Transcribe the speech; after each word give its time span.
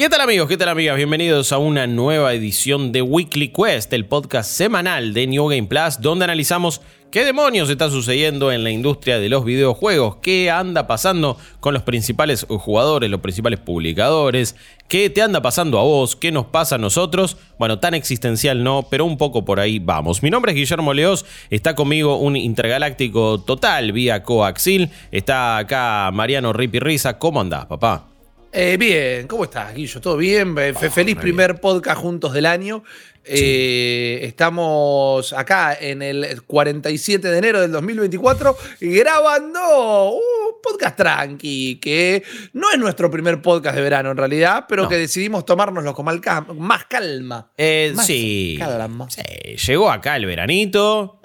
¿Qué 0.00 0.08
tal 0.08 0.22
amigos? 0.22 0.48
¿Qué 0.48 0.56
tal 0.56 0.70
amigas? 0.70 0.96
Bienvenidos 0.96 1.52
a 1.52 1.58
una 1.58 1.86
nueva 1.86 2.32
edición 2.32 2.90
de 2.90 3.02
Weekly 3.02 3.48
Quest, 3.48 3.92
el 3.92 4.06
podcast 4.06 4.50
semanal 4.50 5.12
de 5.12 5.26
New 5.26 5.46
Game 5.48 5.64
Plus, 5.64 6.00
donde 6.00 6.24
analizamos 6.24 6.80
qué 7.10 7.22
demonios 7.22 7.68
está 7.68 7.90
sucediendo 7.90 8.50
en 8.50 8.64
la 8.64 8.70
industria 8.70 9.18
de 9.18 9.28
los 9.28 9.44
videojuegos, 9.44 10.16
qué 10.22 10.50
anda 10.50 10.86
pasando 10.86 11.36
con 11.60 11.74
los 11.74 11.82
principales 11.82 12.46
jugadores, 12.48 13.10
los 13.10 13.20
principales 13.20 13.60
publicadores, 13.60 14.56
qué 14.88 15.10
te 15.10 15.20
anda 15.20 15.42
pasando 15.42 15.78
a 15.78 15.82
vos, 15.82 16.16
qué 16.16 16.32
nos 16.32 16.46
pasa 16.46 16.76
a 16.76 16.78
nosotros. 16.78 17.36
Bueno, 17.58 17.78
tan 17.78 17.92
existencial 17.92 18.64
no, 18.64 18.86
pero 18.90 19.04
un 19.04 19.18
poco 19.18 19.44
por 19.44 19.60
ahí 19.60 19.80
vamos. 19.80 20.22
Mi 20.22 20.30
nombre 20.30 20.52
es 20.52 20.56
Guillermo 20.56 20.94
Leos, 20.94 21.26
está 21.50 21.74
conmigo 21.74 22.16
un 22.16 22.36
intergaláctico 22.38 23.42
total 23.42 23.92
vía 23.92 24.22
coaxil, 24.22 24.88
está 25.12 25.58
acá 25.58 26.10
Mariano 26.10 26.54
Ripi 26.54 26.78
Risa. 26.78 27.18
¿Cómo 27.18 27.42
andás, 27.42 27.66
papá? 27.66 28.09
Eh, 28.52 28.76
bien, 28.78 29.28
¿cómo 29.28 29.44
estás, 29.44 29.72
Guillo? 29.74 30.00
¿Todo 30.00 30.16
bien? 30.16 30.56
Oh, 30.58 30.90
Feliz 30.90 31.14
primer 31.16 31.60
podcast 31.60 31.98
juntos 32.00 32.32
del 32.32 32.46
año. 32.46 32.82
Eh, 33.24 34.20
estamos 34.24 35.32
acá 35.34 35.76
en 35.80 36.02
el 36.02 36.42
47 36.42 37.28
de 37.28 37.38
enero 37.38 37.60
del 37.60 37.70
2024 37.70 38.56
grabando 38.80 40.10
un 40.14 40.20
podcast 40.62 40.96
tranqui, 40.96 41.78
que 41.80 42.24
no 42.54 42.72
es 42.72 42.78
nuestro 42.78 43.08
primer 43.08 43.40
podcast 43.40 43.76
de 43.76 43.82
verano 43.82 44.10
en 44.10 44.16
realidad, 44.16 44.64
pero 44.68 44.84
No. 44.84 44.88
que 44.88 44.96
decidimos 44.96 45.44
tomárnoslo 45.44 45.94
con 45.94 46.06
más 46.06 46.86
calma. 46.88 47.52
Eh, 47.56 47.92
Más 47.94 48.04
sí. 48.06 48.56
calma. 48.58 49.06
Sí, 49.10 49.22
Llegó 49.68 49.92
acá 49.92 50.16
el 50.16 50.26
veranito. 50.26 51.19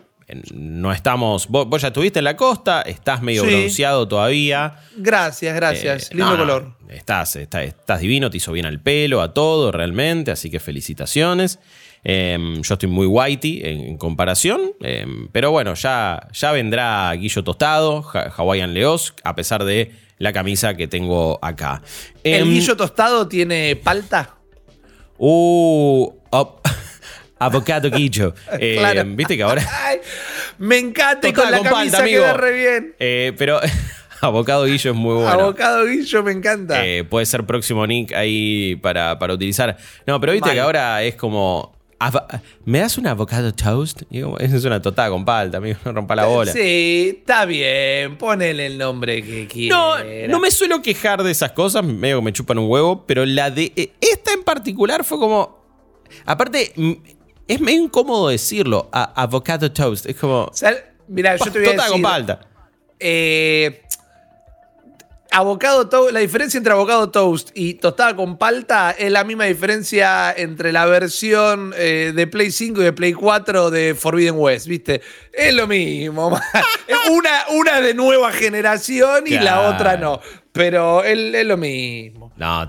No 0.53 0.91
estamos. 0.91 1.47
Vos, 1.47 1.67
vos 1.67 1.81
ya 1.81 1.89
estuviste 1.89 2.19
en 2.19 2.25
la 2.25 2.35
costa, 2.35 2.81
estás 2.81 3.21
medio 3.21 3.43
Sí. 3.43 3.49
bronceado 3.49 4.07
todavía. 4.07 4.79
Gracias, 4.97 5.55
gracias. 5.55 6.09
Eh, 6.11 6.15
Lindo 6.15 6.31
no, 6.31 6.37
color. 6.37 6.73
Estás, 6.89 7.35
estás, 7.35 7.63
estás 7.65 7.99
divino, 7.99 8.29
te 8.29 8.37
hizo 8.37 8.51
bien 8.51 8.65
al 8.65 8.79
pelo, 8.79 9.21
a 9.21 9.33
todo 9.33 9.71
realmente, 9.71 10.31
así 10.31 10.49
que 10.49 10.59
felicitaciones. 10.59 11.59
Eh, 12.03 12.37
yo 12.61 12.73
estoy 12.73 12.89
muy 12.89 13.07
whitey 13.07 13.61
en, 13.63 13.81
en 13.81 13.97
comparación, 13.97 14.61
eh, 14.81 15.05
pero 15.31 15.51
bueno, 15.51 15.73
ya, 15.73 16.27
ya 16.33 16.51
vendrá 16.51 17.11
Guillo 17.13 17.43
Tostado, 17.43 18.03
Ha- 18.13 18.31
Hawaiian 18.37 18.73
Leos, 18.73 19.13
a 19.23 19.35
pesar 19.35 19.63
de 19.63 19.91
la 20.17 20.31
camisa 20.31 20.75
que 20.75 20.87
tengo 20.87 21.37
acá. 21.41 21.81
¿El 22.23 22.43
Em, 22.43 22.49
guillo 22.49 22.77
tostado 22.77 23.27
tiene 23.27 23.75
palta? 23.75 24.35
Uh, 25.17 26.09
op- 26.29 26.64
avocado 27.39 27.89
Guillo. 27.91 28.33
Eh, 28.59 28.75
Claro. 28.77 29.03
Viste 29.07 29.35
que 29.37 29.43
ahora. 29.43 29.61
Ay, 29.83 29.97
me 30.57 30.77
encanta 30.77 31.27
y 31.27 31.33
con 31.33 31.49
la 31.51 31.57
con 31.59 31.67
camisa 31.67 31.99
amigo. 31.99 32.21
queda 32.23 32.33
re 32.33 32.51
bien. 32.53 32.95
Eh, 32.99 33.33
pero 33.37 33.59
avocado 34.21 34.65
Guillo 34.65 34.91
es 34.91 34.97
muy 34.97 35.15
bueno. 35.15 35.29
Abocado 35.29 35.85
guillo 35.85 36.23
me 36.23 36.31
encanta. 36.31 36.85
Eh, 36.85 37.03
puede 37.03 37.25
ser 37.25 37.45
próximo 37.45 37.85
nick 37.85 38.13
ahí 38.13 38.75
para, 38.77 39.19
para 39.19 39.33
utilizar. 39.33 39.77
No, 40.07 40.19
pero 40.19 40.33
viste 40.33 40.47
Mal. 40.49 40.55
que 40.55 40.61
ahora 40.61 41.03
es 41.03 41.15
como. 41.15 41.73
¿Me 42.65 42.79
das 42.79 42.97
un 42.97 43.07
avocado 43.07 43.53
toast? 43.53 44.03
Eso 44.11 44.37
es 44.57 44.65
una 44.65 44.81
totada 44.81 45.09
con 45.09 45.25
palta, 45.25 45.57
amigo. 45.57 45.79
No 45.85 45.93
rompa 45.93 46.15
la 46.15 46.25
bola. 46.25 46.51
Sí, 46.51 47.15
está 47.19 47.45
bien. 47.45 48.17
Ponele 48.17 48.65
el 48.67 48.77
nombre 48.77 49.23
que 49.23 49.47
No, 49.69 49.95
quiera. 49.95 50.27
no 50.27 50.39
me 50.39 50.51
suelo 50.51 50.81
quejar 50.81 51.23
de 51.23 51.31
esas 51.31 51.53
cosas, 51.53 51.83
medio 51.83 52.17
que 52.19 52.25
me 52.25 52.33
chupan 52.33 52.59
un 52.59 52.69
huevo, 52.69 53.05
pero 53.07 53.25
la 53.25 53.49
de 53.49 53.71
eh, 53.75 53.91
esta 54.01 54.33
en 54.33 54.43
particular 54.43 55.03
fue 55.03 55.17
como. 55.17 55.63
Aparte, 56.25 56.73
es 57.47 57.59
medio 57.61 57.83
incómodo 57.83 58.29
decirlo, 58.29 58.89
a- 58.91 59.21
avocado 59.21 59.71
toast. 59.71 60.05
Es 60.07 60.15
como. 60.15 60.51
Mira, 61.07 61.35
yo 61.35 61.51
te 61.51 61.59
voy 61.59 61.67
a 61.67 61.71
decir. 61.73 61.91
con 61.91 62.01
palta. 62.01 62.39
eh, 62.99 63.81
avocado 65.31 65.89
toast, 65.89 66.13
la 66.13 66.19
diferencia 66.21 66.57
entre 66.57 66.71
avocado 66.71 67.09
toast 67.11 67.49
y 67.53 67.73
tostada 67.75 68.15
con 68.15 68.37
palta 68.37 68.91
es 68.97 69.11
la 69.11 69.23
misma 69.25 69.43
diferencia 69.45 70.31
entre 70.35 70.71
la 70.71 70.85
versión 70.85 71.73
eh, 71.77 72.13
de 72.15 72.27
Play 72.27 72.51
5 72.51 72.79
y 72.81 72.83
de 72.85 72.93
Play 72.93 73.13
4 73.13 73.69
de 73.69 73.95
Forbidden 73.95 74.35
West, 74.37 74.67
¿viste? 74.67 75.01
Es 75.33 75.53
lo 75.53 75.67
mismo. 75.67 76.27
una, 77.11 77.31
una 77.51 77.81
de 77.81 77.93
nueva 77.93 78.31
generación 78.31 79.25
y 79.27 79.31
la 79.31 79.69
otra 79.69 79.97
no. 79.97 80.21
Pero 80.53 81.03
es, 81.03 81.17
es 81.35 81.45
lo 81.45 81.57
mismo. 81.57 82.31
No, 82.37 82.65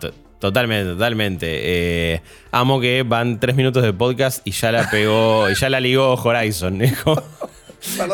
totalmente, 0.46 0.92
totalmente. 0.92 1.46
Eh, 1.50 2.20
amo 2.52 2.80
que 2.80 3.02
van 3.02 3.38
tres 3.40 3.56
minutos 3.56 3.82
de 3.82 3.92
podcast 3.92 4.46
y 4.46 4.52
ya 4.52 4.72
la 4.72 4.90
pegó, 4.90 5.50
y 5.50 5.54
ya 5.54 5.68
la 5.68 5.80
ligó 5.80 6.14
Horizon. 6.14 6.78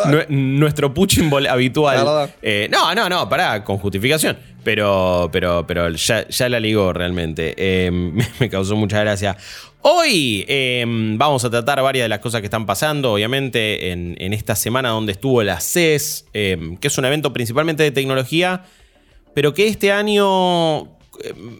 Nue- 0.06 0.26
nuestro 0.28 0.92
puchimbol 0.92 1.46
habitual. 1.46 2.30
Eh, 2.42 2.68
no, 2.70 2.94
no, 2.94 3.08
no, 3.08 3.28
pará, 3.28 3.64
con 3.64 3.78
justificación. 3.78 4.36
Pero, 4.64 5.28
pero, 5.32 5.66
pero 5.66 5.88
ya, 5.90 6.28
ya 6.28 6.48
la 6.48 6.60
ligó 6.60 6.92
realmente. 6.92 7.54
Eh, 7.56 7.90
me, 8.40 8.48
causó 8.50 8.76
mucha 8.76 9.00
gracia. 9.00 9.36
Hoy 9.80 10.44
eh, 10.46 10.84
vamos 10.86 11.44
a 11.44 11.50
tratar 11.50 11.82
varias 11.82 12.04
de 12.04 12.08
las 12.08 12.20
cosas 12.20 12.40
que 12.40 12.46
están 12.46 12.66
pasando, 12.66 13.12
obviamente, 13.12 13.90
en, 13.90 14.16
en 14.18 14.32
esta 14.32 14.54
semana 14.54 14.90
donde 14.90 15.12
estuvo 15.12 15.42
la 15.42 15.58
CES, 15.60 16.26
que 16.32 16.78
es 16.80 16.98
un 16.98 17.04
evento 17.04 17.32
principalmente 17.32 17.82
de 17.82 17.90
tecnología, 17.90 18.62
pero 19.34 19.54
que 19.54 19.66
este 19.66 19.90
año 19.90 20.96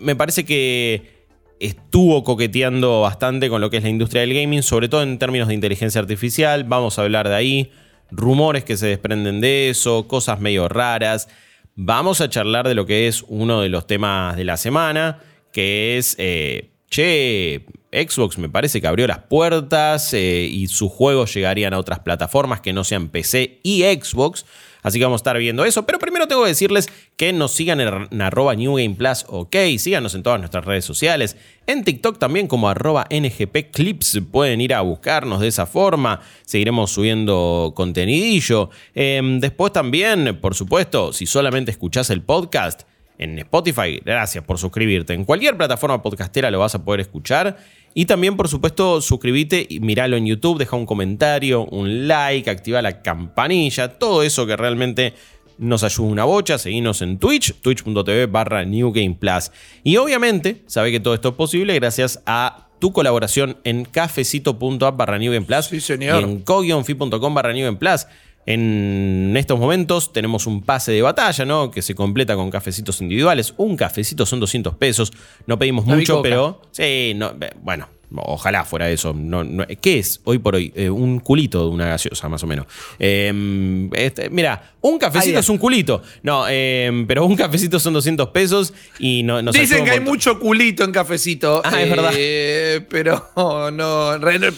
me 0.00 0.16
parece 0.16 0.44
que 0.44 1.22
estuvo 1.62 2.24
coqueteando 2.24 3.02
bastante 3.02 3.48
con 3.48 3.60
lo 3.60 3.70
que 3.70 3.76
es 3.76 3.82
la 3.82 3.88
industria 3.88 4.22
del 4.22 4.34
gaming, 4.34 4.62
sobre 4.62 4.88
todo 4.88 5.02
en 5.02 5.18
términos 5.18 5.48
de 5.48 5.54
inteligencia 5.54 6.00
artificial. 6.00 6.64
Vamos 6.64 6.98
a 6.98 7.02
hablar 7.02 7.28
de 7.28 7.36
ahí, 7.36 7.70
rumores 8.10 8.64
que 8.64 8.76
se 8.76 8.88
desprenden 8.88 9.40
de 9.40 9.70
eso, 9.70 10.08
cosas 10.08 10.40
medio 10.40 10.68
raras. 10.68 11.28
Vamos 11.74 12.20
a 12.20 12.28
charlar 12.28 12.66
de 12.66 12.74
lo 12.74 12.84
que 12.84 13.06
es 13.06 13.24
uno 13.28 13.60
de 13.60 13.68
los 13.68 13.86
temas 13.86 14.36
de 14.36 14.44
la 14.44 14.56
semana, 14.56 15.20
que 15.52 15.98
es, 15.98 16.16
eh, 16.18 16.70
che, 16.90 17.64
Xbox 17.92 18.38
me 18.38 18.48
parece 18.48 18.80
que 18.80 18.88
abrió 18.88 19.06
las 19.06 19.18
puertas 19.18 20.12
eh, 20.14 20.48
y 20.50 20.66
sus 20.66 20.90
juegos 20.90 21.32
llegarían 21.32 21.74
a 21.74 21.78
otras 21.78 22.00
plataformas 22.00 22.60
que 22.60 22.72
no 22.72 22.84
sean 22.84 23.08
PC 23.08 23.60
y 23.62 23.82
Xbox. 23.82 24.44
Así 24.82 24.98
que 24.98 25.04
vamos 25.04 25.20
a 25.20 25.22
estar 25.22 25.38
viendo 25.38 25.64
eso. 25.64 25.86
Pero 25.86 25.98
primero 25.98 26.26
tengo 26.26 26.42
que 26.42 26.48
decirles 26.48 26.88
que 27.16 27.32
nos 27.32 27.52
sigan 27.52 27.80
en, 27.80 28.20
arroba 28.20 28.54
New 28.54 28.76
Game 28.76 28.96
Plus, 28.96 29.24
ok. 29.28 29.56
Síganos 29.78 30.14
en 30.14 30.22
todas 30.22 30.40
nuestras 30.40 30.64
redes 30.64 30.84
sociales. 30.84 31.36
En 31.66 31.84
TikTok 31.84 32.18
también 32.18 32.48
como 32.48 32.68
arroba 32.68 33.06
NGP 33.10 33.70
Clips. 33.72 34.20
Pueden 34.30 34.60
ir 34.60 34.74
a 34.74 34.80
buscarnos 34.80 35.40
de 35.40 35.48
esa 35.48 35.66
forma. 35.66 36.20
Seguiremos 36.44 36.90
subiendo 36.90 37.72
contenidillo. 37.76 38.70
Em, 38.94 39.40
después 39.40 39.72
también, 39.72 40.38
por 40.40 40.54
supuesto, 40.54 41.12
si 41.12 41.26
solamente 41.26 41.70
escuchás 41.70 42.10
el 42.10 42.22
podcast, 42.22 42.82
en 43.18 43.38
Spotify, 43.38 44.00
gracias 44.04 44.42
por 44.42 44.58
suscribirte. 44.58 45.12
En 45.12 45.24
cualquier 45.24 45.56
plataforma 45.56 46.02
podcastera 46.02 46.50
lo 46.50 46.58
vas 46.58 46.74
a 46.74 46.84
poder 46.84 47.00
escuchar. 47.00 47.56
Y 47.94 48.06
también, 48.06 48.36
por 48.36 48.48
supuesto, 48.48 49.00
suscríbete 49.00 49.66
y 49.68 49.80
miralo 49.80 50.16
en 50.16 50.26
YouTube, 50.26 50.58
deja 50.58 50.76
un 50.76 50.86
comentario, 50.86 51.64
un 51.66 52.08
like, 52.08 52.48
activa 52.48 52.80
la 52.82 53.02
campanilla, 53.02 53.98
todo 53.98 54.22
eso 54.22 54.46
que 54.46 54.56
realmente 54.56 55.12
nos 55.58 55.84
ayuda 55.84 56.08
una 56.08 56.24
bocha. 56.24 56.56
Seguinos 56.58 57.02
en 57.02 57.18
Twitch, 57.18 57.54
twitch.tv 57.60 58.26
barra 58.26 58.64
New 58.64 58.92
Game 58.92 59.16
Plus. 59.20 59.50
Y 59.84 59.96
obviamente, 59.98 60.62
sabe 60.66 60.90
que 60.90 61.00
todo 61.00 61.14
esto 61.14 61.28
es 61.30 61.34
posible 61.34 61.74
gracias 61.74 62.22
a 62.26 62.68
tu 62.80 62.92
colaboración 62.92 63.58
en 63.64 63.84
cafecito.app 63.84 64.96
barra 64.96 65.18
New 65.18 65.32
Game 65.32 65.46
Plus 65.46 65.66
Sí, 65.66 65.80
señor. 65.80 66.20
y 66.20 66.24
en 66.24 66.40
co-fi.com 66.40 67.34
barra 67.34 67.52
New 67.52 67.64
Game 67.64 67.78
Plus. 67.78 68.06
En 68.44 69.34
estos 69.36 69.58
momentos 69.58 70.12
tenemos 70.12 70.46
un 70.46 70.62
pase 70.62 70.92
de 70.92 71.02
batalla, 71.02 71.44
¿no? 71.44 71.70
Que 71.70 71.80
se 71.80 71.94
completa 71.94 72.34
con 72.34 72.50
cafecitos 72.50 73.00
individuales. 73.00 73.54
Un 73.56 73.76
cafecito 73.76 74.26
son 74.26 74.40
200 74.40 74.74
pesos. 74.76 75.12
No 75.46 75.58
pedimos 75.58 75.86
mucho, 75.86 76.22
pero 76.22 76.60
sí, 76.72 77.12
no, 77.14 77.34
eh, 77.40 77.52
bueno, 77.62 77.88
ojalá 78.16 78.64
fuera 78.64 78.90
eso. 78.90 79.14
No, 79.16 79.44
no- 79.44 79.66
¿Qué 79.80 79.98
es 79.98 80.20
hoy 80.24 80.38
por 80.38 80.54
hoy? 80.56 80.72
Eh, 80.76 80.90
un 80.90 81.20
culito 81.20 81.64
de 81.68 81.70
una 81.74 81.86
gaseosa, 81.86 82.28
más 82.28 82.42
o 82.42 82.46
menos. 82.46 82.66
Eh, 82.98 83.88
este, 83.94 84.30
mira, 84.30 84.72
un 84.80 84.98
cafecito 84.98 85.38
es 85.38 85.48
un 85.48 85.58
culito. 85.58 86.02
No, 86.22 86.44
eh, 86.48 87.04
pero 87.06 87.24
un 87.24 87.36
cafecito 87.36 87.78
son 87.78 87.92
200 87.94 88.28
pesos 88.28 88.72
y 88.98 89.22
no, 89.22 89.40
nos 89.42 89.54
Dicen 89.54 89.84
que 89.84 89.92
hay 89.92 90.00
mucho 90.00 90.38
culito 90.40 90.84
en 90.84 90.92
cafecito. 90.92 91.62
Ah, 91.64 91.80
es 91.80 91.88
verdad. 91.90 92.12
eh, 92.16 92.80
Pero 92.90 93.28
no, 93.72 94.18
re- 94.18 94.52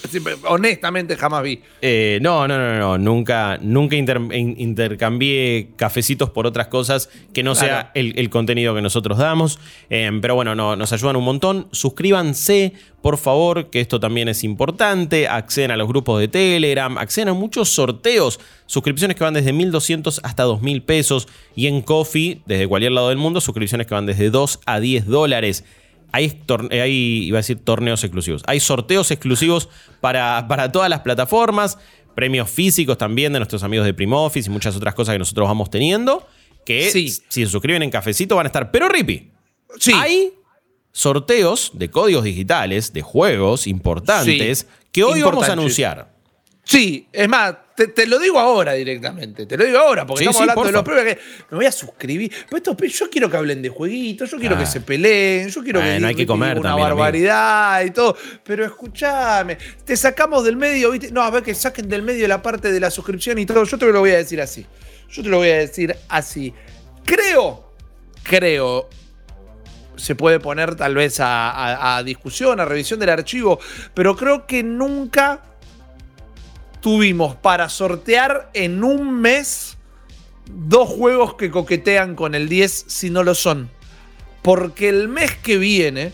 honestamente 0.48 1.16
jamás 1.16 1.42
vi. 1.42 1.60
Eh, 1.82 2.18
no, 2.22 2.48
no, 2.48 2.56
no, 2.58 2.78
no. 2.78 2.98
Nunca, 2.98 3.58
nunca 3.60 3.96
inter- 3.96 4.20
in- 4.32 4.54
intercambié 4.58 5.68
cafecitos 5.76 6.30
por 6.30 6.46
otras 6.46 6.68
cosas 6.68 7.10
que 7.32 7.42
no 7.42 7.54
sea 7.54 7.90
el, 7.94 8.14
el 8.18 8.30
contenido 8.30 8.74
que 8.74 8.82
nosotros 8.82 9.18
damos. 9.18 9.58
Eh, 9.90 10.10
pero 10.22 10.34
bueno, 10.34 10.54
no, 10.54 10.76
nos 10.76 10.92
ayudan 10.92 11.16
un 11.16 11.24
montón. 11.24 11.68
Suscríbanse, 11.72 12.72
por 13.04 13.18
favor, 13.18 13.68
que 13.68 13.80
esto 13.80 14.00
también 14.00 14.28
es 14.30 14.44
importante. 14.44 15.28
Acceden 15.28 15.70
a 15.72 15.76
los 15.76 15.86
grupos 15.86 16.18
de 16.20 16.26
Telegram, 16.28 16.96
acceden 16.96 17.28
a 17.28 17.34
muchos 17.34 17.68
sorteos. 17.68 18.40
Suscripciones 18.64 19.14
que 19.14 19.24
van 19.24 19.34
desde 19.34 19.52
1.200 19.52 20.20
hasta 20.22 20.46
2.000 20.46 20.82
pesos. 20.86 21.28
Y 21.54 21.66
en 21.66 21.82
Coffee, 21.82 22.40
desde 22.46 22.66
cualquier 22.66 22.92
lado 22.92 23.10
del 23.10 23.18
mundo, 23.18 23.42
suscripciones 23.42 23.86
que 23.86 23.92
van 23.92 24.06
desde 24.06 24.30
2 24.30 24.60
a 24.64 24.80
10 24.80 25.04
dólares. 25.06 25.66
Hay, 26.12 26.30
torne- 26.46 26.80
hay, 26.80 27.24
iba 27.24 27.36
a 27.36 27.40
decir, 27.42 27.58
torneos 27.62 28.02
exclusivos. 28.04 28.42
Hay 28.46 28.58
sorteos 28.60 29.10
exclusivos 29.10 29.68
para, 30.00 30.46
para 30.48 30.72
todas 30.72 30.88
las 30.88 31.00
plataformas. 31.00 31.76
Premios 32.14 32.48
físicos 32.48 32.96
también 32.96 33.34
de 33.34 33.38
nuestros 33.38 33.64
amigos 33.64 33.84
de 33.84 33.92
Primo 33.92 34.24
Office 34.24 34.48
y 34.48 34.52
muchas 34.52 34.74
otras 34.76 34.94
cosas 34.94 35.14
que 35.14 35.18
nosotros 35.18 35.46
vamos 35.46 35.68
teniendo. 35.68 36.26
Que 36.64 36.88
Sí. 36.90 37.10
si 37.10 37.22
se 37.44 37.46
suscriben 37.50 37.82
en 37.82 37.90
cafecito 37.90 38.34
van 38.34 38.46
a 38.46 38.48
estar. 38.48 38.70
Pero 38.70 38.88
Ripi, 38.88 39.30
Sí. 39.78 39.92
hay 39.94 40.30
sorteos 40.98 41.72
de 41.74 41.90
códigos 41.90 42.22
digitales, 42.24 42.92
de 42.92 43.02
juegos 43.02 43.66
importantes, 43.66 44.58
Sí, 44.60 44.66
que 44.92 45.02
hoy 45.02 45.22
vamos 45.22 45.48
a 45.48 45.52
anunciar. 45.54 46.14
Sí, 46.62 47.08
es 47.12 47.28
más, 47.28 47.56
te, 47.76 47.88
te 47.88 48.06
lo 48.06 48.18
digo 48.20 48.38
ahora 48.38 48.72
directamente. 48.74 49.44
Te 49.44 49.56
lo 49.56 49.64
digo 49.64 49.76
ahora, 49.78 50.06
porque 50.06 50.20
Sí, 50.24 50.30
estamos 50.30 50.36
sí, 50.36 50.42
hablando 50.50 50.64
de 50.64 50.72
los 50.72 50.82
premios 50.84 51.04
que 51.04 51.20
me 51.50 51.56
voy 51.58 51.66
a 51.66 51.72
suscribir. 51.72 52.32
Pero 52.48 52.56
esto, 52.56 52.76
yo 52.86 53.10
quiero 53.10 53.28
que 53.28 53.36
hablen 53.36 53.60
de 53.60 53.68
jueguitos, 53.68 54.30
yo 54.30 54.38
quiero 54.38 54.54
Ah. 54.54 54.60
que 54.60 54.66
se 54.66 54.80
peleen, 54.80 55.48
yo 55.48 55.62
quiero 55.64 55.80
que 55.80 55.86
Bueno, 55.86 56.06
hay 56.06 56.14
que 56.14 56.26
comer 56.26 56.58
una 56.58 56.70
también, 56.70 56.86
amigo. 56.86 56.96
barbaridad 57.00 57.84
y 57.84 57.90
todo. 57.90 58.16
Pero 58.44 58.64
escúchame, 58.64 59.58
te 59.84 59.96
sacamos 59.96 60.44
del 60.44 60.56
medio, 60.56 60.92
¿viste? 60.92 61.10
No, 61.10 61.22
a 61.22 61.30
ver 61.30 61.42
que 61.42 61.54
saquen 61.56 61.88
del 61.88 62.02
medio 62.02 62.26
la 62.28 62.40
parte 62.40 62.70
de 62.72 62.78
la 62.80 62.90
suscripción 62.90 63.36
y 63.40 63.46
todo. 63.46 63.64
Yo 63.64 63.76
te 63.76 63.84
lo 63.86 63.98
voy 64.00 64.12
a 64.12 64.16
decir 64.18 64.40
así. 64.40 64.64
Yo 65.10 65.22
te 65.24 65.28
lo 65.28 65.38
voy 65.38 65.50
a 65.50 65.56
decir 65.58 65.94
así. 66.08 66.54
Creo, 67.04 67.74
creo, 68.22 68.88
se 69.96 70.14
puede 70.14 70.40
poner 70.40 70.74
tal 70.74 70.94
vez 70.94 71.18
a, 71.20 72.02
discusión, 72.04 72.60
a 72.60 72.64
revisión 72.64 73.00
del 73.00 73.10
archivo, 73.10 73.58
pero 73.94 74.16
creo 74.16 74.46
que 74.46 74.62
nunca 74.62 75.42
tuvimos 76.80 77.34
para 77.36 77.68
sortear 77.68 78.50
en 78.54 78.84
un 78.84 79.20
mes 79.20 79.76
dos 80.46 80.88
juegos 80.88 81.34
que 81.34 81.50
coquetean 81.50 82.14
con 82.14 82.34
el 82.34 82.48
10 82.48 82.84
si 82.88 83.10
no 83.10 83.22
lo 83.22 83.34
son. 83.34 83.70
Porque 84.42 84.90
el 84.90 85.08
mes 85.08 85.34
que 85.36 85.56
viene, 85.56 86.12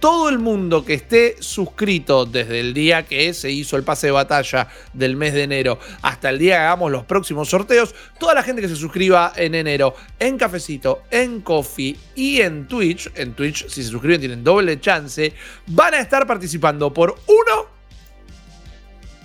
todo 0.00 0.28
el 0.28 0.38
mundo 0.38 0.84
que 0.84 0.94
esté 0.94 1.36
suscrito 1.40 2.26
desde 2.26 2.60
el 2.60 2.74
día 2.74 3.04
que 3.04 3.32
se 3.34 3.50
hizo 3.50 3.76
el 3.76 3.82
pase 3.82 4.08
de 4.08 4.12
batalla 4.12 4.68
del 4.92 5.16
mes 5.16 5.34
de 5.34 5.44
enero 5.44 5.78
hasta 6.02 6.30
el 6.30 6.38
día 6.38 6.56
que 6.56 6.62
hagamos 6.62 6.90
los 6.90 7.04
próximos 7.04 7.48
sorteos, 7.48 7.94
toda 8.18 8.34
la 8.34 8.42
gente 8.42 8.62
que 8.62 8.68
se 8.68 8.76
suscriba 8.76 9.32
en 9.36 9.54
enero 9.54 9.94
en 10.18 10.38
Cafecito, 10.38 11.02
en 11.10 11.40
Coffee 11.40 11.96
y 12.14 12.40
en 12.40 12.66
Twitch, 12.66 13.10
en 13.14 13.34
Twitch 13.34 13.68
si 13.68 13.82
se 13.82 13.90
suscriben 13.90 14.20
tienen 14.20 14.44
doble 14.44 14.80
chance, 14.80 15.32
van 15.66 15.94
a 15.94 16.00
estar 16.00 16.26
participando 16.26 16.92
por 16.92 17.16
uno 17.26 17.76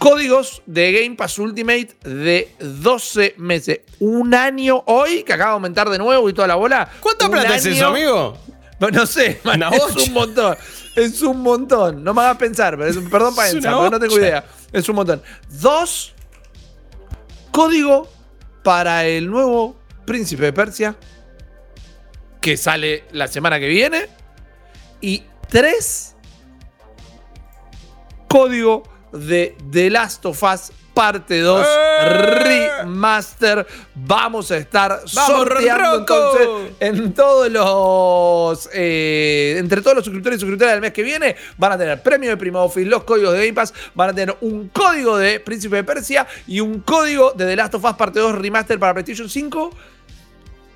códigos 0.01 0.63
de 0.65 0.91
Game 0.91 1.15
Pass 1.15 1.37
Ultimate 1.37 1.89
de 2.03 2.55
12 2.59 3.35
meses. 3.37 3.81
Un 3.99 4.33
año 4.33 4.81
hoy, 4.87 5.21
que 5.21 5.33
acaba 5.33 5.51
de 5.51 5.53
aumentar 5.53 5.91
de 5.91 5.99
nuevo 5.99 6.27
y 6.27 6.33
toda 6.33 6.47
la 6.47 6.55
bola. 6.55 6.89
¿Cuánta 6.99 7.29
plata 7.29 7.55
es 7.55 7.67
eso, 7.67 7.85
amigo? 7.85 8.35
No, 8.81 8.89
no 8.89 9.05
sé, 9.05 9.39
man, 9.45 9.61
es 9.71 10.07
un 10.07 10.13
montón. 10.13 10.57
Es 10.95 11.21
un 11.21 11.41
montón. 11.41 12.03
No 12.03 12.13
me 12.13 12.21
hagas 12.21 12.37
pensar, 12.37 12.75
pero 12.77 12.89
es, 12.89 12.97
perdón 12.97 13.35
para 13.35 13.51
pensar, 13.51 13.75
porque 13.75 13.89
no 13.91 13.99
tengo 13.99 14.17
idea. 14.17 14.43
Es 14.73 14.89
un 14.89 14.95
montón. 14.95 15.21
Dos, 15.49 16.13
código 17.51 18.09
para 18.63 19.05
el 19.05 19.29
nuevo 19.29 19.75
Príncipe 20.05 20.45
de 20.45 20.53
Persia, 20.53 20.95
que 22.41 22.57
sale 22.57 23.05
la 23.11 23.27
semana 23.27 23.59
que 23.59 23.67
viene. 23.67 24.09
Y 24.99 25.23
tres, 25.47 26.15
código 28.27 28.83
de 29.11 29.55
The 29.71 29.89
Last 29.89 30.25
of 30.25 30.41
Us 30.43 30.71
Parte 30.93 31.39
2 31.39 31.65
¡Eh! 31.65 32.81
Remaster. 32.83 33.65
Vamos 33.95 34.51
a 34.51 34.57
estar 34.57 34.89
¡Vamos, 34.89 35.11
sorteando 35.11 35.99
entonces 35.99 36.47
en 36.81 37.13
todos 37.13 37.49
los. 37.49 38.69
eh, 38.73 39.55
entre 39.57 39.81
todos 39.81 39.95
los 39.95 40.03
suscriptores 40.03 40.37
y 40.37 40.41
suscriptoras 40.41 40.73
del 40.73 40.81
mes 40.81 40.91
que 40.91 41.03
viene, 41.03 41.37
van 41.57 41.71
a 41.71 41.77
tener 41.77 42.03
premio 42.03 42.29
de 42.29 42.37
Prima 42.37 42.59
Office, 42.59 42.85
los 42.89 43.05
códigos 43.05 43.33
de 43.33 43.39
Game 43.39 43.53
Pass, 43.53 43.73
van 43.95 44.09
a 44.09 44.13
tener 44.13 44.35
un 44.41 44.67
código 44.67 45.17
de 45.17 45.39
Príncipe 45.39 45.77
de 45.77 45.83
Persia 45.85 46.27
y 46.45 46.59
un 46.59 46.81
código 46.81 47.31
de 47.31 47.45
The 47.45 47.55
Last 47.55 47.75
of 47.75 47.85
Us 47.85 47.93
Parte 47.95 48.19
2 48.19 48.35
Remaster 48.39 48.77
para 48.77 48.93
PlayStation 48.93 49.29
5. 49.29 49.71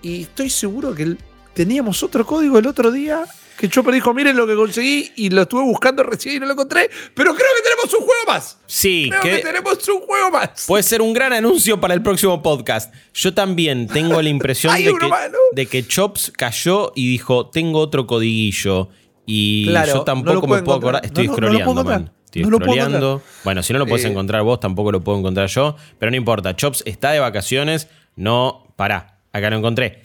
Y 0.01 0.21
estoy 0.23 0.49
seguro 0.49 0.95
que 0.95 1.17
teníamos 1.53 2.01
otro 2.03 2.25
código 2.25 2.57
el 2.57 2.67
otro 2.67 2.89
día. 2.89 3.25
Que 3.57 3.69
Chopper 3.69 3.93
dijo, 3.93 4.13
miren 4.13 4.35
lo 4.35 4.45
que 4.45 4.55
conseguí 4.55 5.11
y 5.15 5.29
lo 5.29 5.43
estuve 5.43 5.63
buscando 5.63 6.03
recién 6.03 6.35
y 6.35 6.39
no 6.39 6.45
lo 6.45 6.53
encontré. 6.53 6.89
Pero 7.13 7.33
creo 7.33 7.47
que 7.55 7.63
tenemos 7.63 7.93
un 7.93 7.99
juego 8.05 8.21
más. 8.27 8.57
Sí, 8.65 9.07
Creo 9.09 9.21
que, 9.21 9.29
que 9.37 9.37
tenemos 9.43 9.87
un 9.87 10.01
juego 10.01 10.31
más. 10.31 10.65
puede 10.67 10.83
ser 10.83 11.01
un 11.01 11.13
gran 11.13 11.31
anuncio 11.33 11.79
para 11.79 11.93
el 11.93 12.01
próximo 12.01 12.41
podcast. 12.43 12.93
Yo 13.13 13.33
también 13.33 13.87
tengo 13.87 14.21
la 14.21 14.29
impresión 14.29 14.75
de 14.77 14.93
que, 14.93 15.07
más, 15.07 15.31
¿no? 15.31 15.37
de 15.53 15.65
que 15.67 15.87
Chops 15.87 16.31
cayó 16.35 16.91
y 16.95 17.07
dijo, 17.09 17.49
tengo 17.49 17.79
otro 17.79 18.05
codiguillo. 18.07 18.89
Y 19.25 19.67
Claro, 19.67 19.93
yo 19.93 20.01
tampoco 20.03 20.47
me 20.47 20.61
puedo 20.61 20.77
acordar. 20.77 21.05
Estoy 21.05 21.27
No, 21.27 21.33
scrolleando, 21.33 21.83
man. 21.83 22.11
Estoy 22.25 22.43
scrolleando. 22.43 23.21
Bueno, 23.45 23.63
si 23.63 23.71
no 23.73 23.79
lo 23.79 23.87
puedes 23.87 24.05
Eh. 24.05 24.09
encontrar 24.09 24.43
vos, 24.43 24.59
tampoco 24.59 24.91
lo 24.91 25.01
puedo 25.01 25.17
encontrar 25.17 25.47
yo. 25.47 25.75
Pero 25.97 26.11
no 26.11 26.17
importa. 26.17 26.55
Chops 26.55 26.83
está 26.85 27.11
de 27.11 27.19
vacaciones. 27.19 27.87
No, 28.17 28.73
pará. 28.75 29.19
Acá 29.31 29.49
lo 29.49 29.57
encontré. 29.57 30.01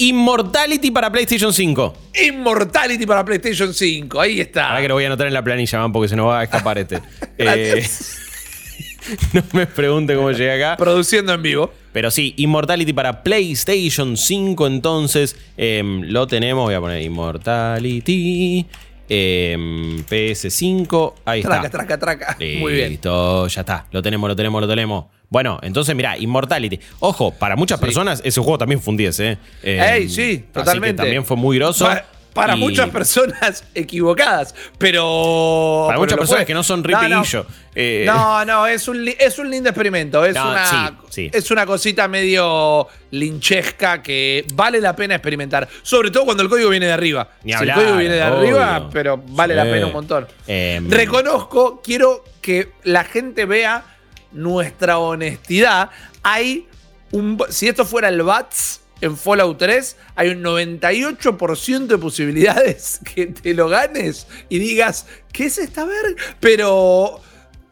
Immortality 0.00 0.90
para 0.90 1.12
PlayStation 1.12 1.52
5. 1.52 1.94
Immortality 2.26 3.04
para 3.04 3.22
PlayStation 3.22 3.74
5. 3.74 4.18
Ahí 4.18 4.40
está. 4.40 4.68
Ahora 4.70 4.80
que 4.80 4.88
lo 4.88 4.94
voy 4.94 5.04
a 5.04 5.08
anotar 5.08 5.26
en 5.26 5.34
la 5.34 5.44
planilla, 5.44 5.78
man, 5.78 5.92
porque 5.92 6.08
se 6.08 6.16
nos 6.16 6.26
va 6.28 6.40
a 6.40 6.44
escapar 6.44 6.78
este. 6.78 7.00
Eh, 7.38 7.86
no 9.32 9.42
me 9.52 9.66
pregunte 9.66 10.14
cómo 10.14 10.30
llegué 10.30 10.52
acá. 10.62 10.76
Produciendo 10.76 11.32
en 11.34 11.42
vivo. 11.42 11.70
Pero 11.92 12.10
sí, 12.10 12.32
Immortality 12.38 12.92
para 12.92 13.22
PlayStation 13.22 14.16
5, 14.16 14.66
entonces 14.66 15.36
em, 15.56 16.02
lo 16.02 16.26
tenemos. 16.26 16.64
Voy 16.64 16.74
a 16.74 16.80
poner 16.80 17.02
Immortality. 17.02 18.66
em, 19.08 20.04
PS5. 20.04 21.14
Ahí 21.24 21.42
Traca, 21.42 21.66
está. 21.66 21.70
traca, 21.78 21.98
traca. 21.98 22.36
Muy 22.58 22.72
bien. 22.72 22.90
Listo, 22.90 23.48
ya 23.48 23.60
está. 23.60 23.86
Lo 23.90 24.00
tenemos, 24.02 24.28
lo 24.28 24.36
tenemos, 24.36 24.60
lo 24.62 24.68
tenemos. 24.68 25.04
Bueno, 25.30 25.58
entonces 25.62 25.94
mirá, 25.94 26.18
Immortality. 26.18 26.78
Ojo, 26.98 27.30
para 27.32 27.54
muchas 27.56 27.78
personas 27.80 28.20
ese 28.24 28.40
juego 28.40 28.58
también 28.58 28.80
fue 28.82 28.90
un 28.92 28.96
10, 28.98 29.20
¿eh? 29.20 29.38
Em, 29.62 29.80
Ey, 29.80 30.08
sí, 30.08 30.22
así 30.22 30.38
que 30.38 30.46
totalmente. 30.52 31.02
también 31.02 31.24
fue 31.24 31.36
muy 31.36 31.56
groso. 31.56 31.86
Pa- 31.86 32.04
para 32.32 32.54
Y 32.56 32.60
muchas 32.60 32.88
personas 32.90 33.64
equivocadas, 33.74 34.54
pero. 34.78 35.84
Para 35.88 35.94
pero 35.96 36.00
muchas 36.00 36.18
personas 36.18 36.40
fue. 36.42 36.46
que 36.46 36.54
no 36.54 36.62
son 36.62 36.80
No, 36.82 36.86
Rippy 36.88 37.08
no. 37.10 37.22
Guillo. 37.22 37.46
Eh, 37.74 38.04
No, 38.06 38.44
no, 38.44 38.66
es 38.68 38.86
un, 38.86 39.04
es 39.18 39.38
un 39.40 39.50
lindo 39.50 39.68
experimento. 39.68 40.24
Es, 40.24 40.34
No, 40.36 40.50
una, 40.50 40.66
sí, 40.66 40.76
sí. 41.10 41.30
es 41.32 41.50
una 41.50 41.66
cosita 41.66 42.06
medio 42.06 42.86
linchesca 43.10 44.00
que 44.02 44.44
vale 44.54 44.80
la 44.80 44.94
pena 44.94 45.14
experimentar. 45.16 45.68
Sobre 45.82 46.10
todo 46.12 46.24
cuando 46.24 46.42
el 46.44 46.48
código 46.48 46.70
viene 46.70 46.86
de 46.86 46.92
arriba. 46.92 47.28
Ni 47.42 47.52
si 47.52 47.62
el 47.64 47.72
código 47.72 47.96
viene 47.96 48.14
de 48.14 48.22
obvio. 48.22 48.60
arriba, 48.62 48.90
pero 48.92 49.22
vale 49.28 49.54
la 49.56 49.64
pena 49.64 49.86
un 49.86 49.92
montón. 49.92 50.26
Em, 50.46 50.88
Reconozco, 50.90 51.80
quiero 51.82 52.24
que 52.40 52.72
la 52.84 53.02
gente 53.04 53.44
vea 53.44 53.84
nuestra 54.32 54.98
honestidad. 54.98 55.90
Hay 56.22 56.68
un. 57.12 57.42
Si 57.50 57.68
esto 57.68 57.84
fuera 57.84 58.08
el 58.08 58.22
BATS 58.22 58.80
en 59.00 59.16
Fallout 59.16 59.58
3, 59.58 59.96
hay 60.14 60.30
un 60.30 60.42
98% 60.42 61.86
de 61.86 61.98
posibilidades 61.98 63.00
que 63.14 63.26
te 63.26 63.54
lo 63.54 63.68
ganes 63.68 64.26
y 64.48 64.58
digas, 64.58 65.06
¿qué 65.32 65.46
es 65.46 65.58
esta 65.58 65.84
verga? 65.84 66.22
Pero. 66.40 67.20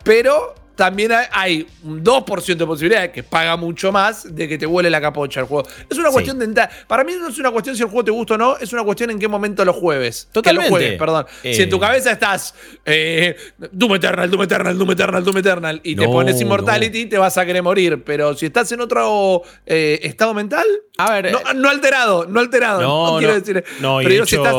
Pero. 0.02 0.54
También 0.78 1.10
hay- 1.32 1.66
un 1.82 2.04
2% 2.04 2.64
de 2.64 2.66
posibilidades 2.68 3.10
que 3.10 3.24
paga 3.24 3.56
mucho 3.56 3.90
más 3.90 4.32
de 4.32 4.46
que 4.46 4.56
te 4.56 4.64
vuele 4.64 4.88
la 4.88 5.00
capocha 5.00 5.40
el 5.40 5.46
juego. 5.46 5.68
Es 5.90 5.98
una 5.98 6.06
Sí. 6.06 6.12
cuestión 6.12 6.38
de 6.38 6.44
entrar. 6.44 6.70
Para 6.86 7.02
mí 7.02 7.14
no 7.18 7.26
es 7.26 7.36
una 7.38 7.50
cuestión 7.50 7.74
si 7.74 7.82
el 7.82 7.88
juego 7.88 8.04
te 8.04 8.12
gusta 8.12 8.34
o 8.34 8.38
no, 8.38 8.56
es 8.58 8.72
una 8.72 8.84
cuestión 8.84 9.10
en 9.10 9.18
qué 9.18 9.26
momento 9.26 9.64
lo 9.64 9.72
jueves. 9.72 10.28
Totalmente. 10.30 10.68
Que 10.68 10.70
lo 10.70 10.76
juegues, 10.78 10.98
perdón. 11.00 11.26
Si 11.42 11.60
en 11.62 11.68
tu 11.68 11.76
Eh. 11.78 11.80
cabeza 11.80 12.12
estás 12.12 12.54
eh, 12.86 13.34
Doom 13.72 13.96
Eternal, 13.96 14.30
Doom 14.30 14.42
Eternal, 14.44 14.78
Doom 14.78 14.90
Eternal, 14.92 15.24
Doom 15.24 15.38
Eternal 15.38 15.80
y 15.82 15.96
te 15.96 16.04
No, 16.06 16.12
pones 16.12 16.40
Immortality, 16.40 17.06
te 17.06 17.18
vas 17.18 17.36
a 17.36 17.44
querer 17.44 17.64
morir. 17.64 18.04
Pero 18.04 18.34
si 18.36 18.46
estás 18.46 18.70
en 18.70 18.80
otro 18.80 19.42
eh, 19.66 19.98
estado 20.04 20.32
mental, 20.32 20.64
A 20.96 21.10
ver, 21.12 21.32
no, 21.32 21.38
eh, 21.38 21.54
no 21.56 21.68
alterado, 21.70 22.24
no 22.26 22.38
alterado. 22.38 22.80
No, 22.82 23.12
No, 23.14 23.18
quiero 23.18 23.32
no, 23.34 23.40
decir. 23.40 23.64
no, 23.80 24.00
y 24.00 24.04
pero 24.04 24.08
de 24.08 24.14
digo, 24.14 24.26
si 24.26 24.36
estás. 24.36 24.54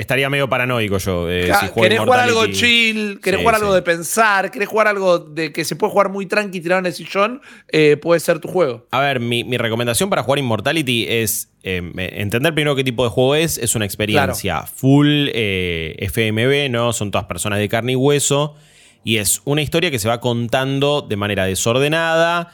Estaría 0.00 0.28
medio 0.30 0.48
paranoico 0.48 0.98
yo. 0.98 1.30
eh, 1.30 1.44
si 1.46 1.66
juego 1.68 1.82
querés 1.82 2.00
jugar 2.00 2.20
algo 2.20 2.46
chill, 2.46 3.20
querés 3.20 3.38
Sí, 3.40 3.44
jugar 3.44 3.54
algo 3.56 3.68
sí. 3.70 3.74
de 3.76 3.82
pensar, 3.82 4.50
querés 4.50 4.68
jugar 4.68 4.88
algo 4.88 5.18
de 5.18 5.52
que 5.52 5.64
se 5.64 5.76
puede 5.76 5.92
jugar 5.92 6.08
muy 6.10 6.26
tranqui 6.26 6.60
tirado 6.60 6.80
en 6.80 6.86
el 6.86 6.92
sillón, 6.92 7.40
eh, 7.68 7.96
puede 7.96 8.20
ser 8.20 8.38
tu 8.40 8.48
juego. 8.48 8.86
A 8.90 9.00
ver, 9.00 9.20
mi, 9.20 9.44
mi 9.44 9.56
recomendación 9.58 10.10
para 10.10 10.22
jugar 10.22 10.38
Immortality 10.38 11.06
es 11.08 11.52
eh, 11.62 11.82
entender 12.12 12.54
primero 12.54 12.74
qué 12.74 12.82
tipo 12.84 13.04
de 13.04 13.10
juego 13.10 13.34
es. 13.34 13.58
Es 13.58 13.74
una 13.74 13.84
experiencia 13.84 14.62
full 14.62 15.28
eh, 15.32 15.96
FMB, 16.00 16.70
¿no? 16.70 16.92
Son 16.92 17.10
todas 17.10 17.26
personas 17.26 17.58
de 17.58 17.68
carne 17.68 17.92
y 17.92 17.96
hueso. 17.96 18.56
Y 19.04 19.16
es 19.16 19.40
una 19.44 19.62
historia 19.62 19.90
que 19.90 19.98
se 19.98 20.08
va 20.08 20.20
contando 20.20 21.00
de 21.02 21.16
manera 21.16 21.44
desordenada, 21.46 22.52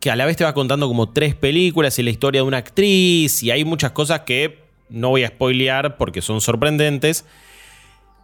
que 0.00 0.10
a 0.10 0.16
la 0.16 0.26
vez 0.26 0.36
te 0.36 0.44
va 0.44 0.52
contando 0.54 0.86
como 0.86 1.12
tres 1.12 1.34
películas 1.34 1.98
y 1.98 2.02
la 2.02 2.10
historia 2.10 2.42
de 2.42 2.46
una 2.46 2.58
actriz. 2.58 3.42
Y 3.42 3.50
hay 3.50 3.64
muchas 3.64 3.92
cosas 3.92 4.20
que 4.20 4.67
no 4.90 5.10
voy 5.10 5.24
a 5.24 5.28
spoilear 5.28 5.96
porque 5.96 6.22
son 6.22 6.40
sorprendentes. 6.40 7.24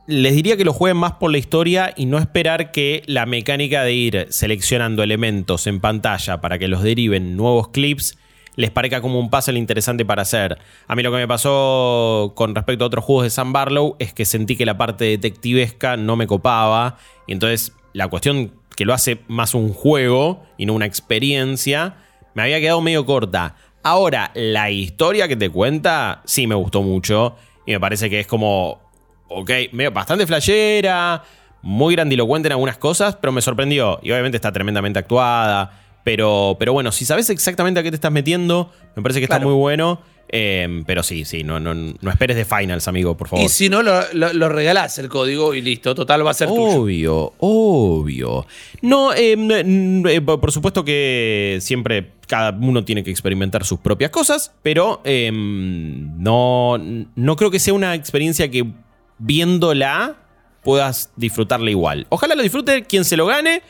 Les 0.07 0.35
diría 0.35 0.57
que 0.57 0.65
lo 0.65 0.73
jueguen 0.73 0.99
más 0.99 1.13
por 1.13 1.31
la 1.31 1.39
historia 1.39 1.95
y 1.97 2.07
no 2.07 2.19
esperar 2.19 2.73
que 2.73 3.03
la 3.07 3.25
mecánica 3.25 3.83
de 3.83 3.95
ir 3.95 4.27
seleccionando 4.31 5.03
elementos 5.03 5.67
en 5.67 5.81
pantalla 5.81 6.41
para 6.41 6.59
que 6.59 6.69
los 6.69 6.83
deriven 6.83 7.37
nuevos 7.37 7.69
clips 7.69 8.19
les 8.57 8.71
parezca 8.71 9.01
como 9.01 9.19
un 9.19 9.31
puzzle 9.31 9.59
interesante 9.59 10.05
para 10.05 10.23
hacer. 10.23 10.59
A 10.87 10.95
mí 10.95 11.03
lo 11.03 11.11
que 11.11 11.19
me 11.19 11.29
pasó 11.29 12.33
con 12.37 12.55
respecto 12.55 12.85
a 12.85 12.87
otros 12.87 13.05
juegos 13.05 13.25
de 13.25 13.31
Sam 13.31 13.53
Barlow 13.53 13.97
es 13.99 14.13
que 14.13 14.25
sentí 14.25 14.57
que 14.57 14.67
la 14.67 14.77
parte 14.77 15.05
detectivesca 15.05 15.97
no 15.97 16.17
me 16.17 16.27
copaba 16.27 16.99
y 17.27 17.33
entonces 17.33 17.73
la 17.93 18.09
cuestión 18.09 18.53
que 18.77 18.85
lo 18.85 18.93
hace 18.93 19.21
más 19.29 19.55
un 19.55 19.73
juego 19.73 20.45
y 20.59 20.67
no 20.67 20.75
una 20.75 20.87
experiencia 20.87 21.97
me 22.35 22.43
había 22.43 22.61
quedado 22.61 22.81
medio 22.81 23.07
corta. 23.07 23.57
Ahora, 23.85 24.31
la 24.35 24.71
historia 24.71 25.29
que 25.29 25.37
te 25.37 25.51
cuenta 25.51 26.23
sí 26.25 26.47
me 26.47 26.55
gustó 26.55 26.83
mucho 26.83 27.37
y 27.67 27.73
me 27.73 27.81
parece 27.81 28.11
que 28.11 28.21
es 28.21 28.27
como 28.27 28.81
ok, 29.29 29.51
medio- 29.73 29.93
bastante 29.93 30.27
flashera, 30.27 31.23
muy 31.63 31.95
grandilocuente 31.95 32.49
en 32.49 32.53
algunas 32.53 32.79
cosas, 32.79 33.17
pero 33.17 33.33
me 33.33 33.41
sorprendió. 33.43 33.99
Y 34.03 34.11
obviamente 34.13 34.37
está 34.37 34.53
tremendamente 34.53 34.99
actuada. 34.99 35.81
Pero, 36.05 36.57
pero 36.59 36.73
bueno, 36.75 36.93
si 36.93 37.05
sabes 37.07 37.31
exactamente 37.31 37.81
a 37.81 37.83
qué 37.83 37.91
te 37.91 37.95
estás 37.95 38.13
metiendo, 38.13 38.71
me 38.95 39.03
parece 39.03 39.21
que 39.21 39.25
está 39.25 39.39
muy 39.41 39.55
bueno. 39.55 40.01
Eh, 40.29 40.83
pero 40.87 41.03
sí, 41.03 41.25
sí, 41.25 41.45
no, 41.45 41.61
no, 41.61 41.75
no 41.75 42.11
esperes 42.11 42.37
de 42.37 42.45
finals, 42.45 42.89
amigo, 42.89 43.17
por 43.17 43.29
favor. 43.29 43.45
Y 43.45 43.49
si 43.49 43.69
no, 43.69 43.83
lo, 43.83 44.01
lo- 44.13 44.33
lo 44.33 44.49
regalás 44.49 44.99
el 44.99 45.09
código 45.09 45.55
y 45.55 45.63
listo. 45.63 45.95
Total, 45.95 46.27
va 46.27 46.31
a 46.33 46.35
ser 46.35 46.49
tuyo. 46.49 46.81
Obvio, 46.81 47.33
obvio. 47.39 48.47
No, 48.83 49.15
n- 49.15 50.05
eh, 50.13 50.21
por 50.21 50.51
supuesto 50.53 50.85
que 50.85 51.59
siempre 51.61 52.11
cada 52.35 52.51
uno 52.51 52.85
tiene 52.85 53.05
que 53.05 53.13
experimentar 53.13 53.65
sus 53.65 53.79
propias 53.79 54.11
cosas, 54.11 54.53
pero 54.61 55.01
eh, 55.05 55.31
no, 55.33 56.79
no 56.79 57.37
creo 57.37 57.49
que 57.53 57.61
sea 57.61 57.75
una 57.75 57.95
experiencia 57.95 58.51
que 58.51 58.73
viéndola 59.19 60.17
puedas 60.65 61.13
disfrutarla 61.15 61.71
igual. 61.71 62.09
Ojalá 62.09 62.35
lo 62.35 62.43
disfrute 62.43 62.83
quien 62.83 63.05
se 63.05 63.17
lo 63.17 63.27
gane. 63.27 63.63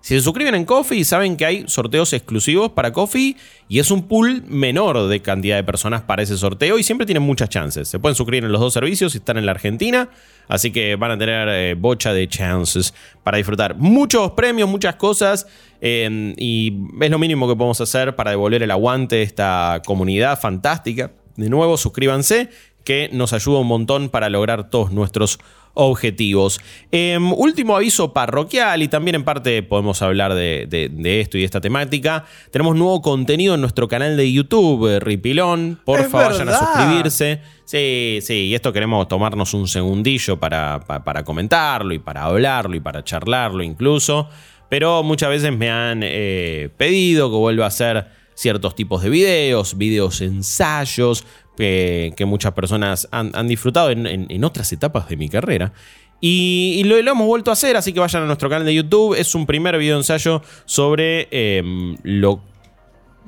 Si 0.00 0.14
se 0.14 0.20
suscriben 0.20 0.54
en 0.54 0.64
Coffee, 0.64 1.04
saben 1.04 1.36
que 1.36 1.44
hay 1.44 1.64
sorteos 1.66 2.12
exclusivos 2.12 2.70
para 2.70 2.92
Coffee 2.92 3.36
y 3.68 3.78
es 3.80 3.90
un 3.90 4.04
pool 4.06 4.44
menor 4.46 5.08
de 5.08 5.20
cantidad 5.20 5.56
de 5.56 5.64
personas 5.64 6.02
para 6.02 6.22
ese 6.22 6.38
sorteo 6.38 6.78
y 6.78 6.82
siempre 6.82 7.04
tienen 7.04 7.24
muchas 7.24 7.48
chances. 7.48 7.88
Se 7.88 7.98
pueden 7.98 8.14
suscribir 8.14 8.44
en 8.44 8.52
los 8.52 8.60
dos 8.60 8.72
servicios 8.72 9.12
si 9.12 9.18
están 9.18 9.38
en 9.38 9.44
la 9.44 9.52
Argentina, 9.52 10.08
así 10.46 10.70
que 10.70 10.96
van 10.96 11.10
a 11.10 11.18
tener 11.18 11.48
eh, 11.50 11.74
bocha 11.74 12.12
de 12.12 12.28
chances 12.28 12.94
para 13.24 13.38
disfrutar 13.38 13.76
muchos 13.76 14.32
premios, 14.32 14.68
muchas 14.68 14.94
cosas 14.94 15.46
eh, 15.80 16.32
y 16.36 16.72
es 17.00 17.10
lo 17.10 17.18
mínimo 17.18 17.48
que 17.48 17.56
podemos 17.56 17.80
hacer 17.80 18.14
para 18.14 18.30
devolver 18.30 18.62
el 18.62 18.70
aguante 18.70 19.16
de 19.16 19.22
esta 19.24 19.82
comunidad 19.84 20.40
fantástica. 20.40 21.10
De 21.36 21.48
nuevo, 21.48 21.76
suscríbanse 21.76 22.50
que 22.88 23.10
nos 23.12 23.34
ayuda 23.34 23.58
un 23.58 23.66
montón 23.66 24.08
para 24.08 24.30
lograr 24.30 24.70
todos 24.70 24.92
nuestros 24.92 25.38
objetivos. 25.74 26.58
Em, 26.90 27.32
último 27.34 27.76
aviso 27.76 28.14
parroquial 28.14 28.82
y 28.82 28.88
también 28.88 29.14
en 29.16 29.24
parte 29.24 29.62
podemos 29.62 30.00
hablar 30.00 30.32
de, 30.32 30.64
de- 30.66 30.88
de 30.88 31.20
esto 31.20 31.36
y 31.36 31.40
de 31.40 31.44
esta 31.44 31.60
temática. 31.60 32.24
Tenemos 32.50 32.74
nuevo 32.76 33.02
contenido 33.02 33.54
en 33.56 33.60
nuestro 33.60 33.88
canal 33.88 34.16
de 34.16 34.32
YouTube, 34.32 34.88
eh, 34.88 35.00
Ripilón. 35.00 35.78
Porfa, 35.84 36.04
Es 36.06 36.12
vayan 36.12 36.48
a 36.48 36.52
verdad. 36.52 36.60
suscribirse. 36.74 37.40
Sí, 37.66 38.20
sí, 38.22 38.34
y 38.46 38.54
esto 38.54 38.72
queremos 38.72 39.06
tomarnos 39.06 39.52
un 39.52 39.68
segundillo 39.68 40.38
para, 40.40 40.80
pa- 40.80 41.04
para 41.04 41.24
comentarlo 41.24 41.92
y 41.92 41.98
para 41.98 42.24
hablarlo 42.24 42.74
y 42.74 42.80
para 42.80 43.04
charlarlo 43.04 43.62
incluso. 43.62 44.30
Pero 44.70 45.02
muchas 45.02 45.28
veces 45.28 45.54
me 45.54 45.68
han 45.70 46.00
eh, 46.02 46.70
pedido 46.78 47.30
que 47.30 47.36
vuelva 47.36 47.66
a 47.66 47.68
hacer 47.68 48.16
ciertos 48.34 48.74
tipos 48.76 49.02
de 49.02 49.10
videos, 49.10 49.76
videos 49.76 50.20
ensayos, 50.20 51.24
que, 51.58 52.24
muchas 52.26 52.52
personas 52.52 53.08
han, 53.10 53.48
disfrutado 53.48 53.90
en, 53.90 54.44
otras 54.44 54.72
etapas 54.72 55.08
de 55.08 55.16
mi 55.16 55.28
carrera. 55.28 55.72
Y, 56.20 56.82
lo 56.84 56.96
hemos 56.96 57.26
vuelto 57.26 57.50
a 57.50 57.54
hacer, 57.54 57.76
así 57.76 57.92
que 57.92 58.00
vayan 58.00 58.22
a 58.22 58.26
nuestro 58.26 58.48
canal 58.48 58.64
de 58.64 58.74
YouTube. 58.74 59.14
Es 59.14 59.34
un 59.34 59.46
primer 59.46 59.76
video 59.78 59.96
ensayo 59.96 60.42
sobre 60.64 61.28
em, 61.30 61.96
lo, 62.02 62.40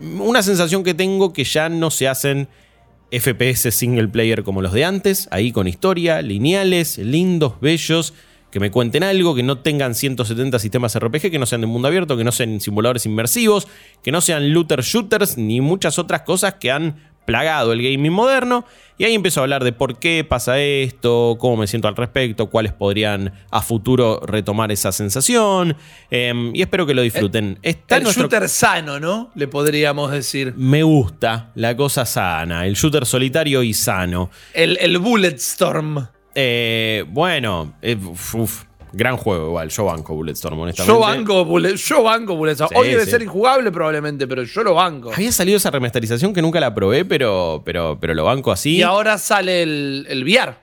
una 0.01 0.43
sensación 0.43 0.85
que 0.85 0.95
tengo 0.95 1.33
que 1.33 1.45
ya 1.45 1.69
no 1.69 1.91
se 1.91 2.09
hacen 2.09 2.49
FPS 3.11 3.73
single 3.73 4.09
player 4.09 4.45
como 4.45 4.63
los 4.63 4.73
de 4.73 4.85
antes, 4.85 5.29
ahí 5.33 5.51
con 5.51 5.67
historia, 5.67 6.23
lineales, 6.23 6.99
lindos, 6.99 7.61
bellos, 7.61 8.15
que 8.51 8.61
me 8.61 8.71
cuenten 8.71 9.03
algo, 9.03 9.35
que 9.35 9.43
no 9.43 9.59
tengan 9.59 9.95
170 9.95 10.59
sistemas 10.59 10.99
RPG, 10.99 11.31
que 11.31 11.39
no 11.39 11.47
sean 11.47 11.61
de 11.61 11.67
mundo 11.67 11.89
abierto, 11.89 12.17
que 12.17 12.25
no 12.25 12.33
sean 12.33 12.61
simuladores 12.61 13.07
inmersivos, 13.07 13.69
que 14.03 14.13
no 14.13 14.21
sean 14.21 14.53
looter 14.53 14.83
shooters, 14.83 15.39
ni 15.39 15.61
muchas 15.61 15.99
otras 15.99 16.23
cosas 16.23 16.55
que 16.55 16.71
han 16.71 17.10
plagado 17.25 17.73
el 17.73 17.83
gaming 17.83 18.13
moderno. 18.13 18.65
Y 18.99 19.05
ahí 19.05 19.15
empiezo 19.15 19.41
a 19.41 19.45
hablar 19.45 19.65
de 19.65 19.73
por 19.73 19.99
qué 19.99 20.27
pasa 20.29 20.59
esto, 20.61 21.37
cómo 21.41 21.57
me 21.57 21.67
siento 21.67 21.89
al 21.89 21.97
respecto, 21.97 22.51
cuáles 22.51 22.75
podrían 22.75 23.33
a 23.51 23.63
futuro 23.63 24.21
retomar 24.27 24.71
esa 24.73 24.93
sensación. 24.93 25.75
em, 26.11 26.55
y 26.55 26.61
espero 26.61 26.85
que 26.87 26.93
lo 26.93 27.01
disfruten. 27.01 27.59
Está 27.63 27.97
en 27.97 28.01
El 28.01 28.05
nuestro- 28.05 28.25
shooter 28.25 28.47
sano, 28.49 29.01
¿no? 29.01 29.31
Le 29.35 29.49
podríamos 29.49 30.11
decir. 30.11 30.53
me 30.57 30.83
gusta 30.83 31.51
la 31.55 31.75
cosa 31.77 32.05
sana, 32.05 32.67
el 32.67 32.75
shooter 32.75 33.07
solitario 33.07 33.63
y 33.63 33.73
sano. 33.73 34.31
El, 34.53 34.77
el 34.81 34.99
Bulletstorm. 34.99 36.07
Eh, 36.35 37.05
bueno, 37.09 37.75
eh, 37.81 37.97
uf, 37.97 38.65
gran 38.93 39.17
juego 39.17 39.47
igual. 39.49 39.69
Yo 39.71 39.85
banco 39.85 40.15
Bulletstorm, 40.15 40.59
honestamente. 40.61 40.93
Yo 40.95 41.01
banco, 41.01 41.45
Bullet- 41.45 41.77
yo 41.77 42.03
banco 42.03 42.35
Bulletstorm. 42.37 42.71
Sí, 42.71 42.75
Hoy 42.79 42.89
debe 42.89 43.05
sí. 43.05 43.11
ser 43.11 43.23
injugable 43.23 43.71
probablemente, 43.73 44.27
pero 44.27 44.43
yo 44.45 44.63
lo 44.63 44.75
banco. 44.75 45.11
Había 45.15 45.33
salido 45.33 45.57
esa 45.57 45.71
remasterización 45.71 46.33
que 46.33 46.43
nunca 46.43 46.61
la 46.61 46.75
probé, 46.75 47.05
pero, 47.05 47.63
pero, 47.65 47.99
pero 48.01 48.15
lo 48.15 48.25
banco 48.25 48.53
así. 48.53 48.77
Y 48.77 48.83
ahora 48.83 49.19
sale 49.19 49.63
el, 49.63 50.07
el 50.09 50.25
VR. 50.25 50.55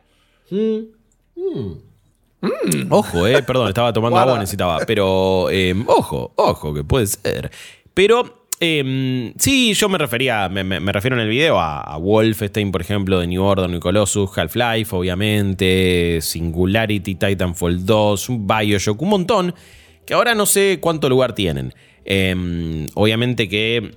Ojo, 2.90 3.28
eh, 3.28 3.42
perdón, 3.44 3.68
estaba 3.70 3.92
tomando 3.92 4.20
agua, 4.20 4.38
necesitaba. 4.40 4.80
Pero, 4.86 5.50
eh, 5.50 5.74
ojo, 5.88 6.32
ojo, 6.36 6.74
que 6.74 6.84
puede 6.84 7.08
ser. 7.08 7.52
Pero, 7.94 8.47
eh, 8.60 9.34
sí, 9.38 9.74
yo 9.74 9.88
me 9.90 9.98
refería, 9.98 10.50
me, 10.50 10.80
refiero 10.92 11.16
en 11.16 11.22
el 11.22 11.30
video 11.30 11.60
a, 11.60 11.98
Wolfenstein, 11.98 12.72
por 12.72 12.82
ejemplo, 12.82 13.20
de 13.20 13.28
New 13.28 13.44
Order, 13.44 13.70
New 13.70 13.80
Colossus, 13.80 14.36
Half-Life, 14.36 14.96
obviamente, 14.96 16.20
Singularity, 16.22 17.16
Titanfall 17.16 17.86
2, 17.86 18.30
un 18.30 18.48
Bioshock, 18.48 19.02
un 19.02 19.10
montón, 19.10 19.56
que 20.06 20.14
ahora 20.14 20.34
no 20.36 20.46
sé 20.46 20.80
cuánto 20.82 21.10
lugar 21.10 21.34
tienen. 21.34 21.74
Eh, 22.06 22.88
obviamente 22.96 23.50
que 23.50 23.92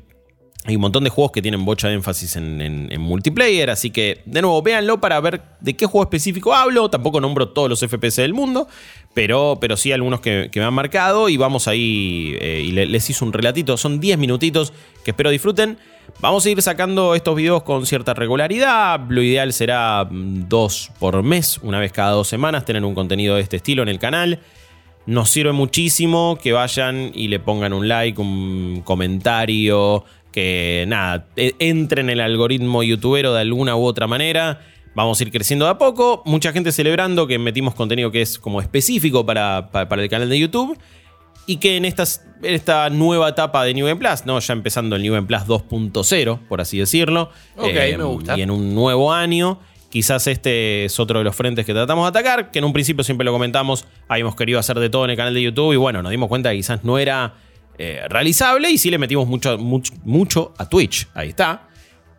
hay 0.64 0.74
un 0.76 0.82
montón 0.82 1.04
de 1.04 1.10
juegos 1.10 1.32
que 1.32 1.40
tienen 1.40 1.64
bocha 1.64 1.88
de 1.88 1.94
énfasis 1.94 2.36
en, 2.36 2.60
en- 2.60 2.92
en 2.92 3.00
multiplayer, 3.00 3.70
así 3.70 3.90
que 3.90 4.20
de 4.26 4.42
nuevo 4.42 4.60
véanlo 4.60 5.00
para 5.00 5.18
ver 5.20 5.40
de 5.60 5.74
qué 5.74 5.86
juego 5.86 6.02
específico 6.02 6.52
hablo. 6.52 6.90
Tampoco 6.90 7.18
nombro 7.20 7.48
todos 7.48 7.70
los 7.70 7.80
FPS 7.80 8.16
del 8.20 8.34
mundo, 8.34 8.68
pero, 9.14 9.58
pero 9.60 9.76
sí 9.76 9.92
algunos 9.92 10.20
que, 10.20 10.50
me 10.54 10.62
han 10.62 10.74
marcado 10.74 11.28
y 11.28 11.36
vamos 11.36 11.66
ahí 11.68 12.36
eh, 12.40 12.62
y 12.64 12.72
le- 12.72 12.86
les 12.86 13.08
hice 13.10 13.24
un 13.24 13.32
relatito. 13.32 13.76
Son 13.76 13.98
10 14.00 14.18
minutitos 14.18 14.72
que 15.04 15.10
espero 15.10 15.30
disfruten. 15.30 15.78
Vamos 16.20 16.44
a 16.46 16.50
ir 16.50 16.60
sacando 16.62 17.14
estos 17.14 17.34
videos 17.36 17.62
con 17.62 17.86
cierta 17.86 18.14
regularidad. 18.14 19.00
Lo 19.08 19.22
ideal 19.22 19.52
será 19.52 20.04
mm, 20.08 20.48
dos 20.48 20.90
por 20.98 21.22
mes, 21.22 21.58
una 21.62 21.78
vez 21.80 21.92
cada 21.92 22.12
dos 22.12 22.28
semanas, 22.28 22.64
tener 22.64 22.84
un 22.84 22.94
contenido 22.94 23.36
de 23.36 23.42
este 23.42 23.56
estilo 23.56 23.82
en 23.82 23.88
el 23.88 23.98
canal. 23.98 24.40
Nos 25.06 25.30
sirve 25.30 25.52
muchísimo 25.52 26.38
que 26.40 26.52
vayan 26.52 27.10
y 27.14 27.28
le 27.28 27.40
pongan 27.40 27.72
un 27.72 27.88
like, 27.88 28.20
un 28.20 28.82
comentario, 28.84 30.04
que 30.30 30.84
nada, 30.86 31.26
e- 31.36 31.54
entren 31.58 32.06
en 32.10 32.14
el 32.14 32.20
algoritmo 32.20 32.82
youtubero 32.82 33.32
de 33.34 33.40
alguna 33.40 33.74
u 33.76 33.84
otra 33.84 34.06
manera. 34.06 34.60
Vamos 34.94 35.20
a 35.20 35.22
ir 35.22 35.30
creciendo 35.30 35.64
de 35.66 35.70
a 35.72 35.78
poco. 35.78 36.22
Mucha 36.26 36.52
gente 36.52 36.72
celebrando 36.72 37.26
que 37.26 37.38
metimos 37.38 37.74
contenido 37.74 38.10
que 38.10 38.22
es 38.22 38.38
como 38.38 38.60
específico 38.60 39.24
para, 39.24 39.70
para- 39.70 39.88
para 39.88 40.02
el 40.02 40.08
canal 40.08 40.28
de 40.28 40.38
YouTube. 40.38 40.78
Y 41.46 41.56
que 41.56 41.76
en, 41.76 41.84
estas, 41.84 42.24
esta 42.42 42.90
nueva 42.90 43.28
etapa 43.30 43.64
de 43.64 43.74
New 43.74 43.86
Game 43.86 43.98
Plus, 43.98 44.24
¿no? 44.26 44.38
ya 44.38 44.52
empezando 44.52 44.94
el 44.96 45.02
New 45.02 45.12
Game 45.14 45.26
Plus 45.26 45.42
2.0, 45.46 46.38
por 46.48 46.60
así 46.60 46.78
decirlo. 46.78 47.30
eh, 47.92 47.96
me 47.98 48.04
gusta. 48.04 48.38
Y 48.38 48.42
en 48.42 48.50
un 48.50 48.74
nuevo 48.74 49.12
año. 49.12 49.58
Quizás 49.90 50.28
este 50.28 50.84
es 50.84 51.00
otro 51.00 51.18
de 51.18 51.24
los 51.24 51.34
frentes 51.34 51.66
que 51.66 51.72
tratamos 51.72 52.04
de 52.04 52.08
atacar, 52.10 52.52
que 52.52 52.60
en 52.60 52.64
un 52.64 52.72
principio 52.72 53.02
siempre 53.02 53.24
lo 53.24 53.32
comentamos, 53.32 53.86
habíamos 54.06 54.36
querido 54.36 54.60
hacer 54.60 54.78
de 54.78 54.88
todo 54.88 55.04
en 55.04 55.10
el 55.10 55.16
canal 55.16 55.34
de 55.34 55.42
YouTube 55.42 55.72
y 55.72 55.76
bueno, 55.76 56.00
nos 56.00 56.12
dimos 56.12 56.28
cuenta 56.28 56.50
que 56.52 56.58
quizás 56.58 56.84
no 56.84 56.96
era 56.96 57.34
eh, 57.76 58.02
realizable 58.08 58.70
y 58.70 58.78
sí 58.78 58.88
le 58.88 58.98
metimos 58.98 59.26
mucho, 59.26 59.58
mucho, 59.58 59.92
mucho 60.04 60.54
a 60.58 60.68
Twitch, 60.68 61.08
ahí 61.12 61.30
está. 61.30 61.66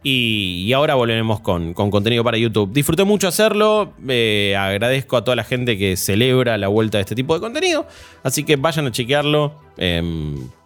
Y, 0.03 0.73
ahora 0.73 0.95
volveremos 0.95 1.41
con, 1.41 1.73
con 1.73 1.91
contenido 1.91 2.23
para 2.23 2.37
YouTube. 2.37 2.73
Disfruté 2.73 3.03
mucho 3.03 3.27
hacerlo, 3.27 3.93
eh, 4.07 4.55
agradezco 4.57 5.15
a 5.15 5.23
toda 5.23 5.35
la 5.35 5.43
gente 5.43 5.77
que 5.77 5.95
celebra 5.95 6.57
la 6.57 6.69
vuelta 6.69 6.97
de 6.97 7.03
este 7.03 7.13
tipo 7.13 7.35
de 7.35 7.39
contenido, 7.39 7.85
así 8.23 8.43
que 8.43 8.55
vayan 8.55 8.87
a 8.87 8.91
chequearlo 8.91 9.53
eh, 9.77 10.01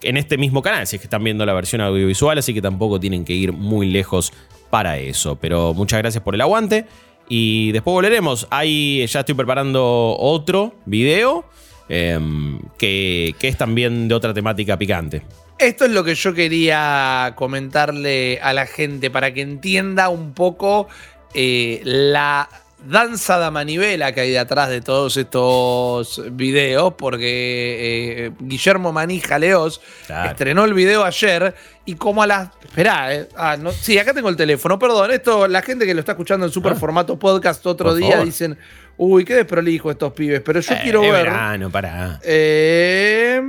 en 0.02 0.18
este 0.18 0.38
mismo 0.38 0.62
canal, 0.62 0.88
si 0.88 0.96
es 0.96 1.02
que 1.02 1.08
están 1.08 1.24
viendo 1.24 1.46
la 1.46 1.54
versión 1.54 1.82
audiovisual, 1.82 2.38
así 2.38 2.54
que 2.54 2.62
tampoco 2.62 2.98
tienen 3.00 3.26
que 3.26 3.34
ir 3.34 3.52
muy 3.52 3.88
lejos 3.88 4.32
para 4.70 4.98
eso. 5.00 5.36
Pero 5.36 5.74
muchas 5.74 6.00
gracias 6.00 6.24
por 6.24 6.36
el 6.36 6.42
aguante. 6.42 6.86
Y 7.28 7.72
después 7.72 7.94
volveremos. 7.94 8.48
Ahí 8.52 9.06
ya 9.08 9.22
estoy 9.22 9.36
preparando 9.36 10.16
otro 10.20 10.76
video 10.86 11.46
em, 11.90 12.60
que, 12.78 13.34
que 13.40 13.48
es 13.48 13.58
también 13.58 14.08
de 14.08 14.16
otra 14.16 14.34
temática 14.34 14.78
picante. 14.78 15.24
Esto 15.58 15.86
es 15.86 15.92
lo 15.92 16.04
que 16.04 16.16
yo 16.16 16.34
quería 16.34 17.34
comentarle 17.36 18.40
a 18.42 18.52
la 18.54 18.66
gente 18.68 19.10
para 19.10 19.34
que 19.34 19.42
entienda 19.42 20.10
un 20.10 20.34
poco 20.34 20.88
eh, 21.34 21.80
la 21.86 22.50
danza 22.86 23.40
de 23.40 23.50
manivela 23.50 24.12
que 24.14 24.20
hay 24.22 24.32
detrás 24.32 24.70
de 24.70 24.82
todos 24.82 25.16
estos 25.18 26.22
videos, 26.34 26.94
porque 26.98 28.26
eh, 28.28 28.32
Guillermo 28.40 28.92
Manija 28.92 29.40
Leos 29.40 29.82
Claro. 30.06 30.30
estrenó 30.32 30.66
el 30.66 30.74
video 30.74 31.04
ayer 31.06 31.56
y 31.86 31.96
como 31.96 32.22
a 32.22 32.28
las... 32.28 32.50
Esperá, 32.64 33.16
eh, 33.16 33.30
ah, 33.38 33.56
no, 33.58 33.72
sí, 33.72 33.98
acá 33.98 34.14
tengo 34.14 34.30
el 34.30 34.36
teléfono, 34.36 34.78
perdón, 34.78 35.10
esto 35.12 35.48
la 35.48 35.62
gente 35.62 35.86
que 35.86 35.94
lo 35.94 36.02
está 36.02 36.12
escuchando 36.12 36.46
en 36.46 36.52
super 36.52 36.74
Ah. 36.74 36.76
formato 36.76 37.18
podcast 37.18 37.66
otro 37.66 37.90
Por 37.92 37.98
día 37.98 38.12
favor. 38.12 38.26
dicen, 38.26 38.58
uy, 38.98 39.24
qué 39.26 39.36
desprolijo 39.36 39.90
estos 39.90 40.12
pibes, 40.14 40.42
pero 40.42 40.60
yo 40.60 40.74
Eh, 40.76 40.80
quiero 40.84 41.02
ver... 41.02 41.12
verano, 41.24 41.72
para. 41.72 42.20
Eh, 42.24 43.42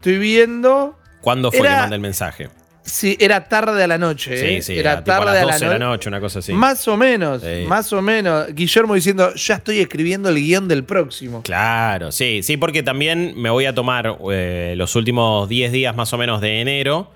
estoy 0.00 0.18
viendo... 0.18 0.98
¿Cuándo 1.20 1.50
fue 1.52 1.60
Era- 1.60 1.74
que 1.74 1.80
mandé 1.82 1.96
el 1.96 2.02
mensaje? 2.02 2.48
Sí, 2.82 3.14
era 3.20 3.44
tarde 3.46 3.84
a 3.84 3.86
la 3.86 3.98
noche. 3.98 4.36
Sí, 4.38 4.46
¿eh? 4.56 4.62
sí, 4.62 4.78
era 4.78 5.04
tipo 5.04 5.12
a 5.12 5.18
tarde 5.18 5.32
las 5.34 5.42
a 5.42 5.44
12 5.52 5.58
de 5.58 5.66
la 5.66 5.72
la 5.74 5.78
noche. 5.78 5.90
noche, 5.96 6.08
una 6.08 6.20
cosa 6.20 6.38
así. 6.38 6.52
Más 6.54 6.88
o 6.88 6.96
menos, 6.96 7.42
Sí. 7.42 7.64
más 7.68 7.92
o 7.92 8.00
menos. 8.00 8.46
Guillermo 8.54 8.94
diciendo, 8.94 9.34
ya 9.34 9.56
estoy 9.56 9.78
escribiendo 9.80 10.30
el 10.30 10.36
guion 10.36 10.66
del 10.66 10.84
próximo. 10.84 11.42
Claro, 11.42 12.10
sí, 12.10 12.42
sí, 12.42 12.56
porque 12.56 12.82
también 12.82 13.34
me 13.36 13.50
voy 13.50 13.66
a 13.66 13.74
tomar 13.74 14.16
eh, 14.32 14.72
los 14.78 14.96
últimos 14.96 15.46
10 15.48 15.70
días 15.72 15.94
más 15.94 16.12
o 16.14 16.18
menos 16.18 16.40
de 16.40 16.62
enero 16.62 17.12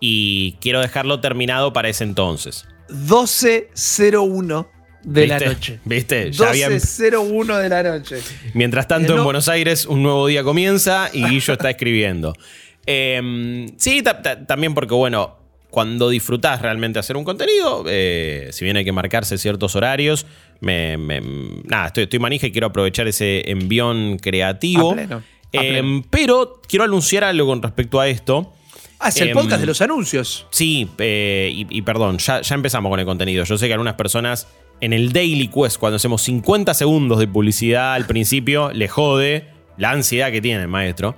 y 0.00 0.52
quiero 0.60 0.80
dejarlo 0.80 1.20
terminado 1.20 1.72
para 1.72 1.88
ese 1.88 2.04
entonces. 2.04 2.64
12.01 2.88 4.66
de 5.12 5.26
la 5.26 5.38
noche. 5.40 5.80
¿Viste? 5.84 6.30
Ya 6.32 6.48
había- 6.50 6.68
12.01 6.68 7.56
de 7.58 7.68
la 7.68 7.82
noche. 7.82 8.16
Mientras 8.54 8.86
tanto, 8.88 9.12
no- 9.14 9.18
en 9.18 9.24
Buenos 9.24 9.48
Aires, 9.48 9.86
un 9.86 10.02
nuevo 10.02 10.26
día 10.26 10.42
comienza 10.44 11.10
y 11.12 11.24
Guillo 11.24 11.52
está 11.54 11.70
escribiendo. 11.70 12.32
Eh, 12.90 13.66
sí, 13.76 14.00
ta- 14.02 14.22
ta- 14.22 14.46
también 14.46 14.72
porque, 14.72 14.94
bueno, 14.94 15.36
cuando 15.68 16.08
disfrutás 16.08 16.62
realmente 16.62 16.98
hacer 16.98 17.18
un 17.18 17.24
contenido, 17.24 17.84
eh, 17.86 18.48
si 18.52 18.64
bien 18.64 18.78
hay 18.78 18.84
que 18.86 18.92
marcarse 18.92 19.36
ciertos 19.36 19.76
horarios, 19.76 20.24
me, 20.60 20.96
me- 20.96 21.20
nada, 21.64 21.88
estoy, 21.88 22.04
estoy 22.04 22.18
manija 22.18 22.46
y 22.46 22.50
quiero 22.50 22.68
aprovechar 22.68 23.06
ese 23.06 23.50
envión 23.50 24.16
creativo. 24.18 24.92
A 24.92 24.94
pleno, 24.94 25.16
a 25.16 25.20
Eh, 25.52 25.58
pleno. 25.82 26.02
pero 26.08 26.62
quiero 26.66 26.86
anunciar 26.86 27.24
algo 27.24 27.46
con 27.48 27.60
respecto 27.62 28.00
a 28.00 28.08
esto. 28.08 28.54
Ah, 29.00 29.10
es 29.10 29.20
el 29.20 29.28
Em, 29.28 29.34
podcast 29.34 29.60
de 29.60 29.66
los 29.66 29.82
anuncios. 29.82 30.46
Sí, 30.50 30.88
eh, 30.96 31.50
y, 31.52 31.66
y 31.68 31.82
perdón, 31.82 32.16
ya, 32.16 32.40
ya 32.40 32.54
empezamos 32.54 32.88
con 32.88 32.98
el 33.00 33.04
contenido. 33.04 33.44
Yo 33.44 33.58
sé 33.58 33.66
que 33.66 33.74
algunas 33.74 33.96
personas 33.96 34.48
en 34.80 34.92
el 34.92 35.12
Daily 35.12 35.48
Quest, 35.48 35.78
cuando 35.78 35.96
hacemos 35.96 36.22
50 36.22 36.74
segundos 36.74 37.18
de 37.18 37.26
publicidad 37.26 37.94
al 37.94 38.06
principio, 38.06 38.70
le 38.72 38.88
jode 38.88 39.48
la 39.76 39.90
ansiedad 39.90 40.30
que 40.30 40.40
tiene 40.40 40.62
el 40.62 40.68
maestro. 40.68 41.16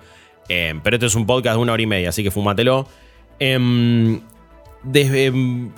Eh, 0.49 0.75
pero 0.83 0.97
este 0.97 1.07
es 1.07 1.15
un 1.15 1.27
podcast 1.27 1.57
de 1.57 1.63
una 1.63 1.73
hora 1.73 1.83
y 1.83 1.87
media, 1.87 2.09
así 2.09 2.23
que 2.23 2.31
fúmatelo. 2.31 2.89
Em, 3.39 4.21
em, 4.95 5.71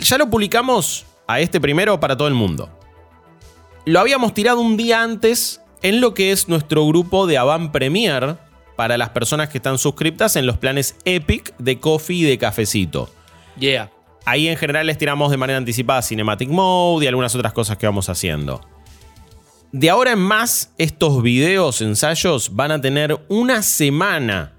ya 0.00 0.18
lo 0.18 0.28
publicamos 0.28 1.06
a 1.26 1.40
este 1.40 1.60
primero 1.60 1.98
para 2.00 2.16
todo 2.16 2.28
el 2.28 2.34
mundo. 2.34 2.68
Lo 3.84 4.00
habíamos 4.00 4.34
tirado 4.34 4.60
un 4.60 4.76
día 4.76 5.02
antes 5.02 5.60
en 5.82 6.00
lo 6.00 6.14
que 6.14 6.32
es 6.32 6.48
nuestro 6.48 6.86
grupo 6.86 7.26
de 7.26 7.38
Avant 7.38 7.70
Premier 7.70 8.38
para 8.74 8.98
las 8.98 9.10
personas 9.10 9.48
que 9.48 9.58
están 9.58 9.78
suscriptas 9.78 10.36
en 10.36 10.46
los 10.46 10.58
planes 10.58 10.96
Epic 11.04 11.56
de 11.58 11.78
Coffee 11.78 12.18
y 12.18 12.22
de 12.24 12.38
Cafecito. 12.38 13.08
Yeah. 13.58 13.90
Ahí 14.26 14.48
en 14.48 14.56
general 14.56 14.86
les 14.86 14.98
tiramos 14.98 15.30
de 15.30 15.36
manera 15.36 15.56
anticipada 15.56 16.02
Cinematic 16.02 16.48
Mode 16.48 17.04
y 17.04 17.08
algunas 17.08 17.34
otras 17.36 17.52
cosas 17.52 17.78
que 17.78 17.86
vamos 17.86 18.08
haciendo. 18.08 18.60
De 19.70 19.88
ahora 19.88 20.12
en 20.12 20.18
más, 20.18 20.74
estos 20.78 21.22
videos, 21.22 21.80
ensayos, 21.80 22.56
van 22.56 22.72
a 22.72 22.80
tener 22.80 23.18
una 23.28 23.62
semana 23.62 24.52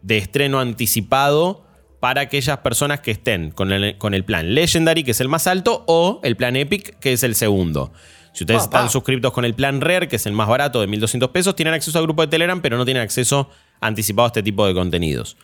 de 0.00 0.16
estreno 0.16 0.58
anticipado 0.58 1.66
para 2.00 2.22
aquellas 2.22 2.58
personas 2.58 3.00
que 3.00 3.10
estén 3.10 3.50
con 3.50 3.72
el, 3.72 3.98
con 3.98 4.14
el 4.14 4.24
plan 4.24 4.54
Legendary, 4.54 5.04
que 5.04 5.10
es 5.10 5.20
el 5.20 5.28
más 5.28 5.46
alto, 5.46 5.84
o 5.86 6.20
el 6.22 6.36
plan 6.36 6.56
Epic, 6.56 6.98
que 6.98 7.12
es 7.12 7.22
el 7.22 7.34
segundo. 7.34 7.92
Si 8.32 8.44
ustedes 8.44 8.64
están 8.64 8.90
suscriptos 8.90 9.32
con 9.32 9.44
el 9.44 9.54
plan 9.54 9.80
Rare, 9.80 10.08
que 10.08 10.16
es 10.16 10.26
el 10.26 10.32
más 10.32 10.48
barato 10.48 10.80
de 10.80 10.86
1200 10.86 11.30
pesos, 11.30 11.54
tienen 11.54 11.74
acceso 11.74 11.98
al 11.98 12.04
grupo 12.04 12.22
de 12.22 12.28
Telegram, 12.28 12.60
pero 12.60 12.76
no 12.78 12.84
tienen 12.84 13.02
acceso 13.02 13.50
anticipado 13.80 14.24
a 14.24 14.28
este 14.28 14.42
tipo 14.42 14.66
de 14.66 14.74
contenidos. 14.74 15.36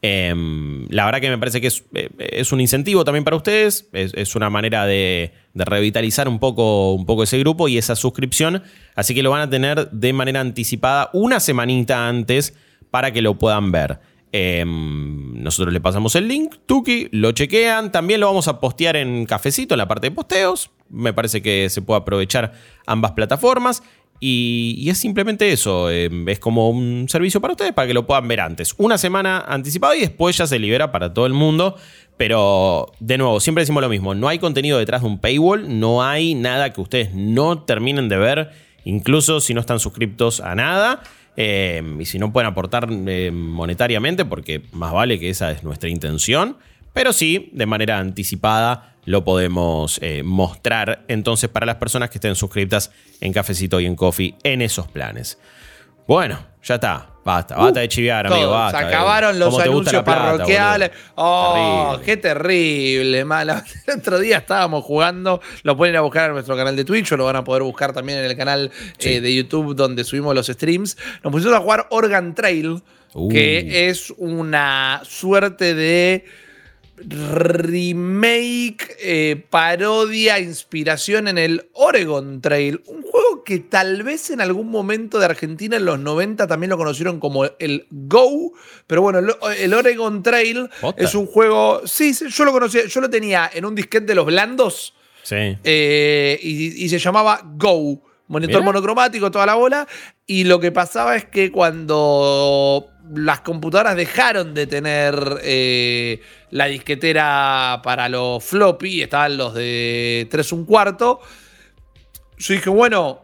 Em, 0.00 0.86
la 0.90 1.04
verdad 1.06 1.20
que 1.20 1.28
me 1.28 1.38
parece 1.38 1.60
que 1.60 1.66
es, 1.66 1.84
eh, 1.94 2.42
un 2.52 2.60
incentivo 2.60 3.04
también 3.04 3.24
para 3.24 3.36
ustedes, 3.36 3.88
es, 3.92 4.36
una 4.36 4.48
manera 4.48 4.86
de, 4.86 5.32
de 5.54 5.64
revitalizar 5.64 6.28
un 6.28 6.38
poco, 6.38 6.94
un 6.94 7.04
poco 7.04 7.24
ese 7.24 7.38
grupo 7.38 7.66
y 7.66 7.78
esa 7.78 7.96
suscripción, 7.96 8.62
así 8.94 9.12
que 9.12 9.24
lo 9.24 9.30
van 9.30 9.40
a 9.40 9.50
tener 9.50 9.90
de 9.90 10.12
manera 10.12 10.40
anticipada 10.40 11.10
una 11.12 11.40
semanita 11.40 12.08
antes 12.08 12.54
para 12.90 13.12
que 13.12 13.22
lo 13.22 13.38
puedan 13.38 13.72
ver. 13.72 13.98
Em, 14.30 15.42
nosotros 15.42 15.72
le 15.72 15.80
pasamos 15.80 16.14
el 16.14 16.28
link, 16.28 16.54
Tuki, 16.66 17.08
lo 17.12 17.32
chequean, 17.32 17.90
también 17.90 18.20
lo 18.20 18.26
vamos 18.26 18.46
a 18.46 18.60
postear 18.60 18.96
en 18.96 19.24
Cafecito, 19.24 19.74
en 19.74 19.78
la 19.78 19.88
parte 19.88 20.08
de 20.08 20.10
posteos, 20.14 20.70
me 20.90 21.12
parece 21.12 21.42
que 21.42 21.68
se 21.70 21.82
puede 21.82 22.00
aprovechar 22.00 22.52
ambas 22.86 23.12
plataformas. 23.12 23.82
Y, 24.20 24.88
es 24.88 24.98
simplemente 24.98 25.52
eso, 25.52 25.90
eh, 25.90 26.10
es 26.26 26.38
como 26.38 26.70
un 26.70 27.08
servicio 27.08 27.40
para 27.40 27.52
ustedes 27.52 27.72
para 27.72 27.86
que 27.86 27.94
lo 27.94 28.06
puedan 28.06 28.26
ver 28.26 28.40
antes. 28.40 28.74
Una 28.78 28.98
semana 28.98 29.44
anticipado 29.46 29.94
y 29.94 30.00
después 30.00 30.36
ya 30.36 30.46
se 30.46 30.58
libera 30.58 30.90
para 30.90 31.14
todo 31.14 31.26
el 31.26 31.32
mundo. 31.32 31.76
Pero 32.16 32.92
de 32.98 33.16
nuevo, 33.16 33.38
siempre 33.38 33.62
decimos 33.62 33.80
lo 33.80 33.88
mismo, 33.88 34.12
no 34.12 34.26
hay 34.26 34.40
contenido 34.40 34.76
detrás 34.78 35.02
de 35.02 35.06
un 35.06 35.20
paywall, 35.20 35.78
no 35.78 36.02
hay 36.02 36.34
nada 36.34 36.72
que 36.72 36.80
ustedes 36.80 37.14
no 37.14 37.62
terminen 37.62 38.08
de 38.08 38.18
ver, 38.18 38.50
incluso 38.84 39.40
si 39.40 39.54
no 39.54 39.60
están 39.60 39.78
suscriptos 39.78 40.40
a 40.40 40.56
nada. 40.56 41.02
eh, 41.36 41.80
y 42.00 42.04
si 42.04 42.18
no 42.18 42.32
pueden 42.32 42.48
aportar 42.50 42.88
eh, 42.90 43.30
monetariamente, 43.30 44.24
porque 44.24 44.62
más 44.72 44.92
vale 44.92 45.20
que 45.20 45.30
esa 45.30 45.52
es 45.52 45.62
nuestra 45.62 45.88
intención. 45.88 46.56
Pero 46.92 47.12
sí, 47.12 47.50
de 47.52 47.66
manera 47.66 48.00
anticipada 48.00 48.96
lo 49.08 49.24
podemos 49.24 49.98
eh, 50.02 50.22
mostrar 50.22 51.02
entonces 51.08 51.48
para 51.48 51.64
las 51.64 51.76
personas 51.76 52.10
que 52.10 52.18
estén 52.18 52.34
suscritas 52.34 52.90
en 53.22 53.32
Cafecito 53.32 53.80
y 53.80 53.86
en 53.86 53.96
Coffee 53.96 54.34
en 54.42 54.60
esos 54.60 54.86
planes. 54.88 55.38
Bueno, 56.06 56.38
ya 56.62 56.74
está. 56.74 57.08
Basta, 57.24 57.56
basta 57.56 57.80
de 57.80 57.88
chiviar, 57.88 58.26
amigo. 58.26 58.42
Todo. 58.42 58.50
Basta, 58.52 58.78
Se 58.78 58.84
eh. 58.84 58.88
acabaron 58.88 59.38
los 59.38 59.48
¿Cómo 59.50 59.62
te 59.62 59.68
gusta 59.70 59.90
anuncios 59.90 60.02
plata, 60.04 60.20
parroquiales. 60.22 60.90
Oh, 61.14 61.88
Terrible. 61.92 62.04
qué 62.06 62.16
terrible, 62.18 63.24
mala. 63.24 63.64
El 63.86 63.98
otro 63.98 64.18
día 64.18 64.36
estábamos 64.38 64.84
jugando, 64.84 65.40
lo 65.62 65.74
pueden 65.76 65.94
ir 65.94 65.98
a 65.98 66.02
buscar 66.02 66.26
en 66.26 66.32
nuestro 66.34 66.56
canal 66.56 66.76
de 66.76 66.84
Twitch 66.84 67.10
o 67.12 67.16
lo 67.16 67.24
van 67.24 67.36
a 67.36 67.44
poder 67.44 67.62
buscar 67.62 67.92
también 67.94 68.18
en 68.18 68.26
el 68.26 68.36
canal 68.36 68.70
Sí. 68.98 69.14
eh, 69.14 69.20
de 69.22 69.34
YouTube 69.34 69.74
donde 69.74 70.04
subimos 70.04 70.34
los 70.34 70.46
streams. 70.48 70.96
Nos 71.24 71.32
pusimos 71.32 71.54
a 71.56 71.60
jugar 71.60 71.86
Organ 71.90 72.34
Trail, 72.34 72.82
Uh. 73.14 73.28
que 73.30 73.88
es 73.88 74.12
una 74.18 75.00
suerte 75.04 75.74
de 75.74 76.26
remake, 77.06 78.96
eh, 79.00 79.44
parodia, 79.48 80.38
inspiración 80.38 81.28
en 81.28 81.38
el 81.38 81.68
Oregon 81.74 82.40
Trail. 82.40 82.82
Un 82.86 83.02
juego 83.02 83.44
que 83.44 83.58
tal 83.60 84.02
vez 84.02 84.30
en 84.30 84.40
algún 84.40 84.70
momento 84.70 85.18
de 85.18 85.26
Argentina 85.26 85.76
en 85.76 85.84
los 85.84 85.98
90 85.98 86.46
también 86.46 86.70
lo 86.70 86.76
conocieron 86.76 87.20
como 87.20 87.44
el 87.58 87.86
Go. 87.90 88.52
Pero 88.86 89.02
bueno, 89.02 89.18
el, 89.18 89.34
el 89.58 89.74
Oregon 89.74 90.22
Trail 90.22 90.68
es 90.96 91.14
un 91.14 91.26
juego. 91.26 91.82
Sí, 91.86 92.14
sí, 92.14 92.26
yo 92.28 92.44
lo 92.44 92.52
conocía. 92.52 92.86
Yo 92.86 93.00
lo 93.00 93.10
tenía 93.10 93.50
en 93.52 93.64
un 93.64 93.74
disquete 93.74 94.06
de 94.06 94.14
los 94.14 94.26
blandos. 94.26 94.94
Sí. 95.22 95.56
Eh, 95.64 96.38
y, 96.42 96.84
y 96.84 96.88
se 96.88 96.98
llamaba 96.98 97.40
Go. 97.56 98.02
Monitor 98.28 98.62
monocromático, 98.62 99.30
toda 99.30 99.46
la 99.46 99.54
bola. 99.54 99.88
Y 100.26 100.44
lo 100.44 100.60
que 100.60 100.70
pasaba 100.70 101.16
es 101.16 101.24
que 101.24 101.50
cuando 101.50 102.90
las 103.14 103.40
computadoras 103.40 103.96
dejaron 103.96 104.54
de 104.54 104.66
tener 104.66 105.40
eh, 105.42 106.20
la 106.50 106.66
disquetera 106.66 107.80
para 107.82 108.08
los 108.08 108.44
floppy, 108.44 109.02
estaban 109.02 109.36
los 109.36 109.54
de 109.54 110.26
3 110.30 110.52
un 110.52 110.64
cuarto, 110.64 111.20
yo 112.38 112.54
dije, 112.54 112.70
bueno, 112.70 113.20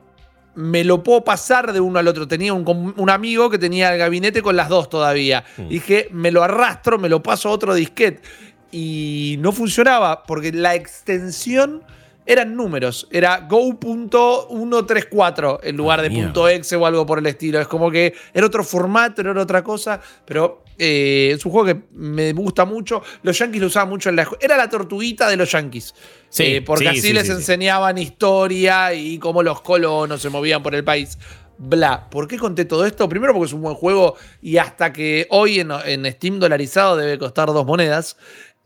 me 0.55 0.85
lo 0.85 1.03
puedo 1.03 1.25
pasar 1.25 1.73
de 1.73 1.81
uno 1.81 1.99
al 1.99 2.09
otro. 2.09 2.29
Tenía 2.29 2.53
un, 2.53 2.94
un 2.97 3.11
amigo 3.11 3.51
que 3.51 3.59
tenía 3.59 3.92
el 3.92 3.99
gabinete 3.99 4.42
con 4.42 4.57
las 4.57 4.68
dos 4.68 4.88
todavía. 4.88 5.44
Dije, 5.68 6.09
me 6.12 6.31
lo 6.31 6.42
arrastro, 6.42 6.99
me 6.99 7.09
lo 7.09 7.23
paso 7.23 7.49
a 7.49 7.53
otro 7.53 7.75
disquete. 7.75 8.23
Y 8.70 9.37
no 9.40 9.53
funcionaba 9.53 10.25
porque 10.25 10.53
la 10.53 10.75
extensión 10.75 11.83
eran 12.27 12.57
números. 12.57 13.07
Era 13.11 13.47
go.134 13.49 15.61
en 15.63 15.77
lugar 15.77 16.03
de 16.03 16.11
Mierda. 16.11 16.27
punto 16.33 16.49
.exe 16.49 16.77
o 16.77 16.87
algo 16.87 17.07
por 17.07 17.19
el 17.19 17.27
estilo. 17.27 17.61
Es 17.61 17.69
como 17.69 17.91
que 17.91 18.15
era 18.33 18.47
otro 18.47 18.65
formato, 18.65 19.21
era 19.21 19.41
otra 19.41 19.63
cosa. 19.63 20.01
Pero 20.25 20.63
eh, 20.79 21.33
es 21.35 21.45
un 21.45 21.53
juego 21.53 21.67
que 21.67 21.81
me 21.93 22.33
gusta 22.33 22.65
mucho. 22.65 23.03
Los 23.23 23.39
yankees 23.39 23.61
lo 23.61 23.67
usaban 23.69 23.89
mucho 23.89 24.09
en 24.09 24.17
la 24.17 24.29
Era 24.41 24.57
la 24.57 24.69
tortuguita 24.69 25.29
de 25.29 25.37
los 25.37 25.51
yankees. 25.53 25.95
Sí, 26.29 26.57
Eh, 26.57 26.63
porque 26.63 26.85
sí, 26.85 26.89
así 26.91 27.01
sí, 27.01 27.13
les 27.13 27.27
sí. 27.27 27.33
enseñaban 27.33 27.99
historia 27.99 28.93
y 28.95 29.19
cómo 29.19 29.43
los 29.43 29.61
colonos 29.61 30.21
se 30.21 30.31
movían 30.31 30.63
por 30.63 30.75
el 30.75 30.85
país. 30.85 31.19
Bla. 31.57 32.09
¿Por 32.11 32.27
qué 32.27 32.37
conté 32.37 32.65
todo 32.65 32.85
esto? 32.85 33.09
Primero 33.09 33.33
porque 33.33 33.47
es 33.47 33.53
un 33.53 33.63
buen 33.63 33.77
juego 33.77 34.17
y 34.43 34.57
hasta 34.57 34.93
que 34.93 35.27
hoy 35.31 35.61
en, 35.61 35.71
en 35.85 36.11
Steam 36.13 36.41
dolarizado 36.41 36.97
debe 36.97 37.17
costar 37.19 37.47
dos 37.49 37.65
monedas. 37.65 38.17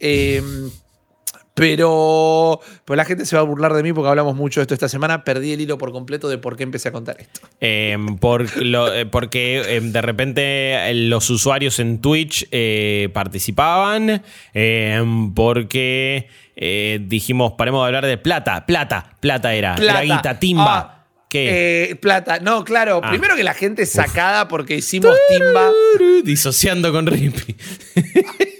Eh, 0.00 0.42
pero, 1.58 2.60
pero 2.84 2.96
la 2.96 3.04
gente 3.04 3.24
se 3.26 3.36
va 3.36 3.40
a 3.42 3.44
burlar 3.44 3.72
de 3.74 3.82
mí 3.82 3.92
porque 3.92 4.08
hablamos 4.08 4.34
mucho 4.36 4.60
de 4.60 4.62
esto 4.62 4.74
esta 4.74 4.88
semana. 4.88 5.24
Perdí 5.24 5.52
el 5.52 5.60
hilo 5.60 5.78
por 5.78 5.92
completo 5.92 6.28
de 6.28 6.38
por 6.38 6.56
qué 6.56 6.62
empecé 6.62 6.88
a 6.88 6.92
contar 6.92 7.16
esto. 7.20 7.40
Eh, 7.60 7.96
por 8.20 8.56
lo- 8.64 8.92
eh, 8.94 9.06
porque 9.06 9.76
eh, 9.76 9.80
de 9.80 10.02
repente 10.02 10.90
eh, 10.90 10.94
los 10.94 11.28
usuarios 11.30 11.78
en 11.78 12.00
Twitch 12.00 12.46
eh, 12.50 13.08
participaban, 13.12 14.22
eh, 14.54 15.02
porque 15.34 16.28
eh, 16.56 16.98
dijimos, 17.02 17.52
paremos 17.56 17.82
de 17.82 17.86
hablar 17.86 18.06
de 18.06 18.18
plata, 18.18 18.66
plata, 18.66 19.12
plata 19.20 19.54
era, 19.54 19.74
Plata. 19.76 20.02
era 20.02 20.14
guita, 20.16 20.38
timba. 20.38 20.78
Ah, 20.78 20.94
¿Qué? 21.28 21.90
eh, 21.90 21.96
plata. 21.96 22.38
No, 22.40 22.64
claro. 22.64 23.00
Ah. 23.04 23.10
Primero 23.10 23.36
que 23.36 23.44
la 23.44 23.52
gente 23.52 23.82
es 23.82 23.92
sacada 23.92 24.48
porque 24.48 24.76
hicimos 24.76 25.14
timba. 25.28 25.70
Disociando 26.24 26.90
con 26.90 27.06
Rippy. 27.06 27.54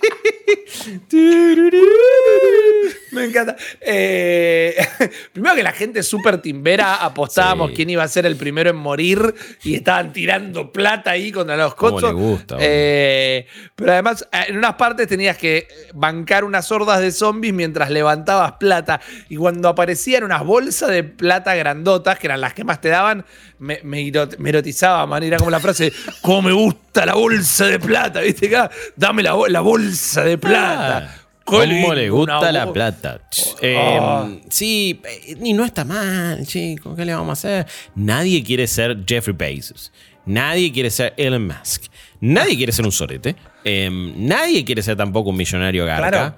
do, 0.84 1.54
do, 1.54 1.70
do, 1.70 1.70
do. 1.70 3.07
Me 3.12 3.24
encanta. 3.24 3.56
Eh, 3.80 4.76
primero 5.32 5.54
que 5.54 5.62
la 5.62 5.72
gente 5.72 6.02
súper 6.02 6.40
timbera, 6.42 6.96
apostábamos 6.96 7.70
Sí. 7.70 7.76
quién 7.76 7.90
iba 7.90 8.02
a 8.02 8.08
ser 8.08 8.26
el 8.26 8.36
primero 8.36 8.70
en 8.70 8.76
morir 8.76 9.34
y 9.62 9.74
estaban 9.74 10.12
tirando 10.12 10.72
plata 10.72 11.10
ahí 11.12 11.32
contra 11.32 11.56
los 11.56 11.74
cochos. 11.74 12.12
gusta. 12.12 12.56
Eh, 12.58 13.46
pero 13.74 13.92
además, 13.92 14.26
eh, 14.32 14.44
en 14.48 14.58
unas 14.58 14.74
partes 14.74 15.06
tenías 15.08 15.36
que 15.36 15.68
bancar 15.94 16.44
unas 16.44 16.70
hordas 16.70 17.00
de 17.00 17.10
zombies 17.12 17.54
mientras 17.54 17.90
levantabas 17.90 18.52
plata. 18.52 19.00
Y 19.28 19.36
cuando 19.36 19.68
aparecían 19.68 20.24
unas 20.24 20.44
bolsas 20.44 20.90
de 20.90 21.04
plata 21.04 21.54
grandotas, 21.54 22.18
que 22.18 22.26
eran 22.26 22.40
las 22.40 22.54
que 22.54 22.64
más 22.64 22.80
te 22.80 22.88
daban, 22.88 23.24
me, 23.58 23.80
me 23.82 24.10
me 24.38 24.48
erotizaba, 24.50 25.06
man. 25.06 25.22
Era 25.22 25.36
como 25.38 25.50
la 25.50 25.60
frase, 25.60 25.92
¿cómo 26.22 26.42
me 26.42 26.52
gusta 26.52 27.04
la 27.06 27.14
bolsa 27.14 27.66
de 27.66 27.78
plata? 27.78 28.20
¿Viste? 28.20 28.46
Acá, 28.48 28.70
dame 28.96 29.22
la, 29.22 29.36
la 29.48 29.60
bolsa 29.60 30.22
de 30.24 30.38
plata. 30.38 31.10
Ah, 31.14 31.17
¿Cómo 31.48 31.94
le 31.94 32.10
gusta 32.10 32.52
la 32.52 32.72
plata? 32.72 33.20
Oh. 33.22 33.58
Eh, 33.62 34.40
sí, 34.50 35.00
eh, 35.04 35.36
y 35.42 35.52
no 35.52 35.64
está 35.64 35.84
mal, 35.84 36.46
chicos. 36.46 36.94
¿Qué 36.96 37.04
le 37.04 37.14
vamos 37.14 37.30
a 37.30 37.32
hacer? 37.32 37.66
Nadie 37.94 38.42
quiere 38.42 38.66
ser 38.66 38.98
Jeffrey 39.06 39.34
Bezos. 39.36 39.92
Nadie 40.26 40.70
quiere 40.70 40.90
ser 40.90 41.14
Elon 41.16 41.46
Musk. 41.46 41.84
Nadie 42.20 42.56
quiere 42.56 42.72
ser 42.72 42.84
un 42.84 42.92
sorete. 42.92 43.34
Eh, 43.64 43.88
nadie 43.90 44.64
quiere 44.64 44.82
ser 44.82 44.96
tampoco 44.96 45.30
un 45.30 45.36
millonario 45.36 45.86
garca. 45.86 46.10
Claro. 46.10 46.36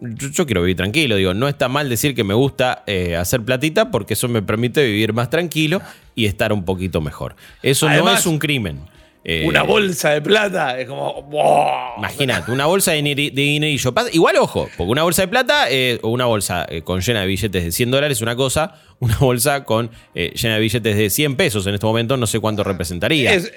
Yo, 0.00 0.28
yo 0.28 0.46
quiero 0.46 0.62
vivir 0.62 0.76
tranquilo. 0.76 1.16
Digo, 1.16 1.34
no 1.34 1.48
está 1.48 1.68
mal 1.68 1.88
decir 1.88 2.14
que 2.14 2.24
me 2.24 2.34
gusta 2.34 2.82
eh, 2.86 3.16
hacer 3.16 3.42
platita 3.42 3.90
porque 3.90 4.14
eso 4.14 4.28
me 4.28 4.42
permite 4.42 4.84
vivir 4.84 5.12
más 5.12 5.30
tranquilo 5.30 5.80
y 6.14 6.26
estar 6.26 6.52
un 6.52 6.64
poquito 6.64 7.00
mejor. 7.00 7.36
Eso 7.62 7.88
no 7.88 8.10
es 8.10 8.26
un 8.26 8.38
crimen. 8.38 8.80
Eh, 9.24 9.44
Una 9.46 9.62
bolsa 9.62 10.10
de 10.10 10.22
plata. 10.22 10.78
Es 10.78 10.86
como. 10.88 11.22
¡wow! 11.24 11.98
Imagínate, 11.98 12.50
una 12.50 12.66
bolsa 12.66 12.92
de, 12.92 13.02
de 13.02 13.30
dinerillo. 13.30 13.92
Igual, 14.12 14.36
ojo, 14.36 14.68
porque 14.76 14.90
una 14.90 15.02
bolsa 15.02 15.22
de 15.22 15.28
plata 15.28 15.66
eh, 15.70 15.98
o 16.02 16.08
una 16.10 16.24
bolsa 16.26 16.64
eh, 16.68 16.82
con 16.82 17.00
llena 17.00 17.20
de 17.22 17.26
billetes 17.26 17.64
de 17.64 17.72
100 17.72 17.90
dólares 17.90 18.18
es 18.18 18.22
una 18.22 18.36
cosa, 18.36 18.74
una 19.00 19.16
bolsa 19.20 19.64
con 19.64 19.90
llena 20.14 20.54
de 20.54 20.60
billetes 20.60 20.96
de 20.96 21.10
100 21.10 21.36
pesos 21.36 21.66
en 21.66 21.74
este 21.74 21.84
momento 21.86 22.16
no 22.16 22.26
sé 22.26 22.40
cuánto 22.40 22.64
representaría. 22.64 23.34
Es, 23.34 23.52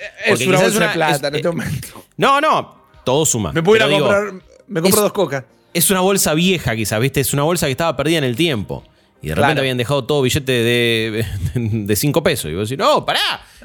una 0.46 0.60
bolsa 0.60 0.80
de 0.88 0.94
plata 0.94 1.16
es- 1.16 1.24
en 1.24 1.36
este 1.36 1.48
momento. 1.50 1.88
no, 2.18 2.42
no, 2.42 2.76
todo 3.06 3.26
suma. 3.26 3.54
Me 3.54 3.64
puedo 3.64 3.78
ir 3.78 3.84
a 3.84 3.86
Pero 3.86 3.98
digo, 3.98 4.08
comprar. 4.08 4.34
Me 4.68 4.82
compro 4.82 4.98
es- 5.00 5.04
dos 5.04 5.14
cocas. 5.14 5.44
Es 5.74 5.90
una 5.90 6.02
bolsa 6.02 6.34
vieja, 6.34 6.76
quizás, 6.76 7.00
¿viste? 7.00 7.22
Es 7.22 7.32
una 7.34 7.44
bolsa 7.44 7.68
que 7.68 7.72
estaba 7.72 7.96
perdida 7.96 8.18
en 8.18 8.26
el 8.26 8.36
tiempo. 8.36 8.84
Y 9.22 9.28
de 9.28 9.36
repente 9.36 9.52
Claro. 9.54 9.60
habían 9.62 9.78
dejado 9.78 10.04
todo 10.06 10.22
billete 10.24 10.52
de, 10.52 11.26
de 11.56 11.96
5 11.96 12.24
pesos. 12.24 12.52
Y 12.52 12.56
vos 12.56 12.70
decís, 12.70 12.84
no, 12.84 13.06
pará. 13.06 13.20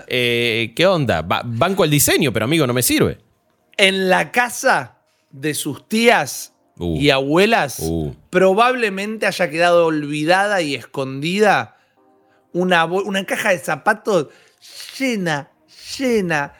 eh, 0.07 0.73
¿Qué 0.77 0.87
onda? 0.87 1.23
Ba- 1.23 1.42
banco 1.45 1.83
el 1.85 1.90
diseño, 1.90 2.33
pero 2.33 2.45
amigo, 2.45 2.66
no 2.66 2.75
me 2.75 2.83
sirve. 2.83 3.19
En 3.77 4.09
la 4.09 4.31
casa 4.33 4.99
de 5.31 5.55
sus 5.55 5.88
tías 5.88 6.53
Uh. 6.79 6.99
y 7.01 7.09
abuelas, 7.09 7.79
Uh. 7.81 8.14
probablemente 8.29 9.27
haya 9.27 9.49
quedado 9.49 9.87
olvidada 9.87 10.61
y 10.61 10.75
escondida 10.75 11.79
una, 12.53 12.85
una 12.85 13.25
caja 13.25 13.51
de 13.51 13.59
zapatos 13.59 14.27
llena, 14.99 15.51
llena, 15.99 16.53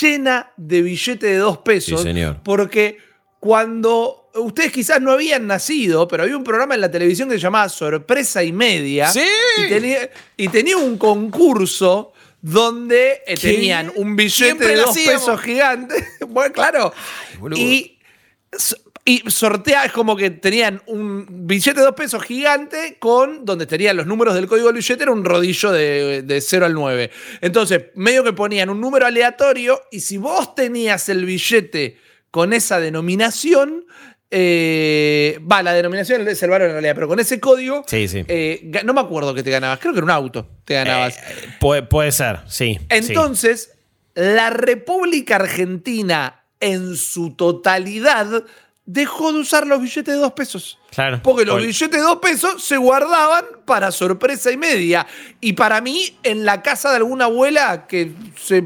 llena 0.00 0.50
de 0.56 0.82
billetes 0.82 1.20
de 1.30 1.36
dos 1.36 1.58
pesos. 1.58 2.00
Sí, 2.00 2.06
señor. 2.08 2.40
Porque 2.42 2.98
cuando 3.38 4.19
ustedes 4.34 4.72
quizás 4.72 5.00
no 5.00 5.12
habían 5.12 5.46
nacido, 5.46 6.06
pero 6.08 6.22
había 6.22 6.36
un 6.36 6.44
programa 6.44 6.74
en 6.74 6.80
la 6.80 6.90
televisión 6.90 7.28
que 7.28 7.36
se 7.36 7.40
llamaba 7.40 7.68
Sorpresa 7.68 8.42
y 8.42 8.52
Media. 8.52 9.08
Sí. 9.08 9.24
Y 9.58 9.68
tenía, 9.68 10.10
y 10.36 10.48
tenía 10.48 10.76
un 10.76 10.98
concurso 10.98 12.12
donde 12.42 13.22
eh, 13.26 13.36
tenían 13.36 13.92
un 13.96 14.16
billete 14.16 14.44
Siempre 14.44 14.68
de 14.68 14.76
dos 14.76 14.90
hacíamos. 14.90 15.22
pesos 15.22 15.40
gigante. 15.40 16.08
bueno, 16.28 16.52
claro. 16.52 16.92
boludo. 17.38 17.60
y, 17.60 17.98
y 19.04 19.30
sortea, 19.30 19.86
es 19.86 19.92
como 19.92 20.16
que 20.16 20.30
tenían 20.30 20.82
un 20.86 21.26
billete 21.46 21.80
de 21.80 21.86
dos 21.86 21.94
pesos 21.94 22.22
gigante 22.22 22.96
con 22.98 23.44
donde 23.44 23.66
tenían 23.66 23.96
los 23.96 24.06
números 24.06 24.34
del 24.34 24.46
código 24.46 24.68
del 24.68 24.76
billete, 24.76 25.02
era 25.02 25.12
un 25.12 25.24
rodillo 25.24 25.72
de, 25.72 26.22
de 26.22 26.40
0 26.40 26.66
al 26.66 26.74
9. 26.74 27.10
Entonces, 27.40 27.86
medio 27.94 28.24
que 28.24 28.32
ponían 28.32 28.70
un 28.70 28.80
número 28.80 29.06
aleatorio 29.06 29.82
y 29.90 30.00
si 30.00 30.16
vos 30.16 30.54
tenías 30.54 31.08
el 31.08 31.24
billete 31.24 31.98
con 32.30 32.52
esa 32.52 32.78
denominación, 32.78 33.84
eh, 34.30 35.38
va, 35.50 35.62
la 35.62 35.72
denominación 35.72 36.26
es 36.28 36.42
el 36.42 36.50
valor 36.50 36.68
en 36.68 36.72
realidad, 36.74 36.94
pero 36.94 37.08
con 37.08 37.18
ese 37.20 37.40
código, 37.40 37.82
Sí, 37.86 38.06
sí. 38.08 38.24
eh, 38.28 38.70
no 38.84 38.92
me 38.94 39.00
acuerdo 39.00 39.34
que 39.34 39.42
te 39.42 39.50
ganabas, 39.50 39.78
creo 39.80 39.92
que 39.92 39.98
era 39.98 40.04
un 40.04 40.10
auto, 40.10 40.48
te 40.64 40.74
ganabas. 40.74 41.18
Eh, 41.18 41.22
puede, 41.60 41.82
puede 41.82 42.12
ser, 42.12 42.40
sí. 42.46 42.78
sí. 42.80 42.86
Entonces, 42.90 43.72
la 44.14 44.50
República 44.50 45.36
Argentina 45.36 46.44
en 46.60 46.96
su 46.96 47.34
totalidad 47.36 48.44
dejó 48.84 49.32
de 49.32 49.38
usar 49.40 49.66
los 49.66 49.80
billetes 49.80 50.14
de 50.14 50.20
dos 50.20 50.32
pesos. 50.32 50.78
Claro. 50.94 51.20
Porque 51.22 51.44
los 51.44 51.58
billetes 51.58 51.90
de 51.90 52.00
dos 52.00 52.16
pesos 52.16 52.62
se 52.64 52.76
guardaban 52.76 53.44
para 53.64 53.92
sorpresa 53.92 54.50
y 54.50 54.56
media. 54.56 55.06
Y 55.40 55.52
para 55.52 55.80
mí, 55.80 56.16
en 56.24 56.44
la 56.44 56.62
casa 56.62 56.90
de 56.90 56.96
alguna 56.96 57.26
abuela 57.26 57.86
que, 57.88 58.10
se, 58.40 58.64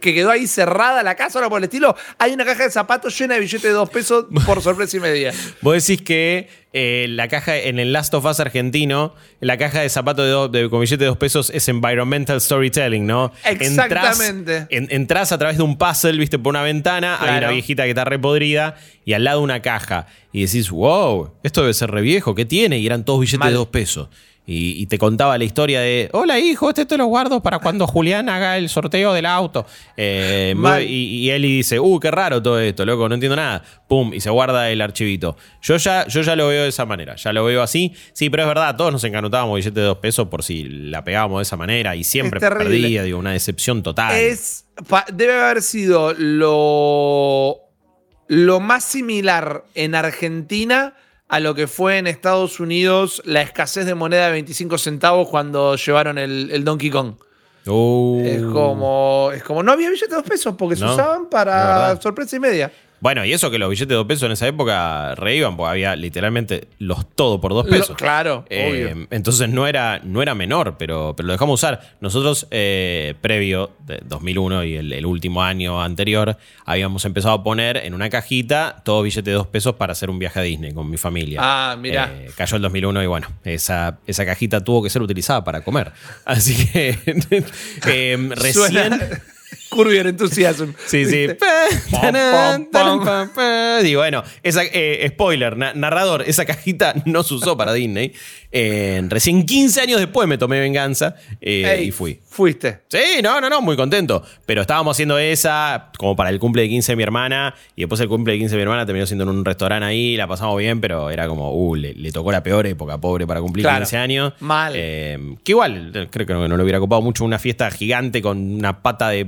que 0.00 0.12
quedó 0.14 0.30
ahí 0.30 0.46
cerrada 0.48 1.02
la 1.04 1.14
casa, 1.14 1.38
ahora 1.38 1.48
por 1.48 1.58
el 1.58 1.64
estilo, 1.64 1.94
hay 2.18 2.32
una 2.32 2.44
caja 2.44 2.64
de 2.64 2.70
zapatos 2.70 3.16
llena 3.18 3.34
de 3.34 3.40
billetes 3.40 3.62
de 3.62 3.70
dos 3.70 3.88
pesos 3.90 4.26
por 4.44 4.60
sorpresa 4.62 4.96
y 4.96 5.00
media. 5.00 5.32
Vos 5.60 5.86
decís 5.86 6.02
que 6.04 6.48
eh, 6.72 7.06
la 7.10 7.28
caja 7.28 7.56
en 7.56 7.78
el 7.78 7.92
Last 7.92 8.12
of 8.14 8.24
Us 8.24 8.40
argentino, 8.40 9.14
la 9.40 9.56
caja 9.58 9.80
de 9.82 9.88
zapatos 9.88 10.50
de, 10.50 10.60
de- 10.62 10.70
con 10.70 10.80
billete 10.80 11.04
de 11.04 11.08
dos 11.08 11.18
pesos 11.18 11.50
es 11.54 11.68
environmental 11.68 12.40
storytelling, 12.40 13.06
¿no? 13.06 13.30
Exactamente. 13.44 14.56
Entrás, 14.56 14.66
en- 14.70 14.88
entrás 14.90 15.32
a 15.32 15.38
través 15.38 15.58
de 15.58 15.62
un 15.62 15.76
puzzle, 15.78 16.12
viste, 16.18 16.38
por 16.38 16.50
una 16.50 16.62
ventana, 16.62 17.16
hay 17.20 17.26
Claro. 17.28 17.46
una 17.46 17.52
viejita 17.52 17.84
que 17.84 17.90
está 17.90 18.04
repodrida 18.04 18.76
y 19.04 19.12
al 19.12 19.24
lado 19.24 19.40
una 19.40 19.62
caja. 19.62 20.06
Y 20.32 20.46
decís, 20.46 20.70
wow, 20.70 21.30
esto 21.42 21.51
debe 21.60 21.74
ser 21.74 21.90
re 21.90 22.00
viejo, 22.00 22.34
¿qué 22.34 22.44
tiene? 22.46 22.78
Y 22.78 22.86
eran 22.86 23.04
todos 23.04 23.20
billetes 23.20 23.38
Mal. 23.38 23.50
de 23.50 23.56
dos 23.56 23.68
pesos. 23.68 24.08
Y, 24.44 24.82
y 24.82 24.86
te 24.86 24.98
contaba 24.98 25.38
la 25.38 25.44
historia 25.44 25.80
de, 25.80 26.08
hola 26.12 26.40
hijo, 26.40 26.68
este 26.68 26.84
te 26.84 26.96
lo 26.96 27.06
guardo 27.06 27.40
para 27.44 27.60
cuando 27.60 27.86
Julián 27.86 28.28
haga 28.28 28.58
el 28.58 28.68
sorteo 28.68 29.12
del 29.12 29.24
auto. 29.26 29.64
Eh, 29.96 30.56
y, 30.80 30.84
y 31.20 31.30
Eli 31.30 31.58
dice, 31.58 31.78
uh, 31.78 32.00
qué 32.00 32.10
raro 32.10 32.42
todo 32.42 32.58
esto, 32.58 32.84
loco, 32.84 33.08
no 33.08 33.14
entiendo 33.14 33.36
nada. 33.36 33.62
Pum, 33.86 34.12
y 34.12 34.20
se 34.20 34.30
guarda 34.30 34.68
el 34.68 34.80
archivito. 34.80 35.36
Yo 35.62 35.76
ya, 35.76 36.08
yo 36.08 36.22
ya 36.22 36.34
lo 36.34 36.48
veo 36.48 36.64
de 36.64 36.70
esa 36.70 36.84
manera, 36.84 37.14
ya 37.14 37.32
lo 37.32 37.44
veo 37.44 37.62
así. 37.62 37.94
Sí, 38.14 38.30
pero 38.30 38.42
es 38.42 38.48
verdad, 38.48 38.74
todos 38.74 38.90
nos 38.90 39.04
encanotábamos 39.04 39.54
billetes 39.54 39.76
de 39.76 39.82
dos 39.82 39.98
pesos 39.98 40.26
por 40.26 40.42
si 40.42 40.64
la 40.64 41.04
pegábamos 41.04 41.38
de 41.38 41.42
esa 41.42 41.56
manera 41.56 41.94
y 41.94 42.02
siempre 42.02 42.40
perdía, 42.40 43.04
digo, 43.04 43.20
una 43.20 43.30
decepción 43.30 43.84
total. 43.84 44.16
Es, 44.16 44.64
debe 45.12 45.40
haber 45.40 45.62
sido 45.62 46.14
lo, 46.14 47.60
lo 48.26 48.58
más 48.58 48.82
similar 48.82 49.62
en 49.76 49.94
Argentina 49.94 50.94
a 51.32 51.40
lo 51.40 51.54
que 51.54 51.66
fue 51.66 51.96
en 51.96 52.06
Estados 52.06 52.60
Unidos 52.60 53.22
la 53.24 53.40
escasez 53.40 53.86
de 53.86 53.94
moneda 53.94 54.26
de 54.26 54.32
25 54.32 54.76
centavos 54.76 55.30
cuando 55.30 55.76
llevaron 55.76 56.18
el, 56.18 56.50
el 56.52 56.62
Donkey 56.62 56.90
Kong. 56.90 57.14
Uh. 57.64 58.22
Es 58.22 58.42
como, 58.42 59.30
es 59.32 59.42
como 59.42 59.62
no 59.62 59.72
había 59.72 59.88
billetes 59.88 60.10
de 60.10 60.16
dos 60.16 60.26
pesos 60.26 60.54
porque 60.58 60.76
se 60.76 60.84
usaban 60.84 61.30
para 61.30 61.98
sorpresa 62.02 62.36
y 62.36 62.40
media. 62.40 62.70
Bueno, 63.02 63.24
y 63.24 63.32
eso 63.32 63.50
que 63.50 63.58
los 63.58 63.68
billetes 63.68 63.88
de 63.88 63.94
dos 63.96 64.06
pesos 64.06 64.22
en 64.26 64.30
esa 64.32 64.46
época 64.46 65.16
reíban, 65.16 65.56
porque 65.56 65.70
había 65.72 65.96
literalmente 65.96 66.68
los 66.78 67.04
todo 67.16 67.40
por 67.40 67.52
dos 67.52 67.66
Lo- 67.66 67.72
pesos. 67.72 67.96
claro, 67.96 68.44
Eh, 68.48 68.92
obvio. 68.94 69.08
entonces 69.10 69.48
no 69.48 69.66
era, 69.66 70.00
no 70.04 70.22
era 70.22 70.36
menor, 70.36 70.76
pero, 70.78 71.12
pero 71.16 71.26
lo 71.26 71.32
dejamos 71.32 71.58
usar. 71.60 71.96
Nosotros, 72.00 72.46
eh, 72.52 73.14
previo, 73.20 73.72
de 73.86 74.00
2001 74.04 74.62
y 74.62 74.76
el, 74.76 74.92
el 74.92 75.04
último 75.04 75.42
año 75.42 75.82
anterior, 75.82 76.36
habíamos 76.64 77.04
empezado 77.04 77.34
a 77.34 77.42
poner 77.42 77.76
en 77.78 77.92
una 77.94 78.08
cajita 78.08 78.82
todo 78.84 79.02
billete 79.02 79.30
de 79.30 79.36
dos 79.36 79.48
pesos 79.48 79.74
para 79.74 79.90
hacer 79.94 80.08
un 80.08 80.20
viaje 80.20 80.38
a 80.38 80.42
Disney 80.42 80.72
con 80.72 80.88
mi 80.88 80.96
familia. 80.96 81.40
Ah, 81.42 81.76
mirá. 81.76 82.08
Eh, 82.14 82.30
cayó 82.36 82.54
el 82.54 82.62
2001 82.62 83.02
y 83.02 83.06
bueno, 83.06 83.26
esa, 83.42 83.98
esa 84.06 84.24
cajita 84.24 84.62
tuvo 84.62 84.80
que 84.80 84.90
ser 84.90 85.02
utilizada 85.02 85.42
para 85.42 85.62
comer. 85.62 85.90
Así 86.24 86.54
que 86.68 86.98
eh, 87.88 88.28
recién... 88.36 88.54
Suena 88.54 89.00
Curvier 89.72 90.06
Enthusiasm. 90.06 90.72
Sí, 90.86 91.06
sí. 91.06 91.26
Pam, 91.90 92.66
pam, 92.70 93.30
pam. 93.34 93.86
Y 93.86 93.94
bueno, 93.94 94.22
esa, 94.42 94.62
eh, 94.64 95.06
spoiler, 95.10 95.56
na- 95.56 95.72
narrador, 95.74 96.22
esa 96.26 96.44
cajita 96.44 96.94
no 97.06 97.22
se 97.22 97.34
usó 97.34 97.56
para 97.56 97.72
Disney. 97.72 98.12
Eh, 98.54 99.00
recién 99.08 99.46
15 99.46 99.80
años 99.80 99.98
después 99.98 100.28
me 100.28 100.36
tomé 100.36 100.60
venganza 100.60 101.14
eh, 101.40 101.76
Ey, 101.78 101.88
y 101.88 101.90
fui. 101.90 102.20
Fuiste. 102.28 102.80
Sí, 102.88 103.22
no, 103.22 103.40
no, 103.40 103.48
no, 103.48 103.62
muy 103.62 103.76
contento. 103.76 104.22
Pero 104.44 104.60
estábamos 104.60 104.94
haciendo 104.96 105.18
esa 105.18 105.90
como 105.98 106.14
para 106.16 106.28
el 106.30 106.38
cumple 106.38 106.62
de 106.62 106.68
15 106.68 106.92
de 106.92 106.96
mi 106.96 107.02
hermana. 107.02 107.54
Y 107.76 107.82
después 107.82 108.00
el 108.02 108.08
cumple 108.08 108.34
de 108.34 108.40
15 108.40 108.52
de 108.52 108.56
mi 108.58 108.62
hermana 108.62 108.84
terminó 108.84 109.06
siendo 109.06 109.24
en 109.24 109.30
un 109.30 109.44
restaurante 109.44 109.86
ahí. 109.86 110.16
La 110.16 110.26
pasamos 110.26 110.58
bien, 110.58 110.80
pero 110.82 111.08
era 111.10 111.26
como, 111.28 111.50
uh, 111.54 111.74
le, 111.74 111.94
le 111.94 112.12
tocó 112.12 112.30
la 112.30 112.42
peor 112.42 112.66
época, 112.66 112.98
pobre, 112.98 113.26
para 113.26 113.40
cumplir 113.40 113.64
Claro. 113.64 113.78
15 113.80 113.96
años. 113.96 114.32
Mal. 114.40 114.72
Eh, 114.76 115.18
que 115.42 115.52
igual, 115.52 116.08
creo 116.10 116.26
que 116.26 116.32
no, 116.34 116.46
no 116.46 116.56
le 116.56 116.62
hubiera 116.62 116.78
copado 116.78 117.00
mucho 117.00 117.24
una 117.24 117.38
fiesta 117.38 117.70
gigante 117.70 118.20
con 118.20 118.38
una 118.56 118.82
pata 118.82 119.08
de, 119.10 119.24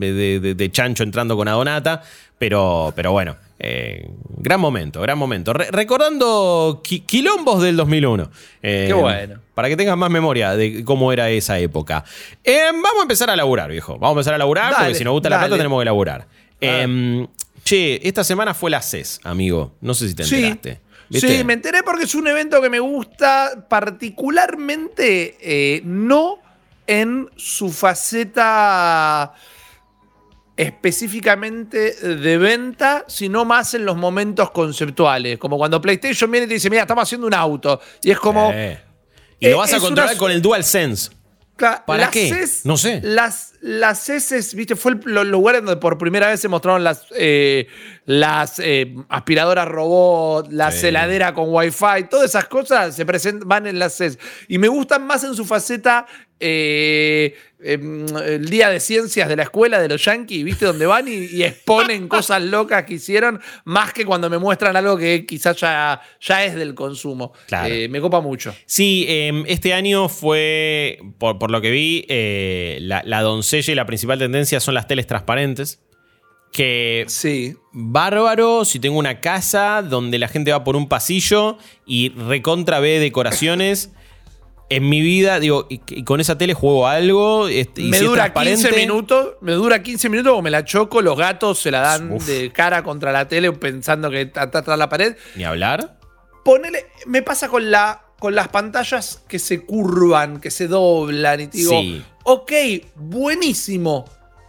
de- 0.00 0.40
de- 0.40 0.54
de 0.54 0.70
chancho 0.72 1.02
entrando 1.02 1.36
con 1.36 1.48
Adonata. 1.48 2.02
Pero, 2.38 2.92
pero 2.96 3.12
bueno, 3.12 3.36
eh, 3.60 4.08
gran 4.38 4.58
momento, 4.60 5.00
gran 5.00 5.16
momento. 5.16 5.52
Re- 5.52 5.70
recordando 5.70 6.80
qui- 6.82 7.04
quilombos 7.06 7.62
del 7.62 7.76
2001. 7.76 8.30
Eh, 8.62 8.86
Qué 8.88 8.92
bueno. 8.94 9.38
Para 9.54 9.68
que 9.68 9.76
tengas 9.76 9.96
más 9.96 10.10
memoria 10.10 10.56
de 10.56 10.82
cómo 10.84 11.12
era 11.12 11.30
esa 11.30 11.58
época. 11.60 12.04
Eh, 12.42 12.62
vamos 12.72 12.98
a 12.98 13.02
empezar 13.02 13.30
a 13.30 13.36
laburar, 13.36 13.70
viejo. 13.70 13.92
Vamos 13.98 14.08
a 14.08 14.12
empezar 14.18 14.34
a 14.34 14.38
laburar 14.38 14.72
Dale, 14.72 14.76
porque 14.86 14.94
si 14.98 15.04
nos 15.04 15.12
gusta 15.12 15.30
la 15.30 15.38
plata 15.38 15.56
tenemos 15.56 15.80
que 15.80 15.84
laburar. 15.84 16.26
Eh, 16.60 17.26
che, 17.62 18.00
esta 18.02 18.24
semana 18.24 18.54
fue 18.54 18.70
la 18.70 18.82
CES, 18.82 19.20
amigo. 19.22 19.74
No 19.80 19.94
sé 19.94 20.08
si 20.08 20.14
te 20.16 20.24
Sí. 20.24 20.34
enteraste. 20.42 20.80
¿viste? 21.10 21.28
Sí, 21.38 21.44
me 21.44 21.52
enteré 21.52 21.82
porque 21.84 22.04
es 22.04 22.14
un 22.16 22.26
evento 22.26 22.60
que 22.60 22.70
me 22.70 22.80
gusta 22.80 23.66
particularmente 23.68 25.36
eh, 25.40 25.82
no 25.84 26.38
en 26.86 27.28
su 27.36 27.70
faceta 27.70 29.32
específicamente 30.56 31.92
de 31.94 32.38
venta, 32.38 33.04
sino 33.08 33.44
más 33.44 33.74
en 33.74 33.84
los 33.84 33.96
momentos 33.96 34.50
conceptuales. 34.50 35.38
Como 35.38 35.56
cuando 35.58 35.80
PlayStation 35.80 36.30
viene 36.30 36.44
y 36.46 36.48
te 36.48 36.54
dice, 36.54 36.70
mira, 36.70 36.82
estamos 36.82 37.02
haciendo 37.02 37.26
un 37.26 37.34
auto. 37.34 37.80
Y 38.02 38.10
es 38.10 38.18
como... 38.18 38.50
Eh. 38.52 38.78
Y 39.40 39.48
lo 39.48 39.58
vas 39.58 39.72
a 39.72 39.80
controlar 39.80 40.10
una- 40.14 40.18
con 40.18 40.30
el 40.30 40.40
DualSense. 40.40 41.10
Cla- 41.56 41.84
¿Para 41.84 42.10
qué? 42.10 42.46
No 42.64 42.76
sé. 42.76 43.00
Las, 43.02 43.51
las 43.62 44.04
CES, 44.04 44.54
viste, 44.54 44.74
fue 44.76 44.92
el 44.92 45.00
lo- 45.04 45.22
lugar 45.24 45.54
en 45.56 45.64
donde 45.64 45.80
por 45.80 45.96
primera 45.96 46.28
vez 46.28 46.40
se 46.40 46.48
mostraron 46.48 46.82
las, 46.82 47.06
eh, 47.16 47.68
las 48.06 48.58
eh, 48.58 48.94
aspiradoras 49.08 49.68
robot, 49.68 50.50
la 50.50 50.72
Sí. 50.72 50.88
heladera 50.88 51.32
con 51.32 51.46
wifi, 51.48 52.04
todas 52.10 52.30
esas 52.30 52.46
cosas 52.46 52.94
se 52.96 53.06
presentan, 53.06 53.48
van 53.48 53.66
en 53.68 53.78
las 53.78 53.96
CES. 53.96 54.18
Y 54.48 54.58
me 54.58 54.66
gustan 54.68 55.06
más 55.06 55.22
en 55.24 55.34
su 55.36 55.44
faceta 55.44 56.06
eh, 56.44 57.36
em, 57.62 58.04
el 58.16 58.50
día 58.50 58.68
de 58.68 58.80
ciencias 58.80 59.28
de 59.28 59.36
la 59.36 59.44
escuela 59.44 59.80
de 59.80 59.88
los 59.88 60.04
yankees, 60.04 60.42
viste, 60.44 60.64
donde 60.66 60.86
van 60.86 61.06
y, 61.06 61.26
y 61.26 61.44
exponen 61.44 62.08
cosas 62.08 62.42
locas 62.42 62.82
que 62.84 62.94
hicieron, 62.94 63.40
más 63.64 63.92
que 63.92 64.04
cuando 64.04 64.28
me 64.28 64.38
muestran 64.38 64.74
algo 64.74 64.96
que 64.98 65.24
quizás 65.24 65.56
ya, 65.58 66.00
ya 66.20 66.44
es 66.44 66.56
del 66.56 66.74
consumo. 66.74 67.32
Claro. 67.46 67.72
Me 67.88 68.00
copa 68.00 68.20
mucho. 68.20 68.52
Sí, 68.66 69.04
eh, 69.08 69.44
este 69.46 69.72
año 69.72 70.08
fue, 70.08 70.98
por, 71.18 71.38
por 71.38 71.52
lo 71.52 71.60
que 71.60 71.70
vi, 71.70 72.04
la, 72.88 73.02
la 73.06 73.20
doncella 73.22 73.51
y 73.52 73.74
la 73.74 73.86
principal 73.86 74.18
tendencia 74.18 74.60
son 74.60 74.74
las 74.74 74.86
teles 74.86 75.06
transparentes. 75.06 75.80
Que 76.52 77.04
Sí. 77.08 77.56
bárbaro 77.72 78.64
si 78.66 78.78
tengo 78.78 78.98
una 78.98 79.20
casa 79.20 79.80
donde 79.82 80.18
la 80.18 80.28
gente 80.28 80.52
va 80.52 80.64
por 80.64 80.76
un 80.76 80.86
pasillo 80.88 81.56
y 81.86 82.10
recontra 82.10 82.78
ve 82.80 82.98
decoraciones. 82.98 83.90
En 84.68 84.88
mi 84.88 85.00
vida, 85.02 85.38
digo, 85.38 85.66
y, 85.68 85.80
y 85.88 86.04
con 86.04 86.20
esa 86.20 86.38
tele 86.38 86.54
juego 86.54 86.86
algo. 86.88 87.48
este, 87.48 87.82
y 87.82 87.88
me 87.90 87.98
si 87.98 88.04
dura 88.04 88.32
15 88.32 88.68
transparente- 88.68 88.76
minutos, 88.80 89.34
me 89.42 89.52
dura 89.52 89.82
15 89.82 90.08
minutos 90.08 90.32
o 90.34 90.40
me 90.42 90.50
la 90.50 90.64
choco, 90.64 91.02
los 91.02 91.16
gatos 91.16 91.58
se 91.58 91.70
la 91.70 91.80
dan 91.80 92.12
Uf. 92.12 92.26
de 92.26 92.50
cara 92.52 92.82
contra 92.82 93.12
la 93.12 93.28
tele 93.28 93.52
pensando 93.52 94.10
que 94.10 94.22
está 94.22 94.42
atrás 94.42 94.64
de 94.66 94.76
la 94.76 94.88
pared. 94.88 95.16
Ni 95.36 95.44
hablar. 95.44 95.98
Ponele, 96.44 96.86
me 97.06 97.22
pasa 97.22 97.48
con 97.48 97.70
la 97.70 98.01
con 98.22 98.36
las 98.36 98.46
pantallas 98.46 99.20
que 99.26 99.40
se 99.40 99.64
curvan, 99.64 100.40
que 100.40 100.52
se 100.52 100.68
doblan 100.68 101.40
y 101.40 101.48
te 101.48 101.58
digo, 101.58 101.72
Sí. 101.72 102.04
ok, 102.22 102.52
buenísimo. 102.94 104.04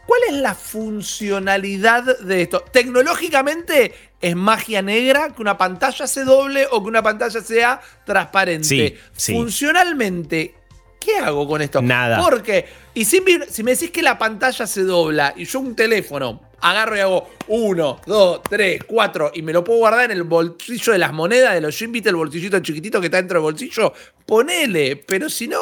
¿Cuál 0.06 0.20
es 0.30 0.36
la 0.36 0.54
funcionalidad 0.54 2.20
de 2.20 2.44
esto? 2.44 2.60
Tecnológicamente 2.72 3.96
es 4.22 4.36
magia 4.36 4.84
negra 4.84 5.30
que 5.36 5.42
una 5.42 5.58
pantalla 5.58 6.06
se 6.06 6.24
doble 6.24 6.68
o 6.70 6.84
que 6.84 6.88
una 6.88 7.02
pantalla 7.02 7.42
sea 7.42 7.82
transparente. 8.06 8.68
Sí, 8.68 8.96
sí. 9.16 9.34
Funcionalmente, 9.34 10.54
¿qué 11.00 11.18
hago 11.18 11.48
con 11.48 11.64
esto? 11.64 11.82
Nada. 11.82 12.20
Porque, 12.22 12.68
y 12.94 13.06
si, 13.06 13.24
si 13.50 13.64
me 13.64 13.72
decís 13.72 13.90
que 13.90 14.04
la 14.04 14.20
pantalla 14.20 14.68
se 14.68 14.84
dobla 14.84 15.34
y 15.36 15.46
yo 15.46 15.60
un 15.62 15.76
teléfono 15.76 16.42
agarro 16.64 16.98
y 16.98 17.00
hago 17.02 17.30
uno, 17.48 18.00
dos, 18.06 18.42
tres, 18.50 18.84
cuatro 18.86 19.32
y 19.34 19.42
me 19.42 19.54
lo 19.54 19.64
puedo 19.64 19.80
guardar 19.80 20.06
en 20.06 20.18
el 20.18 20.24
bolsillo 20.24 20.94
de 20.94 21.00
las 21.00 21.14
monedas 21.14 21.54
de 21.54 21.62
los 21.62 21.78
Jim, 21.78 21.92
¿viste 21.92 22.10
el 22.10 22.16
bolsillito 22.16 22.60
chiquitito 22.60 23.00
que 23.00 23.08
está 23.08 23.18
dentro 23.18 23.36
del 23.40 23.44
bolsillo? 23.44 23.94
Ponele, 24.26 24.96
pero 24.96 25.30
si 25.30 25.48
no... 25.48 25.60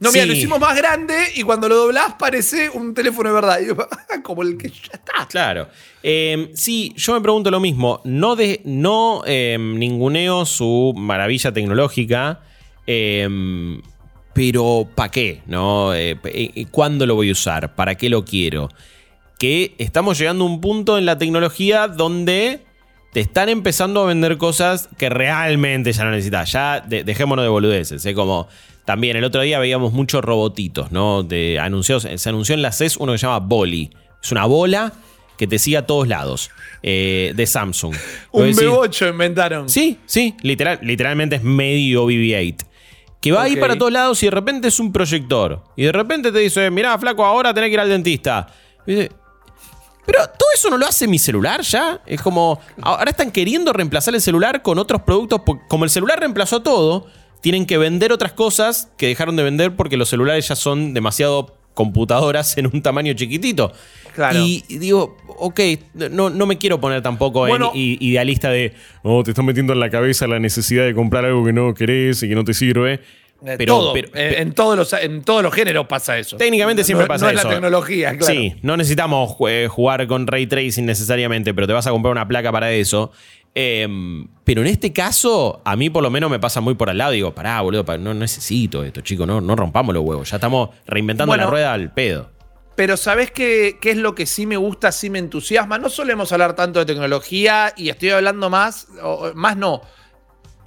No, 0.00 0.12
mira, 0.12 0.22
Sí. 0.22 0.28
lo 0.28 0.34
hicimos 0.36 0.60
más 0.60 0.76
grande 0.76 1.14
y 1.34 1.42
cuando 1.42 1.68
lo 1.68 1.74
doblás 1.74 2.14
parece 2.20 2.70
un 2.70 2.94
teléfono 2.94 3.30
de 3.30 3.34
verdad. 3.34 3.58
Como 4.22 4.42
el 4.42 4.56
que 4.56 4.68
ya 4.68 4.92
está. 4.92 5.26
Claro. 5.28 5.68
Eh, 6.04 6.52
sí, 6.54 6.94
yo 6.96 7.14
me 7.14 7.20
pregunto 7.20 7.50
lo 7.50 7.58
mismo. 7.58 8.00
No, 8.04 8.36
de, 8.36 8.60
no 8.64 9.22
eh, 9.26 9.56
ninguneo 9.58 10.46
su 10.46 10.94
maravilla 10.96 11.50
tecnológica, 11.52 12.40
eh, 12.86 13.28
pero 14.32 14.88
¿para 14.94 15.10
qué? 15.10 15.42
¿No? 15.46 15.92
Eh, 15.92 16.16
¿Cuándo 16.70 17.04
lo 17.04 17.16
voy 17.16 17.30
a 17.30 17.32
usar? 17.32 17.74
¿Para 17.74 17.96
qué 17.96 18.08
lo 18.08 18.24
quiero? 18.24 18.68
Que 19.38 19.74
estamos 19.78 20.18
llegando 20.18 20.44
a 20.44 20.48
un 20.48 20.60
punto 20.60 20.98
en 20.98 21.06
la 21.06 21.16
tecnología 21.18 21.86
donde 21.88 22.60
te 23.12 23.20
están 23.20 23.48
empezando 23.48 24.02
a 24.02 24.06
vender 24.06 24.36
cosas 24.36 24.88
que 24.98 25.08
realmente 25.08 25.92
ya 25.92 26.04
no 26.04 26.10
necesitas. 26.10 26.52
Ya 26.52 26.80
de- 26.80 27.04
dejémonos 27.04 27.44
de 27.44 27.48
boludeces. 27.48 28.04
¿eh? 28.04 28.14
Como 28.14 28.48
también 28.84 29.16
el 29.16 29.24
otro 29.24 29.40
día 29.42 29.58
veíamos 29.58 29.92
muchos 29.92 30.24
robotitos, 30.24 30.90
¿no? 30.92 31.22
De 31.22 31.58
anuncios, 31.58 32.06
se 32.16 32.28
anunció 32.28 32.54
en 32.54 32.62
la 32.62 32.72
CES 32.72 32.96
uno 32.96 33.12
que 33.12 33.18
se 33.18 33.26
llama 33.26 33.38
Boli. 33.38 33.90
Es 34.22 34.32
una 34.32 34.44
bola 34.46 34.92
que 35.36 35.46
te 35.46 35.58
sigue 35.60 35.76
a 35.76 35.86
todos 35.86 36.08
lados. 36.08 36.50
eh, 36.82 37.32
de 37.36 37.46
Samsung. 37.46 37.94
Un 38.32 38.46
Vos 38.48 38.56
decís, 38.56 38.62
B8 38.72 39.10
inventaron. 39.10 39.68
Sí, 39.68 39.98
sí, 40.06 40.34
literal, 40.42 40.78
literalmente 40.82 41.36
es 41.36 41.42
medio 41.44 42.06
BB-8. 42.06 42.56
Que 43.20 43.32
va 43.32 43.42
ahí 43.42 43.54
Ok. 43.54 43.60
para 43.60 43.76
todos 43.78 43.92
lados 43.92 44.22
y 44.22 44.26
de 44.26 44.30
repente 44.30 44.68
es 44.68 44.78
un 44.80 44.92
proyector. 44.92 45.62
Y 45.76 45.84
de 45.84 45.92
repente 45.92 46.30
te 46.32 46.38
dice, 46.40 46.70
mirá, 46.70 46.96
flaco, 46.98 47.24
ahora 47.24 47.52
tenés 47.54 47.68
que 47.68 47.74
ir 47.74 47.80
al 47.80 47.88
dentista. 47.88 48.46
Y 48.86 48.94
dice, 48.94 49.12
pero 50.08 50.24
todo 50.26 50.48
eso 50.54 50.70
no 50.70 50.78
lo 50.78 50.86
hace 50.86 51.06
mi 51.06 51.18
celular 51.18 51.60
ya. 51.60 52.00
Es 52.06 52.22
como, 52.22 52.58
ahora 52.80 53.10
están 53.10 53.30
queriendo 53.30 53.74
reemplazar 53.74 54.14
el 54.14 54.22
celular 54.22 54.62
con 54.62 54.78
otros 54.78 55.02
productos. 55.02 55.42
Como 55.68 55.84
el 55.84 55.90
celular 55.90 56.18
reemplazó 56.18 56.62
todo, 56.62 57.08
tienen 57.42 57.66
que 57.66 57.76
vender 57.76 58.10
otras 58.10 58.32
cosas 58.32 58.90
que 58.96 59.06
dejaron 59.06 59.36
de 59.36 59.42
vender 59.42 59.76
porque 59.76 59.98
los 59.98 60.08
celulares 60.08 60.48
ya 60.48 60.56
son 60.56 60.94
demasiado 60.94 61.58
computadoras 61.74 62.56
en 62.56 62.68
un 62.72 62.80
tamaño 62.80 63.12
chiquitito. 63.12 63.70
Claro. 64.14 64.40
Y, 64.40 64.64
digo, 64.78 65.18
ok, 65.26 65.60
no, 66.10 66.30
no 66.30 66.46
me 66.46 66.56
quiero 66.56 66.80
poner 66.80 67.02
tampoco 67.02 67.46
en 67.46 67.50
Bueno. 67.50 67.72
idealista 67.74 68.48
de, 68.48 68.72
oh, 69.02 69.22
te 69.22 69.32
están 69.32 69.44
metiendo 69.44 69.74
en 69.74 69.80
la 69.80 69.90
cabeza 69.90 70.26
la 70.26 70.38
necesidad 70.38 70.86
de 70.86 70.94
comprar 70.94 71.26
algo 71.26 71.44
que 71.44 71.52
no 71.52 71.74
querés 71.74 72.22
y 72.22 72.30
que 72.30 72.34
no 72.34 72.44
te 72.44 72.54
sirve. 72.54 73.02
Eh, 73.46 73.54
Pero, 73.56 73.78
todo. 73.78 73.92
pero- 73.92 74.08
Eh, 74.14 74.40
en, 74.42 74.52
todos 74.52 74.76
los, 74.76 74.92
en 74.94 75.22
todos 75.22 75.42
los 75.44 75.54
géneros 75.54 75.86
pasa 75.86 76.18
eso. 76.18 76.36
Técnicamente 76.36 76.82
siempre 76.82 77.04
No- 77.04 77.08
pasa 77.08 77.26
no 77.26 77.30
eso. 77.30 77.38
es 77.38 77.44
la 77.44 77.50
tecnología, 77.50 78.16
claro. 78.18 78.26
Sí, 78.34 78.56
no 78.62 78.76
necesitamos 78.76 79.36
eh, 79.48 79.68
jugar 79.70 80.06
con 80.08 80.26
ray 80.26 80.46
tracing 80.48 80.84
necesariamente, 80.84 81.54
pero 81.54 81.66
te 81.68 81.72
vas 81.72 81.86
a 81.86 81.90
comprar 81.90 82.10
una 82.12 82.26
placa 82.26 82.50
para 82.50 82.72
eso. 82.72 83.12
Em, 83.54 84.26
pero 84.44 84.60
en 84.60 84.66
este 84.66 84.92
caso, 84.92 85.62
a 85.64 85.76
mí 85.76 85.88
por 85.90 86.02
lo 86.02 86.10
menos 86.10 86.30
me 86.30 86.38
pasa 86.38 86.60
muy 86.60 86.74
por 86.74 86.90
al 86.90 86.98
lado. 86.98 87.12
Digo, 87.12 87.34
pará, 87.34 87.60
boludo, 87.60 87.84
no 87.98 88.12
necesito 88.14 88.82
esto, 88.84 89.00
chicos, 89.00 89.26
no, 89.26 89.40
no 89.40 89.56
rompamos 89.56 89.94
los 89.94 90.04
huevos. 90.04 90.30
Ya 90.30 90.36
estamos 90.36 90.70
reinventando 90.86 91.30
Bueno. 91.30 91.44
la 91.44 91.50
rueda 91.50 91.72
al 91.72 91.92
pedo. 91.92 92.30
Pero 92.76 92.96
¿sabés 92.96 93.32
qué, 93.32 93.78
qué 93.80 93.90
es 93.90 93.96
lo 93.96 94.14
que 94.14 94.26
sí 94.26 94.46
me 94.46 94.56
gusta, 94.56 94.92
sí 94.92 95.10
me 95.10 95.18
entusiasma? 95.18 95.78
No 95.78 95.88
solemos 95.90 96.30
hablar 96.32 96.54
tanto 96.54 96.78
de 96.78 96.86
tecnología 96.86 97.72
y 97.76 97.88
estoy 97.88 98.10
hablando 98.10 98.50
más, 98.50 98.86
o- 99.02 99.32
más 99.34 99.56
no. 99.56 99.82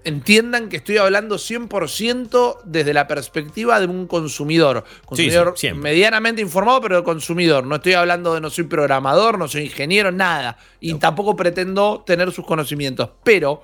Entiendan 0.04 0.70
que 0.70 0.78
estoy 0.78 0.98
hablando 0.98 1.36
100% 1.36 2.62
desde 2.64 2.94
la 2.94 3.08
perspectiva 3.08 3.80
de 3.80 3.86
un 3.86 4.08
consumidor. 4.08 4.84
Consumidor 5.06 5.54
sí, 5.56 5.72
medianamente 5.74 6.42
informado, 6.42 6.82
pero 6.82 7.04
consumidor. 7.04 7.66
No 7.66 7.76
estoy 7.76 7.94
hablando 7.94 8.34
de 8.34 8.42
no 8.42 8.50
soy 8.50 8.64
programador, 8.64 9.38
no 9.38 9.48
soy 9.48 9.66
ingeniero, 9.66 10.12
nada. 10.12 10.58
Y 10.80 10.96
tampoco 10.96 11.36
pretendo 11.36 12.04
tener 12.06 12.32
sus 12.32 12.46
conocimientos. 12.46 13.12
Pero 13.24 13.62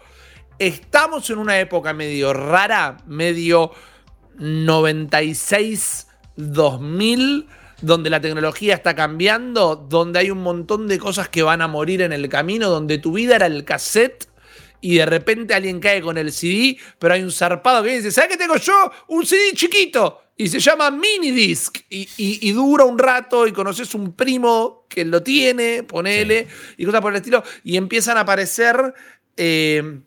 estamos 0.60 1.28
en 1.32 1.40
una 1.40 1.60
época 1.60 1.94
medio 1.94 2.34
rara, 2.34 2.98
medio 3.08 3.72
96, 4.38 6.08
2000, 6.36 7.48
donde 7.82 8.10
la 8.12 8.22
tecnología 8.22 8.76
está 8.76 8.96
cambiando, 8.96 9.76
donde 9.76 10.20
hay 10.20 10.30
un 10.30 10.44
montón 10.44 10.88
de 10.88 11.00
cosas 11.00 11.30
que 11.30 11.42
van 11.42 11.64
a 11.64 11.68
morir 11.68 12.04
en 12.04 12.14
el 12.14 12.30
camino, 12.30 12.70
donde 12.70 13.00
tu 13.00 13.14
vida 13.14 13.36
era 13.36 13.48
el 13.48 13.66
cassette 13.66 14.28
y 14.82 14.98
de 14.98 15.06
repente 15.06 15.54
alguien 15.54 15.80
cae 15.80 16.02
con 16.02 16.18
el 16.18 16.32
CD, 16.32 16.78
pero 17.00 17.14
hay 17.14 17.24
un 17.24 17.32
zarpado 17.32 17.84
que 17.84 17.98
dice, 17.98 18.12
¿sabes 18.12 18.32
qué 18.32 18.38
tengo 18.38 18.58
yo? 18.58 18.92
Un 19.08 19.26
CD 19.26 19.54
chiquito. 19.54 20.22
Y 20.40 20.50
se 20.50 20.60
llama 20.60 20.92
Minidisc. 20.92 21.80
Y, 21.90 22.08
y, 22.18 22.50
y 22.50 22.52
dura 22.52 22.86
un 22.86 23.00
rato 23.00 23.48
y 23.48 23.52
conoces 23.52 23.96
un 23.96 24.14
primo 24.14 24.86
que 24.88 25.04
lo 25.04 25.24
tiene, 25.24 25.82
ponele, 25.82 26.48
y 26.78 26.86
cosas 26.86 27.02
por 27.02 27.12
el 27.12 27.18
estilo. 27.18 27.44
Y 27.64 27.76
empiezan 27.76 28.18
a 28.18 28.22
aparecer 28.22 28.94
eh, 29.36 30.02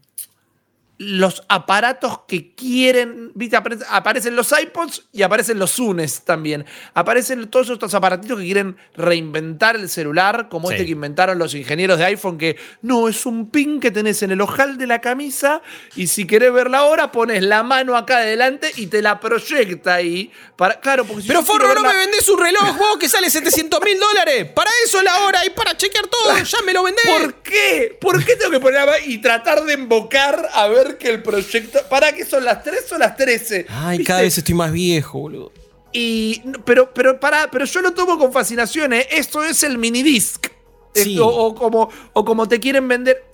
los 1.03 1.45
aparatos 1.49 2.21
que 2.29 2.55
quieren, 2.55 3.33
¿viste? 3.35 3.57
Apare- 3.57 3.83
Aparecen 3.89 4.37
los 4.37 4.53
iPods 4.53 5.07
y 5.13 5.23
aparecen 5.23 5.59
los 5.59 5.71
Zunes 5.73 6.25
también. 6.27 6.67
Aparecen 6.93 7.49
todos 7.49 7.71
estos 7.71 7.95
aparatitos 7.95 8.39
que 8.39 8.45
quieren 8.45 8.77
reinventar 8.95 9.77
el 9.77 9.89
celular, 9.89 10.51
como 10.51 10.69
Sí. 10.69 10.75
este 10.75 10.85
que 10.85 10.93
inventaron 10.93 11.39
los 11.39 11.55
ingenieros 11.55 11.99
de 11.99 12.05
iPhone, 12.05 12.37
que 12.37 12.57
no, 12.83 13.09
es 13.09 13.25
un 13.25 13.49
pin 13.51 13.81
que 13.81 13.91
tenés 13.91 14.23
en 14.23 14.31
el 14.33 14.43
ojal 14.43 14.77
de 14.77 14.87
la 14.87 15.01
camisa 15.01 15.63
y 15.97 16.07
si 16.09 16.27
querés 16.27 16.53
ver 16.53 16.69
la 16.69 16.83
hora 16.85 17.11
pones 17.13 17.43
la 17.43 17.63
mano 17.63 17.97
acá 17.97 18.19
adelante 18.19 18.71
y 18.77 18.89
te 18.89 19.01
la 19.01 19.21
proyecta 19.21 19.95
ahí. 19.95 20.31
Para, 20.55 20.81
claro, 20.81 21.07
porque 21.07 21.23
si 21.23 21.29
Pero 21.29 21.43
Forro, 21.43 21.75
no 21.75 21.81
me 21.83 21.97
vendés 21.97 22.29
un 22.29 22.39
reloj 22.39 22.77
vos 22.77 22.99
que 22.99 23.09
sale 23.09 23.31
700 23.31 23.81
mil 23.83 23.99
dólares. 23.99 24.51
Para 24.55 24.71
eso 24.85 24.99
es 24.99 25.05
la 25.05 25.21
hora 25.21 25.47
y 25.47 25.51
para 25.51 25.75
chequear 25.79 26.07
todo. 26.09 26.37
Ya 26.37 26.59
me 26.67 26.75
lo 26.75 26.83
vendés. 26.83 27.07
¿Por 27.07 27.35
qué? 27.37 27.97
¿Por 27.99 28.23
qué 28.23 28.37
tengo 28.37 28.51
que 28.51 28.61
poner 28.61 28.87
y 29.07 29.17
tratar 29.19 29.65
de 29.65 29.73
embocar 29.73 30.47
a 30.53 30.67
ver 30.69 30.90
que 30.97 31.09
el 31.09 31.23
proyecto. 31.23 31.79
¿Para 31.89 32.13
qué 32.13 32.25
son 32.25 32.45
las 32.45 32.63
3 32.63 32.93
o 32.93 32.99
las 32.99 33.17
13? 33.17 33.67
Ay, 33.69 33.99
¿Viste? 33.99 34.09
cada 34.09 34.23
vez 34.23 34.37
estoy 34.39 34.55
más 34.55 34.73
viejo, 34.73 35.19
boludo. 35.21 35.53
Y. 35.93 36.43
Pero, 36.65 36.93
pero, 36.95 37.19
pará, 37.19 37.49
pero 37.51 37.65
yo 37.65 37.81
lo 37.81 37.93
tomo 37.93 38.19
con 38.19 38.33
fascinación, 38.33 38.93
¿eh? 38.93 39.07
Esto 39.11 39.43
es 39.43 39.63
el 39.63 39.79
minidisc. 39.79 40.47
Sí. 40.95 41.13
Esto, 41.13 41.27
o, 41.29 41.55
como, 41.55 41.89
o 42.13 42.25
como 42.25 42.49
te 42.49 42.59
quieren 42.61 42.87
vender. 42.89 43.25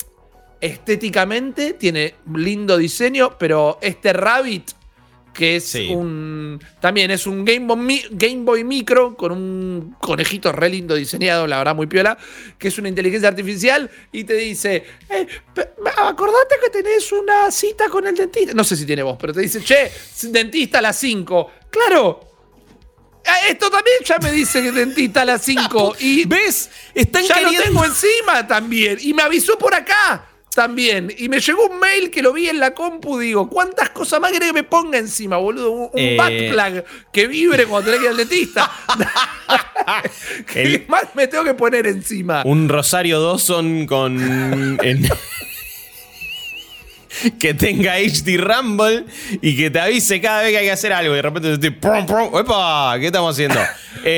estéticamente 0.60 1.74
tiene 1.74 2.14
lindo 2.34 2.76
diseño, 2.76 3.36
pero 3.38 3.78
este 3.82 4.12
Rabbit, 4.12 4.70
que 5.36 5.56
es 5.56 5.64
Sí. 5.68 5.88
un. 5.90 6.60
También 6.80 7.10
es 7.10 7.26
un 7.26 7.44
Game 7.44 7.66
Boy, 7.66 8.04
Game 8.10 8.42
Boy 8.44 8.64
Micro 8.64 9.16
con 9.16 9.32
un 9.32 9.96
conejito 10.00 10.50
re 10.52 10.70
lindo 10.70 10.94
diseñado, 10.94 11.46
la 11.46 11.58
verdad, 11.58 11.74
muy 11.76 11.86
piola, 11.86 12.16
que 12.58 12.68
es 12.68 12.78
una 12.78 12.88
inteligencia 12.88 13.28
artificial 13.28 13.90
y 14.12 14.24
te 14.24 14.34
dice: 14.34 14.84
"Eh, 15.10 15.26
Acordate 15.98 16.56
que 16.62 16.70
tenés 16.70 17.12
una 17.12 17.50
cita 17.50 17.88
con 17.88 18.06
el 18.06 18.14
dentista. 18.14 18.52
No 18.54 18.64
sé 18.64 18.76
si 18.76 18.86
tiene 18.86 19.02
voz, 19.02 19.16
pero 19.20 19.32
te 19.32 19.40
dice: 19.40 19.62
Che, 19.62 19.90
dentista 20.30 20.78
a 20.78 20.82
las 20.82 20.96
5. 20.98 21.50
Claro. 21.70 22.20
eh, 23.24 23.50
Esto 23.50 23.68
también 23.70 23.96
ya 24.04 24.18
me 24.22 24.30
dice 24.32 24.62
que 24.62 24.72
dentista 24.72 25.22
a 25.22 25.24
las 25.24 25.42
5. 25.42 25.96
Y 26.00 26.24
¿Ves? 26.26 26.70
Están 26.94 27.24
ya 27.24 27.40
lo 27.40 27.50
queriendo- 27.50 27.64
tengo 27.64 27.84
encima 27.84 28.46
también. 28.46 28.98
Y 29.00 29.12
me 29.14 29.22
avisó 29.22 29.58
por 29.58 29.74
acá 29.74 30.26
también. 30.56 31.14
Y 31.16 31.28
me 31.28 31.38
llegó 31.38 31.66
un 31.68 31.78
mail 31.78 32.10
que 32.10 32.20
lo 32.22 32.32
vi 32.32 32.48
en 32.48 32.58
la 32.58 32.74
compu. 32.74 33.18
Digo, 33.20 33.48
¿cuántas 33.48 33.90
cosas 33.90 34.20
más 34.20 34.32
querés 34.32 34.48
que 34.48 34.54
me 34.54 34.62
ponga 34.64 34.98
encima, 34.98 35.36
boludo? 35.36 35.70
Un, 35.70 35.82
un 35.84 35.90
Eh. 35.94 36.16
backplug 36.16 36.84
que 37.12 37.28
vibre 37.28 37.66
cuando 37.66 37.84
tenés 37.92 38.00
que 38.00 38.06
ir 38.06 38.10
al 38.10 38.16
dentista. 38.16 38.72
¿Qué 40.52 40.62
El- 40.62 40.84
más 40.88 41.04
me 41.14 41.28
tengo 41.28 41.44
que 41.44 41.54
poner 41.54 41.86
encima? 41.86 42.42
Un 42.44 42.68
Rosario 42.68 43.20
Dawson 43.22 43.86
con. 43.86 44.78
que 47.38 47.54
tenga 47.54 47.94
HD 47.96 48.36
Rumble 48.36 49.04
y 49.40 49.56
que 49.56 49.70
te 49.70 49.80
avise 49.80 50.20
cada 50.20 50.42
vez 50.42 50.50
que 50.50 50.58
hay 50.58 50.64
que 50.66 50.72
hacer 50.72 50.92
algo. 50.92 51.12
Y 51.14 51.16
de 51.16 51.22
repente 51.22 51.48
te 51.48 51.54
estoy. 51.68 51.70
¡prum, 51.70 52.04
prum! 52.06 52.38
¡Epa! 52.38 52.96
¿Qué 53.00 53.06
estamos 53.06 53.34
haciendo? 53.34 53.58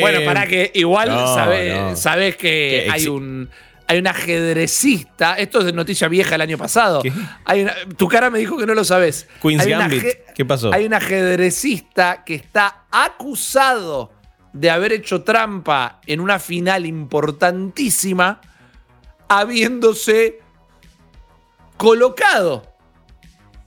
Bueno, 0.00 0.18
Eh, 0.20 0.24
para 0.24 0.46
que 0.46 0.70
igual 0.74 1.08
no, 1.10 1.96
sabés 1.96 2.36
que 2.36 2.84
Que 2.86 2.88
hay 2.90 3.06
un. 3.06 3.48
Hay 3.90 3.98
un 3.98 4.06
ajedrecista, 4.06 5.34
esto 5.34 5.60
es 5.60 5.64
de 5.64 5.72
noticia 5.72 6.08
vieja 6.08 6.32
del 6.32 6.42
año 6.42 6.58
pasado. 6.58 7.00
¿Qué? 7.02 7.10
Hay 7.46 7.62
una- 7.62 7.74
tu 7.96 8.06
cara 8.06 8.28
me 8.28 8.38
dijo 8.38 8.56
que 8.58 8.66
no 8.66 8.74
lo 8.74 8.84
sabés. 8.84 9.26
Queen's 9.40 9.64
Hay 9.64 9.70
Gambit. 9.70 10.04
¿Qué 10.34 10.44
pasó? 10.44 10.72
Hay 10.74 10.84
un 10.84 10.92
ajedrecista 10.94 12.22
que 12.24 12.34
está 12.34 12.84
acusado 12.90 14.12
de 14.52 14.70
haber 14.70 14.92
hecho 14.92 15.22
trampa 15.22 16.00
en 16.06 16.20
una 16.20 16.38
final 16.38 16.84
importantísima, 16.84 18.40
habiéndose 19.28 20.40
colocado 21.76 22.64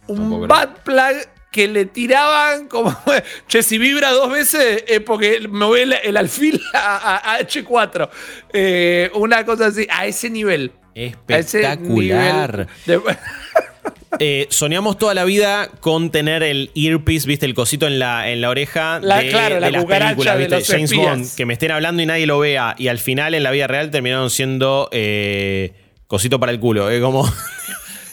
un 0.07 0.47
bad 0.47 0.69
plug 0.84 1.27
que 1.51 1.67
le 1.67 1.85
tiraban 1.85 2.67
como, 2.67 2.95
che, 3.47 3.61
si 3.61 3.77
vibra 3.77 4.11
dos 4.11 4.31
veces 4.31 4.83
es 4.87 5.01
porque 5.01 5.47
me 5.49 5.65
voy 5.65 5.81
el, 5.81 5.93
el 6.03 6.17
alfil 6.17 6.61
a, 6.73 6.97
a- 7.17 7.35
a 7.35 7.39
H4. 7.41 8.09
Eh, 8.53 9.11
una 9.15 9.45
cosa 9.45 9.67
así, 9.67 9.85
a 9.89 10.05
ese 10.05 10.29
nivel. 10.29 10.71
Ese 10.95 11.15
Espectacular. 11.61 12.67
nivel 12.87 13.03
de- 13.05 13.15
Eh, 14.19 14.45
soñamos 14.49 14.97
toda 14.97 15.13
la 15.13 15.23
vida 15.23 15.69
con 15.79 16.11
tener 16.11 16.43
el 16.43 16.69
earpiece, 16.75 17.25
viste, 17.27 17.45
el 17.45 17.53
cosito 17.53 17.87
en 17.87 17.97
la, 17.97 18.29
en 18.29 18.41
la 18.41 18.49
oreja 18.49 18.99
La- 19.01 19.19
de, 19.19 19.29
claro, 19.29 19.59
la 19.61 19.67
de 19.67 19.71
las 19.71 19.85
películas, 19.85 20.33
de 20.35 20.39
viste, 20.39 20.55
los 20.59 20.67
James 20.67 20.91
espías. 20.91 21.17
Bond, 21.17 21.35
que 21.35 21.45
me 21.45 21.53
estén 21.53 21.71
hablando 21.71 22.03
y 22.03 22.05
nadie 22.05 22.25
lo 22.27 22.37
vea. 22.37 22.75
Y 22.77 22.89
al 22.89 22.99
final, 22.99 23.33
en 23.33 23.41
la 23.43 23.51
vida 23.51 23.67
real, 23.67 23.89
terminaron 23.89 24.29
siendo 24.29 24.89
eh, 24.91 25.73
cosito 26.07 26.41
para 26.41 26.51
el 26.51 26.59
culo. 26.59 26.89
Es 26.89 27.01
como. 27.01 27.23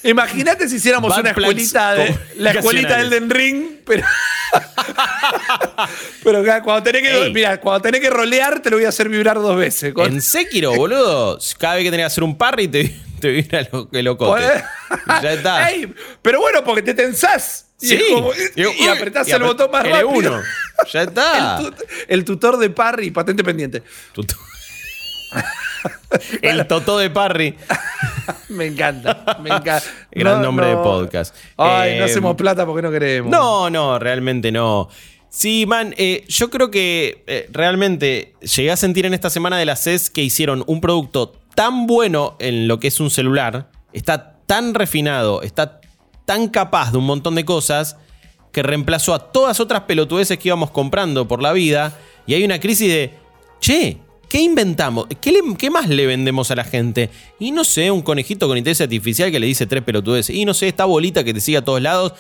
Imagínate 0.03 0.69
si 0.69 0.77
hiciéramos 0.77 1.11
Bad 1.11 1.21
una 1.21 1.31
escuelita 1.31 1.95
de. 1.95 2.19
La 2.37 2.53
escuelita 2.53 2.99
del. 2.99 3.11
Den 3.11 3.31
Ring, 3.31 3.65
pero. 3.85 4.07
pero 6.25 6.43
cuando 6.63 6.83
tenés 6.83 7.03
que. 7.03 7.25
Ey. 7.27 7.33
Mira, 7.33 7.61
cuando 7.61 7.83
tenés 7.83 8.01
que 8.01 8.11
rolear, 8.11 8.61
te 8.61 8.71
lo 8.71 8.77
voy 8.77 8.85
a 8.85 8.91
hacer 8.91 9.09
vibrar 9.09 9.37
dos 9.37 9.57
veces. 9.57 9.93
Con- 9.93 10.07
En 10.13 10.23
Sekiro, 10.23 10.75
boludo. 10.75 11.39
Cada 11.59 11.75
vez 11.77 11.85
que 11.85 11.91
tenés 11.91 12.03
que 12.05 12.07
hacer 12.07 12.25
un 12.25 12.37
parry, 12.39 12.69
te, 12.69 12.95
te 13.21 13.29
vibra 13.31 13.67
lo- 13.73 13.89
el 13.93 14.05
locote. 14.05 14.63
Ya 15.23 15.33
está. 15.33 15.71
Ey, 15.71 15.93
pero 16.23 16.41
bueno, 16.41 16.63
porque 16.65 16.83
te 16.83 16.95
tensás. 16.95 17.67
Y, 17.81 17.87
Sí. 17.89 18.03
como- 18.13 18.33
y- 18.57 18.67
uy, 18.67 18.89
apretás 18.89 19.29
y 19.29 19.33
el 19.33 19.43
botón 19.43 19.71
más 19.71 19.85
rápido. 19.87 20.11
L1. 20.11 20.43
Ya 20.93 21.03
está. 21.03 21.59
El, 21.61 21.75
el 22.09 22.25
tutor 22.25 22.57
de 22.59 22.71
parry, 22.71 23.11
patente 23.11 23.43
pendiente. 23.45 23.83
Tuto- 24.13 24.37
el 26.43 26.67
totó 26.67 26.99
de 26.99 27.11
parry. 27.11 27.57
Me 28.49 28.67
encanta, 28.67 29.39
me 29.43 29.51
encanta. 29.51 29.83
Gran 30.11 30.37
No, 30.37 30.43
nombre 30.45 30.67
de 30.67 30.77
podcast. 30.77 31.35
Ay, 31.57 31.99
no 31.99 32.05
Eh, 32.05 32.05
hacemos 32.05 32.35
plata 32.37 32.67
porque 32.67 32.83
no 32.83 32.91
queremos. 32.91 33.31
No, 33.31 33.71
no, 33.71 33.99
realmente 33.99 34.51
no. 34.53 34.89
Sí, 35.31 35.67
man, 35.67 35.95
eh, 35.99 36.25
yo 36.29 36.49
creo 36.51 36.71
que 36.71 37.25
eh, 37.27 37.49
realmente 37.53 38.35
llegué 38.41 38.71
a 38.71 38.77
sentir 38.77 39.05
en 39.07 39.15
esta 39.15 39.29
semana 39.31 39.59
de 39.59 39.67
la 39.67 39.77
CES 39.77 40.09
que 40.11 40.23
hicieron 40.23 40.65
un 40.67 40.81
producto 40.81 41.35
tan 41.55 41.87
bueno 41.87 42.37
en 42.39 42.69
lo 42.69 42.81
que 42.81 42.89
es 42.89 43.01
un 43.01 43.11
celular, 43.11 43.71
está 43.93 44.39
tan 44.47 44.73
refinado, 44.75 45.43
está 45.43 45.81
tan 46.25 46.49
capaz 46.49 46.93
de 46.93 46.99
un 46.99 47.05
montón 47.05 47.35
de 47.35 47.45
cosas, 47.45 47.97
que 48.53 48.63
reemplazó 48.63 49.13
a 49.13 49.31
todas 49.31 49.61
otras 49.61 49.83
pelotudeces 49.83 50.39
que 50.39 50.49
íbamos 50.49 50.71
comprando 50.71 51.29
por 51.29 51.43
la 51.43 51.53
vida, 51.53 51.93
y 52.27 52.35
hay 52.35 52.45
una 52.45 52.59
crisis 52.61 52.89
de, 52.89 53.15
che, 53.61 53.99
¿qué 54.29 54.41
inventamos? 54.41 55.07
¿Qué, 55.21 55.33
le- 55.33 55.41
qué 55.59 55.71
más 55.71 55.89
le 55.89 56.07
vendemos 56.07 56.51
a 56.51 56.55
la 56.57 56.65
gente? 56.65 57.11
Y 57.39 57.51
no 57.51 57.65
sé, 57.65 57.91
un 57.91 58.03
conejito 58.03 58.47
con 58.49 58.57
inteligencia 58.59 58.85
artificial 58.85 59.31
que 59.31 59.41
le 59.41 59.47
dice 59.47 59.67
tres 59.67 59.83
pelotudeces, 59.83 60.35
y 60.35 60.45
no 60.45 60.55
sé, 60.55 60.69
esta 60.69 60.85
bolita 60.85 61.25
que 61.25 61.33
te 61.35 61.41
sigue 61.41 61.59
a 61.59 61.65
todos 61.65 61.81
lados, 61.83 62.13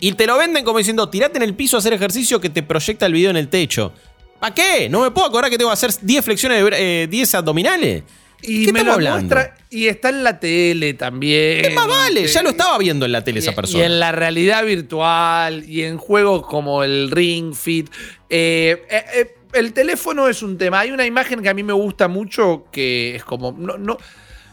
y 0.00 0.12
te 0.12 0.26
lo 0.26 0.36
venden 0.36 0.64
como 0.64 0.78
diciendo, 0.78 1.08
tirate 1.08 1.36
en 1.38 1.42
el 1.44 1.54
piso 1.54 1.76
a 1.76 1.78
hacer 1.78 1.92
ejercicio 1.92 2.40
que 2.40 2.50
te 2.50 2.62
proyecta 2.62 3.06
el 3.06 3.12
video 3.12 3.30
en 3.30 3.36
el 3.36 3.48
techo. 3.48 3.92
¿Para 4.40 4.54
qué? 4.54 4.88
¿No 4.90 5.00
me 5.00 5.10
puedo 5.10 5.26
acordar 5.26 5.48
que 5.50 5.56
tengo 5.56 5.70
que 5.70 5.74
hacer 5.74 5.90
10 6.02 6.24
flexiones 6.24 6.62
eh, 6.72 7.06
10 7.10 7.34
abdominales? 7.36 8.02
Y 8.42 8.66
¿Qué 8.66 8.72
me 8.74 8.84
lo 8.84 8.92
hablando? 8.92 9.20
muestra. 9.34 9.56
Y 9.70 9.86
está 9.86 10.10
en 10.10 10.22
la 10.22 10.38
tele 10.38 10.92
también. 10.92 11.62
¿Qué 11.62 11.70
más 11.70 11.86
vale? 11.86 12.26
Ya 12.26 12.42
lo 12.42 12.50
estaba 12.50 12.76
viendo 12.76 13.06
en 13.06 13.12
la 13.12 13.24
tele 13.24 13.38
Y- 13.38 13.42
esa 13.42 13.52
Y 13.52 13.54
persona. 13.54 13.86
en 13.86 13.98
la 14.00 14.12
realidad 14.12 14.66
virtual 14.66 15.64
y 15.66 15.84
en 15.84 15.96
juegos 15.96 16.46
como 16.46 16.84
el 16.84 17.10
Ring 17.10 17.54
Fit. 17.54 17.88
Eh, 18.28 18.82
eh, 18.90 19.04
eh, 19.14 19.34
el 19.54 19.72
teléfono 19.72 20.28
es 20.28 20.42
un 20.42 20.58
tema. 20.58 20.80
Hay 20.80 20.90
una 20.90 21.04
imagen 21.06 21.42
que 21.42 21.48
a 21.48 21.54
mí 21.54 21.62
me 21.62 21.72
gusta 21.72 22.08
mucho 22.08 22.66
que 22.72 23.16
es 23.16 23.24
como. 23.24 23.52
No, 23.52 23.76
no, 23.78 23.96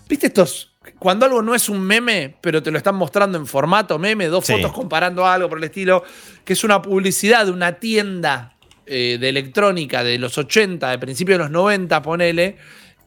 ¿Viste 0.08 0.28
estos? 0.28 0.74
Cuando 1.00 1.26
algo 1.26 1.42
no 1.42 1.54
es 1.56 1.70
un 1.70 1.80
meme, 1.82 2.36
pero 2.42 2.62
te 2.62 2.72
lo 2.72 2.78
están 2.78 2.96
mostrando 2.96 3.38
en 3.38 3.46
formato 3.46 3.98
meme, 4.00 4.28
dos 4.28 4.46
Sí. 4.46 4.54
fotos 4.54 4.74
comparando 4.74 5.26
algo 5.26 5.48
por 5.48 5.58
el 5.60 5.64
estilo, 5.66 6.04
que 6.44 6.54
es 6.54 6.64
una 6.64 6.82
publicidad 6.82 7.46
de 7.46 7.52
una 7.52 7.74
tienda 7.74 8.56
eh, 8.88 9.18
de 9.20 9.30
electrónica 9.30 10.04
de 10.04 10.18
los 10.18 10.38
80, 10.38 10.90
de 10.90 11.00
principios 11.00 11.38
de 11.38 11.44
los 11.46 11.52
90, 11.52 12.02
ponele, 12.02 12.58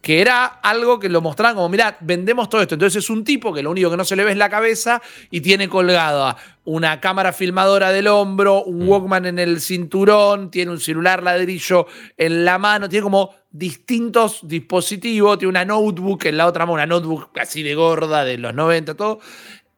que 0.05 0.21
era 0.21 0.45
algo 0.45 1.01
que 1.01 1.09
lo 1.09 1.23
mostraban 1.23 1.57
como, 1.57 1.71
mirá, 1.71 1.97
vendemos 2.03 2.51
todo 2.51 2.61
esto. 2.61 2.75
Entonces 2.75 3.03
es 3.03 3.09
un 3.09 3.25
tipo 3.25 3.55
que 3.55 3.63
lo 3.63 3.71
único 3.71 3.91
que 3.91 3.97
no 3.97 4.05
se 4.05 4.15
le 4.17 4.23
ve 4.23 4.33
es 4.33 4.37
la 4.37 4.51
cabeza 4.51 5.01
y 5.31 5.41
tiene 5.41 5.67
colgada 5.67 6.37
una 6.65 7.01
cámara 7.01 7.33
filmadora 7.33 7.91
del 7.91 8.09
hombro, 8.09 8.65
un 8.65 8.87
Walkman 8.87 9.25
en 9.25 9.39
el 9.39 9.63
cinturón, 9.63 10.51
tiene 10.51 10.73
un 10.73 10.79
celular 10.79 11.23
ladrillo 11.23 11.87
en 12.19 12.45
la 12.45 12.59
mano, 12.59 12.87
tiene 12.87 13.03
como 13.03 13.35
distintos 13.51 14.41
dispositivos, 14.43 15.39
tiene 15.39 15.49
una 15.49 15.65
notebook 15.65 16.27
en 16.27 16.37
la 16.37 16.49
otra 16.49 16.67
mano, 16.67 16.75
una 16.75 16.87
notebook 16.87 17.31
así 17.41 17.63
de 17.63 17.75
gorda 17.75 18.27
de 18.27 18.37
los 18.37 18.55
90, 18.55 18.95
todo. 18.97 19.21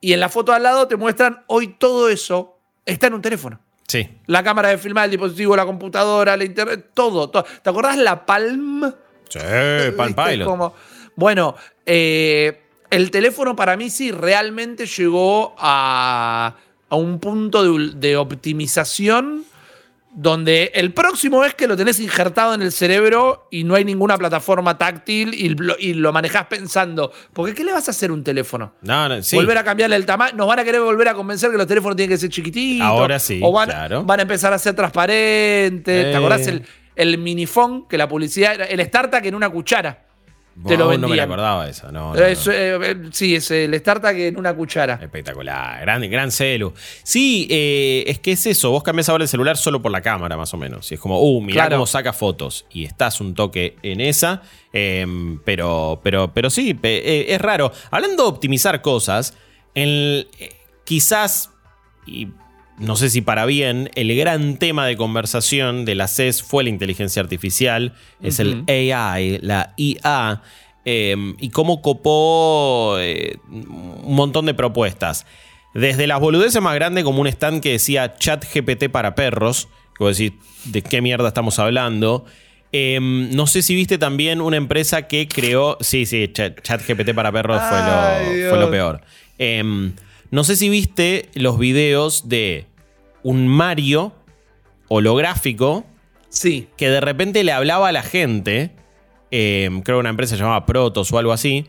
Y 0.01 0.13
en 0.13 0.19
la 0.19 0.29
foto 0.29 0.53
al 0.53 0.65
lado 0.65 0.89
te 0.89 0.97
muestran 0.97 1.45
hoy 1.47 1.77
todo 1.79 2.09
eso 2.09 2.59
está 2.85 3.07
en 3.07 3.15
un 3.15 3.23
teléfono. 3.23 3.61
Sí. 3.87 4.09
La 4.27 4.43
cámara 4.43 4.71
de 4.71 4.79
filmar, 4.79 5.05
el 5.05 5.13
dispositivo, 5.13 5.55
la 5.55 5.65
computadora, 5.65 6.37
la 6.37 6.43
internet, 6.43 6.91
todo, 6.95 7.31
todo. 7.31 7.45
¿Te 7.63 7.71
acordás 7.71 7.97
la 7.97 8.27
Palm? 8.27 8.93
Sí, 9.29 9.39
¿Viste? 9.39 10.15
Pilot. 10.15 10.47
Como- 10.49 10.75
bueno, 11.17 11.57
eh, 11.85 12.61
el 12.91 13.11
teléfono 13.11 13.57
para 13.57 13.77
mí 13.77 13.91
sí 13.91 14.13
realmente 14.13 14.87
llegó 14.87 15.55
a, 15.59 16.55
a 16.89 16.97
un 16.97 17.19
punto 17.19 17.63
de, 17.65 17.95
de 17.97 18.17
optimización 18.17 19.45
donde 20.19 20.71
el 20.75 20.95
próximo 20.95 21.45
es 21.45 21.55
que 21.55 21.67
lo 21.67 21.77
tenés 21.77 22.01
injertado 22.01 22.55
en 22.55 22.63
el 22.63 22.73
cerebro 22.73 23.49
y 23.51 23.65
no 23.65 23.75
hay 23.75 23.85
ninguna 23.85 24.17
plataforma 24.17 24.79
táctil 24.79 25.35
y 25.35 25.51
lo, 25.51 25.77
y 25.79 25.93
lo 25.93 26.11
manejás 26.11 26.47
pensando. 26.47 27.13
Porque 27.35 27.53
¿qué 27.55 27.63
le 27.65 27.73
vas 27.73 27.87
a 27.89 27.91
hacer 27.91 28.11
un 28.11 28.25
teléfono? 28.25 28.73
No, 28.81 29.11
no, 29.11 29.23
sí. 29.23 29.37
Volver 29.37 29.59
a 29.59 29.65
cambiarle 29.65 29.95
el 29.97 30.07
tamaño. 30.07 30.35
Nos 30.35 30.47
van 30.47 30.59
a 30.61 30.65
querer 30.65 30.81
volver 30.81 31.09
a 31.09 31.15
convencer 31.15 31.51
que 31.51 31.59
los 31.59 31.67
teléfonos 31.67 31.97
tienen 31.97 32.15
que 32.15 32.19
ser 32.19 32.31
chiquititos. 32.31 32.87
Ahora 32.87 33.19
sí, 33.19 33.41
O 33.43 33.53
van, 33.53 33.69
claro. 33.69 34.05
van 34.05 34.21
a 34.21 34.23
empezar 34.23 34.55
a 34.55 34.59
ser 34.59 34.75
transparentes. 34.75 36.07
Eh. 36.07 36.11
¿Te 36.13 36.17
acordás 36.17 36.47
el, 36.47 36.63
el 36.97 37.19
minifón? 37.19 37.87
Que 37.89 37.97
la 37.99 38.09
publicidad 38.09 38.55
era 38.55 38.65
el 38.65 38.85
StarTAC 38.85 39.27
en 39.27 39.35
una 39.35 39.49
cuchara. 39.51 40.03
te 40.67 40.75
lo 40.79 40.91
No, 40.91 40.97
no 40.99 41.09
me 41.09 41.17
la 41.17 41.25
acordaba 41.25 41.67
de 41.67 41.71
esa. 41.73 41.93
No, 41.93 42.15
no, 42.15 42.21
Es, 42.25 42.47
no. 42.47 42.53
eh, 42.55 42.79
eh, 42.83 42.97
sí, 43.13 43.35
es 43.37 43.51
el 43.51 43.79
StarTAC 43.79 44.17
en 44.17 44.39
una 44.39 44.55
cuchara. 44.55 44.99
Espectacular, 45.03 45.81
gran, 45.83 46.11
gran 46.11 46.31
celu. 46.33 46.73
Sí, 47.03 47.47
eh, 47.51 48.05
es 48.07 48.19
que 48.21 48.33
es 48.33 48.47
eso, 48.47 48.71
vos 48.71 48.83
cambiás 48.83 49.09
ahora 49.11 49.25
el 49.25 49.29
celular 49.29 49.59
solo 49.59 49.83
por 49.83 49.93
la 49.93 50.01
cámara, 50.01 50.35
más 50.39 50.55
o 50.55 50.57
menos. 50.57 50.91
Y 50.91 50.95
es 50.95 51.01
como, 51.01 51.21
uh, 51.21 51.41
mirá 51.43 51.65
Claro. 51.65 51.77
cómo 51.77 51.87
saca 51.87 52.15
fotos. 52.15 52.65
Y 52.71 52.85
estás 52.87 53.21
un 53.21 53.35
toque 53.35 53.77
en 53.83 54.01
esa. 54.01 54.43
em, 54.73 55.39
pero, 55.45 56.01
pero, 56.03 56.33
pero 56.35 56.49
sí, 56.51 56.79
es 56.83 57.41
raro. 57.41 57.71
Hablando 57.91 58.23
de 58.25 58.29
optimizar 58.31 58.81
cosas, 58.83 59.35
el- 59.75 60.29
quizás, 60.85 61.51
y 62.07 62.29
no 62.79 62.97
sé 62.97 63.11
si 63.11 63.23
para 63.23 63.47
bien, 63.47 63.91
el 63.95 64.15
gran 64.17 64.59
tema 64.59 64.87
de 64.87 64.97
conversación 64.97 65.85
de 65.85 65.95
la 65.95 66.09
CES 66.09 66.43
fue 66.43 66.65
la 66.65 66.71
inteligencia 66.71 67.23
artificial, 67.23 67.95
es 68.23 68.39
el 68.39 68.65
AI, 68.69 69.39
la 69.43 69.73
IA. 69.77 70.43
em, 70.85 71.35
y 71.41 71.51
cómo 71.51 71.83
copó 71.83 72.97
eh, 73.01 73.39
un 73.51 74.15
montón 74.15 74.47
de 74.47 74.55
propuestas. 74.55 75.27
Desde 75.75 76.07
las 76.07 76.21
boludeces 76.21 76.63
más 76.63 76.75
grandes, 76.77 77.03
como 77.03 77.21
un 77.21 77.27
stand 77.27 77.61
que 77.61 77.73
decía 77.73 78.15
chat 78.15 78.45
GPT 78.45 78.89
para 78.89 79.17
perros, 79.17 79.69
que 79.99 80.05
vos 80.05 80.17
decís, 80.17 80.39
¿de 80.65 80.83
qué 80.83 81.03
mierda 81.03 81.29
estamos 81.29 81.59
hablando? 81.59 82.25
Em, 82.71 83.31
no 83.35 83.47
sé 83.47 83.63
si 83.63 83.75
viste 83.75 83.99
también 83.99 84.41
una 84.41 84.59
empresa 84.59 85.09
que 85.09 85.27
creó. 85.27 85.77
Sí, 85.81 86.07
sí, 86.07 86.31
chat, 86.33 86.87
GPT 86.87 87.15
para 87.15 87.33
perros 87.33 87.63
fue 87.65 87.83
lo, 87.83 88.49
fue 88.49 88.59
lo 88.59 88.71
peor. 88.71 89.01
No 90.31 90.45
sé 90.45 90.57
si 90.57 90.69
viste 90.69 91.31
los 91.35 91.59
videos 91.59 92.29
de 92.29 92.67
un 93.23 93.49
Mario 93.49 94.13
holográfico. 94.89 95.85
Sí. 96.29 96.69
Que 96.77 96.89
de 96.89 97.01
repente 97.01 97.45
le 97.45 97.53
hablaba 97.53 97.89
a 97.89 97.93
la 97.93 98.03
gente. 98.03 98.73
Em, 99.31 99.83
creo 99.83 99.97
que 99.99 100.01
una 100.01 100.11
empresa 100.11 100.37
llamaba 100.37 100.67
Protos 100.67 101.13
o 101.13 101.19
algo 101.19 101.33
así. 101.33 101.67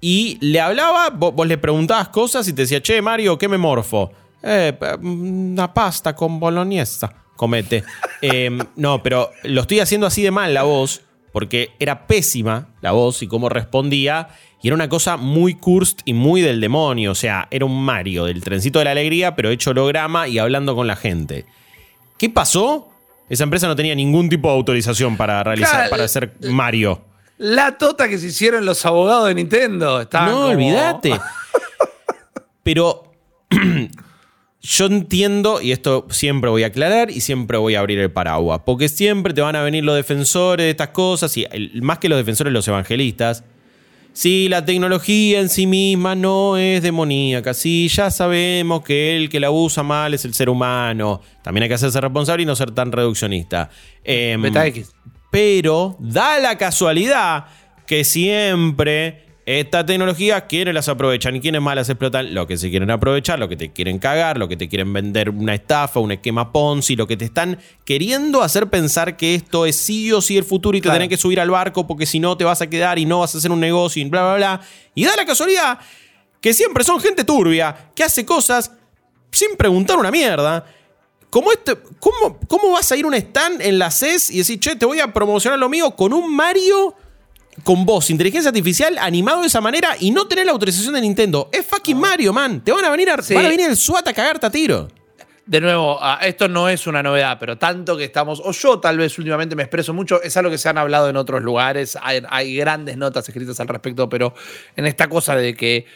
Y 0.00 0.38
le 0.40 0.60
hablaba, 0.60 1.10
vos, 1.10 1.46
le 1.46 1.58
preguntabas 1.58 2.08
cosas 2.08 2.46
y 2.48 2.52
te 2.52 2.62
decía, 2.62 2.82
che, 2.82 3.00
Mario, 3.00 3.38
¿qué 3.38 3.48
me 3.48 3.58
morfo? 3.58 4.12
Eh, 4.42 4.76
una 5.02 5.72
pasta 5.72 6.14
con 6.14 6.38
boloñesa, 6.38 7.12
comete. 7.34 7.82
Em, 8.22 8.58
no, 8.76 9.02
pero 9.02 9.30
lo 9.44 9.60
estoy 9.60 9.80
haciendo 9.80 10.06
así 10.06 10.22
de 10.22 10.30
mal 10.30 10.54
la 10.54 10.62
voz, 10.62 11.02
porque 11.32 11.70
era 11.78 12.06
pésima 12.06 12.68
la 12.80 12.92
voz 12.92 13.22
y 13.22 13.26
cómo 13.26 13.48
respondía. 13.48 14.28
Y 14.66 14.68
era 14.68 14.74
una 14.74 14.88
cosa 14.88 15.16
muy 15.16 15.54
cursed 15.54 15.98
y 16.04 16.12
muy 16.12 16.42
del 16.42 16.60
demonio. 16.60 17.12
O 17.12 17.14
sea, 17.14 17.46
era 17.52 17.64
un 17.64 17.84
Mario 17.84 18.24
del 18.24 18.42
trencito 18.42 18.80
de 18.80 18.86
la 18.86 18.90
alegría, 18.90 19.36
pero 19.36 19.50
hecho 19.50 19.70
holograma 19.70 20.26
y 20.26 20.40
hablando 20.40 20.74
con 20.74 20.88
la 20.88 20.96
gente. 20.96 21.46
¿Qué 22.18 22.28
pasó? 22.30 22.88
Esa 23.28 23.44
empresa 23.44 23.68
no 23.68 23.76
tenía 23.76 23.94
ningún 23.94 24.28
tipo 24.28 24.48
de 24.48 24.54
autorización 24.54 25.16
para 25.16 25.44
realizar, 25.44 25.88
para 25.88 26.02
hacer 26.02 26.34
Mario. 26.50 27.00
La 27.38 27.78
tota 27.78 28.08
que 28.08 28.18
se 28.18 28.26
hicieron 28.26 28.66
los 28.66 28.84
abogados 28.84 29.28
de 29.28 29.36
Nintendo. 29.36 30.04
no, 30.12 30.46
olvídate. 30.46 31.12
Pero 32.64 33.14
yo 34.62 34.86
entiendo, 34.86 35.62
y 35.62 35.70
esto 35.70 36.08
siempre 36.10 36.50
voy 36.50 36.64
a 36.64 36.66
aclarar 36.66 37.12
y 37.12 37.20
siempre 37.20 37.56
voy 37.56 37.76
a 37.76 37.78
abrir 37.78 38.00
el 38.00 38.10
paraguas, 38.10 38.62
porque 38.66 38.88
siempre 38.88 39.32
te 39.32 39.42
van 39.42 39.54
a 39.54 39.62
venir 39.62 39.84
los 39.84 39.94
defensores 39.94 40.64
de 40.64 40.70
estas 40.70 40.88
cosas, 40.88 41.36
y 41.36 41.46
más 41.82 42.00
que 42.00 42.08
los 42.08 42.18
defensores, 42.18 42.52
los 42.52 42.66
evangelistas. 42.66 43.44
Sí, 44.16 44.48
la 44.48 44.64
tecnología 44.64 45.40
en 45.40 45.50
sí 45.50 45.66
misma 45.66 46.14
no 46.14 46.56
es 46.56 46.80
demoníaca. 46.80 47.52
Sí, 47.52 47.88
ya 47.88 48.10
sabemos 48.10 48.82
que 48.82 49.14
el 49.14 49.28
que 49.28 49.38
la 49.38 49.50
usa 49.50 49.82
mal 49.82 50.14
es 50.14 50.24
el 50.24 50.32
ser 50.32 50.48
humano. 50.48 51.20
También 51.42 51.64
hay 51.64 51.68
que 51.68 51.74
hacerse 51.74 52.00
responsable 52.00 52.42
y 52.42 52.46
no 52.46 52.56
ser 52.56 52.70
tan 52.70 52.92
reduccionista. 52.92 53.68
Eh, 54.02 54.38
Beta 54.40 54.66
X. 54.68 54.90
Pero 55.30 55.98
da 56.00 56.38
la 56.38 56.56
casualidad 56.56 57.44
que 57.86 58.04
siempre 58.04 59.25
esta 59.46 59.86
tecnología, 59.86 60.48
quienes 60.48 60.74
las 60.74 60.88
aprovechan 60.88 61.36
y 61.36 61.40
quienes 61.40 61.62
más 61.62 61.76
las 61.76 61.88
explotan, 61.88 62.34
lo 62.34 62.48
que 62.48 62.56
se 62.56 62.68
quieren 62.68 62.90
aprovechar, 62.90 63.38
lo 63.38 63.48
que 63.48 63.56
te 63.56 63.72
quieren 63.72 64.00
cagar, 64.00 64.38
lo 64.38 64.48
que 64.48 64.56
te 64.56 64.68
quieren 64.68 64.92
vender 64.92 65.30
una 65.30 65.54
estafa, 65.54 66.00
un 66.00 66.10
esquema 66.10 66.50
Ponzi, 66.52 66.96
lo 66.96 67.06
que 67.06 67.16
te 67.16 67.26
están 67.26 67.60
queriendo 67.84 68.42
hacer 68.42 68.66
pensar 68.66 69.16
que 69.16 69.36
esto 69.36 69.64
es 69.64 69.76
sí 69.76 70.10
o 70.12 70.20
sí 70.20 70.36
el 70.36 70.42
futuro 70.42 70.76
y 70.76 70.80
te 70.80 70.90
tenés 70.90 71.08
que 71.08 71.16
subir 71.16 71.38
al 71.38 71.48
barco 71.48 71.86
porque 71.86 72.06
si 72.06 72.18
no 72.18 72.36
te 72.36 72.42
vas 72.42 72.60
a 72.60 72.68
quedar 72.68 72.98
y 72.98 73.06
no 73.06 73.20
vas 73.20 73.36
a 73.36 73.38
hacer 73.38 73.52
un 73.52 73.60
negocio 73.60 74.02
y 74.02 74.08
bla, 74.08 74.22
bla, 74.22 74.34
bla. 74.34 74.60
Y 74.96 75.04
da 75.04 75.14
la 75.14 75.24
casualidad 75.24 75.78
que 76.40 76.52
siempre 76.52 76.82
son 76.82 76.98
gente 76.98 77.22
turbia, 77.22 77.92
que 77.94 78.02
hace 78.02 78.26
cosas 78.26 78.72
sin 79.30 79.56
preguntar 79.56 79.96
una 79.96 80.10
mierda. 80.10 80.66
¿Cómo, 81.30 81.52
este, 81.52 81.76
cómo, 82.00 82.40
¿Cómo 82.48 82.72
vas 82.72 82.90
a 82.90 82.96
ir 82.96 83.04
a 83.04 83.08
un 83.08 83.14
stand 83.14 83.62
en 83.62 83.78
la 83.78 83.92
CES 83.92 84.30
y 84.30 84.38
decir, 84.38 84.58
che, 84.58 84.74
te 84.74 84.86
voy 84.86 84.98
a 84.98 85.12
promocionar 85.12 85.56
lo 85.56 85.68
mío 85.68 85.94
con 85.94 86.12
un 86.12 86.34
Mario 86.34 86.96
con 87.62 87.84
voz, 87.84 88.10
inteligencia 88.10 88.48
artificial, 88.48 88.96
animado 88.98 89.40
de 89.42 89.48
esa 89.48 89.60
manera 89.60 89.96
y 89.98 90.10
no 90.10 90.26
tener 90.26 90.46
la 90.46 90.52
autorización 90.52 90.94
de 90.94 91.00
Nintendo? 91.00 91.48
Es 91.52 91.66
fucking 91.66 91.98
Mario, 91.98 92.32
man. 92.32 92.62
Te 92.62 92.72
van 92.72 92.84
a 92.84 92.90
venir, 92.90 93.10
a, 93.10 93.16
van 93.16 93.46
a 93.46 93.48
venir 93.48 93.68
el 93.68 93.76
SWAT 93.76 94.08
a 94.08 94.12
cagarte 94.12 94.46
a 94.46 94.50
tiro. 94.50 94.88
De 95.46 95.60
nuevo, 95.60 95.98
ah, 96.00 96.18
esto 96.22 96.48
no 96.48 96.68
es 96.68 96.88
una 96.88 97.04
novedad, 97.04 97.36
pero 97.38 97.56
tanto 97.56 97.96
que 97.96 98.02
estamos, 98.02 98.42
o 98.44 98.50
yo 98.50 98.80
tal 98.80 98.98
vez 98.98 99.16
últimamente 99.16 99.54
me 99.54 99.62
expreso 99.62 99.94
mucho, 99.94 100.20
es 100.20 100.36
algo 100.36 100.50
que 100.50 100.58
se 100.58 100.68
han 100.68 100.76
hablado 100.76 101.08
en 101.08 101.16
otros 101.16 101.40
lugares, 101.40 101.96
hay, 102.02 102.20
hay 102.28 102.56
grandes 102.56 102.96
notas 102.96 103.28
escritas 103.28 103.60
al 103.60 103.68
respecto, 103.68 104.08
pero 104.08 104.34
en 104.74 104.86
esta 104.86 105.08
cosa 105.08 105.36
de 105.36 105.54
que 105.54 105.86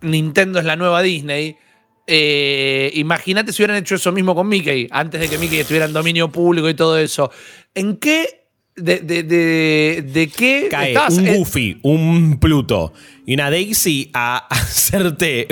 Nintendo 0.00 0.58
es 0.58 0.64
la 0.64 0.76
nueva 0.76 1.02
Disney, 1.02 1.58
eh, 2.06 2.90
imagínate 2.94 3.52
si 3.52 3.62
hubieran 3.62 3.76
hecho 3.76 3.96
eso 3.96 4.12
mismo 4.12 4.34
con 4.34 4.48
Mickey, 4.48 4.88
antes 4.90 5.20
de 5.20 5.28
que 5.28 5.36
Mickey 5.36 5.60
estuviera 5.60 5.84
en 5.84 5.92
dominio 5.92 6.32
público 6.32 6.66
y 6.68 6.74
todo 6.74 6.96
eso. 6.96 7.30
¿En 7.74 7.98
qué 7.98 8.39
de, 8.80 8.98
de, 9.00 10.02
de, 10.02 10.28
qué 10.28 10.68
Cae 10.70 10.94
un 11.10 11.36
Goofy, 11.36 11.78
un 11.82 12.38
Pluto 12.38 12.92
y 13.26 13.34
una 13.34 13.50
Daisy 13.50 14.10
a 14.12 14.38
hacerte 14.50 15.46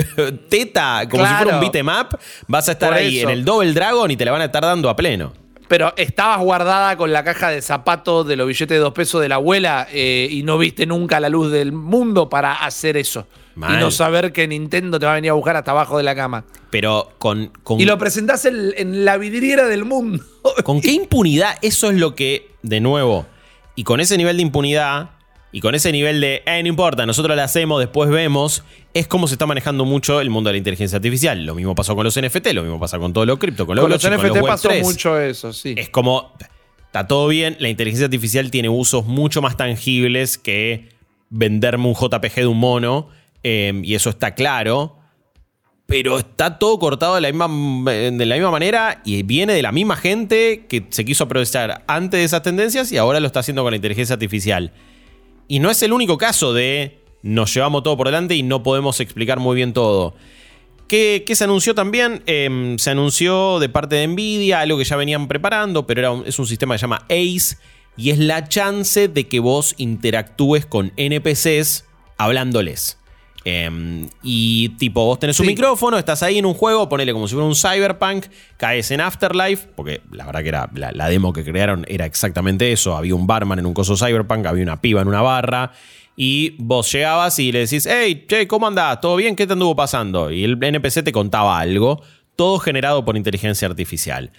teta 0.49 1.07
como 1.09 1.25
si 1.25 1.33
fuera 1.35 1.59
un 1.59 1.61
beatmap, 1.61 2.13
vas 2.47 2.67
a 2.69 2.73
estar 2.73 2.93
ahí 2.93 3.19
en 3.19 3.29
el 3.29 3.45
Double 3.45 3.71
Dragon 3.73 4.09
y 4.11 4.17
te 4.17 4.25
la 4.25 4.31
van 4.31 4.41
a 4.41 4.45
estar 4.45 4.63
dando 4.63 4.89
a 4.89 4.95
pleno. 4.95 5.33
Pero 5.67 5.93
estabas 5.97 6.39
guardada 6.39 6.97
con 6.97 7.13
la 7.13 7.23
caja 7.23 7.51
de 7.51 7.61
zapatos 7.61 8.27
de 8.27 8.35
los 8.35 8.47
billetes 8.47 8.69
de 8.69 8.79
dos 8.79 8.91
pesos 8.91 9.21
de 9.21 9.29
la 9.29 9.35
abuela 9.35 9.87
eh, 9.91 10.27
y 10.31 10.41
no 10.41 10.57
viste 10.57 10.87
nunca 10.87 11.19
la 11.19 11.29
luz 11.29 11.51
del 11.51 11.71
mundo 11.71 12.27
para 12.27 12.53
hacer 12.53 12.97
eso. 12.97 13.27
Y 13.55 13.77
no 13.77 13.91
saber 13.91 14.31
que 14.31 14.47
Nintendo 14.47 14.99
te 14.99 15.05
va 15.05 15.13
a 15.13 15.15
venir 15.15 15.31
a 15.31 15.33
buscar 15.33 15.55
hasta 15.55 15.71
abajo 15.71 15.97
de 15.97 16.03
la 16.03 16.15
cama. 16.15 16.45
Pero 16.69 17.11
con. 17.17 17.51
y 17.77 17.85
lo 17.85 17.97
presentás 17.97 18.45
en, 18.45 19.05
la 19.05 19.17
vidriera 19.17 19.67
del 19.67 19.85
mundo. 19.85 20.23
¿Con 20.63 20.81
qué 20.81 20.91
impunidad? 20.91 21.57
Eso 21.61 21.89
es 21.89 21.97
lo 21.97 22.15
que, 22.15 22.51
de 22.61 22.79
nuevo, 22.79 23.25
y 23.75 23.83
con 23.83 23.99
ese 23.99 24.17
nivel 24.17 24.37
de 24.37 24.43
impunidad, 24.43 25.11
y 25.51 25.61
con 25.61 25.73
ese 25.73 25.91
nivel 25.91 26.21
de, 26.21 26.43
eh, 26.45 26.61
no 26.61 26.69
importa, 26.69 27.05
nosotros 27.05 27.35
lo 27.35 27.41
hacemos, 27.41 27.79
después 27.79 28.09
vemos, 28.09 28.63
es 28.93 29.07
como 29.07 29.27
se 29.27 29.33
está 29.33 29.47
manejando 29.47 29.83
mucho 29.83 30.21
el 30.21 30.29
mundo 30.29 30.49
de 30.49 30.53
la 30.53 30.57
inteligencia 30.59 30.97
artificial. 30.97 31.43
Lo 31.43 31.55
mismo 31.55 31.73
pasó 31.73 31.95
con 31.95 32.03
los 32.03 32.19
NFT, 32.19 32.53
lo 32.53 32.61
mismo 32.61 32.79
pasa 32.79 32.99
con 32.99 33.13
todo 33.13 33.25
lo 33.25 33.39
cripto, 33.39 33.65
con, 33.65 33.77
con 33.77 33.89
los 33.89 34.07
NFT 34.07 34.41
pasó 34.45 34.69
mucho 34.81 35.19
eso, 35.19 35.51
sí. 35.53 35.73
Es 35.75 35.89
como, 35.89 36.33
está 36.85 37.07
todo 37.07 37.27
bien, 37.27 37.57
la 37.59 37.69
inteligencia 37.69 38.05
artificial 38.05 38.51
tiene 38.51 38.69
usos 38.69 39.05
mucho 39.05 39.41
más 39.41 39.57
tangibles 39.57 40.37
que 40.37 40.89
venderme 41.31 41.87
un 41.87 41.95
JPG 41.95 42.35
de 42.35 42.47
un 42.47 42.59
mono 42.59 43.09
Em, 43.43 43.83
y 43.83 43.95
eso 43.95 44.09
está 44.09 44.35
claro. 44.35 44.97
Pero 45.85 46.19
está 46.19 46.59
todo 46.59 46.77
cortado 46.77 47.15
de 47.15 47.21
la, 47.21 47.29
misma, 47.31 47.91
de 47.91 48.25
la 48.25 48.35
misma 48.35 48.51
manera 48.51 49.01
y 49.03 49.23
viene 49.23 49.53
de 49.53 49.63
la 49.63 49.71
misma 49.71 49.95
gente 49.95 50.67
que 50.69 50.85
se 50.89 51.03
quiso 51.03 51.23
aprovechar 51.23 51.83
antes 51.87 52.19
de 52.19 52.23
esas 52.25 52.43
tendencias 52.43 52.91
y 52.91 52.97
ahora 52.97 53.19
lo 53.19 53.25
está 53.25 53.39
haciendo 53.39 53.63
con 53.63 53.71
la 53.71 53.77
inteligencia 53.77 54.13
artificial. 54.13 54.71
Y 55.47 55.57
no 55.57 55.71
es 55.71 55.81
el 55.81 55.91
único 55.91 56.19
caso 56.19 56.53
de 56.53 56.99
nos 57.23 57.51
llevamos 57.53 57.81
todo 57.81 57.97
por 57.97 58.07
delante 58.07 58.35
y 58.35 58.43
no 58.43 58.61
podemos 58.61 58.99
explicar 58.99 59.39
muy 59.39 59.55
bien 59.55 59.73
todo. 59.73 60.13
¿Qué, 60.87 61.23
se 61.33 61.43
anunció 61.43 61.73
también? 61.73 62.21
Em, 62.27 62.77
se 62.77 62.91
anunció 62.91 63.59
de 63.59 63.69
parte 63.69 63.95
de 63.95 64.07
Nvidia 64.07 64.61
algo 64.61 64.77
que 64.77 64.83
ya 64.83 64.95
venían 64.95 65.27
preparando, 65.27 65.87
pero 65.87 66.23
es 66.23 66.37
un 66.37 66.45
sistema 66.45 66.75
que 66.75 66.79
se 66.79 66.83
llama 66.83 67.05
ACE 67.09 67.57
y 67.97 68.11
es 68.11 68.19
la 68.19 68.47
chance 68.47 69.07
de 69.07 69.27
que 69.27 69.39
vos 69.39 69.73
interactúes 69.77 70.67
con 70.67 70.93
NPCs 70.97 71.85
hablándoles. 72.17 72.98
Em, 73.51 74.07
y 74.21 74.69
tipo, 74.77 75.05
vos 75.05 75.19
tenés 75.19 75.39
un 75.39 75.47
micrófono, 75.47 75.97
estás 75.97 76.21
ahí 76.21 76.37
en 76.37 76.45
un 76.45 76.53
juego, 76.53 76.87
ponele 76.87 77.13
como 77.13 77.27
si 77.27 77.33
fuera 77.33 77.47
un 77.47 77.55
cyberpunk, 77.55 78.25
caes 78.57 78.91
en 78.91 79.01
Afterlife, 79.01 79.69
porque 79.75 80.01
la 80.11 80.25
verdad 80.27 80.43
que 80.43 80.49
era 80.49 80.69
la, 80.73 81.09
demo 81.09 81.33
que 81.33 81.43
crearon 81.43 81.83
era 81.87 82.05
exactamente 82.05 82.71
eso. 82.71 82.95
Había 82.95 83.15
un 83.15 83.25
barman 83.25 83.57
en 83.57 83.65
un 83.65 83.73
coso 83.73 83.97
cyberpunk, 83.97 84.45
había 84.45 84.63
una 84.63 84.81
piba 84.81 85.01
en 85.01 85.07
una 85.07 85.21
barra. 85.21 85.71
Y 86.15 86.55
vos 86.59 86.91
llegabas 86.91 87.39
y 87.39 87.51
le 87.51 87.59
decís, 87.59 87.87
hey, 87.89 88.25
che, 88.27 88.47
¿cómo 88.47 88.67
andás? 88.67 89.01
¿Todo 89.01 89.15
bien? 89.15 89.35
¿Qué 89.35 89.47
te 89.47 89.53
anduvo 89.53 89.75
pasando? 89.75 90.29
Y 90.29 90.43
el 90.43 90.61
NPC 90.61 91.03
te 91.03 91.11
contaba 91.11 91.59
algo, 91.59 92.03
todo 92.35 92.59
generado 92.59 93.03
por 93.03 93.17
inteligencia 93.17 93.67
artificial. 93.67 94.31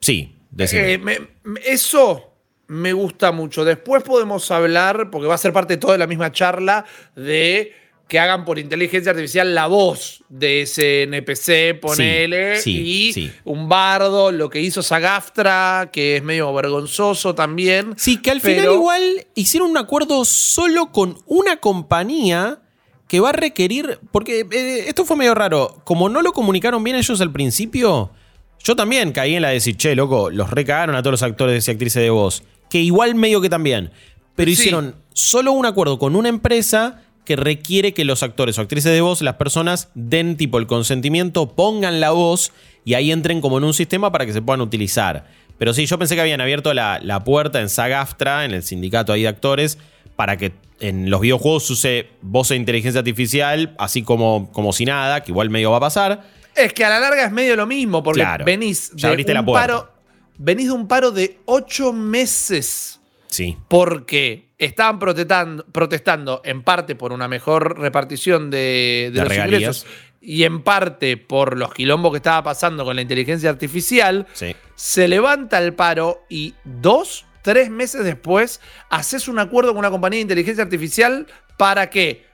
Sí, 0.00 0.36
eh, 0.58 1.28
eso 1.64 2.34
me 2.66 2.92
gusta 2.92 3.32
mucho. 3.32 3.64
Después 3.64 4.02
podemos 4.02 4.50
hablar, 4.50 5.10
porque 5.10 5.26
va 5.26 5.36
a 5.36 5.38
ser 5.38 5.52
parte 5.52 5.74
de 5.74 5.78
toda 5.78 5.96
la 5.96 6.06
misma 6.06 6.32
charla, 6.32 6.84
de 7.16 7.79
que 8.10 8.18
hagan 8.18 8.44
por 8.44 8.58
inteligencia 8.58 9.12
artificial 9.12 9.54
la 9.54 9.68
voz 9.68 10.24
de 10.28 10.62
ese 10.62 11.04
NPC, 11.04 11.78
ponele, 11.80 12.60
y 12.66 13.30
un 13.44 13.68
bardo, 13.68 14.32
lo 14.32 14.50
que 14.50 14.60
hizo 14.60 14.82
Sagaftra, 14.82 15.90
que 15.92 16.16
es 16.16 16.22
medio 16.24 16.52
vergonzoso 16.52 17.36
también. 17.36 17.94
Sí, 17.96 18.20
que 18.20 18.32
al 18.32 18.40
final 18.40 18.64
igual 18.64 19.28
hicieron 19.36 19.70
un 19.70 19.78
acuerdo 19.78 20.24
solo 20.24 20.90
con 20.90 21.18
una 21.26 21.58
compañía 21.58 22.58
que 23.06 23.20
va 23.20 23.28
a 23.28 23.32
requerir, 23.32 24.00
porque 24.10 24.44
eh, 24.50 24.84
esto 24.88 25.04
fue 25.04 25.16
medio 25.16 25.36
raro, 25.36 25.80
como 25.84 26.08
no 26.08 26.20
lo 26.20 26.32
comunicaron 26.32 26.82
bien 26.82 26.96
ellos 26.96 27.20
al 27.20 27.30
principio, 27.30 28.10
yo 28.58 28.74
también 28.74 29.12
caí 29.12 29.36
en 29.36 29.42
la 29.42 29.48
de 29.48 29.54
decir, 29.54 29.76
che, 29.76 29.94
loco, 29.94 30.30
los 30.30 30.50
recagaron 30.50 30.96
a 30.96 31.02
todos 31.02 31.12
los 31.12 31.22
actores 31.22 31.68
y 31.68 31.70
actrices 31.70 32.02
de 32.02 32.10
voz, 32.10 32.42
que 32.68 32.80
igual 32.80 33.14
medio 33.14 33.40
que 33.40 33.48
también, 33.48 33.92
pero 34.34 34.50
hicieron 34.50 34.96
solo 35.12 35.52
un 35.52 35.64
acuerdo 35.64 36.00
con 36.00 36.16
una 36.16 36.28
empresa 36.28 37.04
que 37.30 37.36
requiere 37.36 37.94
que 37.94 38.04
los 38.04 38.24
actores 38.24 38.58
o 38.58 38.60
actrices 38.62 38.90
de 38.92 39.00
voz, 39.02 39.22
las 39.22 39.36
personas, 39.36 39.88
den 39.94 40.36
tipo 40.36 40.58
el 40.58 40.66
consentimiento, 40.66 41.54
pongan 41.54 42.00
la 42.00 42.10
voz 42.10 42.50
y 42.84 42.94
ahí 42.94 43.12
entren 43.12 43.40
como 43.40 43.58
en 43.58 43.62
un 43.62 43.72
sistema 43.72 44.10
para 44.10 44.26
que 44.26 44.32
se 44.32 44.42
puedan 44.42 44.60
utilizar. 44.60 45.28
Pero 45.56 45.72
sí, 45.72 45.86
yo 45.86 45.96
pensé 45.96 46.16
que 46.16 46.22
habían 46.22 46.40
abierto 46.40 46.74
la, 46.74 47.22
puerta 47.24 47.60
en 47.60 47.68
SAGAFTRA, 47.68 48.46
en 48.46 48.50
el 48.50 48.64
sindicato 48.64 49.12
ahí 49.12 49.22
de 49.22 49.28
actores, 49.28 49.78
para 50.16 50.36
que 50.38 50.54
en 50.80 51.08
los 51.08 51.20
videojuegos 51.20 51.70
use 51.70 52.08
voz 52.20 52.48
de 52.48 52.56
inteligencia 52.56 52.98
artificial, 52.98 53.76
así 53.78 54.02
como, 54.02 54.50
como 54.50 54.72
si 54.72 54.84
nada, 54.84 55.22
que 55.22 55.30
igual 55.30 55.50
medio 55.50 55.70
va 55.70 55.76
a 55.76 55.80
pasar. 55.80 56.24
Es 56.56 56.72
que 56.72 56.84
a 56.84 56.88
la 56.88 56.98
larga 56.98 57.26
es 57.26 57.30
medio 57.30 57.54
lo 57.54 57.68
mismo, 57.68 58.02
porque 58.02 58.22
Claro, 58.22 58.44
venís 58.44 58.90
de 58.96 59.06
abriste 59.06 59.34
la 59.34 59.40
un 59.42 59.46
puerta. 59.46 59.66
paro. 59.68 59.92
Venís 60.36 60.66
de 60.66 60.72
un 60.72 60.88
paro 60.88 61.12
de 61.12 61.38
ocho 61.44 61.92
meses. 61.92 62.98
Sí. 63.28 63.56
porque 63.68 64.49
estaban 64.60 64.98
protestando, 64.98 65.64
protestando 65.72 66.40
en 66.44 66.62
parte 66.62 66.94
por 66.94 67.12
una 67.12 67.26
mejor 67.28 67.78
repartición 67.78 68.50
de, 68.50 69.06
de 69.06 69.10
De 69.10 69.20
los 69.20 69.28
regalías. 69.28 69.60
ingresos 69.60 69.86
y 70.20 70.44
en 70.44 70.62
parte 70.62 71.16
por 71.16 71.56
los 71.56 71.72
quilombos 71.72 72.10
que 72.12 72.18
estaba 72.18 72.42
pasando 72.42 72.84
con 72.84 72.94
la 72.94 73.02
inteligencia 73.02 73.48
artificial, 73.50 74.26
Sí. 74.34 74.54
se 74.74 75.08
levanta 75.08 75.58
el 75.58 75.72
paro 75.74 76.24
y 76.28 76.54
dos, 76.64 77.24
tres 77.42 77.70
meses 77.70 78.04
después 78.04 78.60
haces 78.90 79.28
un 79.28 79.38
acuerdo 79.38 79.70
con 79.70 79.78
una 79.78 79.90
compañía 79.90 80.18
de 80.18 80.22
inteligencia 80.22 80.62
artificial 80.62 81.26
para 81.56 81.88
que 81.88 82.26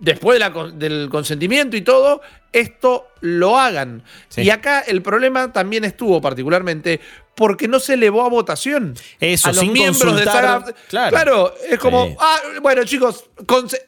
después 0.00 0.34
de 0.34 0.40
la 0.40 0.52
con- 0.52 0.78
del 0.78 1.08
consentimiento 1.10 1.76
y 1.76 1.82
todo, 1.82 2.20
esto 2.52 3.06
lo 3.20 3.58
hagan. 3.58 4.02
Sí. 4.28 4.42
Y 4.42 4.50
acá 4.50 4.80
el 4.80 5.02
problema 5.02 5.52
también 5.52 5.84
estuvo 5.84 6.20
particularmente 6.20 7.00
porque 7.36 7.68
no 7.68 7.78
se 7.78 7.94
elevó 7.94 8.24
a 8.24 8.28
votación. 8.28 8.94
Eso, 9.20 9.48
a 9.48 9.52
los 9.52 9.60
sin 9.60 9.72
miembros 9.72 10.16
de 10.16 10.24
Saga- 10.24 10.64
claro. 10.88 11.10
Claro, 11.10 11.54
es 11.70 11.78
como, 11.78 12.06
Sí. 12.08 12.16
ah, 12.18 12.38
bueno 12.60 12.82
chicos, 12.84 13.30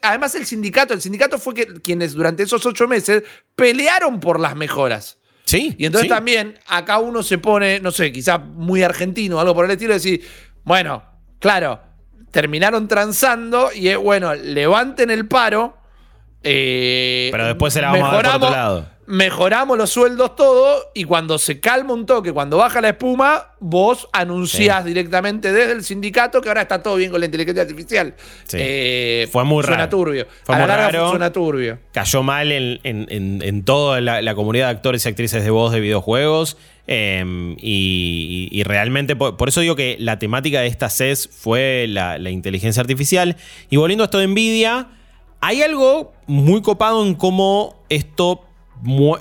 además 0.01 0.33
el 0.35 0.45
sindicato, 0.45 0.93
el 0.93 1.01
sindicato 1.01 1.37
fue 1.37 1.53
que, 1.53 1.65
quienes 1.81 2.13
durante 2.13 2.43
esos 2.43 2.65
ocho 2.65 2.87
meses 2.87 3.23
pelearon 3.55 4.19
por 4.19 4.39
las 4.39 4.55
mejoras. 4.55 5.17
Sí. 5.45 5.75
Y 5.77 5.85
entonces 5.85 6.07
sí. 6.07 6.09
también 6.15 6.57
acá 6.67 6.99
uno 6.99 7.21
se 7.21 7.37
pone, 7.37 7.79
no 7.81 7.91
sé, 7.91 8.11
quizá 8.13 8.37
muy 8.37 8.81
argentino 8.81 9.37
o 9.37 9.39
algo 9.41 9.53
por 9.53 9.65
el 9.65 9.71
estilo, 9.71 9.89
de 9.89 9.95
decir, 9.99 10.25
bueno, 10.63 11.03
claro, 11.39 11.81
terminaron 12.31 12.87
transando 12.87 13.69
y 13.73 13.89
es, 13.89 13.97
bueno, 13.97 14.33
levanten 14.33 15.11
el 15.11 15.27
paro. 15.27 15.77
Eh, 16.43 17.29
Pero 17.31 17.45
después 17.47 17.73
se 17.73 17.81
la 17.81 17.91
vamos 17.91 18.09
a 18.09 18.13
dar 18.15 18.23
por 18.23 18.35
otro 18.35 18.49
lado. 18.51 18.93
Mejoramos 19.05 19.77
los 19.77 19.89
sueldos 19.89 20.33
todo 20.37 20.89
y 20.93 21.03
cuando 21.03 21.37
se 21.37 21.59
calma 21.59 21.93
un 21.93 22.05
toque, 22.05 22.31
cuando 22.31 22.55
baja 22.55 22.79
la 22.79 22.87
espuma, 22.89 23.47
vos 23.59 24.07
anunciás 24.13 24.85
directamente 24.85 25.51
desde 25.51 25.73
el 25.73 25.83
sindicato 25.83 26.39
que 26.39 26.47
ahora 26.47 26.61
está 26.61 26.81
todo 26.81 26.95
bien 26.95 27.11
con 27.11 27.19
la 27.19 27.25
inteligencia 27.25 27.63
artificial. 27.63 28.15
Sí. 28.45 28.57
Eh, 28.61 29.27
Fue 29.29 29.43
muy 29.43 29.61
Suena 29.61 29.77
raro. 29.79 29.89
turbio. 29.89 30.25
Fue 30.43 30.55
a 30.55 30.59
la 30.59 30.63
muy 30.63 30.69
larga 30.69 30.89
raro. 30.91 31.09
suena 31.09 31.33
turbio. 31.33 31.79
cayó 31.91 32.23
mal 32.23 32.49
en, 32.53 32.79
en- 32.83 33.07
en- 33.09 33.41
en 33.41 33.65
toda 33.65 33.99
la, 33.99 34.21
la 34.21 34.35
comunidad 34.35 34.67
de 34.67 34.71
actores 34.71 35.05
y 35.05 35.09
actrices 35.09 35.43
de 35.43 35.49
voz 35.49 35.73
de 35.73 35.81
videojuegos. 35.81 36.55
eh, 36.87 37.55
y, 37.59 38.49
y- 38.53 38.57
y 38.57 38.63
realmente, 38.63 39.17
por, 39.17 39.35
por 39.35 39.49
eso 39.49 39.59
digo 39.59 39.75
que 39.75 39.97
la 39.99 40.17
temática 40.17 40.61
de 40.61 40.67
esta 40.67 40.89
CES 40.89 41.27
fue 41.29 41.87
la, 41.89 42.17
la 42.19 42.29
inteligencia 42.29 42.79
artificial. 42.79 43.35
Y 43.69 43.75
volviendo 43.75 44.03
a 44.03 44.05
esto 44.05 44.19
de 44.19 44.27
Nvidia, 44.27 44.87
hay 45.45 45.61
algo 45.61 46.13
muy 46.25 46.61
copado 46.61 47.05
en 47.05 47.15
cómo 47.15 47.75
esto 47.89 48.45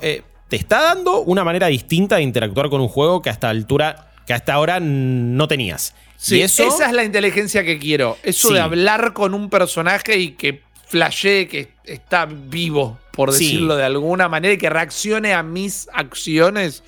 eh, 0.03 0.23
te 0.49 0.55
está 0.57 0.81
dando 0.83 1.21
una 1.23 1.43
manera 1.43 1.67
distinta 1.67 2.17
de 2.17 2.23
interactuar 2.23 2.71
con 2.71 2.81
un 2.81 2.87
juego 2.87 3.23
que 3.23 3.29
hasta 3.29 3.49
altura, 3.51 4.13
que 4.25 4.33
hasta 4.33 4.55
ahora 4.55 4.79
no 4.81 5.49
tenías. 5.49 5.95
Sí, 6.17 6.37
y 6.39 6.43
eso, 6.43 6.63
esa 6.65 6.87
es 6.87 6.93
la 6.93 7.03
inteligencia 7.03 7.65
que 7.65 7.77
quiero. 7.81 8.17
Eso 8.23 8.49
Sí. 8.49 8.55
de 8.55 8.61
hablar 8.61 9.13
con 9.15 9.35
un 9.35 9.51
personaje 9.51 10.17
y 10.17 10.33
que 10.33 10.63
flashee 10.87 11.49
que 11.49 11.73
está 11.85 12.27
vivo, 12.27 13.01
por 13.11 13.33
Sí. 13.33 13.45
decirlo 13.47 13.75
de 13.77 13.85
alguna 13.85 14.29
manera, 14.29 14.55
y 14.55 14.59
que 14.59 14.71
reaccione 14.71 15.35
a 15.35 15.43
mis 15.43 15.89
acciones. 15.93 16.85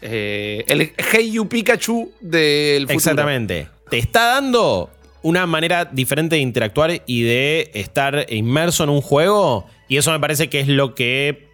Eh, 0.00 0.64
el 0.68 0.92
Hey 0.96 1.32
You 1.32 1.46
Pikachu 1.46 2.10
del 2.20 2.82
futuro. 2.84 2.96
Exactamente. 2.96 3.68
Te 3.90 3.98
está 3.98 4.26
dando 4.36 4.90
una 5.28 5.46
manera 5.46 5.84
diferente 5.84 6.36
de 6.36 6.42
interactuar 6.42 7.02
y 7.06 7.22
de 7.22 7.70
estar 7.74 8.26
inmerso 8.30 8.84
en 8.84 8.90
un 8.90 9.02
juego. 9.02 9.66
Y 9.86 9.98
eso 9.98 10.10
me 10.10 10.18
parece 10.18 10.48
que 10.48 10.60
es 10.60 10.68
lo 10.68 10.94
que 10.94 11.48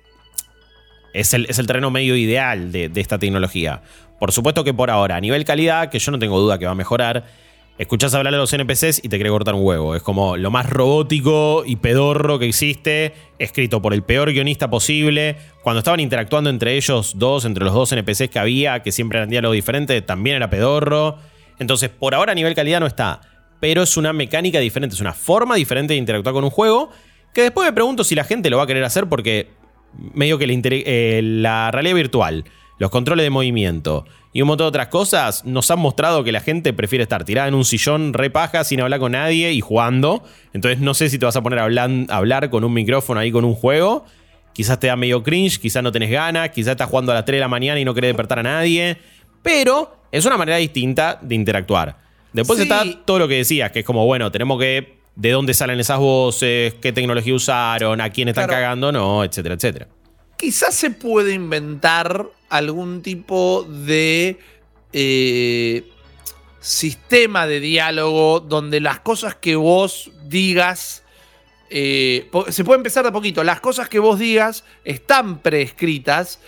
es 1.13 1.35
el, 1.35 1.47
es 1.49 1.59
el 1.59 1.67
terreno 1.67 1.91
medio 1.91 2.15
ideal 2.17 2.71
de, 2.71 2.89
de 2.89 3.01
esta 3.01 3.19
tecnología. 3.19 3.83
Por 4.21 4.31
supuesto 4.31 4.63
que 4.63 4.73
por 4.73 4.91
ahora, 4.91 5.17
a 5.17 5.21
nivel 5.21 5.45
calidad, 5.45 5.91
que 5.91 5.99
yo 5.99 6.13
no 6.13 6.21
tengo 6.21 6.39
duda 6.39 6.59
que 6.59 6.67
va 6.67 6.73
a 6.73 6.77
mejorar, 6.77 7.25
escuchás 7.77 8.15
hablar 8.15 8.33
a 8.33 8.37
los 8.37 8.53
NPCs 8.53 9.01
y 9.03 9.09
te 9.09 9.17
quiere 9.17 9.31
cortar 9.31 9.55
un 9.55 9.65
huevo. 9.65 9.97
Es 9.97 10.03
como 10.03 10.37
lo 10.37 10.53
más 10.53 10.71
robótico 10.71 11.65
y 11.67 11.77
pedorro 11.77 12.39
que 12.39 12.47
existe, 12.47 13.13
escrito 13.41 13.83
por 13.83 13.93
el 13.93 14.03
peor 14.03 14.33
guionista 14.33 14.71
posible. 14.71 15.37
Cuando 15.63 15.79
estaban 15.79 15.99
interactuando 15.99 16.49
entre 16.49 16.77
ellos 16.77 17.15
dos, 17.17 17.45
entre 17.45 17.65
los 17.65 17.75
dos 17.75 17.91
NPCs 17.91 18.29
que 18.29 18.39
había, 18.39 18.83
que 18.83 18.93
siempre 18.93 19.19
eran 19.19 19.31
diálogos 19.31 19.57
diferentes, 19.57 20.07
también 20.07 20.37
era 20.37 20.49
pedorro. 20.49 21.19
Entonces, 21.59 21.91
por 21.91 22.15
ahora 22.15 22.33
a 22.33 22.35
nivel 22.35 22.55
calidad 22.55 22.81
no 22.81 22.87
está. 22.87 23.21
Pero 23.65 23.83
es 23.83 23.97
una 23.97 24.13
mecánica 24.13 24.59
diferente, 24.61 24.95
es 24.95 25.01
una 25.01 25.15
forma 25.15 25.55
diferente 25.55 25.95
de 25.95 25.99
interactuar 25.99 26.35
con 26.35 26.45
un 26.45 26.51
juego. 26.51 26.91
Que 27.33 27.41
después 27.45 27.67
me 27.67 27.73
pregunto 27.73 28.05
si 28.05 28.15
la 28.15 28.23
gente 28.25 28.51
lo 28.51 28.59
va 28.59 28.65
a 28.65 28.67
querer 28.67 28.85
hacer 28.85 29.07
porque 29.09 29.49
medio 30.13 30.37
que 30.37 30.47
intele- 30.47 30.83
eh, 30.85 31.23
la 31.25 31.71
realidad 31.71 31.95
virtual, 31.95 32.45
los 32.79 32.91
controles 32.91 33.25
de 33.25 33.31
movimiento 33.31 34.05
y 34.35 34.43
un 34.43 34.49
montón 34.49 34.67
de 34.67 34.69
otras 34.69 34.89
cosas 34.89 35.47
nos 35.47 35.71
han 35.71 35.79
mostrado 35.79 36.25
que 36.25 36.31
la 36.31 36.41
gente 36.41 36.75
prefiere 36.75 37.05
estar 37.05 37.25
tirada 37.25 37.49
en 37.49 37.55
un 37.55 37.65
sillón 37.65 38.13
re 38.13 38.29
paja 38.29 38.65
sin 38.65 38.83
hablar 38.83 39.01
con 39.01 39.13
nadie 39.13 39.53
y 39.55 39.63
jugando. 39.63 40.23
Entonces 40.53 40.81
no 40.81 40.93
sé 40.93 41.09
si 41.09 41.19
te 41.19 41.25
vas 41.25 41.37
a 41.37 41.43
poner 41.43 41.59
a 41.61 41.65
a 41.65 42.17
hablar 42.19 42.51
con 42.51 42.65
un 42.65 42.73
micrófono 42.75 43.19
ahí 43.19 43.33
con 43.33 43.47
un 43.47 43.55
juego. 43.55 44.05
Quizás 44.53 44.79
te 44.79 44.89
da 44.89 44.97
medio 44.97 45.23
cringe, 45.23 45.59
quizás 45.59 45.83
no 45.83 45.91
tenés 45.91 46.11
ganas, 46.11 46.51
quizás 46.51 46.73
estás 46.73 46.91
jugando 46.91 47.13
a 47.13 47.15
las 47.15 47.25
3 47.25 47.37
de 47.39 47.41
la 47.41 47.49
mañana 47.49 47.81
y 47.81 47.87
no 47.87 47.95
querés 47.95 48.11
despertar 48.11 48.41
a 48.41 48.43
nadie. 48.43 48.99
Pero 49.43 49.97
es 50.13 50.27
una 50.27 50.37
manera 50.37 50.59
distinta 50.59 51.19
de 51.23 51.35
interactuar. 51.35 52.04
Después 52.35 52.59
Sí. 52.59 52.65
está 52.65 52.85
todo 53.07 53.19
lo 53.21 53.29
que 53.29 53.37
decías, 53.37 53.71
que 53.73 53.79
es 53.81 53.85
como, 53.87 54.05
bueno, 54.05 54.31
tenemos 54.31 54.59
que... 54.61 54.99
¿De 55.17 55.31
dónde 55.31 55.55
salen 55.55 55.79
esas 55.79 55.99
voces? 56.01 56.75
¿Qué 56.83 56.93
tecnología 56.93 57.33
usaron? 57.35 58.01
¿A 58.01 58.11
quién 58.11 58.29
están 58.29 58.47
Claro. 58.49 58.61
cagando? 58.63 58.91
No, 58.93 59.23
etcétera, 59.25 59.55
etcétera. 59.55 59.87
Quizás 60.37 60.75
se 60.75 60.91
puede 60.91 61.33
inventar 61.33 62.27
algún 62.49 63.01
tipo 63.01 63.63
de 63.63 64.39
eh, 64.93 65.85
sistema 66.61 67.47
de 67.47 67.61
diálogo 67.61 68.41
donde 68.41 68.81
las 68.81 69.01
cosas 69.01 69.37
que 69.37 69.55
vos 69.57 70.11
digas. 70.27 71.03
eh, 71.71 72.29
se 72.51 72.63
puede 72.63 72.77
empezar 72.77 73.03
de 73.05 73.09
a 73.09 73.13
poquito. 73.13 73.43
Las 73.43 73.59
cosas 73.61 73.89
que 73.89 73.99
vos 73.99 74.19
digas 74.19 74.65
están 74.85 75.39
preescritas. 75.39 76.39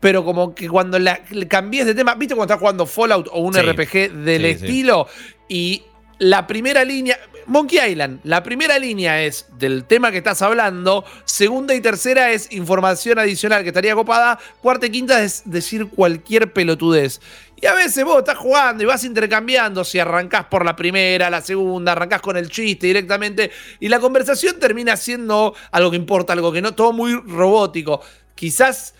Pero 0.00 0.24
como 0.24 0.54
que 0.54 0.68
cuando 0.68 0.98
la, 0.98 1.20
le 1.30 1.48
cambies 1.48 1.86
de 1.86 1.94
tema, 1.94 2.14
¿viste 2.14 2.34
cuando 2.34 2.52
estás 2.52 2.60
jugando 2.60 2.86
Fallout 2.86 3.28
o 3.32 3.40
un 3.40 3.54
Sí. 3.54 3.60
RPG 3.62 4.12
del 4.12 4.42
Sí, 4.42 4.58
sí. 4.58 4.64
estilo? 4.64 5.08
Y 5.48 5.82
la 6.18 6.46
primera 6.46 6.84
línea, 6.84 7.18
Monkey 7.46 7.78
Island, 7.92 8.20
la 8.24 8.42
primera 8.42 8.78
línea 8.78 9.22
es 9.22 9.46
del 9.58 9.84
tema 9.84 10.10
que 10.10 10.18
estás 10.18 10.42
hablando, 10.42 11.04
segunda 11.24 11.74
y 11.74 11.80
tercera 11.80 12.30
es 12.32 12.52
información 12.52 13.18
adicional 13.18 13.62
que 13.62 13.68
estaría 13.68 13.94
copada, 13.94 14.38
cuarta 14.60 14.86
y 14.86 14.90
quinta 14.90 15.22
es 15.22 15.42
decir 15.46 15.86
cualquier 15.88 16.52
pelotudez. 16.52 17.20
Y 17.60 17.66
a 17.66 17.74
veces 17.74 18.04
vos 18.04 18.18
estás 18.18 18.36
jugando 18.36 18.84
y 18.84 18.86
vas 18.86 19.02
intercambiando 19.02 19.82
si 19.84 19.98
arrancás 19.98 20.44
por 20.44 20.64
la 20.64 20.76
primera, 20.76 21.28
la 21.30 21.40
segunda, 21.40 21.92
arrancás 21.92 22.20
con 22.20 22.36
el 22.36 22.50
chiste 22.50 22.86
directamente 22.86 23.50
y 23.80 23.88
la 23.88 23.98
conversación 23.98 24.60
termina 24.60 24.96
siendo 24.96 25.54
algo 25.72 25.90
que 25.90 25.96
importa, 25.96 26.34
algo 26.34 26.52
que 26.52 26.62
no, 26.62 26.74
todo 26.74 26.92
muy 26.92 27.14
robótico. 27.14 28.00
Quizás 28.36 28.94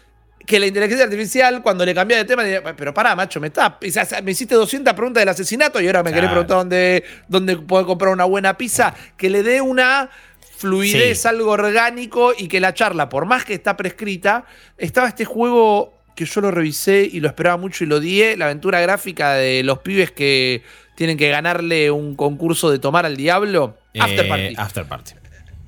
que 0.49 0.59
la 0.59 0.67
inteligencia 0.67 1.05
artificial, 1.05 1.63
cuando 1.63 1.85
le 1.85 1.95
cambia 1.95 2.17
de 2.17 2.25
tema, 2.25 2.43
diría, 2.43 2.63
pero 2.75 2.95
pará, 2.95 3.15
macho, 3.15 3.39
me, 3.39 3.49
está, 3.49 3.79
me 4.25 4.31
hiciste 4.31 4.55
200 4.55 4.95
preguntas 4.95 5.21
del 5.21 5.29
asesinato 5.29 5.81
y 5.81 5.87
ahora 5.87 6.03
me 6.03 6.11
querés 6.11 6.31
Claro. 6.31 6.47
preguntar 6.47 6.57
dónde, 6.57 7.05
dónde 7.29 7.57
puedo 7.59 7.87
comprar 7.87 8.13
una 8.13 8.25
buena 8.25 8.57
pizza. 8.57 8.95
Que 9.19 9.29
le 9.29 9.43
dé 9.43 9.61
una 9.61 10.09
fluidez, 10.57 11.21
Sí. 11.23 11.29
algo 11.29 11.51
orgánico 11.53 12.33
y 12.37 12.49
que 12.49 12.61
la 12.61 12.73
charla, 12.75 13.09
por 13.09 13.27
más 13.27 13.45
que 13.45 13.55
está 13.55 13.77
prescrita, 13.77 14.45
estaba 14.77 15.07
este 15.09 15.25
juego 15.25 15.95
que 16.17 16.25
yo 16.25 16.41
lo 16.41 16.51
revisé 16.51 17.09
y 17.13 17.21
lo 17.21 17.29
esperaba 17.29 17.57
mucho 17.59 17.85
y 17.85 17.87
lo 17.87 17.97
odié, 17.97 18.37
la 18.37 18.47
aventura 18.47 18.81
gráfica 18.81 19.35
de 19.35 19.63
los 19.63 19.79
pibes 19.81 20.11
que 20.11 20.63
tienen 20.97 21.17
que 21.17 21.29
ganarle 21.29 21.91
un 21.93 22.17
concurso 22.17 22.71
de 22.71 22.79
tomar 22.81 23.07
al 23.07 23.17
diablo. 23.17 23.77
After 24.01 24.25
Eh, 24.25 24.29
Party. 24.29 24.55
After 24.57 24.85
Party. 24.85 25.13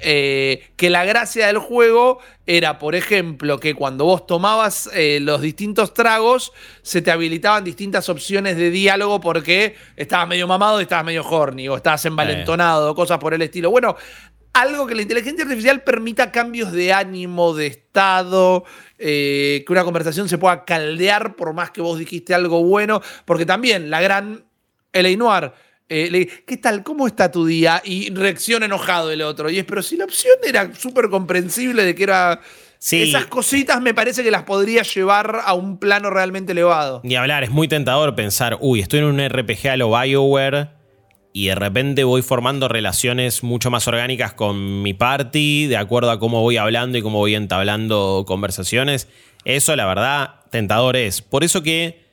Eh, 0.02 0.70
que 0.76 0.90
la 0.90 1.04
gracia 1.04 1.46
del 1.46 1.58
juego 1.58 2.20
era, 2.46 2.78
por 2.78 2.94
ejemplo, 2.94 3.60
que 3.60 3.74
cuando 3.74 4.04
vos 4.04 4.26
tomabas 4.26 4.90
eh, 4.94 5.18
los 5.20 5.40
distintos 5.40 5.94
tragos, 5.94 6.52
se 6.82 7.02
te 7.02 7.10
habilitaban 7.10 7.64
distintas 7.64 8.08
opciones 8.08 8.56
de 8.56 8.70
diálogo 8.70 9.20
porque 9.20 9.76
estabas 9.96 10.28
medio 10.28 10.46
mamado 10.46 10.80
y 10.80 10.84
estabas 10.84 11.04
medio 11.04 11.24
horny, 11.24 11.68
o 11.68 11.76
estabas 11.76 12.04
envalentonado, 12.06 12.94
cosas 12.94 13.18
por 13.18 13.34
el 13.34 13.42
estilo. 13.42 13.70
Bueno, 13.70 13.96
algo 14.52 14.86
que 14.86 14.94
la 14.94 15.02
inteligencia 15.02 15.44
artificial 15.44 15.82
permita 15.82 16.32
cambios 16.32 16.72
de 16.72 16.92
ánimo, 16.92 17.54
de 17.54 17.68
estado, 17.68 18.64
eh, 18.98 19.62
que 19.66 19.72
una 19.72 19.84
conversación 19.84 20.28
se 20.28 20.38
pueda 20.38 20.64
caldear 20.64 21.36
por 21.36 21.52
más 21.52 21.70
que 21.70 21.80
vos 21.80 21.98
dijiste 21.98 22.34
algo 22.34 22.64
bueno, 22.64 23.00
porque 23.24 23.46
también 23.46 23.90
la 23.90 24.00
gran 24.00 24.44
L.A. 24.92 25.52
Eh, 25.90 26.08
le- 26.10 26.26
¿Qué 26.46 26.56
tal? 26.56 26.82
¿Cómo 26.84 27.06
está 27.06 27.30
tu 27.32 27.44
día? 27.44 27.82
Y 27.84 28.10
reacciona 28.14 28.66
enojado 28.66 29.10
el 29.10 29.22
otro. 29.22 29.50
Y 29.50 29.58
es, 29.58 29.64
pero 29.64 29.82
si 29.82 29.96
la 29.96 30.04
opción 30.04 30.36
era 30.46 30.72
súper 30.74 31.10
comprensible 31.10 31.84
de 31.84 31.94
que 31.94 32.04
era. 32.04 32.40
Sí. 32.78 33.02
Esas 33.02 33.26
cositas 33.26 33.82
me 33.82 33.92
parece 33.92 34.22
que 34.22 34.30
las 34.30 34.44
podría 34.44 34.82
llevar 34.82 35.40
a 35.44 35.52
un 35.52 35.78
plano 35.78 36.08
realmente 36.08 36.52
elevado. 36.52 37.02
Ni 37.04 37.14
hablar, 37.16 37.42
es 37.44 37.50
muy 37.50 37.68
tentador 37.68 38.14
pensar, 38.14 38.56
uy, 38.60 38.80
estoy 38.80 39.00
en 39.00 39.04
un 39.06 39.20
RPG 39.20 39.68
a 39.68 39.76
lo 39.76 39.90
BioWare 39.90 40.68
y 41.34 41.48
de 41.48 41.54
repente 41.56 42.04
voy 42.04 42.22
formando 42.22 42.68
relaciones 42.68 43.42
mucho 43.42 43.70
más 43.70 43.86
orgánicas 43.86 44.32
con 44.32 44.80
mi 44.82 44.94
party, 44.94 45.66
de 45.66 45.76
acuerdo 45.76 46.10
a 46.10 46.18
cómo 46.18 46.40
voy 46.40 46.56
hablando 46.56 46.96
y 46.96 47.02
cómo 47.02 47.18
voy 47.18 47.34
entablando 47.34 48.24
conversaciones. 48.26 49.08
Eso, 49.44 49.76
la 49.76 49.84
verdad, 49.86 50.36
tentador 50.50 50.96
es. 50.96 51.20
Por 51.20 51.44
eso 51.44 51.62
que 51.62 52.09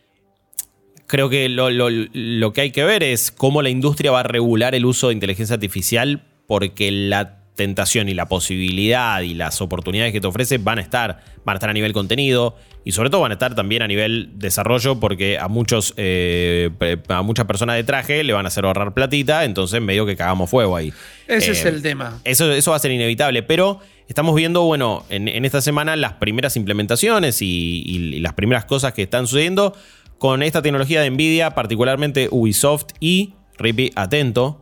creo 1.08 1.30
que 1.30 1.50
lo, 1.50 1.70
lo 1.72 2.54
que 2.54 2.62
hay 2.62 2.72
que 2.72 2.84
ver 2.84 3.02
es 3.02 3.32
cómo 3.32 3.62
la 3.62 3.70
industria 3.70 4.12
va 4.12 4.20
a 4.20 4.24
regular 4.24 4.76
el 4.76 4.86
uso 4.86 5.08
de 5.08 5.14
inteligencia 5.14 5.56
artificial, 5.56 6.22
porque 6.46 6.92
la 6.92 7.38
tentación 7.56 8.08
y 8.08 8.14
la 8.14 8.28
posibilidad 8.28 9.20
y 9.22 9.34
las 9.34 9.62
oportunidades 9.62 10.14
que 10.14 10.22
te 10.22 10.28
ofrece 10.28 10.60
van 10.60 10.78
a 10.78 10.82
estar. 10.82 11.24
Van 11.44 11.56
a 11.56 11.58
estar 11.58 11.70
a 11.70 11.74
nivel 11.74 11.92
contenido 11.92 12.56
y 12.84 12.92
sobre 12.92 13.10
todo 13.10 13.22
van 13.22 13.32
a 13.32 13.36
estar 13.36 13.56
también 13.56 13.82
a 13.82 13.88
nivel 13.88 14.32
desarrollo 14.36 15.00
porque 15.00 15.38
a 15.38 15.48
muchos 15.48 15.94
eh, 15.98 16.70
a 17.08 17.22
muchas 17.22 17.46
personas 17.46 17.76
de 17.76 17.84
traje 17.84 18.24
le 18.24 18.34
van 18.34 18.46
a 18.46 18.50
hacer 18.50 18.66
ahorrar 18.66 18.94
platita, 18.94 19.44
entonces 19.44 19.82
medio 19.82 20.06
que 20.06 20.16
cagamos 20.16 20.50
fuego 20.50 20.76
ahí. 20.76 20.94
Ese 21.28 21.52
es 21.52 21.66
eh, 21.66 21.70
el 21.70 21.82
tema. 21.82 22.22
Eso, 22.24 22.52
eso 22.52 22.72
va 22.72 22.78
a 22.78 22.80
ser 22.80 22.92
inevitable, 22.92 23.44
pero 23.44 23.80
estamos 24.08 24.36
viendo, 24.36 24.64
bueno, 24.64 25.06
en, 25.10 25.44
esta 25.44 25.62
semana 25.62 25.96
las 25.96 26.14
primeras 26.14 26.56
implementaciones 26.58 27.42
y, 27.42 27.84
y 27.86 28.20
las 28.20 28.34
primeras 28.34 28.66
cosas 28.66 28.94
que 28.94 29.04
están 29.04 29.26
sucediendo 29.26 29.74
con 30.18 30.44
esta 30.44 30.62
tecnología 30.62 31.02
de 31.02 31.10
Nvidia, 31.10 31.52
particularmente 31.52 32.28
Ubisoft 32.32 32.88
y, 33.00 33.34
Rippy, 33.58 33.92
atento, 33.96 34.62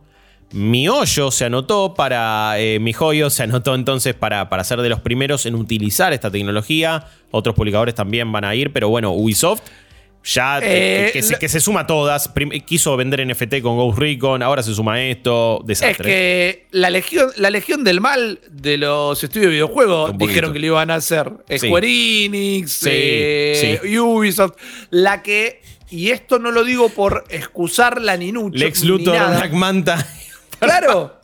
mi 0.52 0.88
hoyo 0.88 1.30
se 1.30 1.44
anotó 1.46 1.94
para. 1.94 2.58
Eh, 2.58 2.78
mi 2.78 2.92
joyo 2.92 3.30
se 3.30 3.42
anotó 3.42 3.74
entonces 3.74 4.14
para, 4.14 4.48
para 4.48 4.62
ser 4.62 4.80
de 4.80 4.88
los 4.88 5.00
primeros 5.00 5.44
en 5.44 5.56
utilizar 5.56 6.12
esta 6.12 6.30
tecnología. 6.30 7.06
Otros 7.32 7.56
publicadores 7.56 7.94
también 7.94 8.30
van 8.30 8.44
a 8.44 8.54
ir, 8.54 8.72
pero 8.72 8.88
bueno, 8.88 9.12
Ubisoft 9.12 9.62
ya 10.26 10.58
eh, 10.60 11.10
que, 11.12 11.48
se, 11.48 11.60
suma 11.60 11.80
a 11.80 11.86
todas. 11.86 12.30
quiso 12.64 12.96
vender 12.96 13.24
NFT 13.24 13.60
con 13.62 13.76
Ghost 13.76 13.98
Recon, 13.98 14.42
ahora 14.42 14.62
se 14.62 14.74
suma 14.74 15.00
esto. 15.00 15.62
Desastre. 15.64 15.90
Es 15.90 15.96
que 15.96 16.66
la 16.72 16.90
legión, 16.90 17.30
la 17.36 17.48
legión 17.48 17.84
del 17.84 18.00
mal 18.00 18.40
de 18.50 18.76
los 18.76 19.22
estudios 19.22 19.46
de 19.46 19.52
videojuegos 19.52 20.18
dijeron 20.18 20.52
que 20.52 20.58
lo 20.58 20.66
iban 20.66 20.90
a 20.90 20.96
hacer. 20.96 21.32
Square 21.56 22.24
Enix, 22.24 22.84
eh, 22.86 23.80
Ubisoft. 24.00 24.56
La 24.90 25.22
que. 25.22 25.62
Y 25.88 26.10
esto 26.10 26.40
no 26.40 26.50
lo 26.50 26.64
digo 26.64 26.88
por 26.88 27.24
excusar 27.28 28.02
la 28.02 28.16
ninucha. 28.16 28.58
Lex 28.58 28.82
Luthor, 28.84 29.16
Black 29.16 29.52
Manta. 29.52 30.06
Claro. 30.58 31.20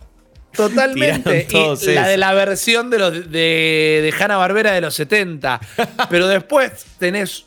Totalmente. 0.52 1.48
Y 1.50 1.94
la 1.94 2.06
de 2.06 2.18
la 2.18 2.34
versión 2.34 2.90
de, 2.90 2.98
los, 2.98 3.30
de, 3.30 4.00
de 4.02 4.14
Hanna 4.20 4.36
Barbera 4.36 4.72
de 4.72 4.82
los 4.82 4.94
70. 4.94 5.58
Pero 6.10 6.28
después 6.28 6.84
tenés 6.98 7.46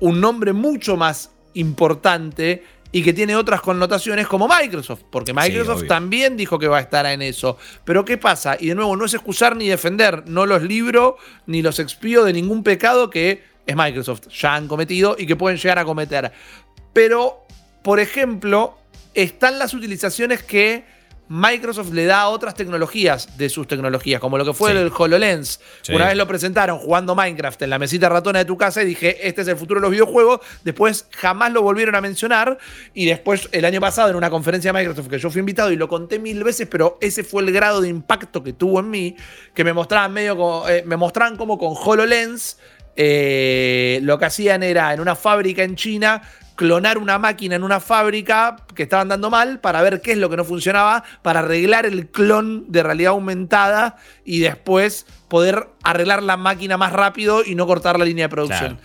un 0.00 0.20
nombre 0.20 0.52
mucho 0.52 0.96
más 0.96 1.30
importante 1.54 2.64
y 2.92 3.02
que 3.02 3.12
tiene 3.12 3.36
otras 3.36 3.60
connotaciones 3.60 4.26
como 4.26 4.48
Microsoft, 4.48 5.02
porque 5.10 5.34
Microsoft 5.34 5.86
también 5.86 6.36
dijo 6.36 6.58
que 6.58 6.68
va 6.68 6.78
a 6.78 6.80
estar 6.80 7.04
en 7.06 7.20
eso. 7.20 7.58
Pero 7.84 8.04
¿qué 8.04 8.16
pasa? 8.16 8.56
Y 8.58 8.68
de 8.68 8.74
nuevo, 8.74 8.96
no 8.96 9.04
es 9.04 9.14
excusar 9.14 9.56
ni 9.56 9.68
defender, 9.68 10.24
no 10.28 10.46
los 10.46 10.62
libro 10.62 11.16
ni 11.46 11.62
los 11.62 11.78
expío 11.78 12.24
de 12.24 12.32
ningún 12.32 12.62
pecado 12.62 13.10
que 13.10 13.42
es 13.66 13.76
Microsoft 13.76 14.28
ya 14.28 14.54
han 14.54 14.68
cometido 14.68 15.16
y 15.18 15.26
que 15.26 15.36
pueden 15.36 15.58
llegar 15.58 15.78
a 15.78 15.84
cometer. 15.84 16.32
Pero, 16.92 17.44
por 17.82 18.00
ejemplo, 18.00 18.78
están 19.12 19.58
las 19.58 19.74
utilizaciones 19.74 20.42
que 20.42 20.84
Microsoft 21.28 21.92
le 21.92 22.04
da 22.04 22.28
otras 22.28 22.54
tecnologías 22.54 23.36
de 23.36 23.48
sus 23.48 23.66
tecnologías, 23.66 24.20
como 24.20 24.38
lo 24.38 24.44
que 24.44 24.52
fue 24.52 24.72
el 24.72 24.92
HoloLens. 24.96 25.60
Una 25.88 26.06
vez 26.06 26.16
lo 26.16 26.26
presentaron 26.26 26.78
jugando 26.78 27.14
Minecraft 27.14 27.62
en 27.62 27.70
la 27.70 27.78
mesita 27.78 28.08
ratona 28.08 28.40
de 28.40 28.44
tu 28.44 28.56
casa 28.56 28.82
y 28.82 28.86
dije, 28.86 29.26
este 29.26 29.42
es 29.42 29.48
el 29.48 29.56
futuro 29.56 29.80
de 29.80 29.82
los 29.82 29.90
videojuegos. 29.90 30.40
Después 30.62 31.06
jamás 31.10 31.52
lo 31.52 31.62
volvieron 31.62 31.94
a 31.94 32.00
mencionar. 32.00 32.58
Y 32.94 33.06
después, 33.06 33.48
el 33.52 33.64
año 33.64 33.80
pasado, 33.80 34.10
en 34.10 34.16
una 34.16 34.30
conferencia 34.30 34.72
de 34.72 34.78
Microsoft 34.78 35.08
que 35.08 35.18
yo 35.18 35.30
fui 35.30 35.40
invitado 35.40 35.72
y 35.72 35.76
lo 35.76 35.88
conté 35.88 36.18
mil 36.18 36.44
veces, 36.44 36.68
pero 36.70 36.98
ese 37.00 37.24
fue 37.24 37.42
el 37.42 37.52
grado 37.52 37.80
de 37.80 37.88
impacto 37.88 38.42
que 38.42 38.52
tuvo 38.52 38.80
en 38.80 38.90
mí, 38.90 39.16
que 39.54 39.64
me 39.64 39.72
mostraban 39.72 40.12
medio 40.12 40.36
como, 40.36 40.68
eh, 40.68 40.84
me 40.86 40.96
mostraban 40.96 41.36
como 41.36 41.58
con 41.58 41.74
HoloLens. 41.74 42.58
Eh, 42.96 44.00
lo 44.02 44.18
que 44.18 44.24
hacían 44.24 44.62
era 44.62 44.92
en 44.94 45.00
una 45.00 45.14
fábrica 45.14 45.62
en 45.62 45.76
China 45.76 46.22
clonar 46.56 46.98
una 46.98 47.18
máquina 47.18 47.54
en 47.54 47.62
una 47.62 47.78
fábrica 47.80 48.56
que 48.74 48.84
estaba 48.84 49.02
andando 49.02 49.30
mal 49.30 49.60
para 49.60 49.82
ver 49.82 50.00
qué 50.00 50.12
es 50.12 50.18
lo 50.18 50.28
que 50.28 50.36
no 50.36 50.44
funcionaba, 50.44 51.04
para 51.22 51.40
arreglar 51.40 51.86
el 51.86 52.08
clon 52.08 52.64
de 52.72 52.82
realidad 52.82 53.12
aumentada 53.12 53.96
y 54.24 54.40
después 54.40 55.06
poder 55.28 55.68
arreglar 55.82 56.22
la 56.22 56.36
máquina 56.36 56.76
más 56.76 56.92
rápido 56.92 57.44
y 57.44 57.54
no 57.54 57.66
cortar 57.66 57.98
la 57.98 58.04
línea 58.04 58.24
de 58.24 58.28
producción. 58.30 58.80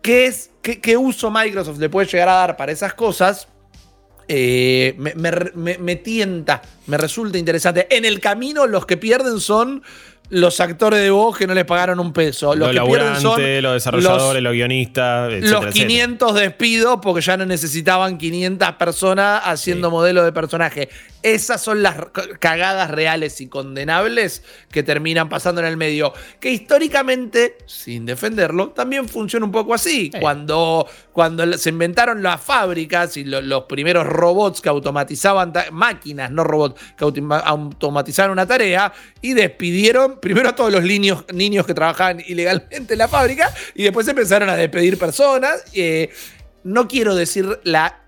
¿Qué, 0.00 0.26
es, 0.26 0.50
qué, 0.62 0.96
uso 0.96 1.30
Microsoft 1.30 1.78
le 1.78 1.88
puede 1.88 2.06
llegar 2.06 2.28
a 2.28 2.34
dar 2.34 2.56
para 2.56 2.72
esas 2.72 2.94
cosas? 2.94 3.48
Eh, 4.28 4.94
me, 4.98 5.96
tienta, 5.96 6.62
me 6.86 6.96
resulta 6.96 7.36
interesante. 7.36 7.86
En 7.90 8.04
el 8.04 8.20
camino 8.20 8.66
los 8.66 8.86
que 8.86 8.96
pierden 8.96 9.40
son 9.40 9.82
los 10.34 10.58
actores 10.58 11.00
de 11.00 11.10
voz 11.10 11.38
que 11.38 11.46
no 11.46 11.54
les 11.54 11.64
pagaron 11.64 12.00
un 12.00 12.12
peso. 12.12 12.54
Los, 12.56 12.70
que 12.70 12.80
pierden 12.80 13.20
son 13.20 13.40
los 13.62 13.74
desarrolladores, 13.74 14.42
los, 14.42 14.52
guionistas, 14.52 15.32
Los 15.42 15.66
500 15.66 16.34
despidos 16.34 16.98
porque 17.00 17.20
ya 17.20 17.36
no 17.36 17.46
necesitaban 17.46 18.18
500 18.18 18.72
personas 18.72 19.42
haciendo 19.44 19.90
modelo 19.90 20.24
de 20.24 20.32
personaje. 20.32 20.88
Esas 21.24 21.62
son 21.62 21.82
las 21.82 21.96
cagadas 22.38 22.90
reales 22.90 23.40
y 23.40 23.46
condenables 23.46 24.42
que 24.70 24.82
terminan 24.82 25.30
pasando 25.30 25.62
en 25.62 25.66
el 25.68 25.78
medio. 25.78 26.12
Que 26.38 26.50
históricamente, 26.50 27.56
sin 27.64 28.04
defenderlo, 28.04 28.72
también 28.72 29.08
funciona 29.08 29.46
un 29.46 29.50
poco 29.50 29.72
así. 29.72 30.10
Cuando, 30.20 30.86
cuando 31.12 31.50
se 31.56 31.70
inventaron 31.70 32.22
las 32.22 32.42
fábricas 32.42 33.16
y 33.16 33.24
los 33.24 33.64
primeros 33.64 34.06
robots 34.06 34.60
que 34.60 34.68
automatizaban, 34.68 35.54
máquinas, 35.72 36.30
no 36.30 36.44
robots, 36.44 36.78
que 36.94 37.04
automatizaron 37.06 38.32
una 38.32 38.46
tarea 38.46 38.92
y 39.22 39.32
despidieron 39.32 40.20
primero 40.20 40.50
a 40.50 40.54
todos 40.54 40.70
los 40.70 40.82
niños, 40.82 41.24
niños 41.32 41.64
que 41.64 41.72
trabajaban 41.72 42.20
ilegalmente 42.26 42.92
en 42.92 42.98
la 42.98 43.08
fábrica 43.08 43.50
y 43.74 43.82
después 43.82 44.06
empezaron 44.08 44.50
a 44.50 44.56
despedir 44.56 44.98
personas. 44.98 45.64
Eh, 45.72 46.10
no 46.64 46.86
quiero 46.86 47.14
decir 47.14 47.60
la 47.64 48.02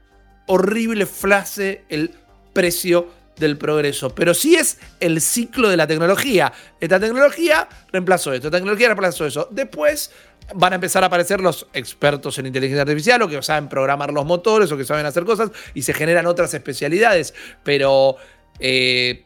horrible 0.46 1.06
frase, 1.06 1.86
el 1.88 2.10
precio 2.57 3.07
del 3.36 3.59
progreso, 3.59 4.14
pero 4.14 4.32
sí 4.32 4.54
es 4.54 4.78
el 4.98 5.20
ciclo 5.20 5.68
de 5.68 5.76
la 5.76 5.86
tecnología. 5.86 6.52
Esta 6.80 6.98
tecnología 6.98 7.68
reemplazó 7.92 8.32
esto, 8.32 8.48
esta 8.48 8.57
tecnología 8.57 8.88
reemplazó 8.88 9.26
eso. 9.26 9.48
Después 9.50 10.11
van 10.54 10.72
a 10.72 10.76
empezar 10.76 11.02
a 11.02 11.09
aparecer 11.09 11.40
los 11.40 11.66
expertos 11.74 12.38
en 12.38 12.46
inteligencia 12.46 12.82
artificial 12.82 13.20
o 13.20 13.28
que 13.28 13.42
saben 13.42 13.68
programar 13.68 14.11
los 14.11 14.24
motores 14.24 14.72
o 14.72 14.76
que 14.76 14.84
saben 14.84 15.04
hacer 15.04 15.24
cosas 15.24 15.50
y 15.74 15.82
se 15.82 15.92
generan 15.92 16.26
otras 16.26 16.54
especialidades, 16.54 17.34
pero 17.62 18.16
eh, 18.59 19.24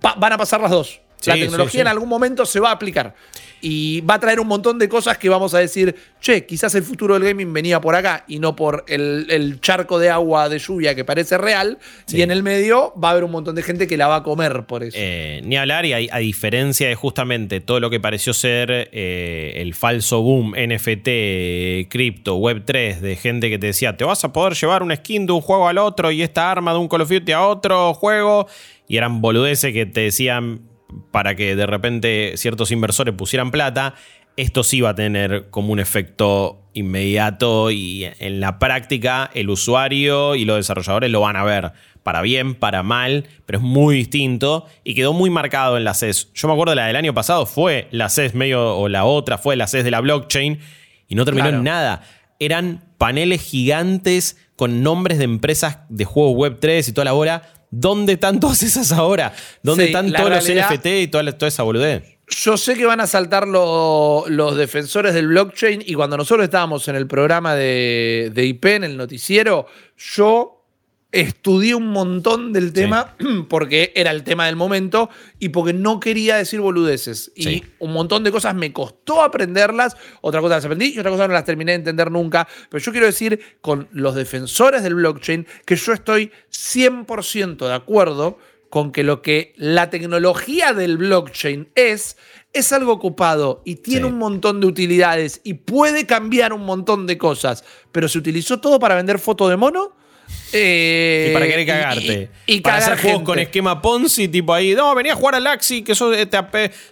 van 0.00 0.32
a 0.32 0.38
pasar 0.38 0.60
las 0.60 0.72
dos. 0.72 1.00
la 1.26 1.34
tecnología 1.34 1.82
en 1.82 1.88
algún 1.88 2.08
momento 2.08 2.44
se 2.44 2.58
va 2.58 2.70
a 2.70 2.72
aplicar 2.72 3.14
y 3.60 4.00
va 4.02 4.14
a 4.14 4.20
traer 4.20 4.40
un 4.40 4.46
montón 4.46 4.78
de 4.78 4.88
cosas 4.88 5.18
que 5.18 5.28
vamos 5.28 5.54
a 5.54 5.58
decir, 5.58 5.94
che, 6.20 6.46
quizás 6.46 6.74
el 6.74 6.82
futuro 6.82 7.14
del 7.14 7.24
gaming 7.24 7.52
venía 7.52 7.80
por 7.80 7.94
acá 7.94 8.24
y 8.28 8.38
no 8.38 8.54
por 8.54 8.84
el, 8.88 9.58
charco 9.60 9.98
de 9.98 10.10
agua 10.10 10.48
de 10.48 10.58
lluvia 10.58 10.94
que 10.94 11.04
parece 11.04 11.38
real. 11.38 11.78
Y 12.08 12.22
en 12.22 12.30
el 12.30 12.42
medio 12.42 12.92
va 13.02 13.08
a 13.08 13.10
haber 13.12 13.24
un 13.24 13.30
montón 13.30 13.54
de 13.54 13.62
gente 13.62 13.86
que 13.86 13.96
la 13.96 14.06
va 14.06 14.16
a 14.16 14.22
comer 14.22 14.64
por 14.66 14.82
eso. 14.82 14.96
Eh, 14.98 15.40
ni 15.44 15.56
hablar, 15.56 15.86
y 15.86 15.92
a, 15.92 16.18
diferencia 16.18 16.88
de 16.88 16.94
justamente 16.94 17.60
todo 17.60 17.80
lo 17.80 17.90
que 17.90 18.00
pareció 18.00 18.32
ser 18.32 18.90
eh, 18.92 19.54
el 19.56 19.74
falso 19.74 20.22
boom 20.22 20.52
NFT, 20.52 21.88
cripto, 21.88 22.38
Web3, 22.38 23.00
de 23.00 23.16
gente 23.16 23.50
que 23.50 23.58
te 23.58 23.68
decía, 23.68 23.96
te 23.96 24.04
vas 24.04 24.22
a 24.24 24.32
poder 24.32 24.54
llevar 24.54 24.82
una 24.82 24.96
skin 24.96 25.26
de 25.26 25.32
un 25.32 25.40
juego 25.40 25.68
al 25.68 25.78
otro 25.78 26.10
y 26.10 26.22
esta 26.22 26.50
arma 26.50 26.72
de 26.72 26.78
un 26.78 26.88
Call 26.88 27.02
of 27.02 27.10
Duty 27.10 27.32
a 27.32 27.42
otro 27.46 27.94
juego. 27.94 28.46
Y 28.86 28.96
eran 28.96 29.20
boludeces 29.20 29.72
que 29.72 29.84
te 29.84 30.00
decían, 30.00 30.62
para 31.10 31.34
que 31.34 31.56
de 31.56 31.66
repente 31.66 32.32
ciertos 32.36 32.70
inversores 32.70 33.14
pusieran 33.14 33.50
plata, 33.50 33.94
esto 34.36 34.62
sí 34.62 34.80
va 34.80 34.90
a 34.90 34.94
tener 34.94 35.50
como 35.50 35.72
un 35.72 35.80
efecto 35.80 36.62
inmediato 36.72 37.72
y 37.72 38.04
en 38.20 38.38
la 38.38 38.60
práctica 38.60 39.28
el 39.34 39.50
usuario 39.50 40.36
y 40.36 40.44
los 40.44 40.56
desarrolladores 40.58 41.10
lo 41.10 41.20
van 41.20 41.34
a 41.34 41.42
ver 41.42 41.72
para 42.04 42.22
bien, 42.22 42.54
para 42.54 42.84
mal, 42.84 43.26
pero 43.46 43.58
es 43.58 43.64
muy 43.64 43.96
distinto 43.96 44.64
y 44.84 44.94
quedó 44.94 45.12
muy 45.12 45.28
marcado 45.28 45.76
en 45.76 45.82
la 45.82 45.92
CES. 45.92 46.32
Yo 46.34 46.46
me 46.46 46.54
acuerdo 46.54 46.76
la 46.76 46.86
del 46.86 46.94
año 46.94 47.12
pasado 47.14 47.46
fue 47.46 47.88
la 47.90 48.08
CES 48.08 48.34
medio 48.34 48.76
o 48.76 48.88
la 48.88 49.04
otra 49.04 49.38
fue 49.38 49.56
la 49.56 49.66
CES 49.66 49.82
de 49.82 49.90
la 49.90 50.00
blockchain 50.00 50.60
y 51.08 51.14
no 51.16 51.24
terminó 51.24 51.48
en 51.48 51.64
nada. 51.64 52.02
Eran 52.38 52.84
paneles 52.96 53.42
gigantes 53.42 54.38
con 54.54 54.84
nombres 54.84 55.18
de 55.18 55.24
empresas 55.24 55.80
de 55.88 56.04
juegos 56.04 56.36
web 56.36 56.58
3 56.60 56.88
y 56.88 56.92
toda 56.92 57.06
la 57.06 57.12
bola 57.12 57.42
¿Dónde 57.70 58.14
están 58.14 58.40
todas 58.40 58.62
esas 58.62 58.92
ahora? 58.92 59.34
¿Dónde 59.62 59.86
están 59.86 60.12
todos 60.12 60.30
los 60.30 60.44
NFT 60.44 60.86
y 60.86 61.08
toda, 61.08 61.48
esa 61.48 61.62
boludez? 61.62 62.02
Yo 62.28 62.56
sé 62.56 62.74
que 62.74 62.84
van 62.84 63.00
a 63.00 63.06
saltar 63.06 63.48
los 63.48 64.56
defensores 64.56 65.14
del 65.14 65.28
blockchain 65.28 65.82
y 65.84 65.94
cuando 65.94 66.16
nosotros 66.16 66.44
estábamos 66.44 66.86
en 66.88 66.96
el 66.96 67.06
programa 67.06 67.54
de, 67.54 68.32
IP, 68.36 68.64
en 68.66 68.84
el 68.84 68.96
noticiero, 68.96 69.66
yo 69.96 70.57
estudié 71.20 71.74
un 71.74 71.88
montón 71.88 72.52
del 72.52 72.72
tema 72.72 73.16
porque 73.48 73.92
era 73.94 74.10
el 74.10 74.22
tema 74.24 74.46
del 74.46 74.56
momento 74.56 75.10
y 75.38 75.48
porque 75.50 75.72
no 75.72 76.00
quería 76.00 76.36
decir 76.36 76.60
boludeces. 76.60 77.32
Y 77.34 77.42
Sí. 77.42 77.64
un 77.78 77.92
montón 77.92 78.24
de 78.24 78.30
cosas 78.32 78.54
me 78.54 78.72
costó 78.72 79.22
aprenderlas, 79.22 79.96
otra 80.20 80.40
cosa 80.40 80.56
las 80.56 80.64
aprendí 80.64 80.92
y 80.94 80.98
otra 80.98 81.10
cosa 81.10 81.26
no 81.28 81.34
las 81.34 81.44
terminé 81.44 81.72
de 81.72 81.76
entender 81.76 82.10
nunca. 82.10 82.46
Pero 82.70 82.82
yo 82.84 82.92
quiero 82.92 83.06
decir 83.06 83.40
con 83.60 83.88
los 83.92 84.14
defensores 84.14 84.82
del 84.82 84.94
blockchain 84.96 85.46
que 85.64 85.76
yo 85.76 85.92
estoy 85.92 86.30
100% 86.50 87.66
de 87.66 87.74
acuerdo 87.74 88.38
con 88.70 88.92
que 88.92 89.02
lo 89.02 89.22
que 89.22 89.54
la 89.56 89.88
tecnología 89.88 90.74
del 90.74 90.98
blockchain 90.98 91.70
es, 91.74 92.18
es 92.52 92.70
algo 92.72 92.92
ocupado 92.92 93.62
y 93.64 93.76
tiene 93.76 94.02
Sí. 94.06 94.12
un 94.12 94.18
montón 94.18 94.60
de 94.60 94.66
utilidades 94.66 95.40
y 95.42 95.54
puede 95.54 96.04
cambiar 96.06 96.52
un 96.52 96.66
montón 96.66 97.06
de 97.06 97.16
cosas, 97.16 97.64
pero 97.92 98.08
se 98.08 98.18
utilizó 98.18 98.60
todo 98.60 98.78
para 98.78 98.94
vender 98.94 99.18
foto 99.18 99.48
de 99.48 99.56
mono. 99.56 99.96
Eh, 100.52 101.28
Y 101.30 101.34
para 101.34 101.46
querer 101.46 101.66
cagarte. 101.66 102.30
Y, 102.46 102.54
y 102.56 102.60
para 102.60 102.76
cagar 102.78 102.92
hacer 102.92 103.02
juegos 103.02 103.18
gente. 103.20 103.26
con 103.26 103.38
esquema 103.38 103.82
Ponzi, 103.82 104.28
tipo 104.28 104.54
ahí, 104.54 104.74
no, 104.74 104.94
venía 104.94 105.12
a 105.12 105.16
jugar 105.16 105.34
al 105.34 105.46
Axi, 105.46 105.82
que 105.82 105.92
eso 105.92 106.12
este 106.14 106.38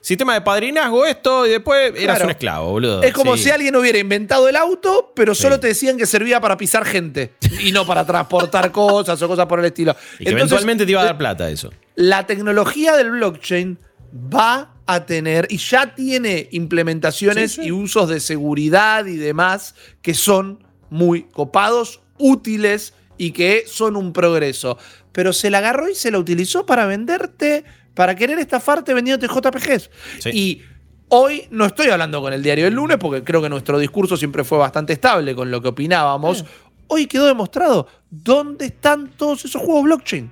sistema 0.00 0.34
de 0.34 0.40
padrinazgo, 0.42 1.06
esto, 1.06 1.46
y 1.46 1.50
después 1.50 1.92
eras 1.96 2.16
Claro. 2.16 2.24
un 2.24 2.30
esclavo, 2.30 2.70
boludo. 2.72 3.02
Es 3.02 3.12
como 3.12 3.36
Sí. 3.36 3.44
si 3.44 3.50
alguien 3.50 3.74
hubiera 3.76 3.98
inventado 3.98 4.48
el 4.48 4.56
auto, 4.56 5.12
pero 5.14 5.34
Sí. 5.34 5.42
solo 5.42 5.58
te 5.60 5.68
decían 5.68 5.96
que 5.96 6.06
servía 6.06 6.40
para 6.40 6.56
pisar 6.56 6.84
gente 6.84 7.32
y 7.60 7.72
no 7.72 7.86
para 7.86 8.04
transportar 8.04 8.70
cosas 8.72 9.20
o 9.22 9.28
cosas 9.28 9.46
por 9.46 9.58
el 9.60 9.66
estilo. 9.66 9.92
Y 9.92 10.24
que 10.24 10.30
Entonces, 10.30 10.32
eventualmente 10.32 10.84
te 10.84 10.90
iba 10.92 11.00
a 11.02 11.04
dar 11.04 11.18
plata 11.18 11.50
eso. 11.50 11.70
la 11.94 12.26
tecnología 12.26 12.94
del 12.96 13.10
blockchain 13.12 13.78
va 14.14 14.72
a 14.86 15.04
tener 15.04 15.46
y 15.50 15.56
ya 15.58 15.94
tiene 15.94 16.48
implementaciones 16.52 17.52
sí. 17.54 17.62
y 17.64 17.72
usos 17.72 18.08
de 18.08 18.20
seguridad 18.20 19.04
y 19.06 19.16
demás 19.16 19.74
que 20.02 20.14
son 20.14 20.64
muy 20.90 21.22
copados, 21.24 22.00
útiles 22.18 22.94
y 23.18 23.30
que 23.32 23.64
son 23.66 23.96
un 23.96 24.12
progreso. 24.12 24.78
Pero 25.12 25.32
se 25.32 25.50
la 25.50 25.58
agarró 25.58 25.88
y 25.88 25.94
se 25.94 26.10
la 26.10 26.18
utilizó 26.18 26.66
para 26.66 26.86
venderte, 26.86 27.64
para 27.94 28.14
querer 28.14 28.38
estafarte 28.38 28.94
vendiéndote 28.94 29.32
JPGs. 29.32 29.90
Sí. 30.20 30.30
Y 30.32 30.62
hoy 31.08 31.46
no 31.50 31.64
estoy 31.64 31.88
hablando 31.88 32.20
con 32.20 32.32
el 32.32 32.42
diario 32.42 32.64
del 32.64 32.74
lunes 32.74 32.98
porque 32.98 33.22
creo 33.24 33.40
que 33.40 33.48
nuestro 33.48 33.78
discurso 33.78 34.16
siempre 34.16 34.44
fue 34.44 34.58
bastante 34.58 34.92
estable 34.92 35.34
con 35.34 35.50
lo 35.50 35.60
que 35.60 35.68
opinábamos. 35.68 36.44
Hoy 36.88 37.06
quedó 37.06 37.26
demostrado 37.26 37.88
dónde 38.10 38.66
están 38.66 39.10
todos 39.16 39.44
esos 39.44 39.60
juegos 39.60 39.84
blockchain. 39.84 40.30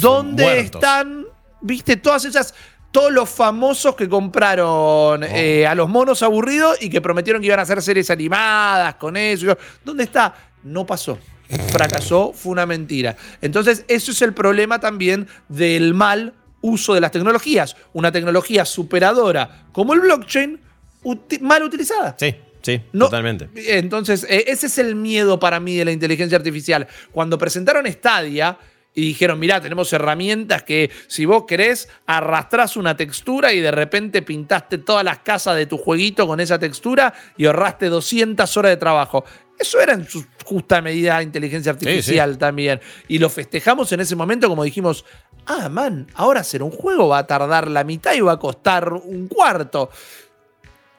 ¿Dónde 0.00 0.44
Muertos. 0.44 0.82
están, 0.82 1.26
viste, 1.60 1.96
todas 1.96 2.24
esas, 2.24 2.54
todos 2.90 3.10
los 3.10 3.28
famosos 3.28 3.94
que 3.94 4.08
compraron 4.08 5.24
eh, 5.24 5.66
a 5.66 5.74
los 5.74 5.88
monos 5.88 6.22
aburridos 6.22 6.80
y 6.80 6.90
que 6.90 7.00
prometieron 7.00 7.40
que 7.40 7.46
iban 7.46 7.58
a 7.58 7.62
hacer 7.62 7.80
series 7.82 8.10
animadas 8.10 8.96
con 8.96 9.16
eso? 9.16 9.56
¿Dónde 9.84 10.04
está? 10.04 10.34
No 10.62 10.86
pasó. 10.86 11.18
Fracasó, 11.70 12.32
fue 12.32 12.52
una 12.52 12.66
mentira. 12.66 13.16
Entonces, 13.40 13.84
eso 13.88 14.10
es 14.12 14.22
el 14.22 14.34
problema 14.34 14.80
también 14.80 15.26
del 15.48 15.94
mal 15.94 16.34
uso 16.60 16.94
de 16.94 17.00
las 17.00 17.10
tecnologías. 17.12 17.76
Una 17.92 18.12
tecnología 18.12 18.64
superadora 18.64 19.66
como 19.72 19.94
el 19.94 20.00
blockchain, 20.00 20.60
uti- 21.04 21.40
mal 21.40 21.62
utilizada. 21.62 22.16
Sí, 22.18 22.34
sí, 22.62 22.82
No, 22.92 23.06
totalmente. 23.06 23.48
Entonces, 23.78 24.26
eh, 24.28 24.44
ese 24.48 24.66
es 24.66 24.78
el 24.78 24.94
miedo 24.94 25.38
para 25.38 25.60
mí 25.60 25.76
de 25.76 25.84
la 25.84 25.92
inteligencia 25.92 26.36
artificial. 26.36 26.86
Cuando 27.12 27.38
presentaron 27.38 27.86
Stadia 27.90 28.58
y 28.94 29.02
dijeron, 29.02 29.38
mirá, 29.38 29.60
tenemos 29.60 29.92
herramientas 29.92 30.64
que 30.64 30.90
si 31.06 31.24
vos 31.24 31.44
querés, 31.46 31.88
arrastrás 32.06 32.76
una 32.76 32.96
textura 32.96 33.52
y 33.52 33.60
de 33.60 33.70
repente 33.70 34.22
pintaste 34.22 34.78
todas 34.78 35.04
las 35.04 35.20
casas 35.20 35.54
de 35.56 35.66
tu 35.66 35.78
jueguito 35.78 36.26
con 36.26 36.40
esa 36.40 36.58
textura 36.58 37.14
y 37.36 37.46
ahorraste 37.46 37.86
200 37.86 38.56
horas 38.56 38.70
de 38.70 38.76
trabajo. 38.76 39.24
Eso 39.58 39.80
era 39.80 39.94
en 39.94 40.08
su 40.08 40.24
justa 40.44 40.80
medida 40.80 41.22
inteligencia 41.22 41.72
artificial 41.72 42.38
también. 42.38 42.80
Y 43.08 43.18
lo 43.18 43.28
festejamos 43.28 43.90
en 43.92 44.00
ese 44.00 44.14
momento 44.14 44.48
como 44.48 44.64
dijimos, 44.64 45.04
ah, 45.46 45.68
man, 45.68 46.06
ahora 46.14 46.40
hacer 46.40 46.62
un 46.62 46.70
juego 46.70 47.08
va 47.08 47.18
a 47.18 47.26
tardar 47.26 47.68
la 47.68 47.84
mitad 47.84 48.14
y 48.14 48.20
va 48.20 48.32
a 48.32 48.38
costar 48.38 48.92
un 48.92 49.26
cuarto. 49.28 49.90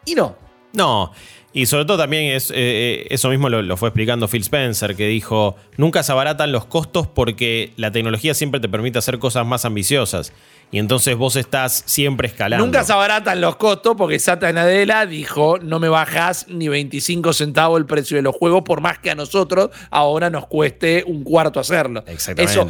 Y 0.05 0.15
no, 0.15 0.35
No, 0.73 1.11
y 1.51 1.65
sobre 1.65 1.85
todo 1.85 1.97
también 1.97 2.35
es, 2.35 2.51
eh, 2.51 2.55
eh, 2.57 3.07
eso 3.09 3.29
mismo 3.29 3.49
lo, 3.49 3.61
lo 3.61 3.75
fue 3.75 3.89
explicando 3.89 4.27
Phil 4.27 4.41
Spencer, 4.41 4.95
que 4.95 5.07
dijo, 5.07 5.55
nunca 5.77 6.03
se 6.03 6.11
abaratan 6.11 6.51
los 6.51 6.65
costos 6.65 7.07
porque 7.07 7.73
la 7.75 7.91
tecnología 7.91 8.33
siempre 8.35 8.59
te 8.59 8.69
permite 8.69 8.99
hacer 8.99 9.17
cosas 9.17 9.47
más 9.47 9.65
ambiciosas. 9.65 10.31
Y 10.71 10.77
entonces 10.77 11.15
vos 11.15 11.35
estás 11.35 11.81
siempre 11.87 12.27
escalando. 12.27 12.63
Nunca 12.63 12.83
se 12.83 12.93
abaratan 12.93 13.41
los 13.41 13.55
costos 13.55 13.95
porque 13.97 14.19
Sata 14.19 14.51
Nadella 14.53 15.05
dijo 15.07 15.57
no 15.59 15.79
me 15.79 15.89
bajás 15.89 16.47
ni 16.47 16.67
25 16.67 17.33
centavos 17.33 17.79
el 17.79 17.87
precio 17.87 18.17
de 18.17 18.21
los 18.23 18.35
juegos 18.35 18.61
por 18.63 18.79
más 18.79 18.99
que 18.99 19.09
a 19.09 19.15
nosotros 19.15 19.71
ahora 19.89 20.29
nos 20.29 20.45
cueste 20.45 21.03
un 21.07 21.23
cuarto 21.23 21.59
hacerlo. 21.59 22.03
Exactamente. 22.05 22.51
Eso, 22.53 22.69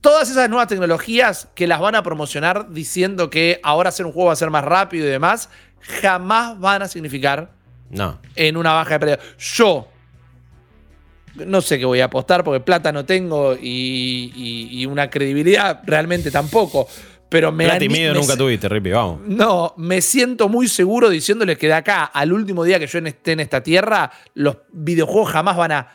todas 0.00 0.28
esas 0.30 0.48
nuevas 0.48 0.66
tecnologías 0.66 1.48
que 1.54 1.68
las 1.68 1.78
van 1.80 1.94
a 1.94 2.02
promocionar 2.02 2.70
diciendo 2.70 3.30
que 3.30 3.60
ahora 3.62 3.90
hacer 3.90 4.04
un 4.04 4.10
juego 4.12 4.26
va 4.28 4.32
a 4.32 4.36
ser 4.36 4.50
más 4.50 4.64
rápido 4.64 5.06
y 5.06 5.10
demás, 5.10 5.48
jamás 6.00 6.58
van 6.58 6.82
a 6.82 6.88
significar 6.88 7.52
No. 7.90 8.18
en 8.34 8.56
una 8.56 8.72
baja 8.72 8.98
de 8.98 8.98
precio. 9.16 9.18
Yo 9.46 9.86
no 11.46 11.60
sé 11.60 11.78
qué 11.78 11.84
voy 11.84 12.00
a 12.00 12.06
apostar 12.06 12.42
porque 12.42 12.58
plata 12.58 12.90
no 12.90 13.04
tengo 13.04 13.54
y, 13.54 14.32
y- 14.34 14.68
y 14.80 14.86
una 14.86 15.08
credibilidad 15.08 15.82
realmente 15.84 16.32
tampoco. 16.32 16.88
Pero 17.28 17.52
me 17.52 17.64
Plata 17.64 17.84
y 17.84 17.88
nunca 18.14 18.36
tuviste, 18.36 18.68
Rippy, 18.68 18.90
vamos. 18.90 19.20
no, 19.26 19.74
me 19.76 20.00
siento 20.00 20.48
muy 20.48 20.66
seguro 20.66 21.10
diciéndoles 21.10 21.58
que 21.58 21.66
de 21.66 21.74
acá 21.74 22.04
al 22.04 22.32
último 22.32 22.64
día 22.64 22.78
que 22.78 22.86
yo 22.86 22.98
esté 23.00 23.32
en 23.32 23.40
esta 23.40 23.62
tierra, 23.62 24.10
los 24.34 24.56
videojuegos 24.72 25.30
jamás 25.32 25.56
van 25.56 25.72
a 25.72 25.88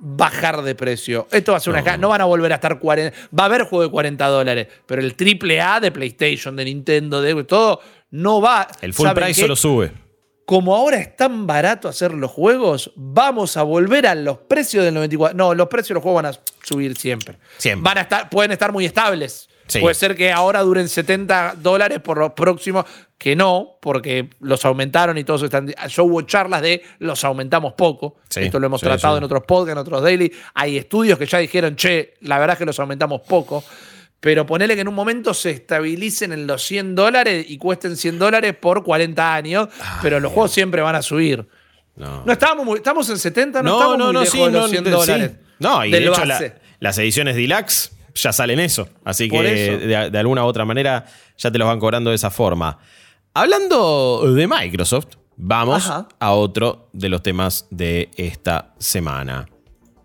bajar 0.00 0.62
de 0.62 0.74
precio. 0.74 1.26
Esto 1.32 1.52
va 1.52 1.58
a 1.58 1.60
ser 1.60 1.72
una 1.74 1.96
No. 1.96 2.08
van 2.10 2.20
a 2.20 2.24
volver 2.24 2.52
a 2.52 2.56
estar 2.56 2.78
40, 2.78 3.16
va 3.36 3.42
a 3.42 3.46
haber 3.46 3.62
juego 3.64 3.82
de 3.84 3.90
40 3.90 4.26
dólares, 4.28 4.68
pero 4.86 5.02
el 5.02 5.14
triple 5.16 5.60
A 5.60 5.80
de 5.80 5.90
PlayStation, 5.90 6.54
de 6.54 6.64
Nintendo, 6.64 7.20
de 7.20 7.42
todo 7.44 7.80
no 8.10 8.40
va. 8.40 8.68
El 8.80 8.94
full 8.94 9.06
¿Saben 9.06 9.24
price 9.24 9.40
qué? 9.40 9.42
solo 9.42 9.56
sube. 9.56 9.92
Como 10.46 10.74
ahora 10.74 10.96
es 10.98 11.14
tan 11.14 11.46
barato 11.46 11.88
hacer 11.88 12.14
los 12.14 12.30
juegos, 12.30 12.92
vamos 12.96 13.56
a 13.56 13.62
volver 13.64 14.06
a 14.06 14.14
los 14.14 14.38
precios 14.38 14.82
del 14.84 14.94
94. 14.94 15.36
No, 15.36 15.54
los 15.54 15.68
precios 15.68 15.88
de 15.88 15.94
los 15.94 16.02
juegos 16.02 16.22
van 16.22 16.32
a 16.32 16.38
subir 16.64 16.96
siempre. 16.96 17.36
Siempre. 17.58 17.82
Van 17.84 17.98
a 17.98 18.02
estar, 18.02 18.30
pueden 18.30 18.52
estar 18.52 18.72
muy 18.72 18.86
estables. 18.86 19.47
Sí. 19.68 19.80
Puede 19.80 19.94
ser 19.94 20.16
que 20.16 20.32
ahora 20.32 20.60
duren 20.62 20.88
70 20.88 21.56
dólares 21.60 22.00
por 22.00 22.16
los 22.18 22.32
próximos, 22.32 22.86
que 23.18 23.36
no, 23.36 23.76
porque 23.82 24.30
los 24.40 24.64
aumentaron 24.64 25.18
y 25.18 25.24
todos 25.24 25.42
están. 25.42 25.74
Yo 25.88 26.04
hubo 26.04 26.22
charlas 26.22 26.62
de 26.62 26.82
los 27.00 27.22
aumentamos 27.24 27.74
poco. 27.74 28.16
Sí, 28.30 28.40
Esto 28.40 28.58
lo 28.58 28.66
hemos 28.66 28.80
sí, 28.80 28.86
tratado 28.86 29.18
en 29.18 29.24
otros 29.24 29.42
podcasts, 29.44 29.72
en 29.72 29.78
otros 29.78 30.02
daily. 30.02 30.32
Hay 30.54 30.78
estudios 30.78 31.18
que 31.18 31.26
ya 31.26 31.38
dijeron, 31.38 31.76
che, 31.76 32.14
la 32.22 32.38
verdad 32.38 32.54
es 32.54 32.58
que 32.58 32.64
los 32.64 32.80
aumentamos 32.80 33.20
poco. 33.22 33.62
Pero 34.20 34.44
ponele 34.46 34.74
que 34.74 34.80
en 34.80 34.88
un 34.88 34.94
momento 34.94 35.32
se 35.34 35.50
estabilicen 35.50 36.32
en 36.32 36.46
los 36.46 36.62
100 36.64 36.94
dólares 36.96 37.46
y 37.48 37.56
cuesten 37.58 37.96
100 37.96 38.18
dólares 38.18 38.56
por 38.58 38.82
40 38.82 39.34
años, 39.34 39.68
pero 40.02 40.18
los 40.18 40.32
juegos 40.32 40.50
siempre 40.50 40.80
van 40.82 40.96
a 40.96 41.02
subir. 41.02 41.46
No. 41.94 42.24
No 42.24 42.32
estamos 42.32 42.64
muy, 42.64 42.78
estamos 42.78 43.08
en 43.10 43.18
70, 43.18 43.62
no, 43.62 43.74
estamos 43.78 43.98
muy 43.98 44.12
lejos 44.14 44.30
sí, 44.30 44.38
de 44.38 44.50
los 44.50 44.62
no, 44.62 44.68
100 44.68 44.84
sí. 44.84 44.90
dólares. 44.90 45.30
No, 45.60 45.84
y 45.84 45.90
de 45.90 45.98
hecho 45.98 46.24
la- 46.24 46.54
las 46.80 46.98
ediciones 46.98 47.36
deluxe 47.36 47.92
ya 48.22 48.32
salen 48.32 48.60
eso. 48.60 48.88
Así 49.04 49.28
Por 49.28 49.44
que 49.44 49.66
eso. 49.66 49.86
de, 49.86 50.10
de 50.10 50.18
alguna 50.18 50.44
u 50.44 50.46
otra 50.46 50.64
manera 50.64 51.06
ya 51.36 51.50
te 51.50 51.58
los 51.58 51.66
van 51.66 51.78
cobrando 51.78 52.10
de 52.10 52.16
esa 52.16 52.30
forma. 52.30 52.78
Hablando 53.34 54.32
de 54.34 54.46
Microsoft, 54.46 55.14
vamos 55.36 55.86
Ajá. 55.86 56.08
a 56.18 56.32
otro 56.32 56.88
de 56.92 57.08
los 57.08 57.22
temas 57.22 57.66
de 57.70 58.10
esta 58.16 58.74
semana. 58.78 59.48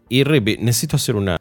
Y 0.10 0.24
Rippy, 0.24 0.58
necesito 0.60 0.96
hacer 0.98 1.16
una... 1.16 1.38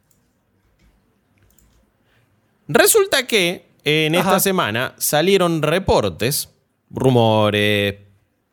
Resulta 2.69 3.27
que 3.27 3.67
en 3.85 4.15
esta 4.15 4.41
semana 4.41 4.95
salieron 4.97 5.61
reportes, 5.63 6.49
rumores. 6.91 7.97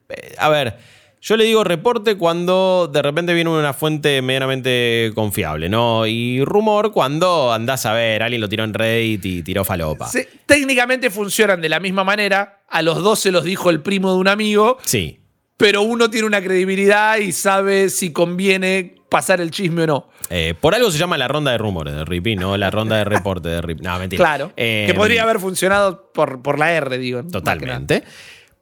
eh, 0.09 0.35
A 0.37 0.49
ver, 0.49 0.77
yo 1.21 1.35
le 1.37 1.43
digo 1.43 1.63
reporte 1.63 2.15
cuando 2.15 2.89
de 2.91 3.01
repente 3.01 3.33
viene 3.33 3.49
una 3.49 3.73
fuente 3.73 4.21
medianamente 4.21 5.11
confiable, 5.15 5.67
¿no? 5.69 6.05
Y 6.07 6.43
rumor 6.45 6.91
cuando 6.91 7.51
andás 7.51 7.85
a 7.85 7.93
ver, 7.93 8.23
alguien 8.23 8.41
lo 8.41 8.47
tiró 8.49 8.63
en 8.63 8.73
Reddit 8.73 9.25
y 9.25 9.43
tiró 9.43 9.65
falopa. 9.65 10.07
Sí, 10.07 10.21
técnicamente 10.45 11.09
funcionan 11.09 11.61
de 11.61 11.69
la 11.69 11.79
misma 11.79 12.03
manera. 12.03 12.61
A 12.69 12.81
los 12.81 13.03
dos 13.03 13.19
se 13.19 13.31
los 13.31 13.43
dijo 13.43 13.69
el 13.69 13.81
primo 13.81 14.11
de 14.13 14.17
un 14.19 14.27
amigo, 14.27 14.77
Sí. 14.83 15.19
pero 15.57 15.81
uno 15.81 16.09
tiene 16.09 16.25
una 16.27 16.41
credibilidad 16.41 17.17
y 17.17 17.31
sabe 17.33 17.89
si 17.89 18.13
conviene 18.13 18.95
pasar 19.09 19.41
el 19.41 19.49
chisme 19.51 19.83
o 19.83 19.87
no. 19.87 20.09
Eh, 20.29 20.53
por 20.59 20.75
algo 20.75 20.91
se 20.91 20.99
llama 20.99 21.17
la 21.17 21.27
ronda 21.27 21.51
de 21.51 21.57
rumores 21.57 21.95
de 21.95 22.05
Rippy, 22.05 22.35
¿no? 22.35 22.55
La 22.57 22.69
ronda 22.69 22.95
de 22.97 23.03
reporte 23.05 23.49
de 23.49 23.59
Rippy. 23.61 23.81
No, 23.83 23.97
mentira. 23.97 24.23
Claro. 24.23 24.51
Eh, 24.55 24.83
que 24.87 24.93
podría 24.93 25.23
haber 25.23 25.39
funcionado 25.39 26.11
por, 26.13 26.41
por 26.43 26.59
la 26.59 26.71
R, 26.73 26.97
digo. 26.99 27.23
Totalmente. 27.23 28.03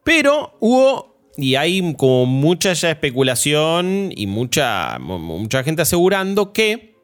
Pero 0.02 0.56
hubo, 0.60 1.17
y 1.38 1.54
hay 1.54 1.94
como 1.94 2.26
mucha 2.26 2.72
ya 2.74 2.90
especulación 2.90 4.12
y 4.14 4.26
mucha, 4.26 4.98
mu- 4.98 5.18
mucha 5.18 5.62
gente 5.64 5.80
asegurando 5.82 6.52
que 6.52 6.96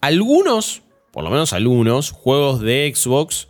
algunos, 0.00 0.82
por 1.12 1.22
lo 1.24 1.30
menos 1.30 1.52
algunos, 1.52 2.10
juegos 2.10 2.60
de 2.60 2.90
Xbox 2.94 3.48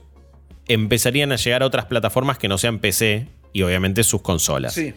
empezarían 0.69 1.33
a 1.33 1.37
llegar 1.37 1.63
a 1.63 1.67
otras 1.67 1.87
plataformas 1.87 2.39
que 2.39 2.49
no 2.49 2.59
sean 2.59 2.79
PC 2.79 3.29
y 3.53 3.63
obviamente 3.63 4.05
sus 4.05 4.23
consolas. 4.23 4.75
Sí. 4.75 4.93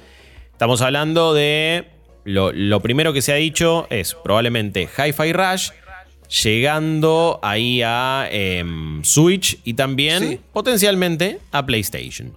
Estamos 0.51 0.81
hablando 0.81 1.33
de. 1.33 1.85
Lo, 2.23 2.51
lo 2.51 2.81
primero 2.81 3.13
que 3.13 3.21
se 3.21 3.31
ha 3.33 3.35
dicho 3.35 3.85
es 3.91 4.15
probablemente 4.15 4.89
Hi-Fi 4.97 5.31
Rush 5.33 5.69
llegando 6.43 7.39
ahí 7.43 7.83
a 7.83 8.27
em, 8.31 9.03
Switch 9.03 9.59
y 9.63 9.75
también 9.75 10.19
Sí. 10.27 10.39
potencialmente 10.51 11.39
a 11.51 11.63
PlayStation. 11.65 12.35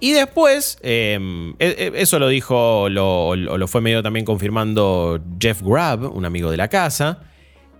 Y 0.00 0.12
después, 0.12 0.78
em, 0.82 1.50
e- 1.58 1.76
e- 1.78 1.92
eso 1.96 2.18
lo 2.18 2.28
dijo, 2.28 2.88
lo, 2.88 3.36
lo- 3.36 3.68
fue 3.68 3.80
medio 3.82 4.02
también 4.02 4.24
confirmando 4.24 5.20
Jeff 5.38 5.60
Grubb, 5.60 6.10
un 6.16 6.24
amigo 6.24 6.50
de 6.50 6.56
la 6.56 6.68
casa. 6.68 7.20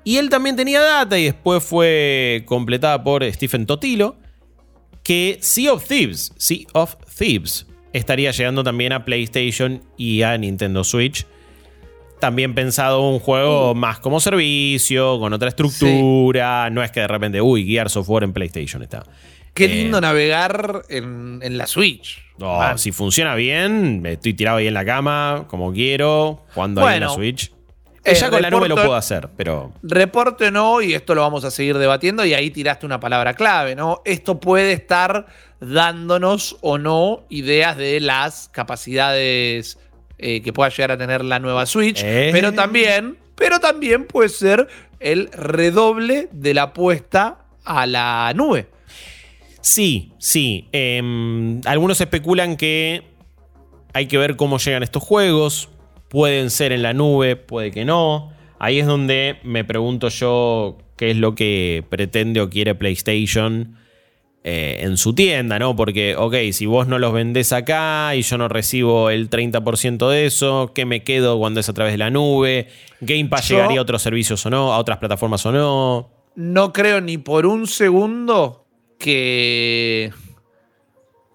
Y 0.04 0.16
él 0.18 0.28
también 0.28 0.54
tenía 0.56 0.80
data 0.80 1.18
y 1.18 1.24
después 1.24 1.62
fue 1.64 2.42
completada 2.46 3.02
por 3.02 3.24
Stephen 3.32 3.64
Totilo, 3.66 4.16
que 5.02 5.38
Sea 5.40 5.72
of 5.72 5.86
Thieves, 5.86 6.32
Sea 6.36 6.66
of 6.74 6.96
Thieves, 7.18 7.66
estaría 7.92 8.30
llegando 8.32 8.62
también 8.62 8.92
a 8.92 9.04
PlayStation 9.04 9.82
y 9.96 10.22
a 10.22 10.36
Nintendo 10.36 10.84
Switch. 10.84 11.26
También 12.18 12.54
pensado 12.54 13.08
un 13.08 13.18
juego 13.18 13.74
más 13.74 13.98
como 13.98 14.20
servicio, 14.20 15.18
con 15.18 15.32
otra 15.32 15.48
estructura. 15.48 16.68
No 16.68 16.82
es 16.82 16.90
que 16.90 17.00
de 17.00 17.08
repente, 17.08 17.40
uy, 17.40 17.66
Gears 17.66 17.96
of 17.96 18.08
War 18.10 18.24
en 18.24 18.34
PlayStation 18.34 18.82
está. 18.82 19.04
Qué 19.54 19.64
Eh, 19.64 19.68
lindo 19.68 20.00
navegar 20.00 20.82
en, 20.88 21.40
en 21.42 21.58
la 21.58 21.66
Switch. 21.66 22.22
No, 22.38 22.56
Man. 22.58 22.78
si 22.78 22.92
funciona 22.92 23.34
bien, 23.34 24.04
estoy 24.06 24.32
tirado 24.34 24.58
ahí 24.58 24.66
en 24.66 24.74
la 24.74 24.84
cama, 24.84 25.44
como 25.48 25.72
quiero, 25.72 26.42
jugando 26.54 26.86
ahí 26.86 26.94
en 26.96 27.00
la 27.02 27.06
Bueno, 27.08 27.14
Switch. 27.20 27.52
eh, 28.04 28.14
ya 28.14 28.30
con 28.30 28.40
la 28.40 28.48
nube 28.48 28.68
lo 28.68 28.76
puedo 28.76 28.94
hacer, 28.94 29.28
pero. 29.36 29.72
Reporte 29.82 30.46
o 30.46 30.50
no, 30.50 30.80
y 30.80 30.94
esto 30.94 31.14
lo 31.14 31.20
vamos 31.20 31.44
a 31.44 31.50
seguir 31.50 31.76
debatiendo, 31.76 32.24
y 32.24 32.32
ahí 32.32 32.50
tiraste 32.50 32.86
una 32.86 32.98
palabra 32.98 33.34
clave, 33.34 33.74
¿no? 33.76 34.00
Esto 34.06 34.40
puede 34.40 34.72
estar 34.72 35.26
dándonos 35.60 36.56
o 36.62 36.78
no 36.78 37.24
ideas 37.28 37.76
de 37.76 38.00
las 38.00 38.48
capacidades 38.52 39.78
eh, 40.18 40.42
que 40.42 40.52
pueda 40.52 40.70
llegar 40.70 40.92
a 40.92 40.98
tener 40.98 41.24
la 41.24 41.38
nueva 41.38 41.66
Switch, 41.66 42.00
Eh. 42.04 42.30
pero 42.32 42.52
también, 42.52 43.16
pero 43.34 43.58
también 43.60 44.04
puede 44.06 44.28
ser 44.30 44.68
el 44.98 45.30
redoble 45.32 46.28
de 46.32 46.54
la 46.54 46.62
apuesta 46.62 47.38
a 47.64 47.86
la 47.86 48.32
nube. 48.34 48.68
Sí, 49.60 50.12
sí. 50.18 50.68
Em, 50.72 51.60
algunos 51.66 52.00
especulan 52.00 52.56
que 52.56 53.02
hay 53.92 54.06
que 54.06 54.18
ver 54.18 54.36
cómo 54.36 54.58
llegan 54.58 54.82
estos 54.82 55.02
juegos. 55.02 55.68
Pueden 56.08 56.50
ser 56.50 56.72
en 56.72 56.82
la 56.82 56.92
nube, 56.92 57.36
puede 57.36 57.70
que 57.70 57.84
no. 57.84 58.32
Ahí 58.58 58.78
es 58.78 58.86
donde 58.86 59.36
me 59.42 59.64
pregunto 59.64 60.08
yo 60.08 60.78
qué 60.96 61.10
es 61.10 61.16
lo 61.16 61.34
que 61.34 61.84
pretende 61.88 62.40
o 62.40 62.50
quiere 62.50 62.74
PlayStation 62.74 63.76
eh, 64.42 64.80
en 64.82 64.96
su 64.96 65.14
tienda, 65.14 65.58
¿no? 65.58 65.76
Porque, 65.76 66.16
ok, 66.16 66.34
si 66.52 66.66
vos 66.66 66.86
no 66.88 66.98
los 66.98 67.12
vendés 67.12 67.52
acá 67.52 68.14
y 68.16 68.22
yo 68.22 68.38
no 68.38 68.48
recibo 68.48 69.10
el 69.10 69.28
30% 69.30 70.08
de 70.08 70.26
eso, 70.26 70.72
¿qué 70.74 70.84
me 70.86 71.02
quedo 71.04 71.38
cuando 71.38 71.60
es 71.60 71.68
a 71.68 71.74
través 71.74 71.92
de 71.94 71.98
la 71.98 72.10
nube? 72.10 72.68
¿Game 73.00 73.26
Pass 73.26 73.48
Yo- 73.48 73.56
llegaría 73.56 73.78
a 73.78 73.82
otros 73.82 74.00
servicios 74.02 74.44
o 74.46 74.50
no? 74.50 74.72
¿A 74.72 74.78
otras 74.78 74.98
plataformas 74.98 75.44
o 75.46 75.52
no? 75.52 76.10
no 76.36 76.72
creo 76.72 77.00
ni 77.02 77.18
por 77.18 77.44
un 77.44 77.66
segundo 77.66 78.64
que, 79.00 80.12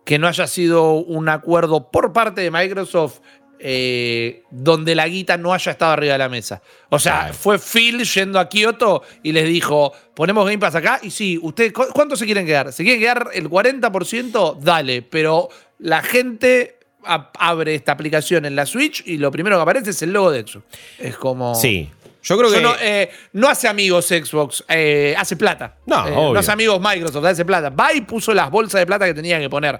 que 0.05 0.19
no 0.19 0.27
haya 0.27 0.47
sido 0.47 0.93
un 0.93 1.27
acuerdo 1.27 1.91
por 1.91 2.13
parte 2.13 2.41
de 2.41 2.51
Microsoft 2.51 3.19
eh, 3.59 4.43
donde 4.51 4.93
la 4.95 5.07
guita 5.07 5.37
no 5.37 5.53
haya 5.53 5.71
estado 5.71 5.93
arriba 5.93 6.13
de 6.13 6.19
la 6.19 6.29
mesa. 6.29 6.61
O 6.89 6.99
sea, 6.99 7.19
Claro. 7.19 7.33
fue 7.33 7.57
Phil 7.57 8.03
yendo 8.03 8.39
a 8.39 8.47
Kioto 8.47 9.01
y 9.23 9.31
les 9.31 9.47
dijo, 9.47 9.91
ponemos 10.13 10.45
Game 10.45 10.59
Pass 10.59 10.75
acá 10.75 10.99
y 11.01 11.09
sí, 11.09 11.39
ustedes, 11.41 11.73
¿cu- 11.73 11.87
¿cuánto 11.93 12.15
se 12.15 12.25
quieren 12.25 12.45
quedar? 12.45 12.71
¿Se 12.71 12.83
quieren 12.83 13.01
quedar 13.01 13.29
el 13.33 13.49
40%? 13.49 14.59
Dale, 14.59 15.01
pero 15.01 15.49
la 15.79 16.03
gente 16.03 16.77
abre 17.03 17.75
esta 17.75 17.93
aplicación 17.93 18.45
en 18.45 18.55
la 18.55 18.65
Switch 18.65 19.03
y 19.07 19.17
lo 19.17 19.31
primero 19.31 19.55
que 19.57 19.61
aparece 19.63 19.89
es 19.91 20.01
el 20.01 20.11
logo 20.13 20.31
de 20.31 20.41
Xbox. 20.41 20.65
Es 20.99 21.15
como... 21.17 21.55
Sí. 21.55 21.89
Yo 22.25 22.37
creo 22.37 22.49
Yo 22.49 22.55
que. 22.57 22.61
no, 22.61 22.73
eh, 22.81 23.09
no 23.33 23.47
hace 23.47 23.67
amigos 23.67 24.07
Xbox, 24.07 24.63
eh, 24.67 25.13
hace 25.17 25.35
plata. 25.37 25.77
No, 25.85 26.07
Eh, 26.07 26.11
obvio. 26.15 26.39
hace 26.39 26.51
amigos 26.51 26.81
Microsoft, 26.81 27.23
hace 27.25 27.45
plata. 27.45 27.69
Va 27.69 27.93
y 27.93 28.01
puso 28.01 28.33
las 28.33 28.49
bolsas 28.49 28.79
de 28.81 28.85
plata 28.87 29.05
que 29.05 29.13
tenían 29.13 29.41
que 29.41 29.49
poner. 29.49 29.79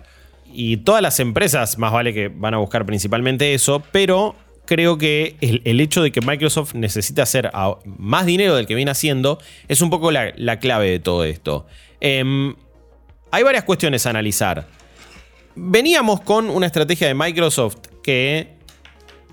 Y 0.54 0.78
todas 0.78 1.02
las 1.02 1.20
empresas, 1.20 1.78
más 1.80 1.92
vale 1.92 2.14
que 2.14 2.28
van 2.30 2.54
a 2.54 2.58
buscar 2.58 2.86
principalmente 2.86 3.54
eso, 3.56 3.82
pero 3.92 4.36
creo 4.66 4.98
que 4.98 5.36
el, 5.42 5.62
el 5.66 5.82
hecho 5.82 6.02
de 6.04 6.12
que 6.12 6.22
Microsoft 6.22 6.76
necesite 6.76 7.22
hacer 7.22 7.50
a- 7.54 7.76
más 7.86 8.26
dinero 8.26 8.56
del 8.56 8.66
que 8.68 8.76
viene 8.76 8.92
haciendo 8.92 9.40
es 9.68 9.82
un 9.82 9.90
poco 9.90 10.12
la, 10.12 10.32
la 10.38 10.60
clave 10.60 10.90
de 10.92 11.00
todo 11.00 11.24
esto. 11.24 11.66
Em, 12.00 12.56
hay 13.32 13.44
varias 13.44 13.64
cuestiones 13.64 14.06
a 14.06 14.12
analizar. 14.12 14.68
Veníamos 15.56 16.22
con 16.22 16.50
una 16.50 16.66
estrategia 16.66 17.08
de 17.08 17.14
Microsoft 17.16 17.78
que, 18.04 18.54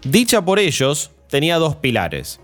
dicha 0.05 0.43
por 0.45 0.59
ellos, 0.59 1.11
tenía 1.29 1.57
dos 1.59 1.77
pilares. 1.77 2.41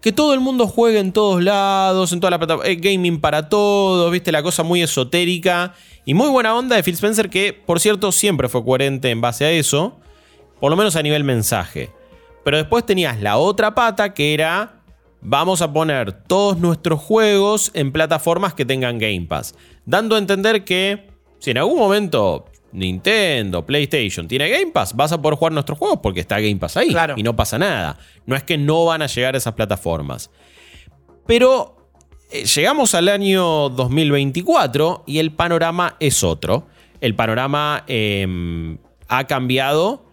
Que 0.00 0.12
todo 0.12 0.32
el 0.32 0.40
mundo 0.40 0.66
juegue 0.66 0.98
en 0.98 1.12
todos 1.12 1.42
lados, 1.42 2.12
en 2.12 2.20
toda 2.20 2.30
la 2.30 2.38
plataforma. 2.38 2.70
eh, 2.70 2.76
gaming 2.76 3.20
para 3.20 3.48
todos, 3.48 4.10
viste, 4.10 4.32
la 4.32 4.42
cosa 4.42 4.62
muy 4.62 4.82
esotérica. 4.82 5.74
Y 6.06 6.14
muy 6.14 6.30
buena 6.30 6.54
onda 6.54 6.76
de 6.76 6.82
Phil 6.82 6.94
Spencer, 6.94 7.28
que 7.28 7.52
por 7.52 7.80
cierto 7.80 8.10
siempre 8.10 8.48
fue 8.48 8.64
coherente 8.64 9.10
en 9.10 9.20
base 9.20 9.44
a 9.44 9.50
eso. 9.50 9.98
Por 10.58 10.70
lo 10.70 10.76
menos 10.76 10.96
a 10.96 11.02
nivel 11.02 11.24
mensaje. 11.24 11.90
Pero 12.44 12.56
después 12.56 12.84
tenías 12.86 13.20
la 13.20 13.36
otra 13.36 13.74
pata 13.74 14.14
que 14.14 14.34
era. 14.34 14.82
Vamos 15.20 15.60
a 15.60 15.70
poner 15.70 16.12
todos 16.12 16.58
nuestros 16.58 16.98
juegos 17.00 17.70
en 17.74 17.92
plataformas 17.92 18.54
que 18.54 18.64
tengan 18.64 18.98
Game 18.98 19.26
Pass. 19.28 19.54
Dando 19.84 20.16
a 20.16 20.18
entender 20.18 20.64
que 20.64 21.10
si 21.38 21.50
en 21.50 21.58
algún 21.58 21.78
momento 21.78 22.46
Nintendo, 22.72 23.64
PlayStation 23.64 24.28
tiene 24.28 24.48
Game 24.48 24.72
Pass, 24.72 24.94
vas 24.94 25.12
a 25.12 25.20
poder 25.20 25.36
jugar 25.38 25.52
nuestros 25.52 25.78
juegos 25.78 26.00
porque 26.02 26.20
está 26.20 26.40
Game 26.40 26.56
Pass 26.56 26.76
ahí. 26.76 26.90
Claro. 26.90 27.14
Y 27.16 27.22
no 27.22 27.34
pasa 27.34 27.58
nada. 27.58 27.98
No 28.26 28.36
es 28.36 28.44
que 28.44 28.58
no 28.58 28.84
van 28.84 29.02
a 29.02 29.06
llegar 29.06 29.34
a 29.34 29.38
esas 29.38 29.54
plataformas. 29.54 30.30
Pero 31.26 31.76
eh, 32.30 32.44
llegamos 32.44 32.94
al 32.94 33.08
año 33.08 33.68
2024 33.70 35.04
y 35.06 35.18
el 35.18 35.32
panorama 35.32 35.96
es 36.00 36.22
otro. 36.22 36.68
El 37.00 37.14
panorama 37.14 37.84
eh, 37.86 38.76
ha 39.08 39.24
cambiado. 39.26 40.06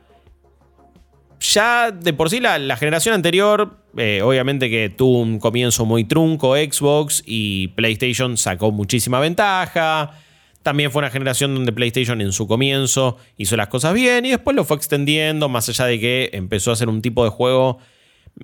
Ya 1.39 1.91
de 1.91 2.13
por 2.13 2.31
sí 2.31 2.39
la, 2.39 2.57
la 2.57 2.77
generación 2.77 3.13
anterior, 3.13 3.77
eh, 3.95 4.21
obviamente 4.23 4.69
que 4.69 4.89
tuvo 4.89 5.19
un 5.21 5.39
comienzo 5.39 5.85
muy 5.85 6.03
trunco 6.03 6.55
Xbox 6.55 7.23
y 7.25 7.69
PlayStation 7.69 8.37
sacó 8.37 8.71
muchísima 8.71 9.19
ventaja. 9.19 10.19
También 10.67 10.91
fue 10.91 10.99
una 10.99 11.09
generación 11.09 11.55
donde 11.55 11.71
PlayStation 11.71 12.19
en 12.19 12.33
su 12.33 12.45
comienzo 12.45 13.15
hizo 13.37 13.55
las 13.55 13.69
cosas 13.69 13.93
bien 13.93 14.25
y 14.25 14.31
después 14.31 14.53
lo 14.53 14.65
fue 14.65 14.75
extendiendo, 14.75 15.47
más 15.47 15.69
allá 15.69 15.85
de 15.85 15.97
que 15.97 16.29
empezó 16.33 16.71
a 16.71 16.73
hacer 16.73 16.89
un 16.89 17.01
tipo 17.01 17.23
de 17.23 17.29
juego 17.29 17.77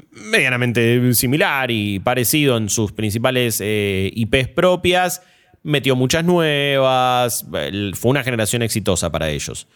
medianamente 0.09 1.13
similar 1.15 1.69
y 1.69 1.99
parecido 1.99 2.55
en 2.55 2.69
sus 2.69 2.93
principales 2.93 3.59
eh, 3.61 4.09
IPs 4.15 4.47
propias. 4.47 5.21
Metió 5.63 5.97
muchas 5.97 6.23
nuevas. 6.23 7.45
Fue 7.93 8.11
una 8.11 8.23
generación 8.23 8.61
exitosa 8.61 9.11
para 9.11 9.29
ellos. 9.29 9.67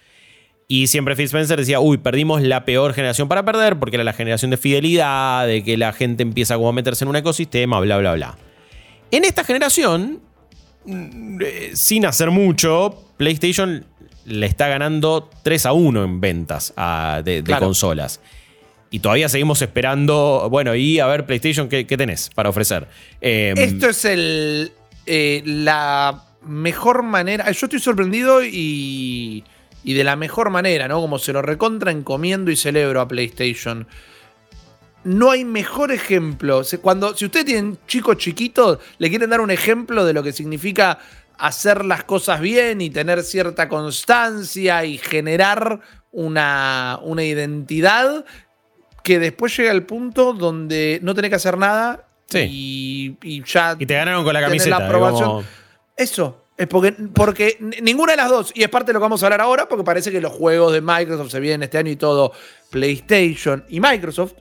Y 0.69 0.87
siempre 0.87 1.17
Phil 1.17 1.25
Spencer 1.25 1.59
decía, 1.59 1.81
uy, 1.81 1.97
perdimos 1.97 2.41
la 2.41 2.63
peor 2.63 2.93
generación 2.93 3.27
para 3.27 3.43
perder 3.43 3.77
porque 3.77 3.97
era 3.97 4.05
la 4.05 4.13
generación 4.13 4.51
de 4.51 4.55
fidelidad, 4.55 5.47
de 5.47 5.65
que 5.65 5.75
la 5.75 5.91
gente 5.91 6.23
empieza 6.23 6.53
a 6.53 6.71
meterse 6.71 7.03
en 7.03 7.09
un 7.09 7.17
ecosistema, 7.17 7.81
bla, 7.81 7.97
bla, 7.97 8.13
bla. 8.13 8.37
En 9.11 9.25
esta 9.25 9.43
generación, 9.43 10.21
eh, 10.87 11.71
sin 11.73 12.05
hacer 12.05 12.31
mucho, 12.31 13.03
PlayStation 13.17 13.85
le 14.25 14.45
está 14.45 14.67
ganando 14.67 15.29
3 15.43 15.65
a 15.67 15.73
1 15.73 16.03
en 16.03 16.21
ventas 16.21 16.73
de, 17.23 17.23
de 17.23 17.43
Claro. 17.43 17.65
consolas. 17.67 18.19
Y 18.89 18.99
todavía 18.99 19.27
seguimos 19.27 19.61
esperando, 19.61 20.47
bueno, 20.49 20.73
y 20.75 20.99
a 20.99 21.07
ver, 21.07 21.25
PlayStation, 21.25 21.67
¿qué, 21.67 21.85
qué 21.85 21.97
tenés 21.97 22.29
para 22.33 22.49
ofrecer? 22.49 22.87
Eh, 23.19 23.53
Esto 23.57 23.89
es 23.89 24.05
el, 24.05 24.71
eh, 25.05 25.41
la 25.45 26.23
mejor 26.45 27.03
manera. 27.03 27.51
Yo 27.51 27.65
estoy 27.65 27.79
sorprendido 27.79 28.43
y, 28.45 29.43
y 29.83 29.93
de 29.93 30.03
la 30.05 30.15
mejor 30.15 30.49
manera, 30.51 30.87
¿no? 30.87 31.01
Como 31.01 31.19
se 31.19 31.33
lo 31.33 31.41
recontra 31.41 31.91
encomiendo 31.91 32.49
y 32.49 32.55
celebro 32.55 33.01
a 33.01 33.07
PlayStation. 33.09 33.87
No 35.03 35.31
hay 35.31 35.45
mejor 35.45 35.91
ejemplo. 35.91 36.61
Cuando, 36.81 37.15
si 37.15 37.25
ustedes 37.25 37.45
tienen 37.45 37.77
chicos 37.87 38.17
chiquitos, 38.17 38.79
le 38.97 39.09
quieren 39.09 39.29
dar 39.29 39.41
un 39.41 39.51
ejemplo 39.51 40.03
de 40.05 40.13
lo 40.13 40.21
que 40.23 40.33
significa 40.33 40.99
hacer 41.37 41.85
las 41.85 42.03
cosas 42.03 42.41
bien 42.41 42.81
y 42.81 42.89
tener 42.89 43.23
cierta 43.23 43.69
constancia 43.69 44.83
y 44.85 44.97
generar 44.97 45.79
una, 46.11 46.99
una 47.03 47.23
identidad 47.23 48.25
que 49.03 49.19
después 49.19 49.55
llega 49.55 49.71
al 49.71 49.83
punto 49.85 50.33
donde 50.33 50.99
no 51.03 51.13
tenés 51.13 51.29
que 51.29 51.35
hacer 51.35 51.57
nada 51.57 52.07
y, 52.49 53.17
y 53.21 53.43
ya 53.43 53.75
y 53.79 53.85
te 53.85 53.93
ganaron 53.93 54.23
con 54.25 54.33
la 54.33 54.41
camiseta. 54.41 54.79
la 54.79 54.85
aprobación. 54.87 55.23
como- 55.29 55.43
Eso. 55.95 56.43
Es 56.57 56.65
porque, 56.65 56.91
porque 57.13 57.57
ninguna 57.83 58.13
de 58.13 58.17
las 58.17 58.29
dos, 58.29 58.51
y 58.55 58.63
es 58.63 58.69
parte 58.69 58.87
de 58.87 58.93
lo 58.93 58.99
que 58.99 59.03
vamos 59.03 59.21
a 59.21 59.27
hablar 59.27 59.41
ahora, 59.41 59.69
porque 59.69 59.83
parece 59.83 60.11
que 60.11 60.19
los 60.19 60.31
juegos 60.33 60.73
de 60.73 60.81
Microsoft 60.81 61.29
se 61.29 61.39
vienen 61.39 61.61
este 61.61 61.77
año 61.77 61.91
y 61.91 61.95
todo, 61.97 62.31
PlayStation 62.71 63.63
y 63.69 63.79
Microsoft 63.79 64.33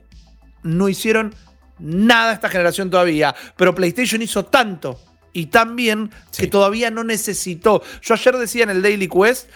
no 0.67 0.89
hicieron 0.89 1.33
nada 1.79 2.33
esta 2.33 2.49
generación 2.49 2.89
todavía, 2.89 3.35
pero 3.55 3.75
PlayStation 3.75 4.21
hizo 4.21 4.45
tanto 4.45 4.99
y 5.33 5.47
tan 5.47 5.75
bien 5.75 6.11
Sí. 6.31 6.43
que 6.43 6.47
todavía 6.47 6.89
no 6.91 7.03
necesitó. 7.03 7.81
Yo 8.01 8.13
ayer 8.15 8.37
decía 8.37 8.63
en 8.63 8.69
el 8.71 8.81
Daily 8.81 9.07
Quest, 9.07 9.49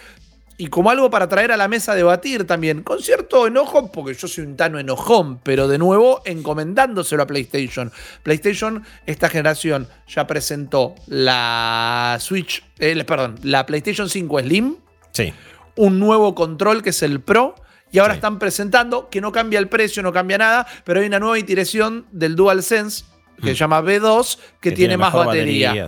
y 0.58 0.68
como 0.68 0.90
algo 0.90 1.10
para 1.10 1.28
traer 1.28 1.50
a 1.50 1.56
la 1.56 1.66
mesa 1.66 1.92
a 1.92 1.94
debatir 1.96 2.46
también, 2.46 2.82
con 2.82 3.00
cierto 3.02 3.48
enojo, 3.48 3.90
porque 3.90 4.14
yo 4.14 4.28
soy 4.28 4.44
un 4.44 4.56
tano 4.56 4.78
enojón, 4.78 5.38
pero 5.38 5.66
de 5.66 5.78
nuevo 5.78 6.22
encomendándoselo 6.24 7.22
a 7.24 7.26
PlayStation. 7.26 7.90
PlayStation, 8.22 8.84
esta 9.06 9.28
generación, 9.28 9.88
ya 10.06 10.26
presentó 10.28 10.94
la 11.06 12.16
Switch, 12.20 12.62
eh, 12.78 13.02
perdón, 13.04 13.40
la 13.42 13.66
PlayStation 13.66 14.08
5 14.08 14.40
Slim. 14.40 14.76
Sí. 15.10 15.32
Un 15.74 15.98
nuevo 15.98 16.34
control 16.36 16.82
que 16.82 16.90
es 16.90 17.02
el 17.02 17.20
Pro. 17.20 17.56
Y 17.92 17.98
ahora 17.98 18.14
están 18.14 18.38
presentando, 18.38 19.10
que 19.10 19.20
no 19.20 19.30
cambia 19.30 19.58
el 19.58 19.68
precio, 19.68 20.02
no 20.02 20.12
cambia 20.12 20.38
nada, 20.38 20.66
pero 20.82 21.00
hay 21.00 21.06
una 21.06 21.18
nueva 21.18 21.38
iteración 21.38 22.06
del 22.10 22.34
DualSense, 22.34 23.04
que 23.36 23.48
se 23.48 23.52
mm. 23.52 23.56
llama 23.56 23.82
B2, 23.82 24.38
que, 24.60 24.72
tiene, 24.72 24.96
más 24.96 25.12
batería. 25.12 25.86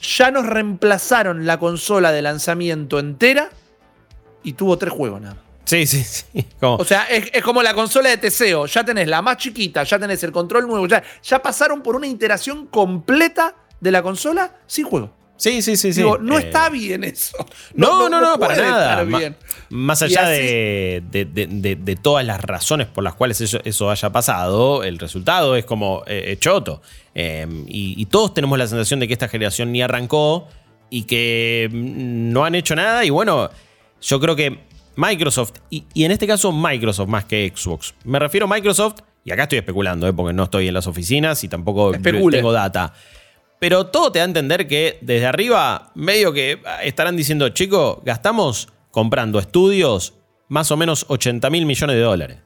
Ya 0.00 0.30
nos 0.30 0.46
reemplazaron 0.46 1.44
la 1.44 1.58
consola 1.58 2.12
de 2.12 2.22
lanzamiento 2.22 3.00
entera 3.00 3.50
y 4.44 4.52
tuvo 4.52 4.78
tres 4.78 4.92
juegos 4.92 5.20
nada. 5.20 5.36
Sí, 5.64 5.84
sí, 5.84 6.04
sí. 6.04 6.46
O 6.60 6.84
sea, 6.84 7.06
es, 7.08 7.42
como 7.42 7.62
la 7.62 7.74
consola 7.74 8.08
de 8.08 8.18
Teseo. 8.18 8.66
Ya 8.66 8.84
tenés 8.84 9.08
la 9.08 9.20
más 9.20 9.36
chiquita, 9.36 9.82
ya 9.82 9.98
tenés 9.98 10.22
el 10.22 10.30
control 10.30 10.68
nuevo. 10.68 10.86
Ya, 10.86 11.02
ya 11.22 11.42
pasaron 11.42 11.82
por 11.82 11.96
una 11.96 12.06
iteración 12.06 12.66
completa 12.68 13.56
de 13.80 13.90
la 13.90 14.02
consola 14.02 14.58
sin 14.66 14.86
juego. 14.86 15.12
Sí, 15.36 15.60
sí, 15.60 15.76
sí, 15.76 15.92
sí. 15.92 16.02
no 16.02 16.38
eh, 16.38 16.42
está 16.42 16.70
bien 16.70 17.04
eso. 17.04 17.36
No, 17.74 18.08
no, 18.08 18.20
no, 18.20 18.38
para 18.38 18.56
nada. 18.56 19.04
Bien. 19.04 19.36
Más 19.70 20.02
allá 20.02 20.28
de, 20.28 21.02
de, 21.10 21.96
todas 21.96 22.24
las 22.24 22.40
razones 22.40 22.86
por 22.86 23.02
las 23.02 23.14
cuales 23.14 23.40
eso, 23.40 23.90
haya 23.90 24.10
pasado, 24.10 24.84
el 24.84 24.98
resultado 24.98 25.56
es 25.56 25.64
como 25.64 26.02
eh, 26.06 26.36
choto. 26.38 26.82
Em, 27.14 27.64
y, 27.66 28.04
todos 28.06 28.34
tenemos 28.34 28.58
la 28.58 28.66
sensación 28.66 29.00
de 29.00 29.08
que 29.08 29.12
esta 29.12 29.28
generación 29.28 29.72
ni 29.72 29.82
arrancó 29.82 30.48
y 30.90 31.04
que 31.04 31.68
mm, 31.72 32.32
no 32.32 32.44
han 32.44 32.54
hecho 32.54 32.76
nada. 32.76 33.04
Y 33.04 33.10
bueno, 33.10 33.50
yo 34.00 34.20
creo 34.20 34.36
que 34.36 34.58
Microsoft, 34.96 35.52
y, 35.70 35.84
en 35.94 36.10
este 36.10 36.26
caso 36.26 36.52
Microsoft 36.52 37.08
más 37.08 37.24
que 37.24 37.52
Xbox. 37.54 37.94
Me 38.04 38.18
refiero 38.18 38.46
a 38.46 38.48
Microsoft, 38.48 39.00
y 39.24 39.32
acá 39.32 39.44
estoy 39.44 39.58
especulando, 39.58 40.06
¿eh? 40.08 40.12
porque 40.12 40.32
no 40.32 40.44
estoy 40.44 40.68
en 40.68 40.74
las 40.74 40.86
oficinas 40.86 41.42
y 41.44 41.48
tampoco 41.48 41.92
tengo 41.92 42.52
data. 42.52 42.92
Pero 43.58 43.86
todo 43.86 44.12
te 44.12 44.18
da 44.18 44.24
a 44.24 44.28
entender 44.28 44.68
que 44.68 44.98
desde 45.00 45.26
arriba, 45.26 45.90
medio 45.94 46.32
que 46.32 46.60
estarán 46.82 47.16
diciendo, 47.16 47.48
chicos, 47.48 47.98
gastamos 48.04 48.68
comprando 48.96 49.38
estudios 49.38 50.14
más 50.48 50.70
o 50.70 50.76
menos 50.78 51.04
80 51.08 51.50
mil 51.50 51.66
millones 51.66 51.96
de 51.96 52.00
dólares. 52.00 52.38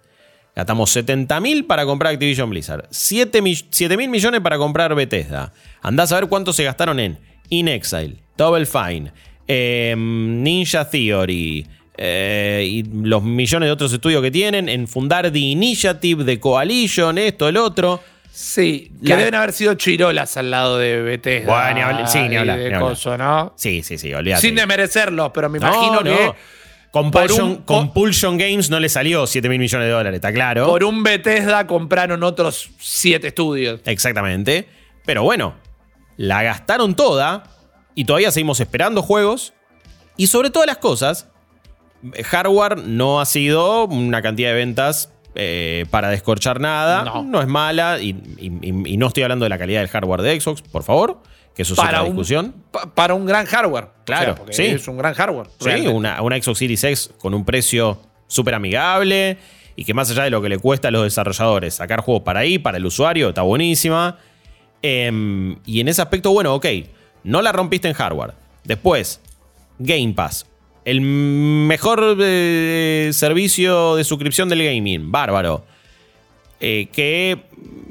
Gastamos 0.57 0.91
70 0.91 1.39
mil 1.39 1.65
para 1.65 1.87
comprar 1.87 2.13
Activision 2.13 2.51
Blizzard, 2.51 2.89
7 2.91 3.41
mil 3.41 4.09
millones 4.09 4.41
para 4.41 4.59
comprar 4.59 4.93
Bethesda. 4.97 5.53
Andás 5.81 6.11
a 6.11 6.17
ver 6.17 6.29
cuánto 6.29 6.53
se 6.53 6.65
gastaron 6.65 6.99
en 6.99 7.21
In 7.51 7.69
Exile, 7.69 8.17
Double 8.37 8.67
Fine, 8.67 9.13
em, 9.47 10.43
Ninja 10.43 10.91
Theory, 10.91 11.69
eh, 11.97 12.67
y 12.69 12.83
los 12.83 13.23
millones 13.23 13.69
de 13.69 13.71
otros 13.71 13.93
estudios 13.93 14.21
que 14.21 14.33
tienen, 14.33 14.69
en 14.69 14.89
fundar 14.89 15.31
The 15.31 15.39
Initiative, 15.39 16.25
The 16.25 16.41
Coalition, 16.41 17.17
esto, 17.19 17.49
el 17.49 17.59
otro. 17.59 18.01
Sí, 18.33 18.93
que 19.05 19.17
deben 19.17 19.35
haber 19.35 19.53
sido 19.53 19.75
chirolas 19.75 20.37
al 20.37 20.51
lado 20.51 20.79
de 20.79 21.03
Bethesda. 21.03 21.73
Bueno, 21.75 22.07
sí, 22.07 22.21
ni 22.29 22.37
hablar. 22.37 22.59
De 22.59 22.79
coso, 22.79 23.19
¿no? 23.19 23.53
Sí, 23.57 23.83
sí, 23.83 23.99
sí, 23.99 24.15
olvídate. 24.15 24.43
Sin 24.43 24.55
desmerecerlos, 24.55 25.31
pero 25.35 25.49
me 25.49 25.59
imagino 25.59 26.03
que. 26.03 26.35
Compulsion, 26.91 27.63
Compulsion, 27.63 28.37
Games 28.37 28.69
no 28.69 28.81
le 28.81 28.89
salió 28.89 29.25
7 29.25 29.49
mil 29.49 29.61
millones 29.61 29.87
de 29.87 29.93
dólares, 29.93 30.17
está 30.17 30.33
claro. 30.33 30.67
Por 30.67 30.83
un 30.83 31.05
Bethesda 31.05 31.67
compraron 31.67 32.25
otros 32.25 32.71
7 32.81 33.29
estudios. 33.29 33.81
Exactamente. 33.85 34.67
Pero 35.05 35.23
bueno, 35.23 35.55
la 36.17 36.43
gastaron 36.43 36.97
toda 36.97 37.45
y 37.95 38.07
todavía 38.07 38.33
seguimos 38.33 38.59
esperando 38.59 39.03
juegos. 39.03 39.53
Y 40.17 40.27
sobre 40.27 40.51
todas 40.51 40.67
las 40.67 40.79
cosas, 40.79 41.29
hardware 42.25 42.79
no 42.79 43.21
ha 43.21 43.27
sido 43.27 43.85
una 43.87 44.21
cantidad 44.21 44.51
de 44.51 44.57
ventas 44.57 45.13
eh, 45.35 45.87
para 45.91 46.11
descorchar 46.11 46.61
nada. 46.61 47.05
No, 47.23 47.41
es 47.41 47.49
mala 47.49 47.99
y, 48.01 48.13
no 48.13 49.07
estoy 49.07 49.23
hablando 49.23 49.45
de 49.45 49.49
la 49.49 49.59
calidad 49.59 49.81
del 49.81 49.89
hardware 49.89 50.23
de 50.23 50.41
Xbox, 50.41 50.63
por 50.63 50.83
favor. 50.83 51.23
Que 51.55 51.63
eso 51.63 51.75
es 51.75 51.81
para 51.81 51.99
otra 51.99 52.05
discusión. 52.05 52.55
para 52.95 53.15
un 53.15 53.27
gran 53.27 53.45
hardware. 53.45 53.89
Claro, 54.05 54.37
sí. 54.51 54.65
Es 54.67 54.87
un 54.89 54.97
gran 54.97 55.15
hardware. 55.15 55.49
Sí, 55.59 55.87
una, 55.89 56.23
una 56.23 56.41
Xbox 56.41 56.59
Series 56.59 56.85
X 56.85 57.11
con 57.19 57.35
un 57.35 57.45
precio 57.45 58.01
súper 58.27 58.55
amigable 58.55 59.37
y 59.77 59.85
que 59.85 59.95
más 59.95 60.11
allá 60.11 60.25
de 60.25 60.31
lo 60.31 60.43
que 60.43 60.49
le 60.49 60.59
cuesta 60.59 60.89
a 60.89 60.91
los 60.91 61.05
desarrolladores 61.05 61.75
sacar 61.75 62.01
juegos 62.01 62.23
para 62.23 62.41
ahí, 62.41 62.59
para 62.59 62.79
el 62.79 62.87
usuario, 62.87 63.31
está 63.31 63.43
buenísima. 63.43 64.19
Em, 64.83 65.57
y 65.67 65.81
en 65.81 65.89
ese 65.89 66.03
aspecto, 66.03 66.33
bueno, 66.33 66.55
ok, 66.55 66.67
no 67.25 67.43
la 67.43 67.53
rompiste 67.53 67.89
en 67.89 67.95
hardware. 67.95 68.35
Después, 68.65 69.21
Game 69.79 70.13
Pass, 70.15 70.47
el 70.85 71.01
mejor 71.01 72.17
eh, 72.21 73.11
servicio 73.13 73.97
de 73.97 74.05
suscripción 74.05 74.49
del 74.49 74.65
gaming. 74.65 75.11
Bárbaro. 75.11 75.65
Eh, 76.61 76.89
que 76.93 77.39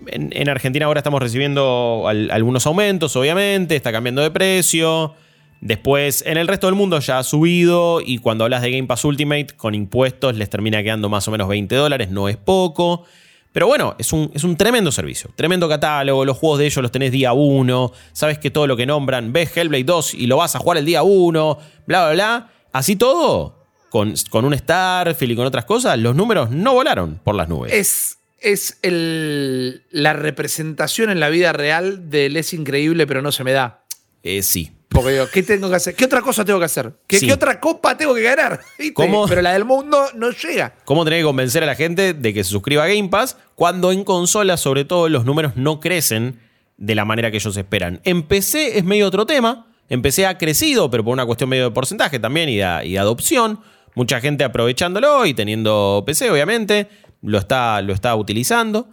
en, 0.07 0.49
Argentina 0.49 0.85
ahora 0.85 0.99
estamos 0.99 1.21
recibiendo 1.21 2.05
algunos 2.07 2.65
aumentos, 2.65 3.15
obviamente. 3.15 3.75
Está 3.75 3.91
cambiando 3.91 4.21
de 4.21 4.31
precio. 4.31 5.13
Después, 5.61 6.23
en 6.25 6.37
el 6.37 6.47
resto 6.47 6.67
del 6.67 6.75
mundo 6.75 6.99
ya 6.99 7.19
ha 7.19 7.23
subido. 7.23 8.01
Y 8.03 8.19
cuando 8.19 8.43
hablas 8.43 8.61
de 8.61 8.71
Game 8.71 8.87
Pass 8.87 9.05
Ultimate, 9.05 9.47
con 9.55 9.75
impuestos 9.75 10.35
les 10.35 10.49
termina 10.49 10.81
quedando 10.83 11.09
más 11.09 11.27
o 11.27 11.31
menos 11.31 11.47
20 11.47 11.75
dólares. 11.75 12.09
No 12.09 12.29
es 12.29 12.37
poco. 12.37 13.05
Pero 13.51 13.65
bueno, 13.65 13.95
es 13.97 14.13
un, 14.13 14.31
es 14.35 14.43
un, 14.43 14.55
tremendo 14.55 14.91
servicio, 14.91 15.31
tremendo 15.35 15.67
catálogo, 15.67 16.23
los 16.23 16.37
juegos 16.37 16.59
de 16.59 16.67
ellos 16.67 16.83
los 16.83 16.91
tenés 16.91 17.11
día 17.11 17.33
1, 17.33 17.91
sabes 18.13 18.37
que 18.37 18.51
todo 18.51 18.67
lo 18.67 18.77
que 18.77 18.85
nombran, 18.85 19.33
ves 19.33 19.57
Hellblade 19.57 19.85
2 19.85 20.13
y 20.13 20.27
lo 20.27 20.37
vas 20.37 20.55
a 20.55 20.59
jugar 20.59 20.77
el 20.77 20.85
día 20.85 21.01
1, 21.01 21.57
bla, 21.87 22.05
bla, 22.05 22.13
bla. 22.13 22.49
Así 22.72 22.95
todo, 22.95 23.65
con, 23.89 24.13
con 24.30 24.45
un 24.45 24.57
Starfield 24.57 25.32
y 25.32 25.36
con 25.36 25.45
otras 25.45 25.65
cosas, 25.65 25.97
los 25.99 26.15
números 26.15 26.51
no 26.51 26.74
volaron 26.74 27.20
por 27.24 27.36
las 27.36 27.49
nubes. 27.49 27.74
Es, 27.74 28.17
es 28.39 28.78
el, 28.82 29.84
la 29.91 30.13
representación 30.13 31.09
en 31.09 31.20
la 31.20 31.30
vida 31.30 31.53
real 31.53 32.09
del 32.09 32.38
es 32.38 32.53
increíble, 32.53 33.07
pero 33.07 33.22
no 33.22 33.32
se 33.32 33.43
me 33.43 33.51
da. 33.51 33.84
Eh, 34.24 34.43
sí. 34.43 34.72
Porque 34.89 35.11
digo, 35.11 35.28
¿qué 35.32 35.43
tengo 35.43 35.70
que 35.70 35.76
hacer? 35.76 35.95
¿Qué 35.95 36.05
otra 36.05 36.22
cosa 36.22 36.43
tengo 36.43 36.57
que 36.57 36.65
hacer? 36.65 36.91
¿Qué, 37.05 37.32
otra 37.32 37.59
copa 37.59 37.95
tengo 37.95 38.15
que 38.15 38.24
ganar? 38.24 38.59
Pero 38.95 39.41
la 39.41 39.53
del 39.53 39.63
mundo 39.63 40.03
no 40.15 40.32
llega. 40.32 40.74
¿Cómo 40.84 41.03
tener 41.03 41.20
que 41.20 41.26
convencer 41.26 41.61
a 41.63 41.67
la 41.67 41.76
gente 41.76 42.15
de 42.15 42.34
que 42.34 42.43
se 42.43 42.49
suscriba 42.49 42.84
a 42.84 42.88
Game 42.88 43.07
Pass 43.09 43.38
cuando 43.53 43.91
en 43.91 44.03
consola, 44.03 44.57
sobre 44.57 44.86
todo, 44.86 45.07
los 45.07 45.26
números 45.26 45.55
no 45.55 45.80
crecen 45.80 46.39
de 46.78 46.95
la 46.95 47.05
manera 47.05 47.30
que 47.30 47.38
ellos 47.38 47.55
esperan? 47.55 48.01
En 48.03 48.24
PC 48.24 48.80
es 48.80 48.84
medio 48.84 49.05
otro 49.05 49.28
tema. 49.28 49.67
En 49.89 50.03
PC 50.03 50.27
ha 50.27 50.37
crecido, 50.37 50.89
pero 50.91 51.03
por 51.03 51.13
una 51.13 51.25
cuestión 51.25 51.49
medio 51.49 51.65
de 51.65 51.71
porcentaje 51.71 52.19
también 52.19 52.47
y 52.49 52.57
de, 52.57 52.99
adopción. 52.99 53.59
Mucha 53.95 54.21
gente 54.21 54.43
aprovechándolo 54.43 55.25
y 55.25 55.33
teniendo 55.33 56.03
PC, 56.05 56.29
obviamente, 56.29 56.87
lo 57.23 57.39
está, 57.39 57.81
lo 57.81 57.91
está 57.93 58.15
utilizando. 58.15 58.87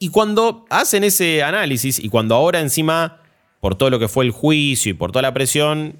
Y 0.00 0.10
cuando 0.10 0.66
hacen 0.70 1.04
ese 1.04 1.42
análisis 1.42 1.98
y 1.98 2.08
cuando 2.08 2.34
ahora 2.34 2.60
encima 2.60 3.22
por 3.60 3.76
todo 3.76 3.90
lo 3.90 3.98
que 3.98 4.08
fue 4.08 4.24
el 4.24 4.30
juicio 4.30 4.90
y 4.90 4.94
por 4.94 5.12
toda 5.12 5.22
la 5.22 5.34
presión, 5.34 5.96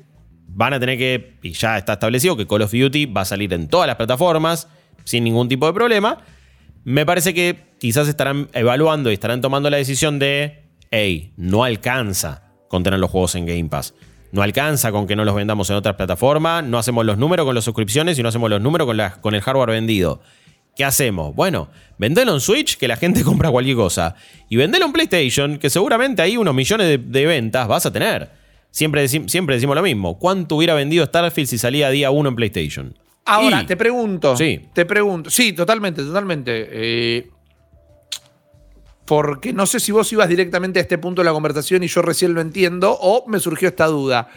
van 0.48 0.74
a 0.74 0.80
tener 0.80 0.98
que, 0.98 1.38
y 1.42 1.52
ya 1.52 1.78
está 1.78 1.94
establecido, 1.94 2.36
que 2.36 2.46
Call 2.46 2.62
of 2.62 2.72
Duty 2.72 3.06
va 3.06 3.22
a 3.22 3.24
salir 3.24 3.52
en 3.52 3.68
todas 3.68 3.86
las 3.86 3.96
plataformas 3.96 4.68
sin 5.04 5.24
ningún 5.24 5.48
tipo 5.48 5.66
de 5.66 5.72
problema. 5.72 6.18
Me 6.84 7.06
parece 7.06 7.34
que 7.34 7.56
quizás 7.78 8.08
estarán 8.08 8.48
evaluando 8.52 9.10
y 9.10 9.14
estarán 9.14 9.40
tomando 9.40 9.70
la 9.70 9.76
decisión 9.76 10.18
de, 10.18 10.64
hey, 10.90 11.32
no 11.36 11.64
alcanza 11.64 12.47
con 12.68 12.82
tener 12.82 13.00
los 13.00 13.10
juegos 13.10 13.34
en 13.34 13.46
Game 13.46 13.64
Pass. 13.64 13.94
No 14.30 14.42
alcanza 14.42 14.92
con 14.92 15.06
que 15.06 15.16
no 15.16 15.24
los 15.24 15.34
vendamos 15.34 15.70
en 15.70 15.76
otras 15.76 15.96
plataformas, 15.96 16.62
no 16.62 16.78
hacemos 16.78 17.04
los 17.04 17.16
números 17.16 17.46
con 17.46 17.54
las 17.54 17.64
suscripciones 17.64 18.18
y 18.18 18.22
no 18.22 18.28
hacemos 18.28 18.50
los 18.50 18.60
números 18.60 18.86
con, 18.86 18.98
con 19.20 19.34
el 19.34 19.40
hardware 19.40 19.70
vendido. 19.70 20.20
¿Qué 20.78 20.84
hacemos? 20.84 21.34
Bueno, 21.34 21.68
vendelo 21.98 22.32
en 22.34 22.40
Switch, 22.40 22.76
que 22.76 22.86
la 22.86 22.96
gente 22.96 23.24
compra 23.24 23.50
cualquier 23.50 23.74
cosa. 23.74 24.14
Y 24.48 24.56
vendelo 24.56 24.86
en 24.86 24.92
PlayStation, 24.92 25.58
que 25.58 25.70
seguramente 25.70 26.22
ahí 26.22 26.36
unos 26.36 26.54
millones 26.54 27.00
de, 27.04 27.26
ventas 27.26 27.66
vas 27.66 27.84
a 27.84 27.92
tener. 27.92 28.30
Siempre, 28.70 29.08
siempre, 29.08 29.56
decimos 29.56 29.74
lo 29.74 29.82
mismo. 29.82 30.20
¿Cuánto 30.20 30.54
hubiera 30.54 30.74
vendido 30.74 31.04
Starfield 31.04 31.48
si 31.48 31.58
salía 31.58 31.90
día 31.90 32.12
uno 32.12 32.28
en 32.28 32.36
PlayStation? 32.36 32.94
Ahora, 33.24 33.66
te 33.66 33.76
pregunto. 33.76 34.36
Sí. 34.36 34.60
Te 34.72 34.86
pregunto. 34.86 35.30
Sí, 35.30 35.52
totalmente, 35.52 36.02
totalmente. 36.02 36.68
Eh, 36.70 37.30
porque 39.09 39.54
no 39.54 39.64
sé 39.64 39.80
si 39.80 39.90
vos 39.90 40.12
ibas 40.12 40.28
directamente 40.28 40.78
a 40.78 40.82
este 40.82 40.98
punto 40.98 41.22
de 41.22 41.24
la 41.24 41.32
conversación 41.32 41.82
y 41.82 41.88
yo 41.88 42.02
recién 42.02 42.34
lo 42.34 42.42
entiendo, 42.42 42.92
o 43.00 43.24
me 43.26 43.40
surgió 43.40 43.68
esta 43.68 43.86
duda. 43.86 44.28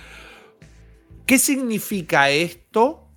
¿Qué 1.25 1.37
significa 1.37 2.29
esto 2.29 3.09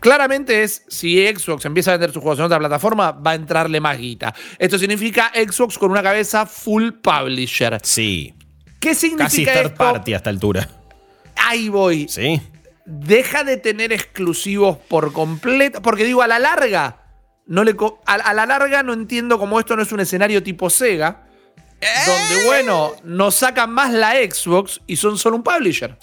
Claramente 0.00 0.62
es, 0.62 0.84
si 0.88 1.26
Xbox 1.26 1.64
empieza 1.64 1.90
a 1.90 1.94
vender 1.94 2.12
sus 2.12 2.22
juegos 2.22 2.38
en 2.38 2.44
otra 2.44 2.58
plataforma, 2.58 3.12
va 3.12 3.30
a 3.30 3.34
entrarle 3.34 3.80
más 3.80 3.96
guita. 3.96 4.34
Esto 4.58 4.78
significa 4.78 5.32
Xbox 5.34 5.78
con 5.78 5.90
una 5.90 6.02
cabeza 6.02 6.44
full 6.46 6.90
publisher. 7.02 7.80
Sí. 7.82 8.34
¿Qué 8.78 8.94
significa 8.94 9.52
Casi 9.52 9.68
third 9.68 9.76
party 9.76 10.12
a 10.12 10.16
esta 10.18 10.30
altura. 10.30 10.68
Ahí 11.36 11.70
voy. 11.70 12.06
Sí. 12.08 12.40
Deja 12.84 13.42
de 13.42 13.56
tener 13.56 13.92
exclusivos 13.92 14.76
por 14.76 15.12
completo. 15.14 15.80
Porque 15.80 16.04
digo, 16.04 16.20
a 16.22 16.26
la 16.26 16.38
larga, 16.38 17.05
no 17.46 17.64
le 17.64 17.74
a, 18.06 18.34
la 18.34 18.46
larga 18.46 18.82
no 18.82 18.92
entiendo 18.92 19.38
cómo 19.38 19.58
esto 19.58 19.76
no 19.76 19.82
es 19.82 19.92
un 19.92 20.00
escenario 20.00 20.42
tipo 20.42 20.68
Sega. 20.70 21.22
Donde, 22.06 22.42
eh. 22.42 22.46
bueno, 22.46 22.92
nos 23.04 23.34
sacan 23.36 23.70
más 23.70 23.92
la 23.92 24.14
Xbox 24.14 24.80
y 24.86 24.96
son 24.96 25.18
solo 25.18 25.36
un 25.36 25.42
publisher. 25.42 25.96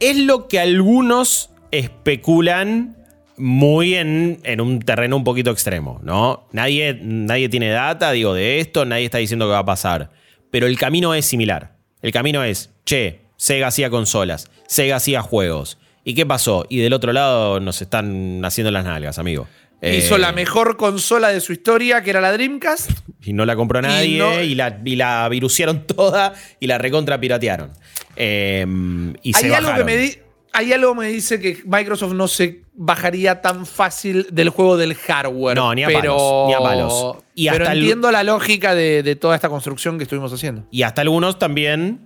Es 0.00 0.18
lo 0.18 0.48
que 0.48 0.58
algunos 0.58 1.50
especulan 1.70 2.96
muy 3.36 3.94
en, 3.94 4.40
en, 4.42 4.60
un 4.60 4.80
terreno 4.80 5.16
un 5.16 5.24
poquito 5.24 5.50
extremo, 5.50 6.00
¿no? 6.02 6.46
Nadie, 6.52 6.98
nadie 7.00 7.48
tiene 7.48 7.70
data, 7.70 8.12
digo, 8.12 8.34
de 8.34 8.60
esto, 8.60 8.84
nadie 8.84 9.06
está 9.06 9.18
diciendo 9.18 9.46
que 9.46 9.52
va 9.52 9.60
a 9.60 9.64
pasar. 9.64 10.10
Pero 10.50 10.66
el 10.66 10.78
camino 10.78 11.14
es 11.14 11.26
similar. 11.26 11.76
El 12.02 12.12
camino 12.12 12.44
es, 12.44 12.70
che, 12.84 13.22
Sega 13.36 13.68
hacía 13.68 13.90
consolas, 13.90 14.50
Sega 14.68 14.96
hacía 14.96 15.22
juegos. 15.22 15.78
¿Y 16.04 16.14
qué 16.14 16.26
pasó? 16.26 16.66
Y 16.68 16.78
del 16.78 16.92
otro 16.92 17.12
lado 17.12 17.60
nos 17.60 17.80
están 17.80 18.44
haciendo 18.44 18.70
las 18.70 18.84
nalgas, 18.84 19.18
amigo. 19.18 19.48
Hizo 19.82 20.16
la 20.16 20.32
mejor 20.32 20.76
consola 20.76 21.28
de 21.28 21.40
su 21.40 21.52
historia, 21.52 22.02
que 22.02 22.10
era 22.10 22.20
la 22.20 22.32
Dreamcast. 22.32 22.90
Y 23.22 23.32
no 23.32 23.44
la 23.44 23.54
compró 23.56 23.82
nadie, 23.82 24.44
y, 24.44 24.54
la, 24.54 24.80
y 24.84 24.96
la 24.96 25.28
viruciaron 25.28 25.86
toda 25.86 26.34
y 26.60 26.66
la 26.66 26.78
recontra 26.78 27.20
piratearon. 27.20 27.70
y 28.16 28.22
hay, 28.22 29.52
algo 29.52 29.74
que 29.74 29.84
me 29.84 30.24
hay 30.52 30.72
algo 30.72 30.94
que 30.94 31.00
me 31.00 31.08
dice 31.08 31.40
que 31.40 31.58
Microsoft 31.66 32.12
no 32.12 32.28
se 32.28 32.62
bajaría 32.74 33.42
tan 33.42 33.66
fácil 33.66 34.26
del 34.30 34.50
juego 34.50 34.76
del 34.76 34.94
hardware. 34.94 35.56
No, 35.56 35.74
ni 35.74 35.82
a 35.82 35.88
pero, 35.88 36.16
palos. 36.16 36.48
Ni 36.48 36.54
a 36.54 36.58
palos. 36.60 37.16
Y 37.34 37.48
pero 37.48 37.66
entiendo 37.66 38.10
la 38.12 38.22
lógica 38.22 38.74
de, 38.74 39.02
de 39.02 39.16
toda 39.16 39.34
esta 39.34 39.48
construcción 39.48 39.98
que 39.98 40.04
estuvimos 40.04 40.32
haciendo. 40.32 40.64
Y 40.70 40.82
hasta 40.82 41.02
algunos 41.02 41.38
también, 41.40 42.00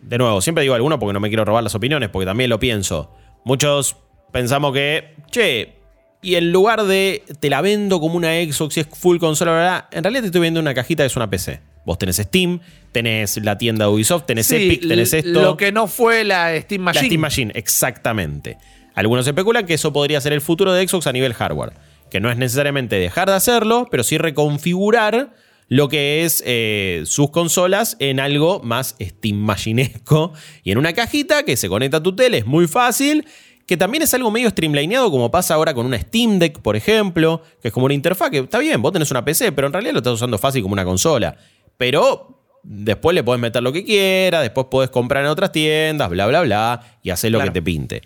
de 0.00 0.18
nuevo, 0.18 0.40
siempre 0.40 0.62
digo 0.62 0.74
algunos 0.74 0.98
porque 0.98 1.12
no 1.12 1.20
me 1.20 1.28
quiero 1.28 1.44
robar 1.44 1.62
las 1.62 1.74
opiniones, 1.76 2.08
porque 2.08 2.26
también 2.26 2.50
lo 2.50 2.58
pienso. 2.58 3.14
Muchos 3.44 3.96
pensamos 4.32 4.72
que, 4.72 5.14
che, 5.30 5.81
y 6.22 6.36
en 6.36 6.52
lugar 6.52 6.84
de 6.84 7.24
te 7.40 7.50
la 7.50 7.60
vendo 7.60 8.00
como 8.00 8.16
una 8.16 8.28
Xbox 8.32 8.76
y 8.76 8.80
es 8.80 8.86
full 8.86 9.18
consola, 9.18 9.88
en 9.90 10.04
realidad 10.04 10.22
te 10.22 10.26
estoy 10.26 10.40
viendo 10.40 10.60
una 10.60 10.72
cajita 10.72 11.02
que 11.02 11.08
es 11.08 11.16
una 11.16 11.28
PC. 11.28 11.60
Vos 11.84 11.98
tenés 11.98 12.16
Steam, 12.16 12.60
tenés 12.92 13.42
la 13.42 13.58
tienda 13.58 13.88
Ubisoft, 13.88 14.26
tenés 14.26 14.50
Epic, 14.52 14.86
tenés 14.86 15.12
esto. 15.12 15.42
Lo 15.42 15.56
que 15.56 15.72
no 15.72 15.88
fue 15.88 16.22
la 16.22 16.56
Steam 16.60 16.80
Machine. 16.80 17.02
La 17.02 17.06
Steam 17.08 17.20
Machine, 17.20 17.52
exactamente. 17.56 18.56
Algunos 18.94 19.26
especulan 19.26 19.66
que 19.66 19.74
eso 19.74 19.92
podría 19.92 20.20
ser 20.20 20.32
el 20.32 20.40
futuro 20.40 20.72
de 20.72 20.86
Xbox 20.86 21.08
a 21.08 21.12
nivel 21.12 21.34
hardware. 21.34 21.72
Que 22.08 22.20
no 22.20 22.30
es 22.30 22.36
necesariamente 22.36 22.96
dejar 22.96 23.28
de 23.28 23.34
hacerlo, 23.34 23.88
pero 23.90 24.04
sí 24.04 24.16
reconfigurar 24.16 25.34
lo 25.68 25.88
que 25.88 26.24
es 26.24 26.42
eh, 26.46 27.02
sus 27.06 27.30
consolas 27.30 27.96
en 27.98 28.20
algo 28.20 28.60
más 28.62 28.94
Steam 29.00 29.38
Machinesco 29.38 30.34
y 30.62 30.70
en 30.70 30.78
una 30.78 30.92
cajita 30.92 31.44
que 31.44 31.56
se 31.56 31.68
conecta 31.68 31.96
a 31.96 32.02
tu 32.02 32.14
tele, 32.14 32.38
es 32.38 32.46
muy 32.46 32.68
fácil 32.68 33.24
que 33.72 33.78
también 33.78 34.02
es 34.02 34.12
algo 34.12 34.30
medio 34.30 34.50
streamlineado, 34.50 35.10
como 35.10 35.30
pasa 35.30 35.54
ahora 35.54 35.72
con 35.72 35.86
una 35.86 35.98
Steam 35.98 36.38
Deck, 36.38 36.58
por 36.58 36.76
ejemplo, 36.76 37.40
que 37.62 37.68
es 37.68 37.74
como 37.74 37.86
una 37.86 37.94
interfaz 37.94 38.28
que 38.28 38.40
está 38.40 38.58
bien, 38.58 38.82
vos 38.82 38.92
tenés 38.92 39.10
una 39.10 39.24
PC, 39.24 39.50
pero 39.52 39.66
en 39.66 39.72
realidad 39.72 39.94
lo 39.94 40.00
estás 40.00 40.12
usando 40.12 40.36
fácil 40.36 40.62
como 40.62 40.74
una 40.74 40.84
consola. 40.84 41.34
Pero 41.78 42.38
después 42.62 43.14
le 43.14 43.24
podés 43.24 43.40
meter 43.40 43.62
lo 43.62 43.72
que 43.72 43.82
quieras, 43.82 44.42
después 44.42 44.66
podés 44.70 44.90
comprar 44.90 45.24
en 45.24 45.30
otras 45.30 45.52
tiendas, 45.52 46.10
bla, 46.10 46.26
bla, 46.26 46.42
bla, 46.42 46.98
y 47.02 47.08
hacer 47.08 47.32
lo 47.32 47.40
que 47.40 47.48
te 47.48 47.62
pinte. 47.62 48.02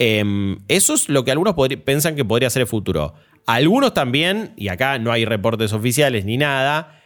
Em, 0.00 0.58
eso 0.66 0.94
es 0.94 1.08
lo 1.08 1.24
que 1.24 1.30
algunos 1.30 1.54
piensan 1.84 2.16
que 2.16 2.24
podría 2.24 2.50
ser 2.50 2.62
el 2.62 2.66
futuro. 2.66 3.14
Algunos 3.46 3.94
también, 3.94 4.52
y 4.56 4.66
acá 4.66 4.98
no 4.98 5.12
hay 5.12 5.24
reportes 5.24 5.72
oficiales 5.72 6.24
ni 6.24 6.38
nada, 6.38 7.00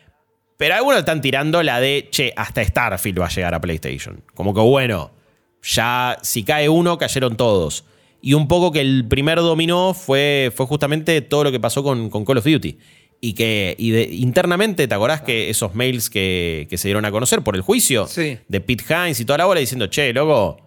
pero 0.57 0.77
algunos 0.77 1.01
están 1.01 1.21
tirando 1.21 1.63
la 1.63 1.79
de, 1.79 2.09
che, 2.11 2.33
hasta 2.35 2.65
Starfield 2.65 3.21
va 3.21 3.27
a 3.27 3.29
llegar 3.29 3.55
a 3.55 3.61
PlayStation. 3.61 4.25
Como 4.35 4.55
que 4.55 4.61
bueno, 4.63 5.11
ya 5.63 6.17
si 6.23 6.43
cae 6.43 6.71
uno, 6.71 6.97
cayeron 6.97 7.37
todos. 7.37 7.85
Y 8.21 8.35
un 8.35 8.49
poco 8.49 8.73
que 8.73 8.81
el 8.81 9.07
primer 9.07 9.39
dominó 9.39 9.95
fue, 9.95 10.53
fue 10.55 10.67
justamente 10.67 11.21
todo 11.21 11.45
lo 11.45 11.53
que 11.53 11.61
pasó 11.61 11.83
con, 11.83 12.11
Call 12.11 12.39
of 12.39 12.45
Duty. 12.45 12.79
Y 13.21 13.33
que 13.33 13.77
internamente, 13.79 14.87
¿te 14.87 14.95
acordás 14.95 15.23
que 15.23 15.51
esos 15.51 15.75
mails 15.75 16.09
que, 16.09 16.69
se 16.71 16.89
dieron 16.89 17.05
a 17.05 17.11
conocer 17.11 17.43
por 17.43 17.57
el 17.57 17.63
juicio 17.63 18.07
de 18.07 18.61
Pete 18.61 18.85
Hines 18.89 19.21
y 19.21 19.25
toda 19.25 19.39
la 19.39 19.45
bola 19.45 19.61
diciendo, 19.61 19.87
che, 19.89 20.13
loco, 20.13 20.59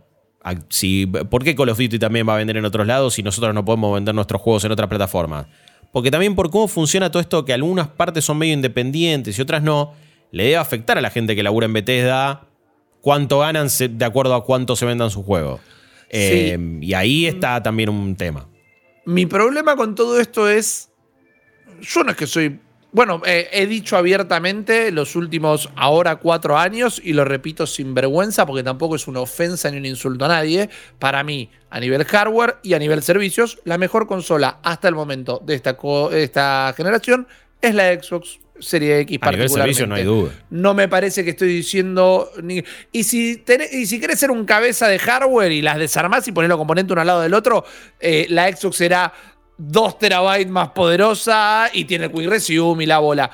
si, 0.69 1.05
¿por 1.05 1.43
qué 1.43 1.55
Call 1.55 1.69
of 1.69 1.77
Duty 1.77 1.99
también 1.99 2.27
va 2.27 2.33
a 2.33 2.37
vender 2.37 2.57
en 2.57 2.65
otros 2.65 2.85
lados 2.87 3.13
si 3.13 3.23
nosotros 3.23 3.53
no 3.53 3.63
podemos 3.63 3.93
vender 3.93 4.15
nuestros 4.15 4.41
juegos 4.41 4.65
en 4.65 4.71
otras 4.71 4.89
plataformas? 4.89 5.47
Porque 5.91 6.11
también 6.11 6.35
por 6.35 6.49
cómo 6.49 6.67
funciona 6.67 7.11
todo 7.11 7.21
esto, 7.21 7.45
que 7.45 7.53
algunas 7.53 7.87
partes 7.87 8.25
son 8.25 8.37
medio 8.37 8.53
independientes 8.53 9.37
y 9.37 9.41
otras 9.41 9.61
no, 9.61 9.93
le 10.31 10.43
debe 10.43 10.57
afectar 10.57 10.97
a 10.97 11.01
la 11.01 11.09
gente 11.09 11.35
que 11.35 11.43
labura 11.43 11.65
en 11.65 11.73
Bethesda 11.73 12.47
cuánto 13.01 13.39
ganan 13.39 13.67
de 13.89 14.05
acuerdo 14.05 14.35
a 14.35 14.45
cuánto 14.45 14.75
se 14.75 14.85
vendan 14.85 15.09
sus 15.09 15.25
juegos. 15.25 15.59
Eh, 16.13 16.57
y 16.81 16.93
ahí 16.93 17.25
está 17.25 17.63
también 17.63 17.89
un 17.89 18.15
tema. 18.15 18.47
Mi 19.05 19.25
problema 19.25 19.77
con 19.77 19.95
todo 19.95 20.19
esto 20.19 20.49
es. 20.49 20.89
Yo 21.79 22.03
no 22.03 22.11
es 22.11 22.17
que 22.17 22.27
soy. 22.27 22.59
Bueno, 22.91 23.21
eh, 23.25 23.47
he 23.53 23.65
dicho 23.67 23.95
abiertamente 23.95 24.91
los 24.91 25.15
últimos 25.15 25.69
ahora 25.77 26.17
cuatro 26.17 26.57
años 26.57 27.01
y 27.01 27.13
lo 27.13 27.23
repito 27.23 27.65
sin 27.65 27.93
vergüenza 27.93 28.45
porque 28.45 28.63
tampoco 28.63 28.97
es 28.97 29.07
una 29.07 29.21
ofensa 29.21 29.71
ni 29.71 29.77
un 29.77 29.85
insulto 29.85 30.25
a 30.25 30.27
nadie. 30.27 30.69
Para 30.99 31.23
mí, 31.23 31.49
a 31.69 31.79
nivel 31.79 32.03
hardware 32.03 32.57
y 32.61 32.73
a 32.73 32.79
nivel 32.79 33.01
servicios, 33.01 33.59
la 33.63 33.77
mejor 33.77 34.07
consola 34.07 34.59
hasta 34.61 34.89
el 34.89 34.95
momento 34.95 35.41
de 35.45 35.55
esta, 35.55 35.77
de 36.11 36.23
esta 36.23 36.73
generación 36.75 37.25
es 37.61 37.73
la 37.73 37.93
Xbox 37.93 38.40
Serie 38.61 38.99
X 39.01 39.19
a 39.21 39.31
nivel 39.31 39.49
servicio 39.49 39.87
no 39.87 39.95
hay 39.95 40.03
duda. 40.03 40.31
No 40.49 40.73
me 40.73 40.87
parece 40.87 41.23
que 41.23 41.31
estoy 41.31 41.49
diciendo. 41.49 42.31
Y, 42.91 43.03
si 43.03 43.43
y 43.71 43.85
si 43.85 43.99
querés 43.99 44.19
ser 44.19 44.31
un 44.31 44.45
cabeza 44.45 44.87
de 44.87 44.99
hardware 44.99 45.51
y 45.51 45.61
las 45.61 45.77
desarmás 45.77 46.27
y 46.27 46.31
pones 46.31 46.49
los 46.49 46.57
componentes 46.57 46.91
uno 46.91 47.01
al 47.01 47.07
lado 47.07 47.21
del 47.21 47.33
otro, 47.33 47.65
eh, 47.99 48.27
la 48.29 48.51
Xbox 48.55 48.77
será 48.77 49.11
2 49.57 49.99
terabytes 49.99 50.49
más 50.49 50.69
poderosa 50.69 51.69
y 51.73 51.85
tiene 51.85 52.05
el 52.05 52.11
Quick 52.11 52.29
Resume 52.29 52.83
y 52.83 52.87
la 52.87 52.99
bola. 52.99 53.29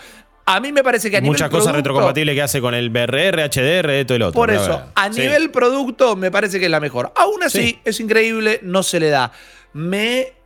A 0.49 0.61
mí 0.61 0.71
me 0.71 0.81
parece 0.81 1.11
que 1.11 1.17
a 1.17 1.21
Muchas 1.21 1.49
cosas 1.49 1.75
retrocompatibles 1.75 2.33
que 2.33 2.41
hace 2.41 2.61
con 2.61 2.73
el 2.73 2.89
BRR, 2.89 3.49
HDR, 3.49 4.05
todo 4.05 4.15
el 4.15 4.21
otro. 4.21 4.39
Por 4.39 4.49
eso, 4.49 4.81
a 4.95 5.09
nivel 5.09 5.51
producto 5.51 6.15
me 6.15 6.31
parece 6.31 6.57
que 6.57 6.65
es 6.65 6.71
la 6.71 6.79
mejor. 6.79 7.11
Aún 7.17 7.43
así, 7.43 7.79
es 7.83 7.99
increíble, 7.99 8.61
no 8.63 8.81
se 8.81 9.01
le 9.01 9.09
da. 9.09 9.33
Me 9.73 10.36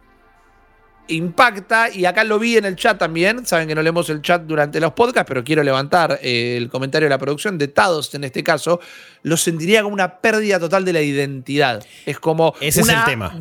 impacta, 1.08 1.90
y 1.90 2.06
acá 2.06 2.24
lo 2.24 2.40
vi 2.40 2.58
en 2.58 2.66
el 2.66 2.76
chat 2.76 2.98
también, 2.98 3.46
saben 3.46 3.68
que 3.68 3.76
no 3.76 3.82
leemos 3.82 4.10
el 4.10 4.22
chat 4.22 4.44
durante 4.44 4.80
los 4.80 4.94
podcasts, 4.94 5.28
pero 5.28 5.44
quiero 5.44 5.64
levantar 5.64 6.20
eh, 6.22 6.56
el 6.58 6.70
comentario 6.70 7.08
de 7.08 7.10
la 7.10 7.18
producción 7.18 7.58
de 7.58 7.68
Tados 7.68 8.14
en 8.16 8.24
este 8.24 8.44
caso, 8.44 8.80
lo 9.24 9.38
sentiría 9.38 9.84
como 9.84 9.94
una 9.94 10.20
pérdida 10.20 10.60
total 10.60 10.86
de 10.86 10.94
la 10.94 11.02
identidad. 11.02 11.84
Es 12.06 12.20
como 12.20 12.54
ese 12.60 12.82
una 12.84 12.94
es 12.94 13.00
el 13.00 13.06
tema, 13.06 13.36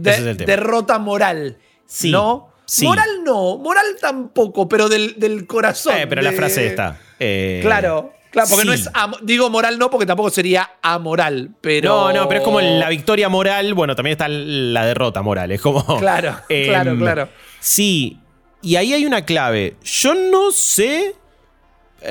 derrota 0.47 0.99
moral. 0.99 1.59
Sí, 1.87 2.11
¿No? 2.11 2.51
Moral 2.83 3.25
no, 3.25 3.59
moral 3.59 3.85
tampoco, 4.01 4.69
pero 4.69 4.89
del, 4.89 5.47
corazón. 5.47 5.97
Eh, 5.97 6.07
pero 6.07 6.23
la 6.23 6.33
frase 6.33 6.67
está. 6.67 6.99
Eh, 7.19 7.61
claro. 7.63 8.15
Claro, 8.31 8.49
porque 8.49 8.65
no 8.65 8.73
es. 8.73 8.89
Digo 9.23 9.51
moral 9.51 9.77
no, 9.77 9.91
porque 9.91 10.07
tampoco 10.07 10.31
sería 10.31 10.71
amoral, 10.83 11.51
pero. 11.61 11.89
No, 11.89 12.13
no, 12.13 12.29
pero 12.29 12.41
es 12.41 12.45
como 12.45 12.61
la 12.61 12.89
victoria 12.89 13.29
moral. 13.29 13.75
Bueno, 13.75 13.97
también 13.97 14.13
está 14.13 14.29
la 14.29 14.87
derrota 14.87 15.21
moral. 15.21 15.51
Es 15.51 15.61
como. 15.61 15.85
Claro, 15.99 16.37
claro, 16.47 16.47
em, 16.93 16.99
claro. 16.99 17.29
Sí, 17.61 18.19
y 18.63 18.77
ahí 18.77 18.93
hay 18.93 19.07
una 19.07 19.25
clave. 19.25 19.77
Yo 19.83 20.15
no 20.15 20.51
sé 20.51 21.15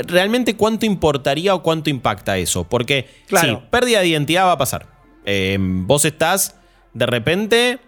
realmente 0.08 0.56
cuánto 0.56 0.86
importaría 0.86 1.54
o 1.56 1.64
cuánto 1.64 1.90
impacta 1.90 2.38
eso. 2.38 2.64
Porque, 2.64 3.08
claro. 3.28 3.64
pérdida 3.70 4.00
de 4.00 4.08
identidad 4.08 4.46
va 4.46 4.54
a 4.54 4.58
pasar. 4.58 4.88
Em, 5.26 5.86
vos 5.86 6.06
estás 6.06 6.56
de 6.94 7.06
repente 7.06 7.80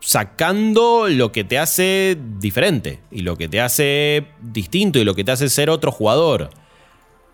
sacando 0.00 1.08
lo 1.08 1.32
que 1.32 1.44
te 1.44 1.58
hace 1.58 2.16
diferente 2.38 3.00
y 3.10 3.22
lo 3.22 3.36
que 3.36 3.48
te 3.48 3.60
hace 3.60 4.26
distinto 4.40 4.98
y 4.98 5.04
lo 5.04 5.14
que 5.14 5.24
te 5.24 5.32
hace 5.32 5.48
ser 5.48 5.70
otro 5.70 5.90
jugador. 5.90 6.50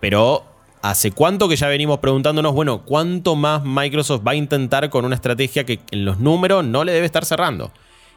Pero 0.01 0.45
¿hace 0.83 1.13
cuánto 1.13 1.49
que 1.49 1.57
ya 1.57 1.69
venimos 1.69 1.99
preguntándonos, 1.99 2.55
bueno, 2.55 2.85
cuánto 2.85 3.37
más 3.37 3.63
Microsoft 3.65 4.23
va 4.27 4.33
a 4.33 4.37
intentar 4.37 4.89
con 4.91 5.05
una 5.05 5.15
estrategia 5.15 5.65
que 5.65 5.81
en 5.91 6.05
los 6.05 6.19
números 6.19 6.65
no 6.65 6.85
le 6.85 6.93
debe 6.93 7.07
estar 7.07 7.25
cerrando? 7.25 7.73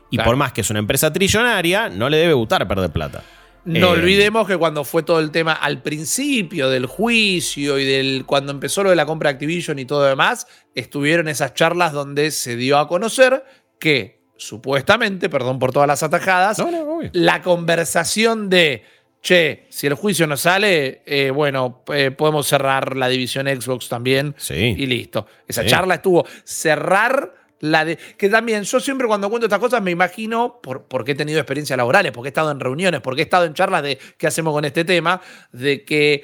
Y 0.10 0.18
por 0.20 0.36
más 0.36 0.54
que 0.54 0.62
es 0.62 0.70
una 0.70 0.80
empresa 0.80 1.12
trillonaria, 1.12 1.90
no 1.90 2.10
le 2.10 2.18
debe 2.18 2.34
gustar 2.34 2.68
perder 2.68 2.90
plata. 2.92 3.24
No 3.68 3.88
eh, 3.88 4.00
olvidemos 4.00 4.48
que 4.48 4.56
cuando 4.56 4.86
fue 4.86 5.04
todo 5.04 5.20
el 5.20 5.30
tema 5.30 5.52
al 5.52 5.82
principio 5.82 6.70
del 6.70 6.86
juicio 6.86 7.78
y 7.78 7.86
del 7.86 8.24
cuando 8.26 8.54
empezó 8.54 8.82
lo 8.82 8.92
de 8.92 8.96
la 8.96 9.06
compra 9.06 9.30
de 9.30 9.34
Activision 9.34 9.78
y 9.78 9.84
todo 9.84 10.06
demás, 10.06 10.48
estuvieron 10.74 11.28
esas 11.28 11.54
charlas 11.54 11.92
donde 11.92 12.32
se 12.32 12.56
dio 12.56 12.78
a 12.78 12.88
conocer 12.88 13.44
que 13.78 14.22
supuestamente, 14.38 15.30
perdón 15.30 15.60
por 15.60 15.74
todas 15.74 15.88
las 15.88 16.02
atajadas, 16.02 16.64
la 17.12 17.42
conversación 17.42 18.50
de, 18.50 18.86
che, 19.22 19.66
si 19.70 19.88
el 19.88 19.96
juicio 19.96 20.28
no 20.28 20.38
sale, 20.38 21.02
eh, 21.06 21.32
bueno, 21.32 21.84
eh, 21.94 22.12
podemos 22.12 22.48
cerrar 22.48 22.96
la 22.96 23.10
división 23.10 23.48
Xbox 23.48 23.90
también 23.90 24.34
sí. 24.38 24.76
y 24.78 24.86
listo. 24.86 25.28
Esa 25.46 25.66
charla 25.66 25.96
estuvo 25.96 26.26
cerrar 26.46 27.34
la 27.60 27.86
de, 27.86 27.98
que 28.18 28.30
también 28.30 28.64
yo 28.64 28.80
siempre 28.80 29.08
cuando 29.08 29.30
cuento 29.30 29.46
estas 29.46 29.60
cosas 29.60 29.82
me 29.82 29.92
imagino, 29.92 30.60
por, 30.62 30.84
porque 30.84 31.12
he 31.12 31.16
tenido 31.16 31.40
experiencias 31.40 31.78
laborales, 31.78 32.12
porque 32.12 32.28
he 32.28 32.32
estado 32.32 32.52
en 32.52 32.60
reuniones, 32.60 33.02
porque 33.02 33.22
he 33.22 33.24
estado 33.24 33.46
en 33.46 33.54
charlas 33.54 33.84
de 33.84 33.98
qué 34.18 34.28
hacemos 34.28 34.54
con 34.54 34.66
este 34.66 34.86
tema, 34.86 35.22
de 35.52 35.84
que, 35.84 36.24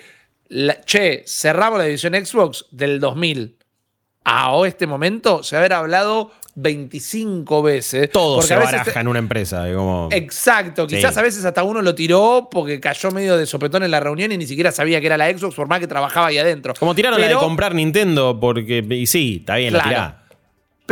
che, 0.85 1.23
cerramos 1.25 1.79
la 1.79 1.85
división 1.85 2.13
Xbox 2.13 2.65
del 2.71 2.99
2000 2.99 3.57
a 4.25 4.55
este 4.65 4.87
momento, 4.87 5.43
se 5.43 5.57
haber 5.57 5.73
hablado 5.73 6.31
25 6.55 7.63
veces. 7.63 8.09
Todo 8.11 8.41
se 8.41 8.55
baraja 8.55 9.01
en 9.01 9.07
una 9.07 9.19
empresa. 9.19 9.65
Exacto. 10.11 10.87
Quizás 10.87 11.17
a 11.17 11.21
veces 11.21 11.43
hasta 11.45 11.63
uno 11.63 11.81
lo 11.81 11.95
tiró 11.95 12.47
porque 12.51 12.79
cayó 12.79 13.11
medio 13.11 13.37
de 13.37 13.45
sopetón 13.45 13.83
en 13.83 13.91
la 13.91 13.99
reunión 13.99 14.31
y 14.31 14.37
ni 14.37 14.45
siquiera 14.45 14.71
sabía 14.71 14.99
que 15.01 15.07
era 15.07 15.17
la 15.17 15.29
Xbox 15.35 15.55
por 15.55 15.67
más 15.67 15.79
que 15.79 15.87
trabajaba 15.87 16.27
ahí 16.27 16.37
adentro. 16.37 16.73
Como 16.77 16.93
tiraron 16.95 17.19
la 17.19 17.27
de 17.27 17.35
comprar 17.35 17.73
Nintendo 17.73 18.39
porque... 18.39 18.85
Y 18.89 19.07
sí, 19.07 19.37
está 19.39 19.55
bien, 19.55 19.73
la 19.73 19.83
tirá. 19.83 20.22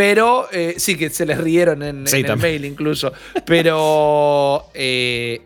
Pero 0.01 0.47
eh, 0.51 0.73
sí 0.77 0.97
que 0.97 1.11
se 1.11 1.27
les 1.27 1.37
rieron 1.37 1.83
en, 1.83 2.07
Sí, 2.07 2.21
en 2.21 2.25
el 2.25 2.37
mail 2.37 2.65
incluso. 2.65 3.13
Pero 3.45 4.65
eh, 4.73 5.39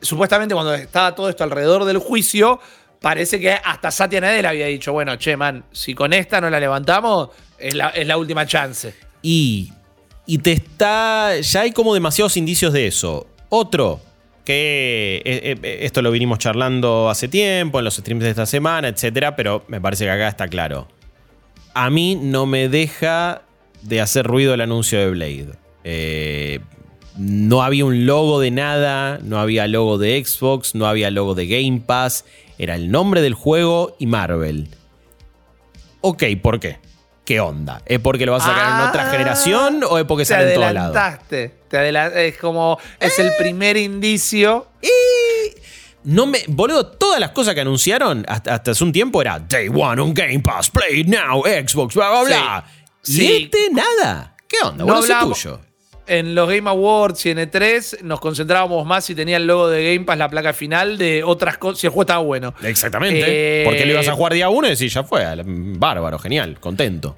supuestamente 0.00 0.52
cuando 0.52 0.74
estaba 0.74 1.14
todo 1.14 1.28
esto 1.28 1.44
alrededor 1.44 1.84
del 1.84 1.98
juicio, 1.98 2.58
parece 3.00 3.38
que 3.38 3.52
hasta 3.52 3.92
Satya 3.92 4.20
Nadella 4.20 4.48
había 4.48 4.66
dicho, 4.66 4.92
bueno, 4.92 5.14
che, 5.14 5.36
man, 5.36 5.62
si 5.70 5.94
con 5.94 6.12
esta 6.12 6.40
no 6.40 6.50
la 6.50 6.58
levantamos, 6.58 7.28
es 7.56 7.76
la, 7.76 7.90
es 7.90 8.04
la 8.04 8.16
última 8.16 8.44
chance. 8.46 8.92
Y, 9.22 9.72
y 10.26 10.38
te 10.38 10.54
está. 10.54 11.38
Ya 11.38 11.60
hay 11.60 11.70
como 11.70 11.94
demasiados 11.94 12.36
indicios 12.36 12.72
de 12.72 12.88
eso. 12.88 13.28
Otro, 13.48 14.00
que 14.44 15.22
eh, 15.24 15.78
esto 15.82 16.02
lo 16.02 16.10
vinimos 16.10 16.40
charlando 16.40 17.08
hace 17.08 17.28
tiempo, 17.28 17.78
en 17.78 17.84
los 17.84 17.94
streams 17.94 18.24
de 18.24 18.30
esta 18.30 18.46
semana, 18.46 18.88
etcétera, 18.88 19.36
pero 19.36 19.62
me 19.68 19.80
parece 19.80 20.02
que 20.02 20.10
acá 20.10 20.26
está 20.26 20.48
claro. 20.48 20.88
A 21.74 21.90
mí 21.90 22.16
no 22.16 22.46
me 22.46 22.68
deja 22.68 23.42
de 23.82 24.00
hacer 24.00 24.26
ruido 24.26 24.54
el 24.54 24.60
anuncio 24.60 24.98
de 24.98 25.10
Blade. 25.10 25.48
Eh, 25.84 26.60
no 27.16 27.62
había 27.62 27.84
un 27.84 28.06
logo 28.06 28.40
de 28.40 28.50
nada, 28.50 29.18
no 29.22 29.38
había 29.38 29.66
logo 29.66 29.98
de 29.98 30.22
Xbox, 30.24 30.74
no 30.74 30.86
había 30.86 31.10
logo 31.10 31.34
de 31.34 31.46
Game 31.46 31.82
Pass. 31.84 32.24
Era 32.58 32.74
el 32.74 32.90
nombre 32.90 33.20
del 33.22 33.34
juego 33.34 33.96
y 33.98 34.06
Marvel. 34.06 34.68
Ok, 36.02 36.24
¿por 36.42 36.60
qué? 36.60 36.78
¿Qué 37.24 37.40
onda? 37.40 37.82
¿Es 37.86 38.00
porque 38.00 38.26
lo 38.26 38.32
vas 38.32 38.42
a 38.44 38.46
sacar 38.46 38.80
en 38.80 38.88
otra 38.88 39.06
Ah, 39.08 39.10
generación 39.10 39.84
o 39.88 39.98
es 39.98 40.04
porque 40.04 40.24
sale 40.24 40.48
en 40.48 40.54
todos 40.60 40.72
lados? 40.72 40.96
adelantaste. 40.96 41.54
Te 41.68 41.76
adela- 41.78 42.08
es 42.22 42.36
como, 42.38 42.78
es 42.98 43.18
el 43.18 43.30
primer 43.38 43.76
indicio. 43.76 44.66
No 46.02 46.26
me. 46.26 46.40
Boludo, 46.48 46.86
todas 46.86 47.20
las 47.20 47.30
cosas 47.30 47.54
que 47.54 47.60
anunciaron 47.60 48.24
hasta, 48.26 48.54
hasta 48.54 48.70
hace 48.70 48.82
un 48.82 48.90
tiempo 48.90 49.20
era 49.20 49.38
Day 49.38 49.68
One 49.68 50.00
on 50.00 50.14
Game 50.14 50.40
Pass, 50.40 50.70
Play 50.70 51.04
Now, 51.04 51.42
Xbox, 51.44 51.94
bla, 51.94 52.08
bla, 52.10 52.22
bla. 52.24 52.64
Sí. 53.02 53.22
Y 53.26 53.42
este 53.44 53.58
nada. 53.72 54.36
¿Qué 54.48 54.56
onda? 54.64 54.84
No 54.84 54.96
hablamos- 54.96 55.40
tuyo. 55.42 55.60
En 56.06 56.34
los 56.34 56.48
Game 56.48 56.68
Awards 56.68 57.24
y 57.26 57.30
en 57.30 57.38
E3 57.38 58.02
nos 58.02 58.18
concentrábamos 58.18 58.84
más 58.84 59.04
si 59.04 59.14
tenía 59.14 59.36
el 59.36 59.46
logo 59.46 59.68
de 59.68 59.94
Game 59.94 60.04
Pass, 60.04 60.18
la 60.18 60.28
placa 60.28 60.52
final, 60.52 60.98
de 60.98 61.22
otras 61.22 61.56
cosas, 61.56 61.78
si 61.78 61.86
el 61.86 61.92
juego 61.92 62.02
estaba 62.02 62.18
bueno. 62.20 62.52
Exactamente. 62.64 63.22
Eh, 63.62 63.64
Porque 63.64 63.86
lo 63.86 63.92
ibas 63.92 64.08
a 64.08 64.12
jugar 64.14 64.32
día 64.34 64.48
uno 64.48 64.66
y 64.66 64.70
decís, 64.70 64.92
ya 64.92 65.04
fue. 65.04 65.24
Bárbaro, 65.44 66.18
genial, 66.18 66.58
contento. 66.58 67.16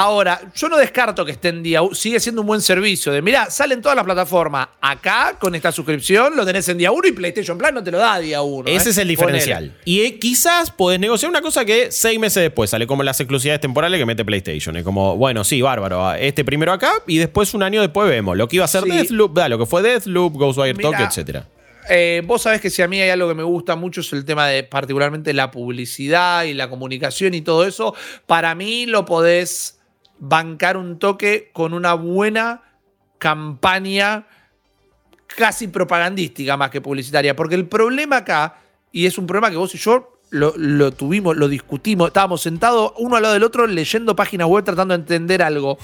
Ahora, 0.00 0.40
yo 0.54 0.68
no 0.68 0.76
descarto 0.76 1.24
que 1.24 1.32
esté 1.32 1.48
en 1.48 1.60
día 1.60 1.80
sigue 1.92 2.20
siendo 2.20 2.42
un 2.42 2.46
buen 2.46 2.60
servicio. 2.60 3.10
De 3.10 3.20
mira, 3.20 3.50
salen 3.50 3.82
todas 3.82 3.96
las 3.96 4.04
plataformas. 4.04 4.68
Acá, 4.80 5.36
con 5.40 5.56
esta 5.56 5.72
suscripción, 5.72 6.36
lo 6.36 6.46
tenés 6.46 6.68
en 6.68 6.78
día 6.78 6.92
uno 6.92 7.08
y 7.08 7.10
PlayStation 7.10 7.58
Plus 7.58 7.72
no 7.72 7.82
te 7.82 7.90
lo 7.90 7.98
da 7.98 8.20
día 8.20 8.40
uno. 8.40 8.68
Ese 8.68 8.90
¿eh? 8.90 8.92
es 8.92 8.98
el 8.98 9.08
diferencial. 9.08 9.76
Y 9.84 10.02
eh, 10.02 10.20
quizás 10.20 10.70
podés 10.70 11.00
negociar 11.00 11.30
una 11.30 11.40
cosa 11.40 11.64
que 11.64 11.90
seis 11.90 12.16
meses 12.20 12.44
después 12.44 12.70
sale 12.70 12.86
como 12.86 13.02
las 13.02 13.18
exclusividades 13.18 13.60
temporales 13.60 13.98
que 13.98 14.06
mete 14.06 14.24
PlayStation. 14.24 14.76
Es 14.76 14.84
como, 14.84 15.16
bueno, 15.16 15.42
sí, 15.42 15.62
bárbaro. 15.62 16.14
Este 16.14 16.44
primero 16.44 16.70
acá 16.72 16.92
y 17.08 17.18
después 17.18 17.52
un 17.54 17.64
año 17.64 17.80
después 17.80 18.08
vemos. 18.08 18.36
Lo 18.36 18.46
que 18.46 18.54
iba 18.54 18.66
a 18.66 18.68
ser 18.68 18.84
Sí. 18.84 18.90
Deathloop, 18.90 19.34
da, 19.34 19.48
lo 19.48 19.58
que 19.58 19.66
fue 19.66 19.82
Deathloop, 19.82 20.36
Ghostwire 20.36 20.78
Tokyo, 20.78 21.06
etcétera. 21.06 21.48
Eh, 21.90 22.22
vos 22.24 22.42
sabés 22.42 22.60
que 22.60 22.70
si 22.70 22.82
a 22.82 22.86
mí 22.86 23.00
hay 23.00 23.10
algo 23.10 23.26
que 23.26 23.34
me 23.34 23.42
gusta 23.42 23.74
mucho 23.74 24.02
es 24.02 24.12
el 24.12 24.24
tema 24.24 24.46
de 24.46 24.62
particularmente 24.62 25.32
la 25.32 25.50
publicidad 25.50 26.44
y 26.44 26.54
la 26.54 26.70
comunicación 26.70 27.34
y 27.34 27.40
todo 27.40 27.66
eso. 27.66 27.96
Para 28.26 28.54
mí 28.54 28.86
lo 28.86 29.04
podés 29.04 29.77
bancar 30.18 30.76
un 30.76 30.98
toque 30.98 31.50
con 31.52 31.74
una 31.74 31.94
buena 31.94 32.62
campaña 33.18 34.26
casi 35.26 35.68
propagandística 35.68 36.56
más 36.56 36.70
que 36.70 36.80
publicitaria. 36.80 37.36
Porque 37.36 37.54
el 37.54 37.66
problema 37.66 38.18
acá, 38.18 38.56
y 38.92 39.06
es 39.06 39.18
un 39.18 39.26
problema 39.26 39.50
que 39.50 39.56
vos 39.56 39.74
y 39.74 39.78
yo 39.78 40.18
lo, 40.30 40.92
tuvimos, 40.92 41.36
lo 41.36 41.48
discutimos, 41.48 42.08
estábamos 42.08 42.42
sentados 42.42 42.92
uno 42.98 43.16
al 43.16 43.22
lado 43.22 43.34
del 43.34 43.44
otro 43.44 43.66
leyendo 43.66 44.16
páginas 44.16 44.48
web 44.48 44.64
tratando 44.64 44.94
de 44.94 45.00
entender 45.00 45.42
algo. 45.42 45.78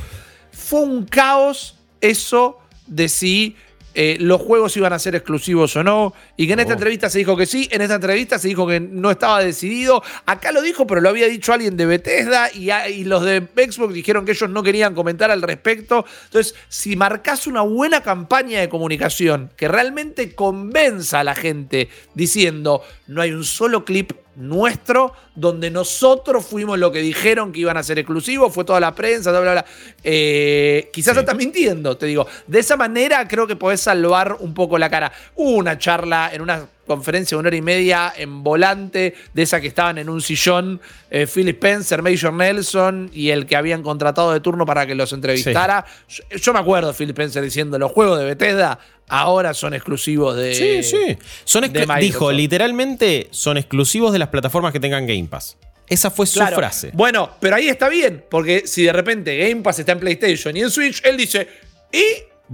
Fue 0.51 0.81
un 0.81 1.05
caos 1.05 1.79
eso 2.01 2.59
de 2.87 3.09
si 3.09 3.57
eh, 3.95 4.17
los 4.21 4.41
juegos 4.41 4.77
iban 4.77 4.93
a 4.93 4.99
ser 4.99 5.15
exclusivos 5.15 5.75
o 5.77 5.85
no. 5.85 6.13
Y 6.37 6.47
que 6.47 6.53
en 6.55 6.61
esta 6.61 6.73
Oh. 6.73 6.77
entrevista 6.77 7.09
se 7.09 7.19
dijo 7.19 7.37
que 7.37 7.47
sí, 7.47 7.69
en 7.71 7.81
esta 7.81 7.95
entrevista 7.95 8.39
se 8.39 8.49
dijo 8.49 8.67
que 8.67 8.81
no 8.81 9.11
estaba 9.11 9.41
decidido. 9.43 10.03
Acá 10.27 10.51
lo 10.53 10.61
dijo, 10.63 10.87
pero 10.87 11.01
lo 11.01 11.09
había 11.09 11.27
dicho 11.29 11.53
alguien 11.53 11.77
de 11.77 11.87
Bethesda 11.87 12.51
y, 12.53 12.71
a- 12.71 12.89
y 12.89 13.05
los 13.05 13.23
de 13.25 13.41
Xbox 13.55 13.95
dijeron 13.95 14.25
que 14.25 14.33
ellos 14.33 14.51
no 14.51 14.63
querían 14.63 14.95
comentar 14.95 15.31
al 15.31 15.43
respecto. 15.43 16.05
Entonces, 16.25 16.55
si 16.69 16.97
marcas 16.97 17.47
una 17.47 17.61
buena 17.63 18.03
campaña 18.03 18.61
de 18.61 18.69
comunicación 18.69 19.51
que 19.57 19.69
realmente 19.69 20.35
convenza 20.35 21.21
a 21.21 21.25
la 21.25 21.35
gente 21.35 21.89
diciendo 22.15 22.83
no 23.07 23.23
hay 23.23 23.31
un 23.33 23.45
solo 23.45 23.85
clip 23.85 24.13
nuestro 24.37 25.13
donde 25.35 25.71
nosotros 25.71 26.45
fuimos 26.47 26.79
lo 26.79 26.93
que 26.93 27.01
dijeron 27.01 27.53
que 27.53 27.61
iban 27.61 27.77
a 27.77 27.83
ser 27.83 27.99
exclusivos, 27.99 28.53
fue 28.55 28.65
toda 28.65 28.81
la 28.81 28.95
prensa, 28.95 29.31
bla, 29.31 29.41
bla, 29.41 29.53
bla. 29.53 29.65
Eh, 30.03 30.91
quizás 30.93 31.15
Sí. 31.15 31.21
estás 31.21 31.37
mintiendo, 31.37 31.97
te 31.97 32.07
digo. 32.07 32.27
De 32.47 32.59
esa 32.61 32.77
manera 32.77 33.27
creo 33.29 33.47
que 33.47 33.57
podés 33.57 33.81
salvar 33.81 34.37
un 34.41 34.55
poco 34.55 34.79
la 34.79 34.91
cara. 34.91 35.13
Hubo 35.35 35.51
una 35.57 35.79
charla 35.79 36.31
en 36.33 36.41
una 36.43 36.67
conferencia 36.87 37.37
de 37.37 37.41
una 37.41 37.49
hora 37.49 37.57
y 37.57 37.63
media 37.63 38.13
en 38.17 38.43
volante, 38.43 39.15
de 39.33 39.43
esa 39.43 39.61
que 39.61 39.67
estaban 39.67 39.99
en 39.99 40.09
un 40.09 40.21
sillón, 40.21 40.81
eh, 41.11 41.27
Phil 41.27 41.49
Spencer, 41.49 42.03
Major 42.03 42.33
Nelson 42.33 43.11
y 43.13 43.31
el 43.31 43.47
que 43.47 43.57
habían 43.57 43.83
contratado 43.83 44.33
de 44.33 44.41
turno 44.41 44.67
para 44.67 44.87
que 44.87 44.95
los 44.95 45.13
entrevistara. 45.13 45.85
Yo, 46.09 46.23
yo 46.37 46.53
me 46.53 46.59
acuerdo 46.61 46.89
de 46.89 46.95
Phil 46.95 47.11
Spencer 47.11 47.43
diciendo, 47.43 47.79
los 47.79 47.91
juegos 47.93 48.19
de 48.19 48.25
Bethesda 48.25 48.79
ahora 49.09 49.55
son 49.55 49.75
exclusivos 49.75 50.37
de... 50.37 50.55
Sí, 50.55 50.83
sí. 50.83 51.19
Son 51.45 51.71
de 51.71 51.87
dijo, 52.01 52.33
literalmente, 52.33 53.29
son 53.31 53.57
exclusivos 53.57 54.13
de 54.13 54.19
las 54.19 54.29
plataformas 54.29 54.73
que 54.73 54.81
tengan 54.81 55.07
Game 55.07 55.29
Pass. 55.29 55.57
Esa 55.87 56.11
fue 56.11 56.27
su 56.27 56.39
Claro. 56.39 56.57
frase. 56.57 56.91
Bueno, 56.95 57.31
pero 57.41 57.57
ahí 57.57 57.69
está 57.69 57.89
bien, 57.89 58.25
porque 58.31 58.67
si 58.67 58.85
de 58.85 58.93
repente 58.93 59.37
Game 59.37 59.63
Pass 59.63 59.79
está 59.81 59.93
en 59.93 60.01
PlayStation 60.01 60.57
y 60.57 60.61
en 60.63 60.71
Switch, 60.71 61.03
él 61.05 61.17
dice, 61.17 61.47
¿y 61.93 62.03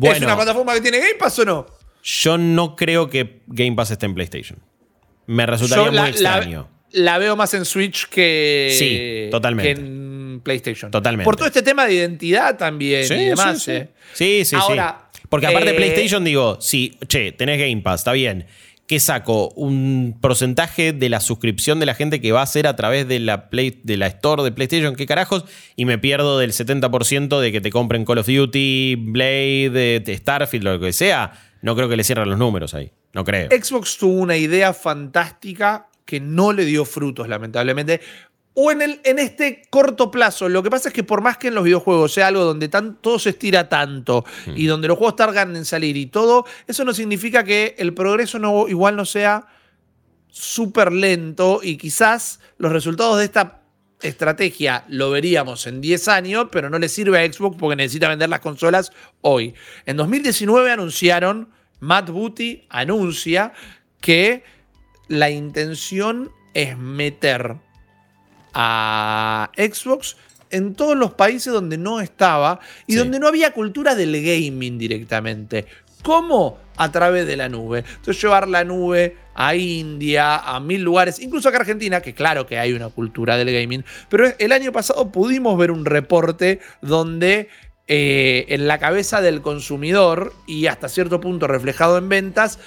es 0.07 0.21
una 0.23 0.35
plataforma 0.37 0.75
que 0.75 0.81
tiene 0.81 0.99
Game 0.99 1.15
Pass 1.19 1.39
o 1.39 1.45
no? 1.45 1.67
Yo 2.03 2.39
no 2.39 2.77
creo 2.77 3.09
que 3.11 3.41
Game 3.47 3.77
Pass 3.77 3.91
esté 3.91 4.07
en 4.07 4.15
PlayStation. 4.15 4.59
Me 5.27 5.47
resultaría 5.47 5.85
Yo 5.85 5.91
muy 5.93 6.01
la, 6.01 6.09
extraño. 6.09 6.69
la- 6.93 7.03
la 7.13 7.19
veo 7.19 7.37
más 7.37 7.55
en 7.55 7.65
Switch 7.65 8.07
que, 8.09 8.75
Sí, 8.77 9.31
totalmente. 9.31 9.75
que 9.75 9.81
en 9.81 10.41
PlayStation. 10.43 10.91
Totalmente. 10.91 11.25
Por 11.25 11.37
todo 11.37 11.47
este 11.47 11.63
tema 11.63 11.87
de 11.87 11.95
identidad 11.95 12.57
también 12.57 13.07
Sí, 13.07 13.15
y 13.15 13.25
demás. 13.27 13.59
sí, 13.63 13.65
sí. 13.65 13.71
eh. 13.73 13.89
Sí, 14.13 14.25
sí, 14.45 14.45
sí. 14.45 14.57
Ahora, 14.57 15.11
Porque 15.29 15.47
aparte 15.47 15.71
eh, 15.71 15.75
PlayStation, 15.75 16.25
digo, 16.25 16.59
sí, 16.61 16.99
che, 17.07 17.31
tenés 17.33 17.59
Game 17.61 17.83
Pass, 17.83 18.01
está 18.01 18.13
bien. 18.13 18.47
¿Qué 18.89 18.99
saco? 18.99 19.51
Un 19.55 20.19
porcentaje 20.21 20.93
de 20.93 21.09
la 21.09 21.21
suscripción 21.21 21.79
de 21.79 21.87
la 21.87 21.95
gente 21.95 22.21
que 22.21 22.33
va 22.33 22.41
a 22.41 22.43
hacer 22.43 22.67
a 22.67 22.75
través 22.75 23.07
de 23.07 23.21
la, 23.21 23.49
Play, 23.49 23.79
de 23.85 23.97
la 23.97 24.09
Store 24.09 24.43
de 24.43 24.51
PlayStation, 24.51 24.97
¿qué 24.97 25.07
carajos? 25.07 25.45
Y 25.77 25.85
me 25.85 25.97
pierdo 25.99 26.41
del 26.41 26.51
70% 26.53 27.39
de 27.39 27.53
que 27.53 27.61
te 27.61 27.71
compren 27.71 28.05
Call 28.05 28.19
of 28.19 28.27
Duty, 28.27 28.97
Blade, 28.99 29.97
eh, 30.05 30.17
Starfield, 30.17 30.65
lo 30.65 30.81
que 30.81 30.93
sea. 30.93 31.31
No 31.63 31.77
creo 31.77 31.89
que 31.89 31.97
le 31.97 32.05
cierren 32.05 32.29
los 32.31 32.39
números 32.39 32.75
ahí. 32.75 32.91
No 33.13 33.25
creo. 33.25 33.49
Xbox 33.51 33.99
tuvo 33.99 34.15
una 34.21 34.37
idea 34.37 34.73
fantástica 34.73 35.89
que 36.05 36.21
no 36.21 36.53
le 36.53 36.65
dio 36.65 36.85
frutos, 36.85 37.29
lamentablemente. 37.29 38.01
O 38.55 38.73
en, 38.73 38.83
el, 38.83 39.01
en 39.05 39.19
este 39.21 39.63
corto 39.71 40.11
plazo. 40.11 40.49
Lo 40.49 40.63
que 40.63 40.71
pasa 40.71 40.89
es 40.89 40.95
que 40.95 41.05
por 41.05 41.21
más 41.23 41.39
que 41.39 41.49
en 41.49 41.55
los 41.55 41.63
videojuegos 41.65 42.13
sea 42.13 42.27
algo 42.27 42.43
donde 42.45 42.69
tan- 42.69 42.97
todo 43.01 43.19
se 43.19 43.31
estira 43.31 43.69
tanto 43.69 44.25
y 44.57 44.67
donde 44.67 44.89
los 44.89 44.99
juegos 44.99 45.17
tardan 45.17 45.55
en 45.55 45.65
salir 45.65 45.97
y 45.97 46.07
todo, 46.07 46.45
eso 46.67 46.85
no 46.85 46.93
significa 46.93 47.45
que 47.45 47.77
el 47.79 47.95
progreso 47.95 48.39
no, 48.41 48.67
igual 48.69 48.97
no 48.97 49.05
sea 49.05 49.47
súper 50.29 50.93
lento 50.93 51.61
y 51.63 51.77
quizás 51.77 52.41
los 52.59 52.73
resultados 52.73 53.19
de 53.19 53.25
esta 53.25 53.60
estrategia 54.03 54.85
lo 54.89 55.11
veríamos 55.11 55.67
en 55.67 55.81
10 55.81 56.09
años, 56.09 56.49
pero 56.51 56.71
no 56.71 56.79
le 56.79 56.89
sirve 56.89 57.19
a 57.19 57.33
Xbox 57.33 57.57
porque 57.59 57.77
necesita 57.77 58.09
vender 58.09 58.29
las 58.29 58.41
consolas 58.41 58.93
hoy. 59.21 59.55
En 59.87 59.97
2019 59.97 60.71
anunciaron, 60.71 61.49
Matt 61.81 62.11
Booty 62.11 62.67
anuncia 62.69 63.53
que 64.01 64.43
la 65.09 65.31
intención 65.31 66.31
es 66.55 66.77
meter 66.77 67.57
a 68.55 69.51
Xbox 69.57 70.17
en 70.51 70.75
todos 70.75 70.97
los 70.97 71.15
países 71.15 71.53
donde 71.53 71.79
no 71.79 72.01
estaba 72.01 72.61
y 72.87 72.93
Sí. 72.93 72.99
donde 72.99 73.19
no 73.21 73.29
había 73.29 73.53
cultura 73.53 73.95
del 73.95 74.13
gaming 74.23 74.79
directamente. 74.79 75.67
¿Cómo? 76.03 76.59
A 76.77 76.91
través 76.91 77.27
de 77.27 77.37
la 77.37 77.49
nube. 77.49 77.85
Entonces 77.87 78.21
llevar 78.23 78.49
la 78.49 78.65
nube 78.65 79.17
a 79.35 79.55
India, 79.55 80.37
a 80.37 80.61
mil 80.61 80.83
lugares, 80.83 81.21
incluso 81.21 81.49
acá 81.49 81.59
a 81.59 81.61
Argentina, 81.61 82.01
que 82.01 82.15
claro 82.15 82.47
que 82.47 82.59
hay 82.59 82.73
una 82.73 82.89
cultura 82.89 83.37
del 83.37 83.53
gaming, 83.53 83.85
pero 84.09 84.33
el 84.39 84.53
año 84.53 84.73
pasado 84.73 85.11
pudimos 85.11 85.57
ver 85.59 85.71
un 85.71 85.85
reporte 85.85 86.61
donde 86.83 87.49
eh, 87.87 88.47
en 88.49 88.69
la 88.69 88.79
cabeza 88.79 89.21
del 89.21 89.43
consumidor 89.43 90.33
y 90.47 90.67
hasta 90.67 90.89
cierto 90.89 91.21
punto 91.21 91.47
reflejado 91.47 91.99
en 91.99 92.09
ventas, 92.09 92.59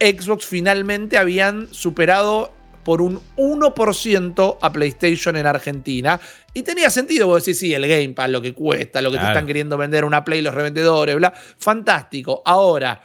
Xbox 0.00 0.44
finalmente 0.44 1.16
habían 1.16 1.72
superado 1.72 2.52
por 2.84 3.02
un 3.02 3.20
1% 3.36 4.58
a 4.60 4.72
PlayStation 4.72 5.36
en 5.36 5.46
Argentina. 5.46 6.20
Y 6.54 6.62
tenía 6.62 6.88
sentido, 6.88 7.26
vos 7.26 7.44
decís, 7.44 7.58
sí, 7.58 7.74
el 7.74 7.88
Game 7.88 8.10
Pass, 8.10 8.30
lo 8.30 8.40
que 8.40 8.54
cuesta, 8.54 9.02
lo 9.02 9.10
que 9.10 9.18
te 9.18 9.26
están 9.26 9.46
queriendo 9.46 9.76
vender 9.76 10.04
una 10.04 10.22
Play 10.24 10.40
los 10.40 10.54
revendedores, 10.54 11.16
bla. 11.16 11.32
Fantástico. 11.58 12.42
Ahora, 12.44 13.02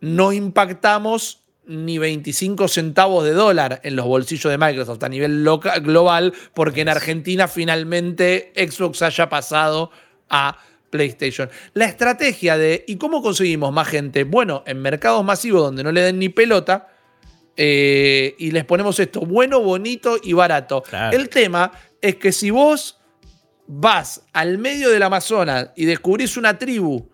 no 0.00 0.32
impactamos 0.32 1.42
ni 1.68 1.98
25 1.98 2.66
centavos 2.66 3.24
de 3.24 3.32
dólar 3.32 3.80
en 3.84 3.94
los 3.94 4.06
bolsillos 4.06 4.50
de 4.50 4.58
Microsoft 4.58 5.02
a 5.02 5.08
nivel 5.08 5.44
global, 5.82 6.32
porque 6.54 6.80
en 6.80 6.88
Argentina 6.88 7.46
finalmente 7.46 8.52
Xbox 8.56 9.02
haya 9.02 9.28
pasado 9.28 9.90
a 10.30 10.58
PlayStation. 10.90 11.50
La 11.74 11.84
estrategia 11.84 12.56
de 12.56 12.84
¿y 12.88 12.96
cómo 12.96 13.22
conseguimos 13.22 13.72
más 13.72 13.88
gente? 13.88 14.24
Bueno, 14.24 14.64
en 14.66 14.80
mercados 14.80 15.24
masivos 15.24 15.62
donde 15.62 15.84
no 15.84 15.92
le 15.92 16.00
den 16.00 16.18
ni 16.18 16.30
pelota. 16.30 16.88
eh, 17.56 18.36
y 18.38 18.52
les 18.52 18.64
ponemos 18.64 18.98
esto 19.00 19.20
bueno, 19.20 19.60
bonito 19.60 20.16
y 20.22 20.32
barato. 20.32 20.82
Claro. 20.82 21.16
El 21.16 21.28
tema 21.28 21.72
es 22.00 22.16
que 22.16 22.32
si 22.32 22.50
vos 22.50 22.98
vas 23.66 24.22
al 24.32 24.58
medio 24.58 24.90
del 24.90 25.02
Amazonas 25.02 25.70
y 25.76 25.84
descubrís 25.84 26.36
una 26.36 26.56
tribu 26.56 27.10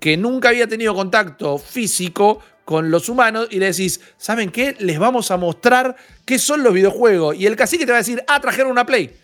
que 0.00 0.16
nunca 0.16 0.50
había 0.50 0.66
tenido 0.66 0.94
contacto 0.94 1.56
físico 1.56 2.40
con 2.64 2.90
los 2.90 3.08
humanos 3.08 3.48
y 3.50 3.58
le 3.58 3.66
decís, 3.66 4.00
¿saben 4.16 4.50
qué? 4.50 4.76
Les 4.78 4.98
vamos 4.98 5.30
a 5.30 5.36
mostrar 5.36 5.96
qué 6.24 6.38
son 6.38 6.62
los 6.62 6.72
videojuegos. 6.72 7.36
Y 7.36 7.46
el 7.46 7.56
cacique 7.56 7.84
te 7.86 7.92
va 7.92 7.98
a 7.98 8.00
decir, 8.00 8.22
ah, 8.26 8.40
trajeron 8.40 8.70
una 8.70 8.86
Play. 8.86 9.14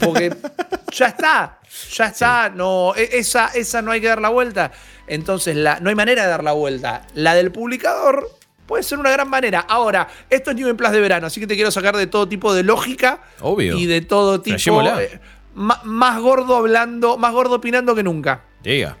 Porque 0.00 0.34
ya 0.92 1.06
está, 1.08 1.60
ya 1.92 2.06
está, 2.06 2.50
no, 2.50 2.94
e- 2.96 3.18
esa, 3.18 3.48
esa 3.48 3.82
no 3.82 3.90
hay 3.90 4.00
que 4.00 4.08
dar 4.08 4.20
la 4.20 4.28
vuelta. 4.28 4.72
Entonces, 5.06 5.56
la, 5.56 5.80
no 5.80 5.88
hay 5.88 5.94
manera 5.94 6.22
de 6.24 6.28
dar 6.28 6.44
la 6.44 6.52
vuelta. 6.52 7.06
La 7.14 7.34
del 7.34 7.52
publicador 7.52 8.30
puede 8.66 8.82
ser 8.82 8.98
una 8.98 9.10
gran 9.10 9.28
manera. 9.28 9.60
Ahora, 9.60 10.08
esto 10.28 10.50
es 10.50 10.56
New 10.56 10.68
en 10.68 10.76
Plus 10.76 10.90
de 10.90 11.00
verano, 11.00 11.26
así 11.26 11.40
que 11.40 11.46
te 11.46 11.54
quiero 11.54 11.70
sacar 11.70 11.96
de 11.96 12.06
todo 12.06 12.28
tipo 12.28 12.52
de 12.52 12.62
lógica 12.62 13.22
Obvio. 13.40 13.76
y 13.76 13.86
de 13.86 14.00
todo 14.00 14.40
tipo. 14.40 14.82
Eh, 14.98 15.20
más 15.54 16.20
gordo 16.20 16.56
hablando, 16.56 17.16
más 17.16 17.32
gordo 17.32 17.54
opinando 17.56 17.94
que 17.94 18.02
nunca. 18.02 18.44
Diga. 18.62 18.98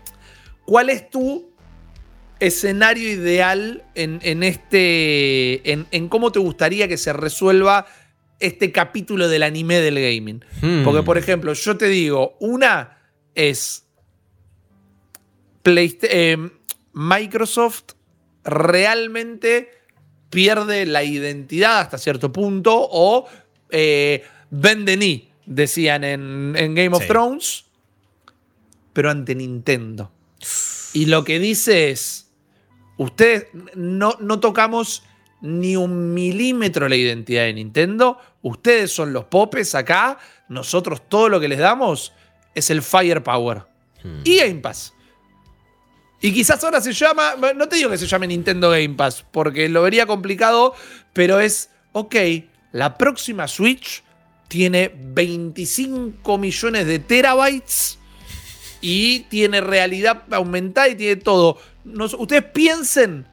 ¿Cuál 0.64 0.90
es 0.90 1.10
tu 1.10 1.50
escenario 2.40 3.08
ideal 3.08 3.84
en, 3.94 4.20
en 4.22 4.42
este. 4.42 5.70
En, 5.70 5.86
en 5.90 6.08
cómo 6.08 6.32
te 6.32 6.38
gustaría 6.38 6.88
que 6.88 6.96
se 6.96 7.12
resuelva 7.12 7.86
este 8.40 8.72
capítulo 8.72 9.28
del 9.28 9.42
anime 9.42 9.80
del 9.80 9.94
gaming? 9.94 10.44
Hmm. 10.60 10.84
Porque, 10.84 11.02
por 11.02 11.18
ejemplo, 11.18 11.52
yo 11.52 11.76
te 11.76 11.86
digo, 11.88 12.36
una 12.40 12.98
es. 13.34 13.84
Eh, 15.64 16.36
Microsoft 16.92 17.94
realmente 18.44 19.70
pierde 20.30 20.86
la 20.86 21.02
identidad 21.02 21.80
hasta 21.80 21.98
cierto 21.98 22.32
punto 22.32 22.72
o 22.74 23.26
eh, 23.70 24.24
vende 24.50 24.96
ni, 24.96 25.28
decían 25.44 26.04
en, 26.04 26.54
en 26.56 26.74
Game 26.74 26.94
of 26.96 27.02
Sí. 27.02 27.08
Thrones, 27.08 27.64
pero 28.92 29.10
ante 29.10 29.34
Nintendo. 29.34 30.12
Y 30.92 31.06
lo 31.06 31.24
que 31.24 31.38
dice 31.38 31.90
es, 31.90 32.25
ustedes 32.96 33.48
no, 33.74 34.16
no 34.20 34.40
tocamos 34.40 35.02
ni 35.40 35.76
un 35.76 36.14
milímetro 36.14 36.88
la 36.88 36.96
identidad 36.96 37.44
de 37.44 37.54
Nintendo, 37.54 38.18
ustedes 38.42 38.92
son 38.92 39.12
los 39.12 39.24
popes 39.24 39.74
acá, 39.74 40.18
nosotros 40.48 41.02
todo 41.08 41.28
lo 41.28 41.40
que 41.40 41.48
les 41.48 41.58
damos 41.58 42.12
es 42.54 42.70
el 42.70 42.82
firepower. 42.82 43.62
Y 44.24 44.38
Game 44.38 44.60
Pass. 44.60 44.92
Y 46.20 46.32
quizás 46.32 46.62
ahora 46.64 46.80
se 46.80 46.92
llama, 46.92 47.34
no 47.54 47.68
te 47.68 47.76
digo 47.76 47.90
que 47.90 47.98
se 47.98 48.06
llame 48.06 48.26
Nintendo 48.26 48.70
Game 48.70 48.94
Pass, 48.94 49.24
porque 49.30 49.68
lo 49.68 49.82
vería 49.82 50.06
complicado, 50.06 50.74
pero 51.12 51.40
es, 51.40 51.70
ok, 51.92 52.14
la 52.72 52.96
próxima 52.96 53.48
Switch 53.48 54.02
tiene 54.48 54.92
25 54.94 56.38
millones 56.38 56.86
de 56.86 56.98
terabytes 57.00 57.98
y 58.80 59.20
tiene 59.20 59.60
realidad 59.60 60.22
aumentada 60.30 60.88
y 60.88 60.94
tiene 60.94 61.16
todo. 61.16 61.58
Ustedes 62.18 62.44
piensen 62.44 63.26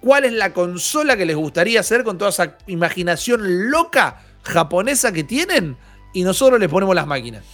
cuál 0.00 0.24
es 0.24 0.32
la 0.32 0.52
consola 0.52 1.16
que 1.16 1.26
les 1.26 1.36
gustaría 1.36 1.80
hacer 1.80 2.04
con 2.04 2.18
toda 2.18 2.30
esa 2.30 2.56
imaginación 2.66 3.70
loca 3.70 4.22
japonesa 4.42 5.12
que 5.12 5.24
tienen 5.24 5.76
y 6.12 6.22
nosotros 6.24 6.58
les 6.58 6.68
ponemos 6.68 6.94
las 6.94 7.06
máquinas. 7.06 7.44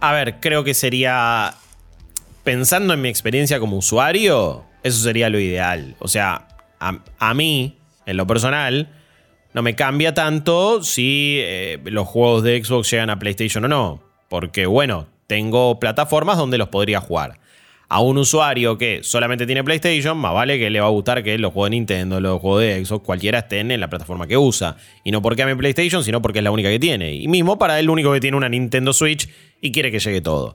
A 0.00 0.12
ver, 0.12 0.40
creo 0.40 0.64
que 0.64 0.74
sería. 0.74 1.54
Pensando 2.44 2.94
en 2.94 3.02
mi 3.02 3.10
experiencia 3.10 3.60
como 3.60 3.76
usuario, 3.76 4.64
eso 4.82 5.02
sería 5.02 5.28
lo 5.28 5.38
ideal. 5.38 5.94
O 5.98 6.08
sea, 6.08 6.48
a, 6.80 6.98
a 7.18 7.34
mí, 7.34 7.78
en 8.06 8.16
lo 8.16 8.26
personal, 8.26 8.88
no 9.52 9.62
me 9.62 9.74
cambia 9.74 10.14
tanto 10.14 10.82
si 10.82 11.38
eh, 11.42 11.78
los 11.84 12.08
juegos 12.08 12.42
de 12.42 12.62
Xbox 12.64 12.90
llegan 12.90 13.10
a 13.10 13.18
PlayStation 13.18 13.64
o 13.64 13.68
no. 13.68 14.02
Porque, 14.28 14.64
bueno, 14.64 15.06
tengo 15.26 15.78
plataformas 15.78 16.38
donde 16.38 16.56
los 16.56 16.68
podría 16.68 17.00
jugar. 17.00 17.38
A 17.92 17.98
un 18.02 18.18
usuario 18.18 18.78
que 18.78 19.00
solamente 19.02 19.46
tiene 19.46 19.64
PlayStation, 19.64 20.16
más 20.16 20.32
vale 20.32 20.60
que 20.60 20.70
le 20.70 20.80
va 20.80 20.86
a 20.86 20.90
gustar 20.90 21.24
que 21.24 21.36
los 21.38 21.52
juegos 21.52 21.70
de 21.70 21.76
Nintendo, 21.76 22.20
los 22.20 22.40
juegos 22.40 22.62
de 22.62 22.84
Xbox, 22.84 23.04
cualquiera 23.04 23.40
estén 23.40 23.72
en 23.72 23.80
la 23.80 23.90
plataforma 23.90 24.28
que 24.28 24.38
usa. 24.38 24.76
Y 25.02 25.10
no 25.10 25.20
porque 25.20 25.42
ame 25.42 25.56
PlayStation, 25.56 26.04
sino 26.04 26.22
porque 26.22 26.38
es 26.38 26.44
la 26.44 26.52
única 26.52 26.68
que 26.68 26.78
tiene. 26.78 27.12
Y 27.12 27.26
mismo 27.26 27.58
para 27.58 27.80
el 27.80 27.90
único 27.90 28.12
que 28.12 28.20
tiene 28.20 28.36
una 28.36 28.48
Nintendo 28.48 28.92
Switch 28.92 29.28
y 29.60 29.72
quiere 29.72 29.90
que 29.90 29.98
llegue 29.98 30.20
todo. 30.20 30.54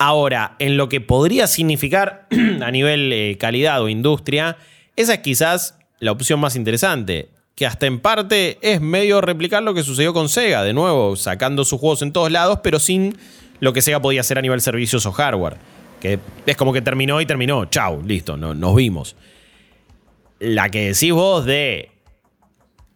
Ahora, 0.00 0.56
en 0.58 0.76
lo 0.76 0.88
que 0.88 1.00
podría 1.00 1.46
significar 1.46 2.26
a 2.60 2.70
nivel 2.72 3.12
eh, 3.12 3.36
calidad 3.38 3.80
o 3.80 3.88
industria, 3.88 4.56
esa 4.96 5.14
es 5.14 5.20
quizás 5.20 5.78
la 6.00 6.10
opción 6.10 6.40
más 6.40 6.56
interesante, 6.56 7.28
que 7.54 7.66
hasta 7.66 7.86
en 7.86 8.00
parte 8.00 8.58
es 8.62 8.80
medio 8.80 9.20
replicar 9.20 9.62
lo 9.62 9.74
que 9.74 9.84
sucedió 9.84 10.12
con 10.12 10.28
Sega, 10.28 10.64
de 10.64 10.72
nuevo, 10.72 11.14
sacando 11.14 11.64
sus 11.64 11.78
juegos 11.78 12.02
en 12.02 12.12
todos 12.12 12.32
lados, 12.32 12.58
pero 12.64 12.80
sin 12.80 13.16
lo 13.60 13.72
que 13.72 13.80
Sega 13.80 14.02
podía 14.02 14.22
hacer 14.22 14.38
a 14.38 14.42
nivel 14.42 14.60
servicios 14.60 15.06
o 15.06 15.12
hardware. 15.12 15.77
Que 16.00 16.18
es 16.46 16.56
como 16.56 16.72
que 16.72 16.82
terminó 16.82 17.20
y 17.20 17.26
terminó, 17.26 17.64
chau, 17.66 18.02
listo, 18.02 18.36
no, 18.36 18.54
nos 18.54 18.74
vimos. 18.74 19.16
La 20.38 20.70
que 20.70 20.92
decís 20.92 21.12
vos 21.12 21.44
de... 21.44 21.90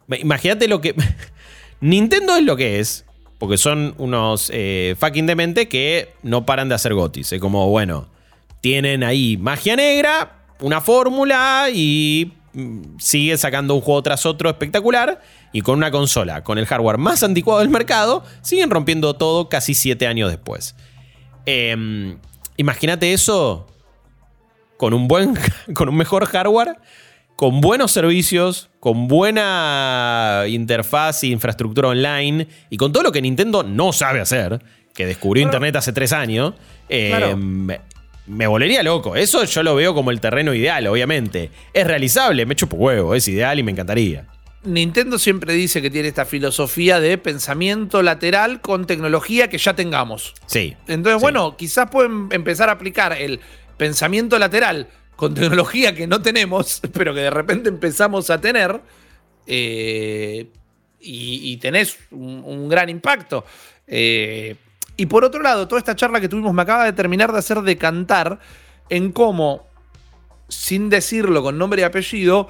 Imagínate 0.08 0.68
lo 0.68 0.80
que... 0.80 0.94
Nintendo 1.80 2.36
es 2.36 2.44
lo 2.44 2.56
que 2.56 2.78
es, 2.78 3.04
porque 3.38 3.58
son 3.58 3.94
unos 3.98 4.50
eh, 4.54 4.94
fucking 5.00 5.26
demente 5.26 5.66
que 5.68 6.14
no 6.22 6.46
paran 6.46 6.68
de 6.68 6.76
hacer 6.76 6.94
gotis. 6.94 7.32
Es 7.32 7.40
como, 7.40 7.68
bueno, 7.70 8.08
tienen 8.60 9.02
ahí 9.02 9.36
magia 9.36 9.74
negra, 9.74 10.44
una 10.60 10.80
fórmula 10.80 11.66
y 11.74 12.32
mm, 12.52 12.98
sigue 13.00 13.36
sacando 13.36 13.74
un 13.74 13.80
juego 13.80 14.00
tras 14.04 14.24
otro 14.26 14.48
espectacular. 14.48 15.20
Y 15.52 15.62
con 15.62 15.76
una 15.76 15.90
consola, 15.90 16.44
con 16.44 16.56
el 16.56 16.66
hardware 16.66 16.98
más 16.98 17.24
anticuado 17.24 17.58
del 17.58 17.68
mercado, 17.68 18.22
siguen 18.42 18.70
rompiendo 18.70 19.14
todo 19.14 19.48
casi 19.48 19.74
siete 19.74 20.06
años 20.06 20.30
después. 20.30 20.76
Em, 21.44 22.18
Imagínate 22.62 23.12
eso 23.12 23.66
con 24.76 24.94
un 24.94 25.08
buen, 25.08 25.34
con 25.74 25.88
un 25.88 25.96
mejor 25.96 26.26
hardware, 26.26 26.76
con 27.34 27.60
buenos 27.60 27.90
servicios, 27.90 28.70
con 28.78 29.08
buena 29.08 30.44
interfaz 30.46 31.24
e 31.24 31.26
infraestructura 31.26 31.88
online 31.88 32.46
y 32.70 32.76
con 32.76 32.92
todo 32.92 33.02
lo 33.02 33.10
que 33.10 33.20
Nintendo 33.20 33.64
no 33.64 33.92
sabe 33.92 34.20
hacer, 34.20 34.62
que 34.94 35.06
descubrió 35.06 35.42
Claro. 35.42 35.56
Internet 35.56 35.74
hace 35.76 35.92
tres 35.92 36.12
años, 36.12 36.54
eh, 36.88 37.08
Claro. 37.08 37.36
me, 37.36 37.80
me 38.28 38.46
volvería 38.46 38.84
loco. 38.84 39.16
Eso 39.16 39.42
yo 39.42 39.64
lo 39.64 39.74
veo 39.74 39.92
como 39.92 40.12
el 40.12 40.20
terreno 40.20 40.54
ideal, 40.54 40.86
obviamente. 40.86 41.50
Es 41.74 41.84
realizable, 41.84 42.46
me 42.46 42.54
chupo 42.54 42.76
huevo, 42.76 43.16
es 43.16 43.26
ideal 43.26 43.58
y 43.58 43.64
me 43.64 43.72
encantaría. 43.72 44.26
Nintendo 44.64 45.18
siempre 45.18 45.54
dice 45.54 45.82
que 45.82 45.90
tiene 45.90 46.08
esta 46.08 46.24
filosofía 46.24 47.00
de 47.00 47.18
pensamiento 47.18 48.02
lateral 48.02 48.60
con 48.60 48.86
tecnología 48.86 49.48
que 49.48 49.58
ya 49.58 49.74
tengamos. 49.74 50.34
Sí. 50.46 50.76
Entonces, 50.86 51.18
Sí. 51.18 51.22
bueno, 51.22 51.56
quizás 51.56 51.90
pueden 51.90 52.28
empezar 52.30 52.68
a 52.68 52.72
aplicar 52.72 53.12
el 53.12 53.40
pensamiento 53.76 54.38
lateral 54.38 54.88
con 55.16 55.34
tecnología 55.34 55.94
que 55.94 56.06
no 56.06 56.22
tenemos, 56.22 56.80
pero 56.92 57.12
que 57.14 57.20
de 57.20 57.30
repente 57.30 57.68
empezamos 57.68 58.30
a 58.30 58.40
tener. 58.40 58.80
eh, 59.46 60.46
y, 61.04 61.52
y 61.52 61.56
tenés 61.56 61.98
un, 62.12 62.42
un 62.46 62.68
gran 62.68 62.88
impacto. 62.88 63.44
Eh, 63.88 64.54
y 64.96 65.06
por 65.06 65.24
otro 65.24 65.42
lado, 65.42 65.66
toda 65.66 65.80
esta 65.80 65.96
charla 65.96 66.20
que 66.20 66.28
tuvimos 66.28 66.54
me 66.54 66.62
acaba 66.62 66.84
de 66.84 66.92
terminar 66.92 67.32
de 67.32 67.40
hacer 67.40 67.60
decantar 67.62 68.38
en 68.88 69.10
cómo, 69.10 69.66
sin 70.48 70.88
decirlo 70.90 71.42
con 71.42 71.58
nombre 71.58 71.80
y 71.80 71.84
apellido, 71.84 72.48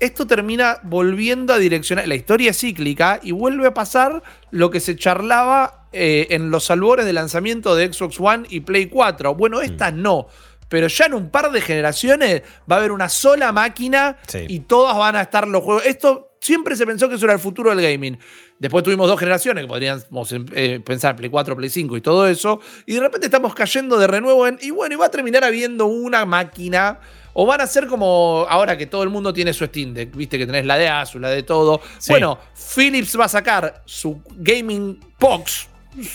esto 0.00 0.26
termina 0.26 0.78
volviendo 0.82 1.52
a 1.54 1.58
direccionar. 1.58 2.06
La 2.08 2.14
historia 2.14 2.50
es 2.50 2.58
cíclica 2.60 3.20
y 3.22 3.32
vuelve 3.32 3.66
a 3.68 3.74
pasar 3.74 4.22
lo 4.50 4.70
que 4.70 4.80
se 4.80 4.96
charlaba 4.96 5.88
eh, 5.92 6.26
en 6.30 6.50
los 6.50 6.70
albores 6.70 7.06
de 7.06 7.12
lanzamiento 7.12 7.74
de 7.74 7.92
Xbox 7.92 8.20
One 8.20 8.46
y 8.50 8.60
Play 8.60 8.86
4. 8.86 9.34
Bueno, 9.34 9.60
estas 9.60 9.92
no. 9.94 10.28
Pero 10.68 10.88
ya 10.88 11.06
en 11.06 11.14
un 11.14 11.30
par 11.30 11.52
de 11.52 11.60
generaciones 11.60 12.42
va 12.70 12.76
a 12.76 12.78
haber 12.80 12.90
una 12.92 13.08
sola 13.08 13.52
máquina 13.52 14.16
Sí. 14.26 14.46
y 14.48 14.60
todas 14.60 14.96
van 14.96 15.14
a 15.16 15.22
estar 15.22 15.46
los 15.46 15.62
juegos. 15.62 15.86
Esto 15.86 16.36
siempre 16.40 16.74
se 16.76 16.84
pensó 16.86 17.08
que 17.08 17.14
eso 17.14 17.24
era 17.24 17.34
el 17.34 17.40
futuro 17.40 17.74
del 17.74 17.80
gaming. 17.82 18.18
Después 18.58 18.82
tuvimos 18.82 19.06
dos 19.06 19.18
generaciones 19.18 19.64
que 19.64 19.68
podríamos 19.68 20.34
eh, 20.54 20.80
pensar 20.84 21.14
Play 21.14 21.30
4, 21.30 21.56
Play 21.56 21.70
5 21.70 21.96
y 21.96 22.00
todo 22.00 22.26
eso. 22.26 22.60
Y 22.84 22.94
de 22.94 23.00
repente 23.00 23.26
estamos 23.26 23.54
cayendo 23.54 23.96
de 23.98 24.06
renuevo 24.08 24.46
en. 24.46 24.58
Y 24.60 24.70
bueno, 24.70 24.94
y 24.94 24.98
va 24.98 25.06
a 25.06 25.10
terminar 25.10 25.44
habiendo 25.44 25.86
una 25.86 26.24
máquina. 26.26 26.98
O 27.38 27.44
van 27.44 27.60
a 27.60 27.66
ser 27.66 27.86
como 27.86 28.46
ahora 28.48 28.78
que 28.78 28.86
todo 28.86 29.02
el 29.02 29.10
mundo 29.10 29.32
tiene 29.32 29.52
su 29.52 29.66
Steam 29.66 29.92
Deck, 29.92 30.16
viste 30.16 30.38
que 30.38 30.46
tenés 30.46 30.64
la 30.64 30.78
de 30.78 30.88
Asus, 30.88 31.20
la 31.20 31.28
de 31.28 31.42
todo. 31.42 31.82
Sí. 31.98 32.10
Bueno, 32.12 32.38
Philips 32.74 33.18
va 33.20 33.26
a 33.26 33.28
sacar 33.28 33.82
su 33.84 34.22
Gaming 34.36 34.98
Box 35.20 35.68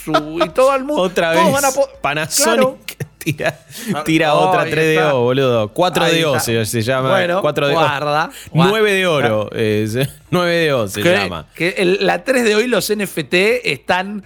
su, 0.03 0.39
y 0.43 0.49
todo 0.49 0.75
el 0.75 0.83
mundo. 0.85 1.03
Otra 1.03 1.31
vez. 1.31 1.51
van 1.51 1.65
a 1.65 1.69
Panasonic 2.01 2.57
Claro. 2.57 2.77
tira, 3.19 3.59
tira 4.03 4.29
Ah, 4.29 4.33
otra 4.33 4.61
ahí 4.63 4.71
3DO, 4.71 4.91
está. 4.99 5.13
boludo. 5.13 5.73
4DO 5.73 6.33
Ahí 6.33 6.39
se, 6.39 6.65
se 6.65 6.81
llama. 6.81 7.09
Bueno, 7.11 7.41
4DO. 7.43 7.71
guarda, 7.71 8.29
9 8.53 8.91
de 8.93 9.05
oro. 9.07 9.51
es- 9.51 9.97
9 10.31 10.55
de 10.55 10.73
oro 10.73 10.87
se 10.87 11.01
que, 11.03 11.11
llama. 11.17 11.45
que 11.53 11.69
el- 11.77 11.99
la 12.05 12.23
3 12.23 12.43
de 12.43 12.55
hoy 12.55 12.65
los 12.67 12.89
NFT 12.89 13.61
están 13.71 14.23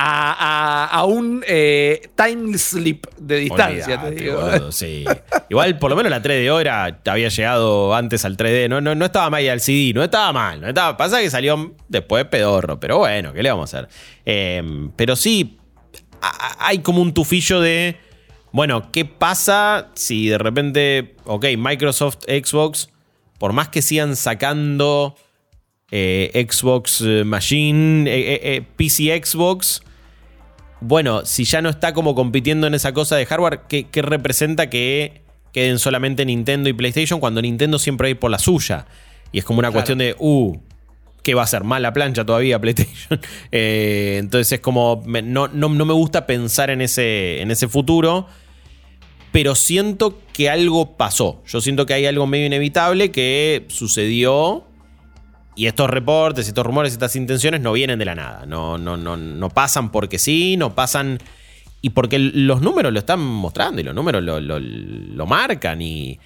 a, 0.00 1.04
un 1.06 1.42
eh, 1.46 2.10
time 2.14 2.56
slip 2.56 3.06
de 3.18 3.36
distancia, 3.36 4.00
te 4.00 4.10
digo. 4.12 4.72
sí. 4.72 5.04
Igual, 5.48 5.78
por 5.78 5.90
lo 5.90 5.96
menos 5.96 6.10
la 6.10 6.22
3D 6.22 6.60
era, 6.60 7.00
había 7.06 7.28
llegado 7.28 7.94
antes 7.94 8.24
al 8.24 8.36
3D. 8.36 8.68
No, 8.68 8.80
no, 8.80 9.04
estaba 9.04 9.30
mal 9.30 9.48
al 9.48 9.60
CD, 9.60 9.92
no 9.94 10.04
estaba 10.04 10.32
mal. 10.32 10.60
No 10.60 10.68
estaba, 10.68 10.96
pasa 10.96 11.20
que 11.20 11.30
salió 11.30 11.74
después 11.88 12.24
pedorro, 12.26 12.78
pero 12.78 12.98
bueno, 12.98 13.32
¿qué 13.32 13.42
le 13.42 13.50
vamos 13.50 13.74
a 13.74 13.78
hacer? 13.78 13.90
Em, 14.24 14.90
pero 14.92 15.16
sí, 15.16 15.58
hay 16.58 16.78
como 16.78 17.02
un 17.02 17.12
tufillo 17.12 17.60
de. 17.60 17.96
Bueno, 18.52 18.90
¿qué 18.92 19.04
pasa 19.04 19.88
si 19.94 20.28
de 20.28 20.38
repente, 20.38 21.16
ok, 21.24 21.46
Microsoft, 21.58 22.18
Xbox, 22.26 22.88
por 23.38 23.52
más 23.52 23.68
que 23.68 23.82
sigan 23.82 24.16
sacando 24.16 25.16
eh, 25.90 26.46
Xbox 26.50 27.02
eh, 27.04 27.24
Machine, 27.24 28.04
eh, 28.08 28.62
PC 28.76 29.20
Xbox, 29.22 29.82
bueno, 30.80 31.24
si 31.24 31.44
ya 31.44 31.60
no 31.60 31.68
está 31.68 31.92
como 31.92 32.14
compitiendo 32.14 32.66
en 32.66 32.74
esa 32.74 32.92
cosa 32.92 33.16
de 33.16 33.26
hardware, 33.26 33.62
¿qué, 33.68 33.86
representa 34.02 34.70
que 34.70 35.22
queden 35.52 35.78
solamente 35.78 36.24
Nintendo 36.24 36.68
y 36.68 36.72
PlayStation 36.72 37.20
cuando 37.20 37.42
Nintendo 37.42 37.78
siempre 37.78 38.06
va 38.06 38.08
a 38.08 38.10
ir 38.10 38.18
por 38.18 38.30
la 38.30 38.38
suya? 38.38 38.86
Y 39.32 39.38
es 39.38 39.44
como 39.44 39.58
una 39.58 39.70
cuestión 39.70 39.98
de, 39.98 40.14
uh, 40.18 40.56
¿qué 41.22 41.34
va 41.34 41.42
a 41.42 41.46
ser? 41.46 41.64
Mala 41.64 41.92
plancha 41.92 42.24
todavía 42.24 42.58
PlayStation. 42.60 43.20
entonces 43.50 44.52
es 44.52 44.60
como, 44.60 45.02
no, 45.06 45.48
no, 45.48 45.68
me 45.68 45.94
gusta 45.94 46.26
pensar 46.26 46.70
en 46.70 46.80
ese, 46.80 47.40
en 47.40 47.50
ese 47.50 47.66
futuro, 47.68 48.26
pero 49.32 49.54
siento 49.54 50.20
que 50.32 50.48
algo 50.48 50.96
pasó. 50.96 51.42
Yo 51.46 51.60
siento 51.60 51.86
que 51.86 51.94
hay 51.94 52.06
algo 52.06 52.26
medio 52.26 52.46
inevitable 52.46 53.10
que 53.10 53.66
sucedió 53.68 54.67
y 55.58 55.66
estos 55.66 55.90
reportes, 55.90 56.46
estos 56.46 56.64
rumores, 56.64 56.92
estas 56.92 57.16
intenciones 57.16 57.60
no 57.60 57.72
vienen 57.72 57.98
de 57.98 58.04
la 58.04 58.14
nada. 58.14 58.46
No, 58.46 58.78
no, 58.78 58.96
no, 58.96 59.16
no 59.16 59.48
pasan 59.50 59.90
porque 59.90 60.16
sí, 60.16 60.56
no 60.56 60.76
pasan. 60.76 61.18
Y 61.82 61.90
porque 61.90 62.20
los 62.20 62.62
números 62.62 62.92
lo 62.92 63.00
están 63.00 63.18
mostrando 63.18 63.80
y 63.80 63.84
los 63.84 63.92
números 63.92 64.22
lo, 64.22 65.26
marcan. 65.26 65.82
Y, 65.82 66.20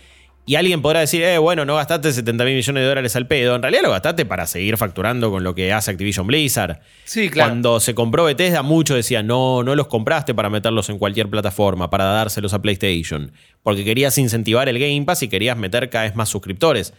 y, 0.44 0.54
alguien 0.56 0.82
podrá 0.82 1.00
decir, 1.00 1.22
eh, 1.22 1.38
bueno, 1.38 1.64
no 1.64 1.76
gastaste 1.76 2.12
70 2.12 2.44
mil 2.44 2.56
millones 2.56 2.82
de 2.82 2.86
dólares 2.86 3.16
al 3.16 3.26
pedo. 3.26 3.56
En 3.56 3.62
realidad 3.62 3.84
lo 3.84 3.90
gastaste 3.92 4.26
para 4.26 4.46
seguir 4.46 4.76
facturando 4.76 5.30
con 5.30 5.42
lo 5.42 5.54
que 5.54 5.72
hace 5.72 5.90
Activision 5.92 6.26
Blizzard. 6.26 6.80
Sí, 7.04 7.30
claro. 7.30 7.52
Cuando 7.52 7.80
se 7.80 7.94
compró 7.94 8.24
Bethesda, 8.24 8.60
muchos 8.62 8.96
decían, 8.96 9.26
no, 9.26 9.62
no 9.62 9.74
los 9.74 9.86
compraste 9.86 10.34
para 10.34 10.50
meterlos 10.50 10.90
en 10.90 10.98
cualquier 10.98 11.30
plataforma, 11.30 11.88
para 11.88 12.04
dárselos 12.04 12.52
a 12.52 12.60
PlayStation. 12.60 13.32
Porque 13.62 13.82
querías 13.82 14.18
incentivar 14.18 14.68
el 14.68 14.78
Game 14.78 15.06
Pass 15.06 15.22
y 15.22 15.28
querías 15.28 15.56
meter 15.56 15.88
cada 15.88 16.04
vez 16.04 16.14
más 16.16 16.28
suscriptores. 16.28 16.92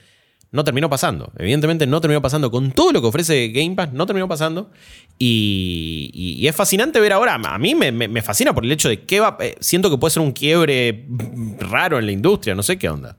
No 0.54 0.64
terminó 0.64 0.88
pasando. 0.88 1.34
Evidentemente 1.40 1.88
no 1.88 2.00
terminó 2.00 2.22
pasando. 2.22 2.52
Con 2.52 2.72
todo 2.72 2.92
lo 2.92 3.02
que 3.02 3.08
ofrece 3.08 3.48
Game 3.48 3.76
Pass, 3.76 3.92
no 3.92 4.06
terminó 4.06 4.28
pasando. 4.28 4.70
Y, 5.18 6.46
es 6.48 6.56
fascinante 6.56 7.00
ver 7.00 7.12
ahora. 7.12 7.34
A 7.34 7.58
mí 7.58 7.74
me, 7.74 8.22
fascina 8.22 8.54
por 8.54 8.64
el 8.64 8.72
hecho 8.72 8.88
de 8.88 9.02
que 9.02 9.20
va. 9.20 9.36
Eh, 9.40 9.56
siento 9.60 9.90
que 9.90 9.98
puede 9.98 10.12
ser 10.12 10.22
un 10.22 10.32
quiebre 10.32 11.08
raro 11.60 11.98
en 11.98 12.06
la 12.06 12.12
industria. 12.12 12.54
No 12.54 12.62
sé 12.62 12.78
qué 12.78 12.88
onda. 12.88 13.18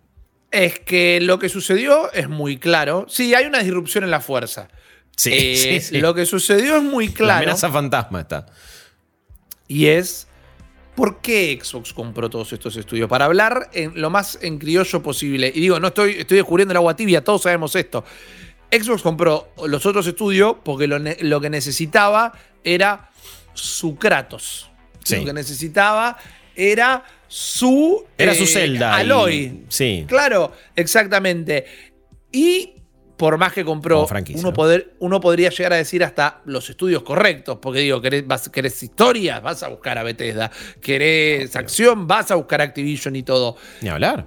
Es 0.52 0.78
que 0.78 1.20
lo 1.20 1.40
que 1.40 1.48
sucedió 1.48 2.12
es 2.12 2.28
muy 2.28 2.56
claro. 2.56 3.06
Sí, 3.08 3.34
hay 3.34 3.46
una 3.46 3.58
disrupción 3.58 4.04
en 4.04 4.12
la 4.12 4.20
fuerza. 4.20 4.68
Sí, 5.16 5.32
eh, 5.32 5.82
Lo 5.90 6.14
que 6.14 6.26
sucedió 6.26 6.76
es 6.76 6.84
muy 6.84 7.08
claro. 7.08 7.32
La 7.32 7.36
amenaza 7.38 7.68
fantasma 7.68 8.20
está. 8.20 8.46
Y 9.66 9.86
es 9.86 10.28
¿Por 10.94 11.20
qué 11.20 11.58
Xbox 11.60 11.92
compró 11.92 12.30
todos 12.30 12.52
estos 12.52 12.76
estudios? 12.76 13.08
Para 13.08 13.24
hablar 13.24 13.70
en 13.72 14.00
lo 14.00 14.10
más 14.10 14.38
en 14.42 14.58
criollo 14.58 15.02
posible. 15.02 15.50
Y 15.54 15.60
digo, 15.60 15.80
no 15.80 15.88
estoy, 15.88 16.12
estoy 16.18 16.36
descubriendo 16.36 16.72
el 16.72 16.76
agua 16.76 16.94
tibia, 16.94 17.24
todos 17.24 17.42
sabemos 17.42 17.74
esto. 17.74 18.04
Xbox 18.70 19.02
compró 19.02 19.48
los 19.66 19.84
otros 19.86 20.06
estudios 20.06 20.56
porque 20.64 20.86
lo, 20.86 21.40
que 21.40 21.50
necesitaba 21.50 22.32
era 22.62 23.10
su 23.54 23.96
Kratos. 23.96 24.70
Lo 25.10 25.24
que 25.24 25.32
necesitaba 25.32 26.16
era 26.56 27.04
su. 27.28 28.04
Era 28.16 28.34
su 28.34 28.46
celda. 28.46 28.92
Eh, 28.92 29.00
Aloy. 29.00 29.64
sí. 29.68 30.04
Claro, 30.08 30.52
exactamente. 30.74 31.66
Y 32.32 32.74
por 33.16 33.38
más 33.38 33.52
que 33.52 33.64
compró, 33.64 34.06
uno, 34.34 34.52
poder, 34.52 34.94
uno, 34.98 35.20
podría 35.20 35.50
llegar 35.50 35.72
a 35.72 35.76
decir 35.76 36.02
hasta 36.02 36.40
los 36.46 36.68
estudios 36.68 37.02
correctos, 37.02 37.58
porque 37.60 37.80
digo, 37.80 38.00
querés, 38.00 38.26
vas, 38.26 38.48
querés 38.48 38.82
historias, 38.82 39.40
vas 39.42 39.62
a 39.62 39.68
buscar 39.68 39.98
a 39.98 40.02
Bethesda, 40.02 40.50
querés 40.80 41.54
acción, 41.54 42.06
vas 42.06 42.30
a 42.30 42.34
buscar 42.34 42.60
Activision 42.60 43.14
y 43.14 43.22
todo. 43.22 43.56
Ni 43.82 43.88
hablar. 43.88 44.26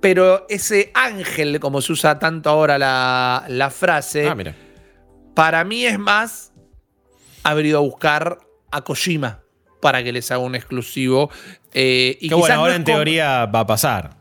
Pero 0.00 0.46
ese 0.48 0.90
ángel, 0.94 1.60
como 1.60 1.80
se 1.80 1.92
usa 1.92 2.18
tanto 2.18 2.50
ahora 2.50 2.78
la, 2.78 3.70
frase, 3.70 4.28
ah, 4.28 4.34
mira. 4.34 4.54
para 5.34 5.64
mí 5.64 5.84
es 5.84 5.98
más 5.98 6.52
haber 7.42 7.66
ido 7.66 7.78
a 7.78 7.82
buscar 7.82 8.38
a 8.70 8.82
Kojima 8.82 9.42
para 9.80 10.02
que 10.02 10.12
les 10.12 10.30
haga 10.30 10.40
un 10.40 10.54
exclusivo. 10.54 11.30
Eh, 11.72 12.16
y 12.20 12.28
que 12.28 12.34
bueno, 12.34 12.54
ahora 12.54 12.74
en 12.74 12.84
teoría 12.84 13.46
va 13.46 13.60
a 13.60 13.66
pasar. 13.66 14.16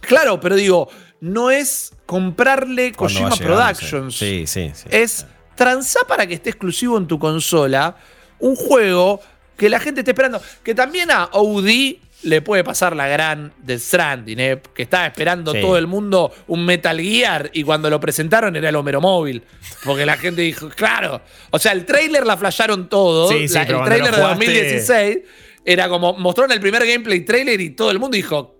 Claro, 0.00 0.40
pero 0.40 0.54
digo, 0.54 0.88
no 1.20 1.50
es 1.50 1.93
comprarle 2.14 2.92
Kojima 2.92 3.34
Productions. 3.34 4.16
Sí, 4.16 4.44
sí, 4.46 4.70
sí. 4.72 4.86
Es 4.88 5.26
transar 5.56 6.06
para 6.06 6.24
que 6.28 6.34
esté 6.34 6.50
exclusivo 6.50 6.96
en 6.96 7.08
tu 7.08 7.18
consola 7.18 7.96
un 8.38 8.54
juego 8.54 9.20
que 9.56 9.68
la 9.68 9.80
gente 9.80 10.02
esté 10.02 10.12
esperando. 10.12 10.40
Que 10.62 10.76
también 10.76 11.10
a 11.10 11.28
OD 11.32 11.96
le 12.22 12.40
puede 12.40 12.62
pasar 12.62 12.94
la 12.94 13.08
gran 13.08 13.52
de 13.58 13.80
Stranding, 13.80 14.38
¿eh? 14.38 14.62
que 14.72 14.84
estaba 14.84 15.06
esperando 15.06 15.52
todo 15.54 15.76
el 15.76 15.88
mundo 15.88 16.32
un 16.46 16.64
Metal 16.64 17.00
Gear 17.00 17.50
y 17.52 17.64
cuando 17.64 17.90
lo 17.90 17.98
presentaron 17.98 18.54
era 18.54 18.68
el 18.68 18.76
Homero 18.76 19.00
Móvil. 19.00 19.42
Porque 19.82 20.06
la 20.06 20.16
gente 20.16 20.42
dijo, 20.42 20.68
claro. 20.68 21.20
O 21.50 21.58
sea, 21.58 21.72
el 21.72 21.84
trailer 21.84 22.24
la 22.24 22.36
flasharon 22.36 22.88
todo. 22.88 23.28
Sí, 23.28 23.48
sí, 23.48 23.58
el 23.58 23.82
trailer 23.82 24.14
de 24.14 24.22
2016 24.22 25.18
era 25.64 25.88
como 25.88 26.12
mostraron 26.12 26.52
el 26.52 26.60
primer 26.60 26.86
gameplay 26.86 27.22
trailer 27.24 27.60
y 27.60 27.70
todo 27.70 27.90
el 27.90 27.98
mundo 27.98 28.14
dijo, 28.14 28.53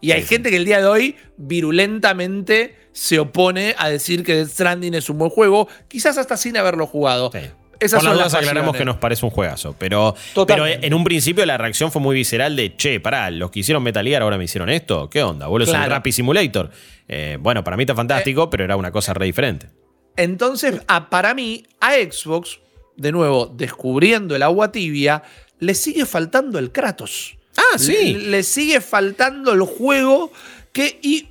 y 0.00 0.12
hay 0.12 0.22
gente 0.22 0.50
que 0.50 0.56
el 0.56 0.64
día 0.64 0.80
de 0.80 0.86
hoy 0.86 1.16
virulentamente 1.36 2.76
se 2.92 3.18
opone 3.18 3.74
a 3.78 3.88
decir 3.88 4.24
que 4.24 4.34
Death 4.34 4.48
Stranding 4.48 4.94
es 4.94 5.10
un 5.10 5.18
buen 5.18 5.30
juego, 5.30 5.68
quizás 5.88 6.18
hasta 6.18 6.36
sin 6.36 6.56
haberlo 6.56 6.86
jugado. 6.86 7.30
Esas 7.78 8.02
son 8.02 8.16
las 8.16 8.34
aclaramos 8.34 8.76
que 8.76 8.84
nos 8.84 8.96
parece 8.96 9.24
un 9.26 9.30
juegazo, 9.30 9.76
pero, 9.78 10.14
pero, 10.46 10.66
en 10.66 10.94
un 10.94 11.04
principio 11.04 11.44
la 11.44 11.58
reacción 11.58 11.92
fue 11.92 12.00
muy 12.00 12.14
visceral 12.14 12.56
de, 12.56 12.74
che, 12.76 13.00
pará, 13.00 13.30
los 13.30 13.50
que 13.50 13.60
hicieron 13.60 13.82
Metal 13.82 14.06
Gear 14.06 14.22
ahora 14.22 14.38
me 14.38 14.44
hicieron 14.44 14.70
esto, 14.70 15.10
¿qué 15.10 15.22
onda? 15.22 15.46
Vos 15.46 15.64
claro. 15.64 15.84
un 15.84 15.90
Rapid 15.90 16.12
Simulator. 16.12 16.70
Eh, 17.08 17.36
bueno, 17.40 17.62
para 17.62 17.76
mí 17.76 17.82
está 17.82 17.94
fantástico, 17.94 18.44
eh, 18.44 18.48
pero 18.50 18.64
era 18.64 18.76
una 18.76 18.90
cosa 18.90 19.12
re 19.14 19.26
diferente. 19.26 19.68
Entonces, 20.16 20.80
para 21.10 21.34
mí, 21.34 21.64
a 21.80 21.92
Xbox, 21.92 22.60
de 22.96 23.12
nuevo, 23.12 23.46
descubriendo 23.46 24.34
el 24.34 24.42
agua 24.42 24.72
tibia, 24.72 25.22
le 25.58 25.74
sigue 25.74 26.06
faltando 26.06 26.58
el 26.58 26.72
Kratos. 26.72 27.35
Ah, 27.56 27.78
sí. 27.78 28.14
Le, 28.14 28.42
sigue 28.42 28.80
faltando 28.80 29.52
el 29.52 29.62
juego 29.62 30.32
que. 30.72 30.98
Y 31.02 31.28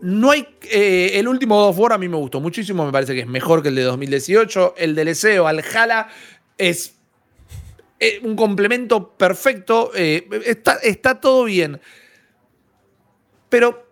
no 0.00 0.30
hay. 0.30 0.46
Eh, 0.70 1.12
el 1.14 1.28
último 1.28 1.56
God 1.56 1.68
of 1.70 1.78
War 1.78 1.92
a 1.92 1.98
mí 1.98 2.08
me 2.08 2.16
gustó 2.16 2.40
muchísimo. 2.40 2.84
Me 2.86 2.92
parece 2.92 3.14
que 3.14 3.20
es 3.20 3.26
mejor 3.26 3.62
que 3.62 3.68
el 3.68 3.74
de 3.74 3.82
2018. 3.82 4.74
El 4.78 4.94
DLC 4.94 5.40
o 5.40 5.46
Alhala 5.46 6.08
es 6.56 6.94
eh, 7.98 8.20
un 8.22 8.36
complemento 8.36 9.10
perfecto. 9.10 9.92
Eh, 9.94 10.26
está, 10.46 10.76
está, 10.76 11.20
todo 11.20 11.44
bien. 11.44 11.80
Pero 13.48 13.86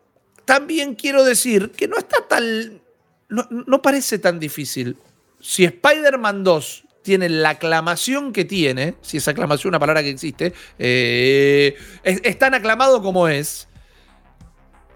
también 0.44 0.94
quiero 0.94 1.24
decir 1.24 1.70
que 1.72 1.88
no 1.88 1.98
está 1.98 2.26
tan. 2.26 2.80
No, 3.28 3.46
no 3.50 3.82
parece 3.82 4.18
tan 4.18 4.40
difícil. 4.40 4.96
Si 5.40 5.64
Spider-Man 5.64 6.42
2 6.42 6.84
tiene 7.08 7.30
la 7.30 7.50
aclamación 7.50 8.34
que 8.34 8.44
tiene, 8.44 8.96
si 9.00 9.16
es 9.16 9.26
aclamación 9.26 9.70
una 9.70 9.78
palabra 9.78 10.02
que 10.02 10.10
existe, 10.10 10.52
eh, 10.78 11.74
es, 12.02 12.38
tan 12.38 12.52
aclamado 12.52 13.00
como 13.00 13.28
es, 13.28 13.66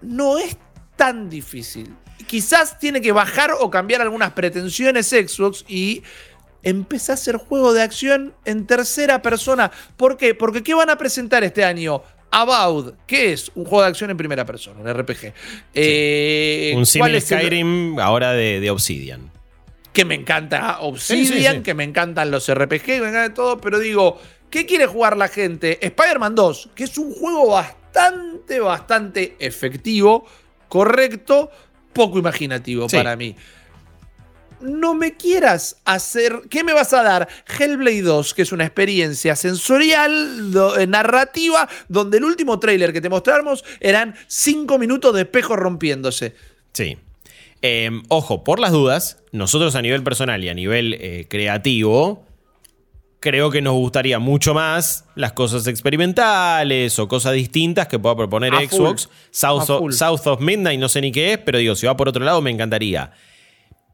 no 0.03 0.37
es 0.37 0.55
tan 0.95 1.27
difícil. 1.27 1.91
Quizás 2.27 2.77
tiene 2.77 3.01
que 3.01 3.11
bajar 3.11 3.53
o 3.59 3.71
cambiar 3.71 4.01
algunas 4.01 4.33
pretensiones 4.33 5.07
Xbox 5.07 5.65
y 5.67 6.03
empezar 6.61 7.13
a 7.13 7.15
hacer 7.15 7.37
juego 7.37 7.73
de 7.73 7.81
acción 7.81 8.35
en 8.45 8.67
tercera 8.67 9.23
persona. 9.23 9.71
¿Por 9.97 10.15
qué? 10.15 10.35
Porque 10.35 10.61
¿qué 10.61 10.75
van 10.75 10.91
a 10.91 10.99
presentar 10.99 11.43
este 11.43 11.65
año? 11.65 12.03
About, 12.29 12.93
¿qué 13.07 13.33
es? 13.33 13.49
Un 13.55 13.65
juego 13.65 13.81
de 13.81 13.87
acción 13.87 14.11
en 14.11 14.17
primera 14.17 14.45
persona, 14.45 14.79
un 14.79 15.01
RPG. 15.01 15.33
Eh, 15.73 16.73
un 16.75 16.85
simple 16.85 17.19
Skyrim 17.19 17.97
ahora 17.97 18.33
de 18.33 18.69
Obsidian 18.69 19.32
que 19.93 20.05
me 20.05 20.15
encanta 20.15 20.79
Obsidian, 20.81 21.63
que 21.63 21.73
me 21.73 21.83
encantan 21.83 22.31
los 22.31 22.51
RPG, 22.51 22.87
me 23.01 23.09
encanta 23.09 23.33
todo, 23.33 23.61
pero 23.61 23.79
digo, 23.79 24.19
¿qué 24.49 24.65
quiere 24.65 24.87
jugar 24.87 25.15
la 25.15 25.27
gente? 25.27 25.77
Spider-Man 25.85 26.35
2, 26.35 26.69
que 26.75 26.85
es 26.85 26.97
un 26.97 27.13
juego 27.13 27.51
bastante, 27.51 28.59
bastante 28.59 29.35
efectivo, 29.39 30.25
correcto, 30.67 31.51
poco 31.93 32.17
imaginativo 32.17 32.87
para 32.87 33.15
mí. 33.15 33.35
No 34.61 34.95
me 34.95 35.17
quieras 35.17 35.75
hacer. 35.83 36.43
¿Qué 36.49 36.63
me 36.63 36.71
vas 36.71 36.93
a 36.93 37.03
dar? 37.03 37.27
Hellblade 37.59 38.01
2, 38.01 38.33
que 38.33 38.43
es 38.43 38.53
una 38.53 38.63
experiencia 38.63 39.35
sensorial, 39.35 40.53
eh, 40.79 40.87
narrativa, 40.87 41.67
donde 41.89 42.17
el 42.17 42.23
último 42.23 42.59
tráiler 42.59 42.93
que 42.93 43.01
te 43.01 43.09
mostramos 43.09 43.65
eran 43.81 44.15
5 44.27 44.79
minutos 44.79 45.13
de 45.13 45.23
espejo 45.23 45.57
rompiéndose. 45.57 46.33
Sí. 46.71 46.97
Em, 47.65 48.03
ojo, 48.09 48.43
por 48.43 48.59
las 48.59 48.73
dudas, 48.73 49.23
nosotros 49.31 49.73
a 49.75 49.81
nivel 49.81 50.03
personal 50.03 50.43
y 50.43 50.49
a 50.49 50.53
nivel 50.53 50.95
eh, 50.99 51.27
creativo, 51.29 52.25
creo 53.21 53.51
que 53.51 53.61
nos 53.61 53.73
gustaría 53.75 54.19
mucho 54.19 54.53
más 54.53 55.05
las 55.15 55.31
cosas 55.31 55.65
experimentales 55.67 56.99
o 56.99 57.07
cosas 57.07 57.35
distintas 57.35 57.87
que 57.87 57.97
pueda 57.97 58.17
proponer 58.17 58.53
A 58.53 58.59
Xbox. 58.59 59.05
full. 59.05 59.13
South, 59.31 59.69
A 59.69 59.73
of, 59.75 59.79
full. 59.79 59.93
South 59.93 60.27
of 60.27 60.41
Midnight, 60.41 60.77
no 60.77 60.89
sé 60.89 60.99
ni 60.99 61.13
qué 61.13 61.31
es, 61.31 61.37
pero 61.37 61.57
digo, 61.57 61.73
si 61.75 61.85
va 61.85 61.95
por 61.95 62.09
otro 62.09 62.25
lado, 62.25 62.41
me 62.41 62.51
encantaría. 62.51 63.13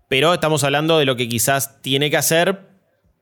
Pero 0.07 0.33
estamos 0.33 0.63
hablando 0.63 0.97
de 0.97 1.05
lo 1.05 1.15
que 1.15 1.29
quizás 1.29 1.79
tiene 1.83 2.09
que 2.09 2.17
hacer 2.17 2.61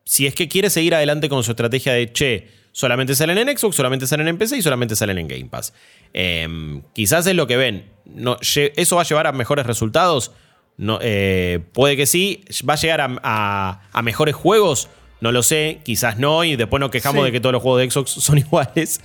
si 0.06 0.28
es 0.28 0.34
que 0.34 0.48
quiere 0.48 0.70
seguir 0.70 0.96
adelante 0.96 1.28
con 1.28 1.44
su 1.44 1.52
estrategia 1.52 1.92
de 1.92 2.14
che, 2.14 2.48
solamente 2.78 3.16
salen 3.16 3.40
en 3.40 3.58
Xbox, 3.58 3.76
solamente 3.76 4.06
salen 4.06 4.28
en 4.28 4.38
PC 4.38 4.58
y 4.58 4.62
solamente 4.62 4.96
salen 4.96 5.18
en 5.18 5.28
Game 5.28 5.46
Pass. 5.46 5.74
Em, 6.14 6.84
quizás 6.94 7.26
es 7.26 7.34
lo 7.36 7.48
que 7.48 7.58
ven. 7.58 7.90
No, 8.06 8.38
¿Eso 8.42 8.96
va 8.98 9.02
a 9.02 9.06
llevar 9.06 9.26
a 9.26 9.32
mejores 9.32 9.66
resultados? 9.66 10.32
No, 10.78 11.00
eh, 11.02 11.60
puede 11.74 11.98
que 11.98 12.06
sí. 12.06 12.44
¿Va 12.70 12.74
a 12.76 12.78
llegar 12.78 13.02
a, 13.02 13.18
a- 13.24 13.82
a 13.92 14.02
mejores 14.04 14.36
juegos? 14.36 14.90
No 15.22 15.32
lo 15.32 15.42
sé. 15.42 15.80
Quizás 15.84 16.20
no. 16.20 16.44
Y 16.44 16.56
después 16.56 16.80
nos 16.80 16.92
quejamos 16.92 17.22
Sí. 17.22 17.26
de 17.26 17.32
que 17.32 17.40
todos 17.40 17.54
los 17.54 17.64
juegos 17.64 17.82
de 17.82 17.90
Xbox 17.90 18.12
son 18.24 18.38
iguales. 18.38 19.02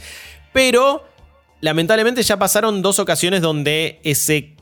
Pero 0.53 1.07
lamentablemente 1.63 2.23
ya 2.23 2.39
pasaron 2.39 2.83
dos 2.83 2.99
ocasiones 2.99 3.41
donde 3.41 4.01
ese 4.05 4.55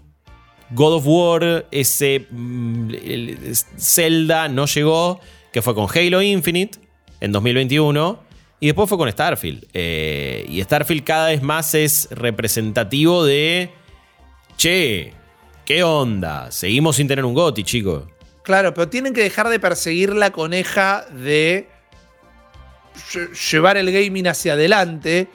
God 0.71 0.95
of 0.95 1.03
War, 1.05 1.67
ese 1.73 2.27
mm, 2.31 2.91
el- 2.91 3.39
el 3.45 3.57
Zelda 3.77 4.47
no 4.49 4.67
llegó, 4.67 5.19
que 5.53 5.63
fue 5.63 5.75
con 5.75 5.89
Halo 5.93 6.23
Infinite 6.23 6.79
en 7.21 7.33
2021, 7.33 8.30
y 8.61 8.67
después 8.67 8.89
fue 8.89 8.99
con 8.99 9.11
Starfield. 9.11 9.67
Eh, 9.73 10.45
y 10.49 10.63
Starfield 10.63 11.03
cada 11.05 11.29
vez 11.29 11.43
más 11.43 11.75
es 11.75 12.09
representativo 12.11 13.25
de, 13.25 13.71
che, 14.57 15.13
¿qué 15.65 15.83
onda? 15.83 16.51
Seguimos 16.53 16.97
sin 16.97 17.09
tener 17.09 17.25
un 17.25 17.35
GOTI, 17.35 17.65
chicos. 17.65 18.05
Claro, 18.43 18.73
pero 18.75 18.89
tienen 18.89 19.13
que 19.15 19.23
dejar 19.23 19.49
de 19.49 19.59
perseguir 19.61 20.15
la 20.15 20.31
coneja 20.31 21.05
de 21.13 21.69
lle- 23.13 23.51
llevar 23.51 23.77
el 23.77 23.91
gaming 23.93 24.27
hacia 24.29 24.55
adelante 24.55 25.29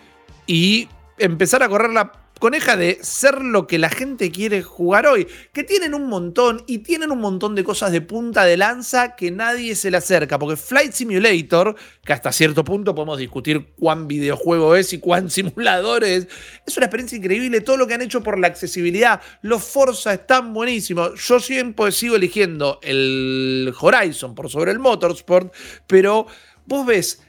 y 0.47 0.87
empezar 1.17 1.63
a 1.63 1.69
correr 1.69 1.91
la 1.91 2.11
coneja 2.39 2.77
de 2.77 2.99
ser 3.01 3.41
lo 3.41 3.67
que 3.67 3.79
la 3.79 3.89
gente 3.89 4.31
quiere 4.31 4.61
jugar 4.61 5.07
hoy. 5.07 5.27
Que 5.53 5.63
tienen 5.63 5.93
un 5.93 6.07
montón 6.07 6.63
y 6.67 6.79
tienen 6.79 7.11
un 7.11 7.19
montón 7.19 7.55
de 7.55 7.63
cosas 7.63 7.91
de 7.91 8.01
punta 8.01 8.45
de 8.45 8.57
lanza 8.57 9.15
que 9.15 9.31
nadie 9.31 9.75
se 9.75 9.91
le 9.91 9.97
acerca. 9.97 10.39
Porque 10.39 10.57
Flight 10.57 10.91
Simulator, 10.93 11.75
que 12.03 12.13
hasta 12.13 12.31
cierto 12.31 12.63
punto 12.63 12.93
podemos 12.93 13.17
discutir 13.17 13.73
cuán 13.77 14.07
videojuego 14.07 14.75
es 14.75 14.93
y 14.93 14.99
cuán 14.99 15.29
simulador 15.31 16.03
es, 16.03 16.27
es 16.65 16.77
una 16.77 16.85
experiencia 16.85 17.17
increíble. 17.17 17.61
Todo 17.61 17.77
lo 17.77 17.87
que 17.87 17.93
han 17.93 18.01
hecho 18.01 18.23
por 18.23 18.39
la 18.39 18.47
accesibilidad. 18.47 19.21
Los 19.41 19.63
Forza 19.63 20.13
están 20.13 20.53
buenísimos. 20.53 21.19
Yo 21.27 21.39
siempre 21.39 21.91
sigo 21.91 22.15
eligiendo 22.15 22.79
el 22.81 23.73
Horizon 23.79 24.35
por 24.35 24.49
sobre 24.49 24.71
el 24.71 24.79
Motorsport, 24.79 25.53
pero 25.87 26.27
vos 26.65 26.85
ves 26.85 27.21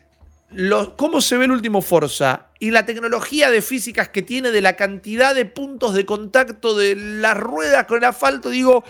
cómo 0.97 1.21
se 1.21 1.37
ve 1.37 1.45
el 1.47 1.51
último 1.51 1.83
Forza 1.83 2.47
y 2.59 2.71
la 2.71 2.87
tecnología 2.87 3.51
de 3.51 3.63
físicas 3.63 4.09
que 4.09 4.23
tiene 4.23 4.51
de 4.51 4.61
la 4.61 4.77
cantidad 4.77 5.35
de 5.35 5.45
puntos 5.45 5.95
de 5.95 6.07
contacto 6.07 6.77
de 6.77 6.95
las 6.97 7.37
ruedas 7.37 7.85
con 7.87 7.99
el 7.99 8.05
asfalto, 8.05 8.51
digo, 8.51 8.85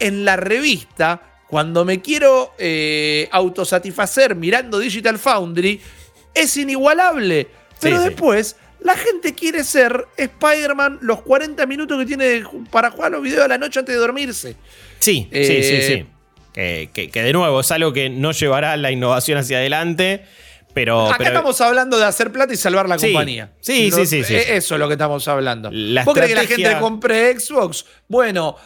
en 0.00 0.24
la 0.24 0.36
revista, 0.36 1.22
cuando 1.48 1.84
me 1.84 2.00
quiero 2.00 2.52
eh, 2.58 3.28
autosatisfacer 3.30 4.34
mirando 4.34 4.78
Digital 4.78 5.18
Foundry, 5.18 5.80
es 6.34 6.56
inigualable. 6.56 7.46
Pero 7.80 7.98
sí. 7.98 8.04
después, 8.08 8.56
la 8.80 8.94
gente 8.96 9.34
quiere 9.34 9.62
ser 9.62 10.06
Spider-Man 10.16 10.98
los 11.02 11.22
40 11.22 11.64
minutos 11.66 11.98
que 11.98 12.06
tiene 12.06 12.42
para 12.70 12.90
jugar 12.90 13.12
los 13.12 13.22
videos 13.22 13.44
a 13.44 13.48
la 13.48 13.58
noche 13.58 13.78
antes 13.80 13.94
de 13.94 14.00
dormirse. 14.00 14.56
Sí, 14.98 15.28
sí, 15.30 15.38
Eh, 15.38 15.62
sí, 15.86 15.94
sí. 15.96 16.06
Que, 16.52 16.90
que- 16.92 17.10
que 17.10 17.22
de 17.22 17.32
nuevo 17.32 17.60
es 17.60 17.70
algo 17.72 17.92
que 17.92 18.08
no 18.10 18.32
llevará 18.32 18.76
la 18.76 18.90
innovación 18.90 19.38
hacia 19.38 19.58
adelante, 19.58 20.24
pero... 20.74 21.06
Acá 21.06 21.16
pero- 21.18 21.30
estamos 21.30 21.60
hablando 21.60 21.96
de 21.98 22.04
hacer 22.04 22.30
plata 22.32 22.52
y 22.52 22.56
salvar 22.56 22.88
la 22.88 22.98
Sí. 22.98 23.06
compañía. 23.12 23.52
Sí, 23.60 23.90
sí, 23.90 24.04
sí, 24.06 24.24
sí. 24.24 24.34
eh, 24.34 24.56
Eso 24.56 24.74
es 24.74 24.78
lo 24.80 24.86
que 24.88 24.94
estamos 24.94 25.26
hablando. 25.28 25.70
La 25.72 26.04
¿Vos 26.04 26.14
crees 26.14 26.30
que 26.30 26.34
la 26.36 26.46
gente 26.46 26.78
compre 26.80 27.38
Xbox? 27.38 27.86
Bueno, 28.08 28.56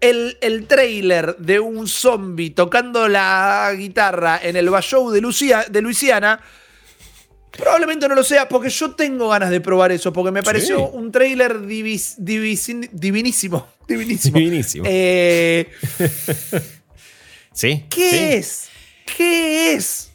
el, 0.00 0.38
el 0.40 0.66
trailer 0.68 1.36
de 1.38 1.58
un 1.60 1.88
zombie 1.88 2.50
tocando 2.50 3.08
la 3.08 3.72
guitarra 3.76 4.38
en 4.42 4.56
el 4.56 4.70
Bayou 4.70 5.10
de, 5.10 5.20
Lucia- 5.20 5.66
de 5.68 5.82
Luisiana. 5.82 6.40
Probablemente 7.50 8.06
no 8.06 8.14
lo 8.14 8.22
sea, 8.22 8.48
porque 8.48 8.70
yo 8.70 8.92
tengo 8.92 9.30
ganas 9.30 9.50
de 9.50 9.60
probar 9.60 9.90
eso, 9.90 10.12
porque 10.12 10.30
me 10.30 10.44
pareció 10.44 10.76
Sí. 10.78 10.84
un 10.92 11.10
trailer 11.10 11.58
divis- 11.62 12.14
divinísimo. 12.18 13.66
Divinísimo. 13.88 14.38
Divinísimo. 14.38 14.84
Eh, 14.86 15.66
¿Sí? 17.52 17.84
¿Qué 17.90 18.10
sí. 18.10 18.16
es? 18.16 18.68
¿Qué 19.16 19.72
es? 19.74 20.07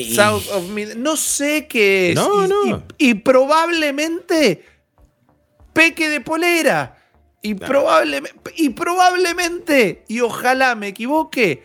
Y- 0.00 0.14
South 0.14 0.44
of 0.52 0.64
Mid- 0.70 0.94
No 0.96 1.16
sé 1.16 1.66
qué 1.66 2.10
es. 2.10 2.14
No, 2.16 2.44
y, 2.44 2.48
no. 2.48 2.84
y- 2.98 3.08
y 3.10 3.14
probablemente 3.14 4.64
peque 5.72 6.08
de 6.08 6.20
polera. 6.20 6.96
Y, 7.42 7.54
probable- 7.54 8.22
y 8.56 8.68
probablemente, 8.70 10.04
y 10.08 10.20
ojalá 10.20 10.74
me 10.74 10.88
equivoque, 10.88 11.62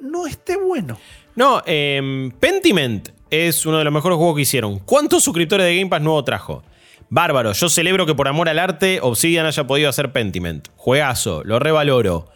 no 0.00 0.26
esté 0.28 0.56
bueno. 0.56 0.96
No, 1.34 1.60
em, 1.66 2.30
Pentiment 2.30 3.08
es 3.30 3.66
uno 3.66 3.78
de 3.78 3.84
los 3.84 3.92
mejores 3.92 4.16
juegos 4.16 4.36
que 4.36 4.42
hicieron. 4.42 4.78
¿Cuántos 4.78 5.24
suscriptores 5.24 5.66
de 5.66 5.76
Game 5.76 5.90
Pass 5.90 6.02
nuevo 6.02 6.22
trajo? 6.22 6.62
Bárbaro, 7.08 7.52
yo 7.52 7.68
celebro 7.68 8.06
que 8.06 8.14
por 8.14 8.28
amor 8.28 8.48
al 8.48 8.58
arte 8.60 9.00
Obsidian 9.02 9.44
haya 9.46 9.66
podido 9.66 9.88
hacer 9.88 10.12
Pentiment. 10.12 10.68
Juegazo, 10.76 11.42
lo 11.44 11.58
revaloro. 11.58 12.28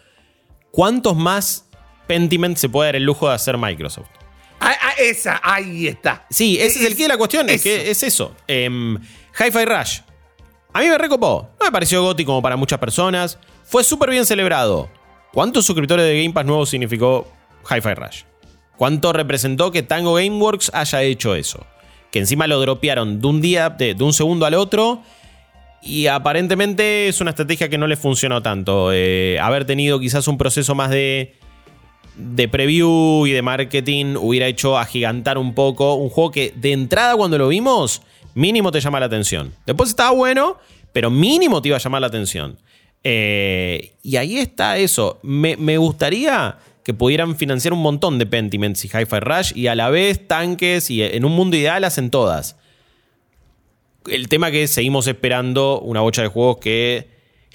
¿Cuántos 0.72 1.16
más 1.16 1.68
Pentiment 2.08 2.56
se 2.56 2.68
puede 2.68 2.88
dar 2.88 2.96
el 2.96 3.04
lujo 3.04 3.28
de 3.28 3.34
hacer 3.34 3.58
Microsoft? 3.58 4.08
Esa, 5.00 5.40
ahí 5.42 5.88
está. 5.88 6.26
Sí, 6.30 6.58
ese 6.60 6.80
es, 6.80 6.84
el 6.86 6.96
quid 6.96 7.04
de 7.04 7.08
la 7.08 7.16
cuestión, 7.16 7.48
es 7.48 7.56
eso. 7.56 7.64
que 7.64 7.90
es 7.90 8.02
eso. 8.02 8.36
Em, 8.46 8.96
Hi-Fi 8.96 9.64
Rush. 9.64 10.00
A 10.72 10.80
mí 10.80 10.88
me 10.88 10.98
recopó. 10.98 11.50
No 11.58 11.66
me 11.66 11.72
pareció 11.72 12.02
goti 12.02 12.24
como 12.24 12.42
para 12.42 12.56
muchas 12.56 12.78
personas. 12.78 13.38
Fue 13.64 13.82
súper 13.82 14.10
bien 14.10 14.26
celebrado. 14.26 14.90
¿Cuántos 15.32 15.64
suscriptores 15.64 16.04
de 16.04 16.22
Game 16.22 16.34
Pass 16.34 16.44
nuevos 16.44 16.68
significó 16.68 17.26
Hi-Fi 17.70 17.94
Rush? 17.94 18.22
¿Cuánto 18.76 19.12
representó 19.12 19.72
que 19.72 19.82
Tango 19.82 20.14
Gameworks 20.14 20.70
haya 20.74 21.02
hecho 21.02 21.34
eso? 21.34 21.66
Que 22.10 22.18
encima 22.18 22.46
lo 22.46 22.60
dropearon 22.60 23.20
de 23.20 23.26
un 23.26 23.40
día, 23.40 23.70
de, 23.70 23.94
de 23.94 24.04
un 24.04 24.12
segundo 24.12 24.46
al 24.46 24.54
otro. 24.54 25.02
Y 25.82 26.08
aparentemente 26.08 27.08
es 27.08 27.20
una 27.20 27.30
estrategia 27.30 27.68
que 27.68 27.78
no 27.78 27.86
le 27.86 27.96
funcionó 27.96 28.42
tanto. 28.42 28.90
Eh, 28.92 29.38
haber 29.40 29.64
tenido 29.64 29.98
quizás 29.98 30.28
un 30.28 30.36
proceso 30.36 30.74
más 30.74 30.90
de, 30.90 31.34
de 32.16 32.48
preview 32.48 33.26
y 33.26 33.32
de 33.32 33.42
marketing 33.42 34.16
hubiera 34.16 34.46
hecho 34.46 34.78
agigantar 34.78 35.38
un 35.38 35.54
poco 35.54 35.94
un 35.94 36.08
juego 36.08 36.30
que 36.30 36.52
de 36.56 36.72
entrada 36.72 37.16
cuando 37.16 37.38
lo 37.38 37.48
vimos, 37.48 38.02
mínimo 38.34 38.70
te 38.72 38.80
llama 38.80 39.00
la 39.00 39.06
atención. 39.06 39.52
Después 39.66 39.90
estaba 39.90 40.10
bueno, 40.10 40.58
pero 40.92 41.10
mínimo 41.10 41.62
te 41.62 41.68
iba 41.68 41.76
a 41.76 41.80
llamar 41.80 42.00
la 42.00 42.06
atención. 42.08 42.58
Eh, 43.02 43.94
y 44.02 44.16
ahí 44.16 44.38
está 44.38 44.76
eso. 44.78 45.18
Me, 45.22 45.56
me 45.56 45.78
gustaría 45.78 46.58
que 46.84 46.94
pudieran 46.94 47.36
financiar 47.36 47.72
un 47.72 47.82
montón 47.82 48.18
de 48.18 48.26
Pentiments 48.26 48.84
y 48.84 48.88
Hi-Fi 48.88 49.20
Rush 49.20 49.52
y 49.54 49.66
a 49.66 49.74
la 49.74 49.90
vez 49.90 50.26
tanques 50.26 50.90
y 50.90 51.02
en 51.02 51.24
un 51.24 51.32
mundo 51.32 51.56
ideal 51.56 51.84
hacen 51.84 52.10
todas. 52.10 52.56
El 54.08 54.28
tema 54.28 54.50
que 54.50 54.66
seguimos 54.66 55.06
esperando 55.06 55.80
una 55.80 56.00
bocha 56.00 56.22
de 56.22 56.28
juegos 56.28 56.58
que 56.58 57.08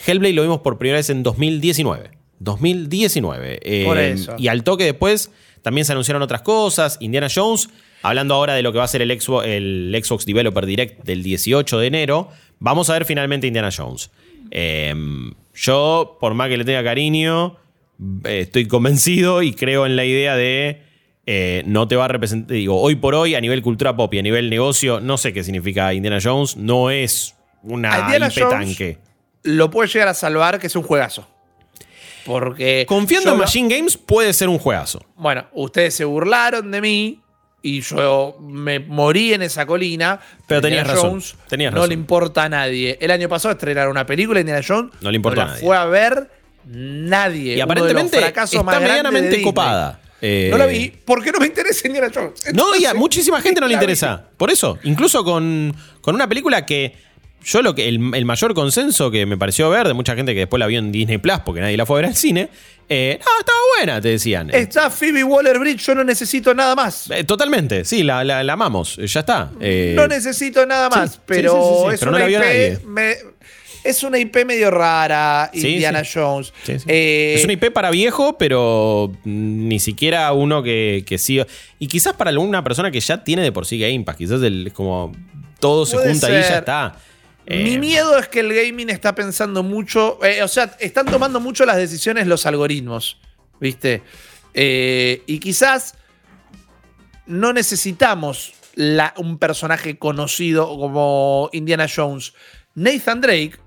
Hellblade 0.06 0.34
lo 0.34 0.44
vimos 0.44 0.60
por 0.60 0.78
primera 0.78 0.98
vez 0.98 1.10
en 1.10 1.24
2019. 1.24 2.12
2019. 2.40 3.60
Eh, 3.64 3.86
Por 3.86 3.98
eso. 3.98 4.36
Y 4.38 4.48
al 4.48 4.64
toque 4.64 4.84
después 4.84 5.32
también 5.62 5.86
se 5.86 5.92
anunciaron 5.94 6.22
otras 6.22 6.42
cosas. 6.42 6.98
Indiana 7.00 7.28
Jones, 7.34 7.70
hablando 8.02 8.34
ahora 8.36 8.54
de 8.54 8.62
lo 8.62 8.72
que 8.72 8.78
va 8.78 8.84
a 8.84 8.88
ser 8.88 9.02
el 9.02 9.20
Xbox, 9.20 9.48
el 9.48 10.00
Xbox 10.04 10.26
Developer 10.26 10.66
Direct 10.66 11.04
del 11.04 11.24
18 11.24 11.80
de 11.80 11.88
enero, 11.88 12.30
vamos 12.60 12.90
a 12.90 12.94
ver 12.94 13.06
finalmente 13.06 13.48
Indiana 13.48 13.70
Jones. 13.76 14.12
Eh, 14.52 14.94
yo, 15.54 16.18
por 16.20 16.34
más 16.34 16.50
que 16.50 16.58
le 16.58 16.66
tenga 16.66 16.84
cariño, 16.84 17.58
eh, 18.26 18.42
estoy 18.42 18.68
convencido 18.68 19.42
y 19.42 19.54
creo 19.54 19.86
en 19.86 19.96
la 19.96 20.06
idea 20.06 20.36
de 20.36 20.82
eh, 21.26 21.64
no 21.66 21.88
te 21.88 21.96
va 21.96 22.06
a 22.06 22.08
representar. 22.08 22.56
Digo, 22.56 22.80
hoy 22.80 22.96
por 22.96 23.16
hoy, 23.16 23.36
a 23.36 23.42
nivel 23.42 23.62
cultura 23.62 23.96
pop 23.96 24.14
y 24.14 24.20
a 24.20 24.22
nivel 24.22 24.50
negocio, 24.50 25.00
no 25.00 25.18
sé 25.18 25.34
qué 25.34 25.44
significa 25.44 25.94
Indiana 25.94 26.20
Jones. 26.22 26.58
No 26.58 26.90
es 26.92 27.36
una 27.64 28.00
Indiana 28.00 28.30
Jones-. 28.30 28.98
Lo 29.44 29.70
puede 29.70 29.88
llegar 29.90 30.08
a 30.10 30.14
salvar, 30.14 30.60
que 30.60 30.68
es 30.68 30.76
un 30.76 30.84
juegazo. 30.84 31.28
Porque. 32.26 32.86
Confiando 32.88 33.32
en 33.32 33.38
lo- 33.38 33.44
Machine 33.44 33.74
Games, 33.74 33.96
puede 33.98 34.34
ser 34.34 34.50
un 34.50 34.58
juegazo. 34.60 35.06
Bueno, 35.16 35.46
ustedes 35.54 35.94
se 35.94 36.04
burlaron 36.06 36.72
de 36.72 36.82
mí 36.82 37.22
y 37.62 37.82
yo 37.82 38.38
me 38.42 38.80
morí 38.80 39.34
en 39.34 39.42
esa 39.44 39.66
colina. 39.66 40.20
Pero 40.48 40.60
tenías 40.62 40.86
razón, 40.88 41.22
tenías 41.48 41.72
no 41.72 41.78
razón. 41.78 41.90
le 41.90 41.94
importa 41.96 42.44
a 42.44 42.50
nadie. 42.50 42.98
El 43.00 43.12
año 43.12 43.30
pasado 43.30 43.54
estrenaron 43.54 43.92
una 43.92 44.06
película, 44.06 44.40
Indiana 44.40 44.62
Jones. 44.68 44.92
No 45.02 45.10
le 45.12 45.16
importa 45.16 45.44
a 45.44 45.46
nadie. 45.46 45.62
fue 45.62 45.78
a 45.78 45.86
ver 45.86 46.30
nadie. 46.66 47.56
Y 47.56 47.62
aparentemente 47.62 48.18
está 48.20 48.80
medianamente 48.80 49.42
copada. 49.42 50.02
Eh, 50.22 50.48
No 50.50 50.58
la 50.58 50.66
vi 50.66 50.92
porque 51.06 51.32
no 51.32 51.40
me 51.40 51.46
interesa 51.46 51.88
Indiana 51.88 52.10
Jones. 52.14 52.42
No, 52.54 52.76
y 52.76 52.86
a 52.86 52.94
muchísima 52.94 53.42
gente 53.42 53.60
no 53.62 53.68
le 53.68 53.74
vi. 53.74 53.76
interesa. 53.76 54.30
Por 54.38 54.50
eso, 54.50 54.80
incluso 54.84 55.24
con, 55.24 55.76
con 56.02 56.16
una 56.16 56.28
película 56.28 56.66
que 56.66 56.96
yo 57.46 57.62
lo 57.62 57.76
que 57.76 57.88
el, 57.88 58.00
el 58.16 58.26
mayor 58.26 58.54
consenso 58.56 59.12
que 59.12 59.26
me 59.26 59.38
pareció 59.38 59.70
ver 59.70 59.88
de 59.88 59.94
mucha 59.94 60.16
gente 60.16 60.34
que 60.34 60.40
después 60.42 60.60
la 60.60 60.68
vio 60.68 60.80
en 60.80 60.92
Disney 60.92 61.20
Plus 61.20 61.40
porque 61.46 61.62
nadie 61.62 61.78
la 61.78 61.86
fue 61.86 61.98
a 62.00 62.02
ver 62.02 62.10
al 62.10 62.16
cine, 62.16 62.50
eh, 62.90 63.20
no, 63.20 63.40
estaba 63.40 63.58
buena, 63.78 64.02
te 64.02 64.10
decían. 64.10 64.50
Está 64.54 64.90
Phoebe 64.90 65.24
Waller 65.24 65.58
Bridge, 65.60 65.86
yo 65.86 65.96
no 65.96 66.04
necesito 66.04 66.54
nada 66.54 66.76
más. 66.76 67.10
Eh, 67.12 67.24
totalmente, 67.24 67.86
sí, 67.86 68.04
la, 68.04 68.24
la- 68.24 68.44
la 68.44 68.54
amamos, 68.54 68.98
eh, 68.98 69.08
ya 69.08 69.20
está. 69.22 69.52
Eh, 69.62 69.94
no 69.96 70.08
necesito 70.08 70.66
nada 70.66 70.90
más, 70.90 71.14
sí, 71.14 71.20
pero 71.26 71.52
sí, 71.52 71.58
sí, 71.90 71.94
es 71.94 72.00
pero 72.00 72.12
no 72.12 72.18
una 72.18 72.26
la 72.26 72.28
vio 72.30 72.40
IP. 72.40 72.46
nadie. 72.46 72.80
me- 72.86 73.36
es 73.84 74.02
una 74.02 74.18
IP 74.18 74.46
medio 74.46 74.72
rara, 74.72 75.52
Indiana. 75.54 76.02
Jones. 76.12 76.52
Es 76.68 77.44
una 77.44 77.54
IP 77.54 77.70
para 77.72 77.92
viejo, 77.92 78.36
pero 78.40 79.12
mm, 79.24 79.68
ni 79.68 79.80
siquiera 79.80 80.34
uno 80.34 80.64
que, 80.64 81.04
que 81.06 81.20
siga. 81.20 81.46
Y 81.78 81.88
quizás 81.88 82.14
para 82.14 82.32
alguna 82.32 82.64
persona 82.64 82.90
que 82.90 83.00
ya 83.00 83.24
tiene 83.24 83.44
de 83.44 83.52
por 83.52 83.68
sí 83.68 83.78
Game 83.80 84.02
Pass, 84.04 84.16
quizás 84.16 84.42
el- 84.42 84.72
como 84.74 85.12
todo 85.60 85.86
se 85.86 85.98
junta 85.98 86.28
ahí 86.28 86.34
y 86.34 86.42
ya 86.42 86.58
está. 86.60 86.96
Eh, 87.48 87.64
Mi 87.64 87.78
miedo 87.78 88.18
es 88.18 88.28
que 88.28 88.40
el 88.40 88.54
gaming 88.54 88.90
está 88.90 89.14
pensando 89.14 89.62
mucho, 89.62 90.20
eh, 90.24 90.42
o 90.42 90.48
sea, 90.48 90.76
están 90.80 91.06
tomando 91.06 91.40
mucho 91.40 91.66
las 91.66 91.78
decisiones 91.78 92.26
los 92.28 92.46
algoritmos, 92.46 93.20
¿viste? 93.60 94.02
Eh, 94.54 95.22
y 95.28 95.40
quizás 95.40 95.96
no 97.28 97.54
necesitamos 97.54 98.54
la- 98.74 99.14
un 99.18 99.38
personaje 99.38 99.98
conocido 99.98 100.68
como 100.68 101.50
Indiana 101.54 101.88
Jones. 101.94 102.34
Nathan 102.74 103.22
Drake, 103.22 103.58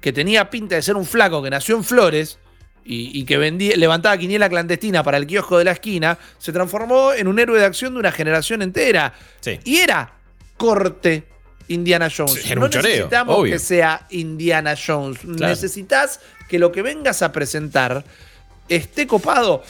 que 0.00 0.12
tenía 0.12 0.50
pinta 0.50 0.74
de 0.76 0.82
ser 0.82 0.96
un 0.96 1.06
flaco 1.06 1.42
que 1.42 1.50
nació 1.50 1.76
en 1.76 1.84
Flores 1.84 2.38
y, 2.84 3.18
y 3.18 3.24
que 3.24 3.38
vendía, 3.38 3.76
levantaba 3.76 4.18
quiniela 4.18 4.48
clandestina 4.48 5.02
para 5.02 5.16
el 5.16 5.26
kiosco 5.26 5.58
de 5.58 5.64
la 5.64 5.72
esquina, 5.72 6.18
se 6.38 6.52
transformó 6.52 7.12
en 7.12 7.28
un 7.28 7.38
héroe 7.38 7.58
de 7.58 7.64
acción 7.64 7.94
de 7.94 8.00
una 8.00 8.12
generación 8.12 8.62
entera. 8.62 9.14
Sí. 9.40 9.58
Y 9.64 9.76
era 9.78 10.18
corte 10.56 11.24
Indiana 11.72 12.08
Jones. 12.14 12.34
No 12.56 12.68
choreo, 12.68 12.90
necesitamos 12.90 13.38
obvio. 13.38 13.52
que 13.52 13.58
sea 13.58 14.06
Indiana 14.10 14.74
Jones. 14.74 15.18
Claro. 15.20 15.48
Necesitas 15.48 16.20
que 16.48 16.58
lo 16.58 16.70
que 16.72 16.82
vengas 16.82 17.22
a 17.22 17.32
presentar 17.32 18.04
esté 18.68 19.06
copado. 19.06 19.62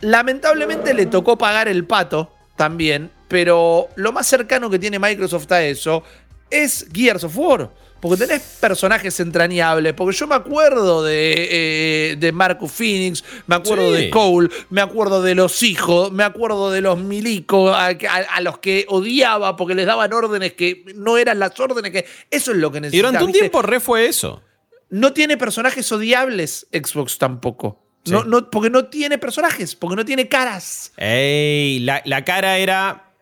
Lamentablemente 0.00 0.94
le 0.94 1.06
tocó 1.06 1.38
pagar 1.38 1.68
el 1.68 1.84
pato 1.84 2.34
también, 2.56 3.10
pero 3.28 3.88
lo 3.96 4.12
más 4.12 4.26
cercano 4.26 4.68
que 4.70 4.78
tiene 4.78 4.98
Microsoft 4.98 5.50
a 5.52 5.62
eso 5.62 6.02
es 6.50 6.86
Gears 6.92 7.24
of 7.24 7.36
War. 7.36 7.70
Porque 8.02 8.26
tenés 8.26 8.42
personajes 8.60 9.18
entrañables. 9.20 9.92
Porque 9.94 10.16
yo 10.16 10.26
me 10.26 10.34
acuerdo 10.34 11.04
de, 11.04 12.10
eh, 12.10 12.16
de 12.16 12.32
Marcus 12.32 12.72
Phoenix, 12.72 13.22
me 13.46 13.54
acuerdo 13.54 13.94
Sí. 13.94 14.02
de 14.02 14.10
Cole, 14.10 14.48
me 14.70 14.80
acuerdo 14.80 15.22
de 15.22 15.36
los 15.36 15.62
hijos, 15.62 16.10
me 16.10 16.24
acuerdo 16.24 16.72
de 16.72 16.80
los 16.80 16.98
milicos 16.98 17.72
a, 17.74 17.86
a- 17.90 18.34
a 18.34 18.40
los 18.40 18.58
que 18.58 18.86
odiaba 18.88 19.54
porque 19.56 19.76
les 19.76 19.86
daban 19.86 20.12
órdenes 20.12 20.54
que 20.54 20.84
no 20.96 21.16
eran 21.16 21.38
las 21.38 21.58
órdenes 21.60 21.92
que. 21.92 22.04
Eso 22.28 22.50
es 22.50 22.56
lo 22.58 22.72
que 22.72 22.78
y 22.78 22.80
necesitaba. 22.82 23.10
durante 23.12 23.24
un 23.24 23.32
tiempo 23.32 23.62
re 23.62 23.78
fue 23.78 24.06
eso. 24.08 24.42
No 24.90 25.12
tiene 25.12 25.36
personajes 25.36 25.90
odiables 25.92 26.66
Xbox 26.72 27.18
tampoco. 27.18 27.78
No, 28.06 28.50
porque 28.50 28.68
no 28.68 28.86
tiene 28.86 29.16
personajes, 29.16 29.76
porque 29.76 29.94
no 29.94 30.04
tiene 30.04 30.26
caras. 30.28 30.92
Ey, 30.96 31.78
la, 31.78 32.02
la 32.04 32.24
cara 32.24 32.58
era 32.58 33.12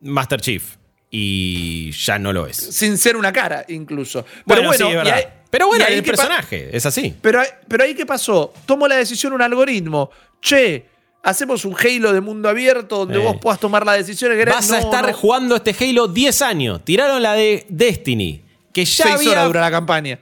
Master 0.00 0.40
Chief. 0.40 0.76
Y 1.14 1.90
ya 1.92 2.18
no 2.18 2.32
lo 2.32 2.46
es. 2.46 2.56
Sin 2.56 2.96
ser 2.96 3.16
una 3.16 3.30
cara, 3.32 3.66
incluso. 3.68 4.24
Bueno, 4.46 4.70
Pero 4.70 4.72
sí, 4.72 4.82
es 4.84 4.90
y 4.90 4.96
verdad. 4.96 5.28
Pero 5.50 5.66
bueno, 5.66 5.84
el 5.86 6.02
personaje, 6.02 6.70
es 6.74 6.86
así. 6.86 7.14
Pero, 7.20 7.40
ahí- 7.40 7.48
pero 7.68 7.84
ahí 7.84 7.94
qué 7.94 8.06
pasó? 8.06 8.54
Tomó 8.64 8.88
la 8.88 8.96
decisión 8.96 9.34
un 9.34 9.42
algoritmo. 9.42 10.10
Che, 10.40 10.86
hacemos 11.22 11.66
un 11.66 11.76
Halo 11.78 12.14
de 12.14 12.22
mundo 12.22 12.48
abierto 12.48 12.96
donde 13.00 13.16
Eh. 13.20 13.22
vos 13.22 13.36
puedas 13.38 13.60
tomar 13.60 13.84
la 13.84 13.92
decisión. 13.92 14.32
Que 14.34 14.44
Vas 14.46 14.72
a 14.72 14.78
estar 14.78 15.06
no. 15.06 15.12
jugando 15.12 15.54
este 15.56 15.76
Halo 15.78 16.08
10 16.08 16.40
años. 16.40 16.82
Tiraron 16.82 17.22
la 17.22 17.34
de 17.34 17.66
Destiny. 17.68 18.40
Que 18.72 18.86
ya 18.86 19.04
Seis 19.04 19.16
había 19.16 19.30
horas 19.32 19.46
dura 19.48 19.60
la 19.60 19.70
campaña. 19.70 20.18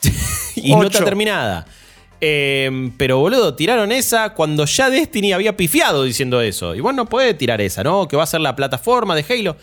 y 0.54 0.72
no 0.76 0.84
está 0.84 1.04
terminada. 1.04 1.66
Eh, 2.20 2.92
pero 2.96 3.18
boludo, 3.18 3.54
tiraron 3.56 3.90
esa 3.90 4.34
cuando 4.34 4.64
ya 4.66 4.88
Destiny 4.88 5.32
había 5.32 5.56
pifiado 5.56 6.04
diciendo 6.04 6.40
eso. 6.40 6.76
Y 6.76 6.80
vos 6.80 6.94
no 6.94 7.06
podés 7.06 7.36
tirar 7.36 7.60
esa, 7.60 7.82
¿no? 7.82 8.06
Que 8.06 8.16
va 8.16 8.22
a 8.22 8.26
ser 8.26 8.40
la 8.40 8.54
plataforma 8.54 9.16
de 9.16 9.24
Halo. 9.28 9.56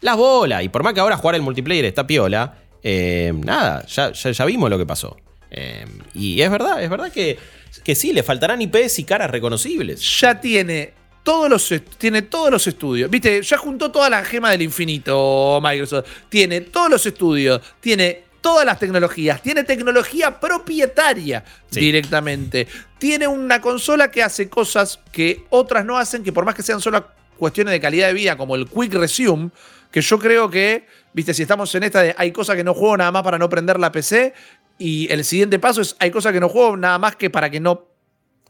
Las 0.00 0.16
bolas. 0.16 0.62
Y 0.62 0.68
por 0.68 0.82
más 0.82 0.94
que 0.94 1.00
ahora 1.00 1.16
jugar 1.16 1.34
el 1.36 1.42
multiplayer 1.42 1.84
está 1.84 2.06
piola, 2.06 2.56
eh, 2.82 3.32
nada, 3.34 3.84
ya, 3.86 4.12
ya, 4.12 4.30
ya 4.30 4.44
vimos 4.44 4.70
lo 4.70 4.78
que 4.78 4.86
pasó. 4.86 5.16
Eh, 5.50 5.86
y 6.14 6.40
es 6.40 6.50
verdad, 6.50 6.82
es 6.82 6.90
verdad 6.90 7.10
que, 7.10 7.38
que 7.82 7.94
sí, 7.94 8.12
le 8.12 8.22
faltarán 8.22 8.60
IPs 8.62 8.98
y 9.00 9.04
caras 9.04 9.30
reconocibles. 9.30 10.20
Ya 10.20 10.40
tiene 10.40 10.92
todos 11.24 11.50
los 11.50 11.74
tiene 11.98 12.22
todos 12.22 12.50
los 12.50 12.66
estudios. 12.66 13.10
Viste, 13.10 13.42
ya 13.42 13.58
juntó 13.58 13.90
toda 13.90 14.08
la 14.08 14.24
gema 14.24 14.50
del 14.50 14.62
infinito 14.62 15.60
Microsoft. 15.62 16.06
Tiene 16.28 16.62
todos 16.62 16.90
los 16.90 17.04
estudios, 17.04 17.60
tiene 17.80 18.22
todas 18.40 18.64
las 18.64 18.78
tecnologías, 18.78 19.42
tiene 19.42 19.64
tecnología 19.64 20.38
propietaria 20.38 21.44
Sí. 21.70 21.80
directamente. 21.80 22.66
Tiene 22.98 23.26
una 23.26 23.60
consola 23.60 24.10
que 24.10 24.22
hace 24.22 24.48
cosas 24.48 25.00
que 25.12 25.44
otras 25.50 25.84
no 25.84 25.98
hacen, 25.98 26.22
que 26.22 26.32
por 26.32 26.44
más 26.44 26.54
que 26.54 26.62
sean 26.62 26.80
solo 26.80 27.06
cuestiones 27.36 27.72
de 27.72 27.80
calidad 27.80 28.06
de 28.08 28.14
vida, 28.14 28.36
como 28.36 28.54
el 28.54 28.66
Quick 28.68 28.94
Resume, 28.94 29.50
que 29.90 30.00
yo 30.00 30.18
creo 30.18 30.50
que, 30.50 30.86
viste, 31.12 31.34
si 31.34 31.42
estamos 31.42 31.74
en 31.74 31.82
esta 31.84 32.02
de 32.02 32.14
hay 32.16 32.32
cosas 32.32 32.56
que 32.56 32.64
no 32.64 32.74
juego 32.74 32.96
nada 32.96 33.12
más 33.12 33.22
para 33.22 33.38
no 33.38 33.48
prender 33.48 33.78
la 33.78 33.92
PC, 33.92 34.34
y 34.78 35.10
el 35.12 35.24
siguiente 35.24 35.58
paso 35.58 35.80
es 35.80 35.96
hay 35.98 36.10
cosas 36.10 36.32
que 36.32 36.40
no 36.40 36.48
juego 36.48 36.76
nada 36.76 36.98
más 36.98 37.16
que 37.16 37.30
para 37.30 37.50
que 37.50 37.58
no 37.58 37.88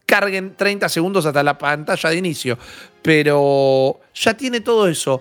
carguen 0.09 0.57
30 0.57 0.89
segundos 0.89 1.27
hasta 1.27 1.43
la 1.43 1.59
pantalla 1.59 2.11
de 2.11 2.17
inicio. 2.17 2.59
Pero 3.03 4.01
ya 4.15 4.35
tiene 4.35 4.61
todo 4.61 4.89
eso. 4.89 5.21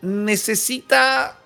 Necesita 0.00 1.36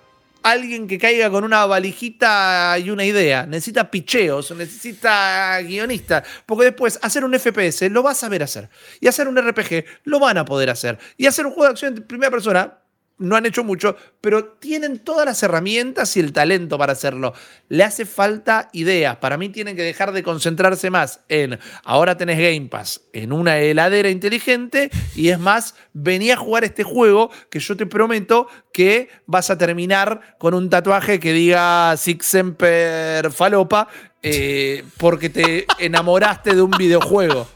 alguien 0.43 0.87
que 0.87 0.97
caiga 0.97 1.29
con 1.29 1.43
una 1.43 1.65
valijita 1.65 2.77
y 2.79 2.89
una 2.89 3.03
idea. 3.03 3.45
Necesita 3.45 3.91
picheos, 3.91 4.51
necesita 4.51 5.59
guionistas. 5.61 6.23
Porque 6.45 6.65
después 6.65 6.99
hacer 7.01 7.25
un 7.25 7.37
FPS 7.37 7.89
lo 7.89 8.01
va 8.01 8.11
a 8.11 8.15
saber 8.15 8.43
hacer. 8.43 8.69
Y 9.01 9.07
hacer 9.07 9.27
un 9.27 9.37
RPG 9.37 9.83
lo 10.05 10.19
van 10.19 10.37
a 10.37 10.45
poder 10.45 10.69
hacer. 10.69 10.97
Y 11.17 11.25
hacer 11.25 11.45
un 11.45 11.51
juego 11.51 11.65
de 11.65 11.71
acción 11.71 11.97
en 11.97 12.03
primera 12.03 12.31
persona 12.31 12.77
no 13.17 13.35
han 13.35 13.45
hecho 13.45 13.63
mucho, 13.63 13.95
pero 14.21 14.43
tienen 14.45 14.99
todas 14.99 15.25
las 15.25 15.41
herramientas 15.43 16.17
y 16.17 16.19
el 16.19 16.33
talento 16.33 16.77
para 16.77 16.93
hacerlo. 16.93 17.33
Le 17.69 17.83
hace 17.83 18.05
falta 18.05 18.69
ideas. 18.73 19.17
Para 19.17 19.37
mí 19.37 19.49
tienen 19.49 19.75
que 19.75 19.83
dejar 19.83 20.11
de 20.11 20.23
concentrarse 20.23 20.89
más 20.89 21.21
en 21.29 21.59
ahora 21.83 22.17
tenés 22.17 22.37
Game 22.37 22.67
Pass, 22.69 23.01
en 23.13 23.31
una 23.31 23.59
heladera 23.59 24.09
inteligente 24.09 24.89
y 25.15 25.29
es 25.29 25.39
más, 25.39 25.75
vení 25.93 26.31
a 26.31 26.37
jugar 26.37 26.63
este 26.63 26.83
juego 26.83 27.29
que 27.49 27.59
yo 27.59 27.77
te 27.77 27.85
prometo 27.85 28.47
que 28.73 29.09
vas 29.25 29.49
a 29.49 29.57
terminar 29.57 30.35
con 30.39 30.53
un 30.53 30.69
tatuaje 30.69 31.19
que 31.19 31.33
diga 31.33 31.95
Six 31.95 32.25
Semper 32.25 33.31
Falopa 33.31 33.87
eh, 34.23 34.83
porque 34.97 35.29
te 35.29 35.65
enamoraste 35.79 36.55
de 36.55 36.61
un 36.61 36.71
videojuego. 36.71 37.47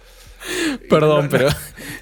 Perdón, 0.89 1.25
No, 1.25 1.29
pero. 1.29 1.49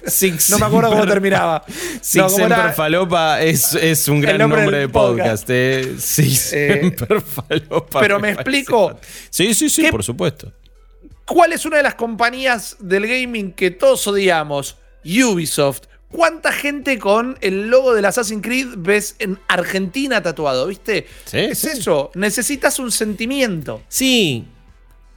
Six 0.06 0.50
No 0.50 0.58
me 0.58 0.66
acuerdo 0.66 0.90
cómo 0.90 1.06
terminaba. 1.06 1.64
Six 2.00 2.14
No, 2.16 2.22
¿cómo 2.24 2.36
Semper 2.36 2.58
era? 2.58 2.72
Falopa 2.72 3.42
es, 3.42 3.74
es 3.74 4.08
un 4.08 4.20
gran 4.20 4.38
nombre 4.38 4.78
de 4.78 4.88
podcast. 4.88 5.44
eh. 5.50 5.96
Six 5.98 6.52
Eh, 6.52 6.80
Semper 6.80 7.20
Falopa. 7.20 8.00
pero 8.00 8.18
me 8.20 8.30
explico. 8.30 8.98
Sí, 9.30 9.54
sí, 9.54 9.68
sí, 9.70 9.82
¿Qué- 9.82 9.90
por 9.90 10.02
supuesto. 10.04 10.52
¿Cuál 11.24 11.52
es 11.52 11.66
una 11.66 11.78
de 11.78 11.82
las 11.82 11.96
compañías 11.96 12.76
del 12.78 13.06
gaming 13.06 13.52
que 13.52 13.70
todos 13.72 14.06
odiamos? 14.06 14.76
Ubisoft. 15.04 15.80
¿Cuánta 16.08 16.52
gente 16.52 17.00
con 17.00 17.36
el 17.40 17.66
logo 17.68 17.92
del 17.92 18.04
Assassin's 18.04 18.40
Creed 18.42 18.68
ves 18.78 19.16
en 19.18 19.38
Argentina 19.48 20.22
tatuado? 20.22 20.68
¿Viste? 20.68 21.06
Sí, 21.24 21.38
es 21.38 21.58
sí. 21.58 21.68
eso. 21.72 22.12
Necesitas 22.14 22.78
un 22.78 22.92
sentimiento. 22.92 23.82
Sí, 23.88 24.46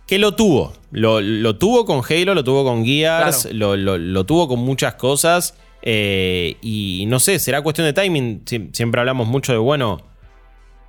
que 0.10 0.18
lo 0.20 0.34
tuvo. 0.36 0.74
Lo, 0.92 1.22
lo 1.22 1.56
tuvo 1.58 1.86
con 1.86 2.02
Halo, 2.10 2.34
lo 2.34 2.44
tuvo 2.44 2.64
con 2.64 2.84
Gears, 2.84 3.44
Claro. 3.44 3.56
lo, 3.58 3.78
lo- 3.78 3.98
lo 3.98 4.26
tuvo 4.26 4.48
con 4.48 4.60
muchas 4.60 4.96
cosas. 4.96 5.56
eh, 5.82 6.58
y 6.62 7.06
no 7.08 7.20
sé, 7.20 7.40
será 7.40 7.62
cuestión 7.62 7.86
de 7.86 7.94
timing. 7.94 8.44
Sie- 8.44 8.70
siempre 8.74 9.00
hablamos 9.00 9.28
mucho 9.28 9.52
de, 9.54 9.60
bueno, 9.60 10.02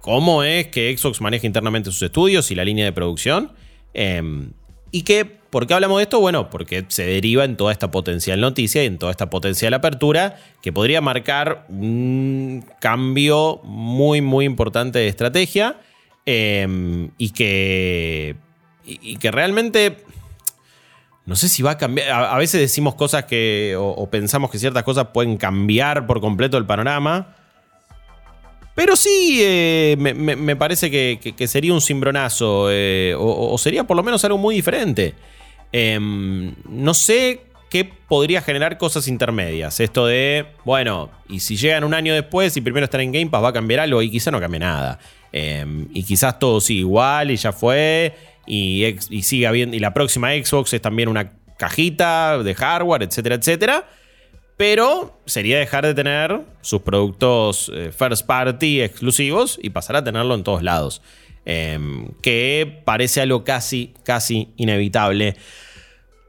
cómo 0.01 0.43
es 0.43 0.67
que 0.69 0.97
Xbox 0.97 1.21
maneja 1.21 1.47
internamente 1.47 1.91
sus 1.93 2.03
estudios 2.03 2.51
y 2.51 2.55
la 2.55 2.65
línea 2.65 2.87
de 2.87 2.93
producción. 2.93 3.53
Em, 3.95 4.53
y 4.91 5.03
que, 5.03 5.25
¿por 5.27 5.67
qué 5.67 5.75
hablamos 5.75 5.99
de 5.99 6.05
esto? 6.05 6.19
Bueno, 6.19 6.51
porque 6.51 6.85
se 6.89 7.05
deriva 7.07 7.45
en 7.45 7.57
toda 7.57 7.71
esta 7.73 7.91
potencial 7.93 8.41
noticia 8.41 8.83
y 8.83 8.87
en 8.87 8.99
toda 8.99 9.13
esta 9.13 9.31
potencial 9.31 9.75
apertura 9.75 10.37
que 10.63 10.73
podría 10.73 11.01
marcar 11.01 11.67
un 11.69 12.65
cambio 12.81 13.61
muy, 13.63 14.21
muy 14.23 14.45
importante 14.47 14.99
de 14.99 15.09
estrategia. 15.09 15.77
em, 16.27 17.11
y 17.19 17.31
que. 17.31 18.37
Y, 19.03 19.17
que 19.17 19.31
realmente. 19.31 20.05
No 21.27 21.37
sé 21.37 21.49
si 21.49 21.63
va 21.63 21.73
a 21.73 21.79
cambiar. 21.79 22.11
A, 22.11 22.37
veces 22.39 22.61
decimos 22.61 22.95
cosas 22.95 23.25
que. 23.25 23.77
O, 23.79 24.09
pensamos 24.11 24.51
que 24.51 24.59
ciertas 24.59 24.83
cosas 24.83 25.09
pueden 25.13 25.37
cambiar 25.37 26.07
por 26.07 26.21
completo 26.21 26.57
el 26.57 26.67
panorama. 26.67 27.37
Pero 28.75 28.97
sí, 28.97 29.41
eh, 29.43 29.97
me, 29.99 30.15
me- 30.15 30.57
parece 30.57 30.91
que, 30.91 31.35
que- 31.37 31.47
sería 31.49 31.73
un 31.75 31.81
cimbronazo. 31.81 32.69
eh, 32.71 33.15
o, 33.19 33.53
o 33.53 33.59
sería 33.59 33.85
por 33.85 33.97
lo 33.97 34.03
menos 34.03 34.25
algo 34.25 34.39
muy 34.39 34.55
diferente. 34.55 35.15
Em, 35.73 36.55
no 36.69 36.95
sé 36.95 37.43
qué 37.69 37.85
podría 37.85 38.43
generar 38.43 38.79
cosas 38.79 39.07
intermedias. 39.07 39.79
Esto 39.81 40.07
de, 40.07 40.47
bueno, 40.65 41.11
y 41.29 41.41
si 41.41 41.57
llegan 41.57 41.85
un 41.85 41.95
año 41.95 42.13
después 42.13 42.57
y 42.57 42.61
primero 42.61 42.85
están 42.85 43.03
en 43.03 43.13
Game 43.13 43.27
Pass, 43.29 43.45
va 43.45 43.49
a 43.51 43.53
cambiar 43.53 43.81
algo 43.81 44.03
y 44.03 44.11
quizá 44.11 44.31
no 44.31 44.41
cambie 44.41 44.59
nada. 44.61 44.99
Em, 45.33 45.87
y 45.95 46.03
quizás 46.03 46.39
todo 46.39 46.61
sigue 46.61 46.81
igual 46.81 47.31
y 47.31 47.37
ya 47.37 47.53
fue. 47.53 48.15
Y, 48.53 48.85
y. 49.11 49.47
Y 49.47 49.79
la 49.79 49.95
próxima 49.95 50.33
Xbox 50.33 50.73
es 50.73 50.83
también 50.83 51.09
una 51.09 51.31
cajita 51.57 52.43
de 52.43 52.55
hardware, 52.57 53.05
etcétera, 53.05 53.37
etcétera. 53.37 53.89
Pero 54.57 55.21
sería 55.25 55.61
dejar 55.61 55.87
de 55.87 55.95
tener 55.95 56.41
sus 56.61 56.83
productos 56.83 57.71
eh, 57.73 57.93
first 57.97 58.27
party 58.27 58.83
exclusivos 58.83 59.57
y 59.63 59.71
pasar 59.71 59.95
a 59.95 60.03
tenerlo 60.03 60.35
en 60.35 60.43
todos 60.43 60.65
lados. 60.65 61.01
Em, 61.47 62.09
que 62.23 62.83
parece 62.85 63.21
algo 63.21 63.45
casi, 63.45 63.95
casi 64.03 64.49
inevitable. 64.57 65.37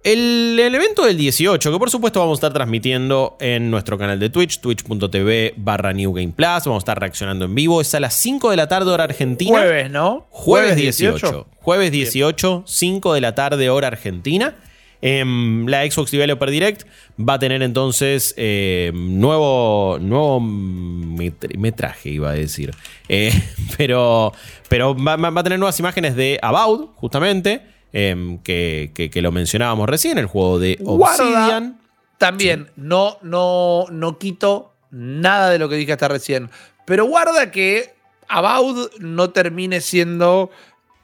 El, 0.04 0.58
evento 0.60 1.06
del 1.06 1.16
18, 1.16 1.72
que 1.72 1.78
por 1.78 1.92
supuesto 1.92 2.20
vamos 2.20 2.38
a 2.38 2.40
estar 2.40 2.54
transmitiendo 2.54 3.38
en 3.40 3.70
nuestro 3.70 4.00
canal 4.00 4.20
de 4.20 4.32
Twitch, 4.32 4.60
twitch.tv 4.60 5.54
barra 5.58 5.94
New 5.94 6.12
Game 6.12 6.34
Plus. 6.36 6.66
Vamos 6.66 6.76
a 6.76 6.78
estar 6.80 7.00
reaccionando 7.00 7.46
en 7.46 7.54
vivo. 7.54 7.82
Es 7.82 7.94
a 7.94 8.00
las 8.00 8.16
5 8.16 8.50
de 8.50 8.58
la 8.58 8.68
tarde, 8.68 8.92
hora 8.92 9.04
argentina. 9.04 9.60
Jueves, 9.60 9.92
¿no? 9.92 10.26
Jueves 10.32 10.76
18. 10.76 11.48
Jueves 11.56 11.92
18, 11.92 12.64
5 12.66 13.14
de 13.14 13.22
la 13.22 13.36
tarde, 13.36 13.70
hora 13.70 13.88
argentina. 13.88 14.56
Em, 15.04 15.68
la 15.68 15.90
Xbox 15.90 16.12
Developer 16.12 16.50
Direct 16.50 16.84
va 17.20 17.34
a 17.34 17.40
tener 17.40 17.62
entonces 17.64 18.34
em, 18.38 19.20
nuevo, 19.20 19.98
nuevo 20.00 20.40
metraje, 20.40 22.10
iba 22.10 22.32
a 22.32 22.34
decir. 22.34 22.72
Eh, 23.08 23.32
pero 23.78 24.32
pero 24.68 24.96
va, 24.96 25.16
va, 25.16 25.42
a 25.42 25.44
tener 25.44 25.60
nuevas 25.60 25.80
imágenes 25.80 26.16
de 26.16 26.40
About, 26.42 26.96
justamente. 26.96 27.71
Em, 27.94 28.38
que, 28.40 29.12
lo 29.16 29.32
mencionábamos 29.32 29.90
recién, 29.90 30.18
el 30.18 30.26
juego 30.26 30.60
de 30.60 30.80
Obsidian. 30.86 31.78
también, 32.18 32.70
no, 32.78 33.18
no, 33.22 33.86
no 33.92 34.18
quito 34.18 34.72
nada 34.92 35.50
de 35.50 35.60
lo 35.60 35.68
que 35.68 35.76
dije 35.76 35.92
hasta 35.94 36.08
recién. 36.08 36.50
Pero 36.86 37.06
guarda 37.06 37.52
que 37.52 37.94
About 38.28 38.98
no 39.00 39.32
termine 39.32 39.82
siendo 39.82 40.52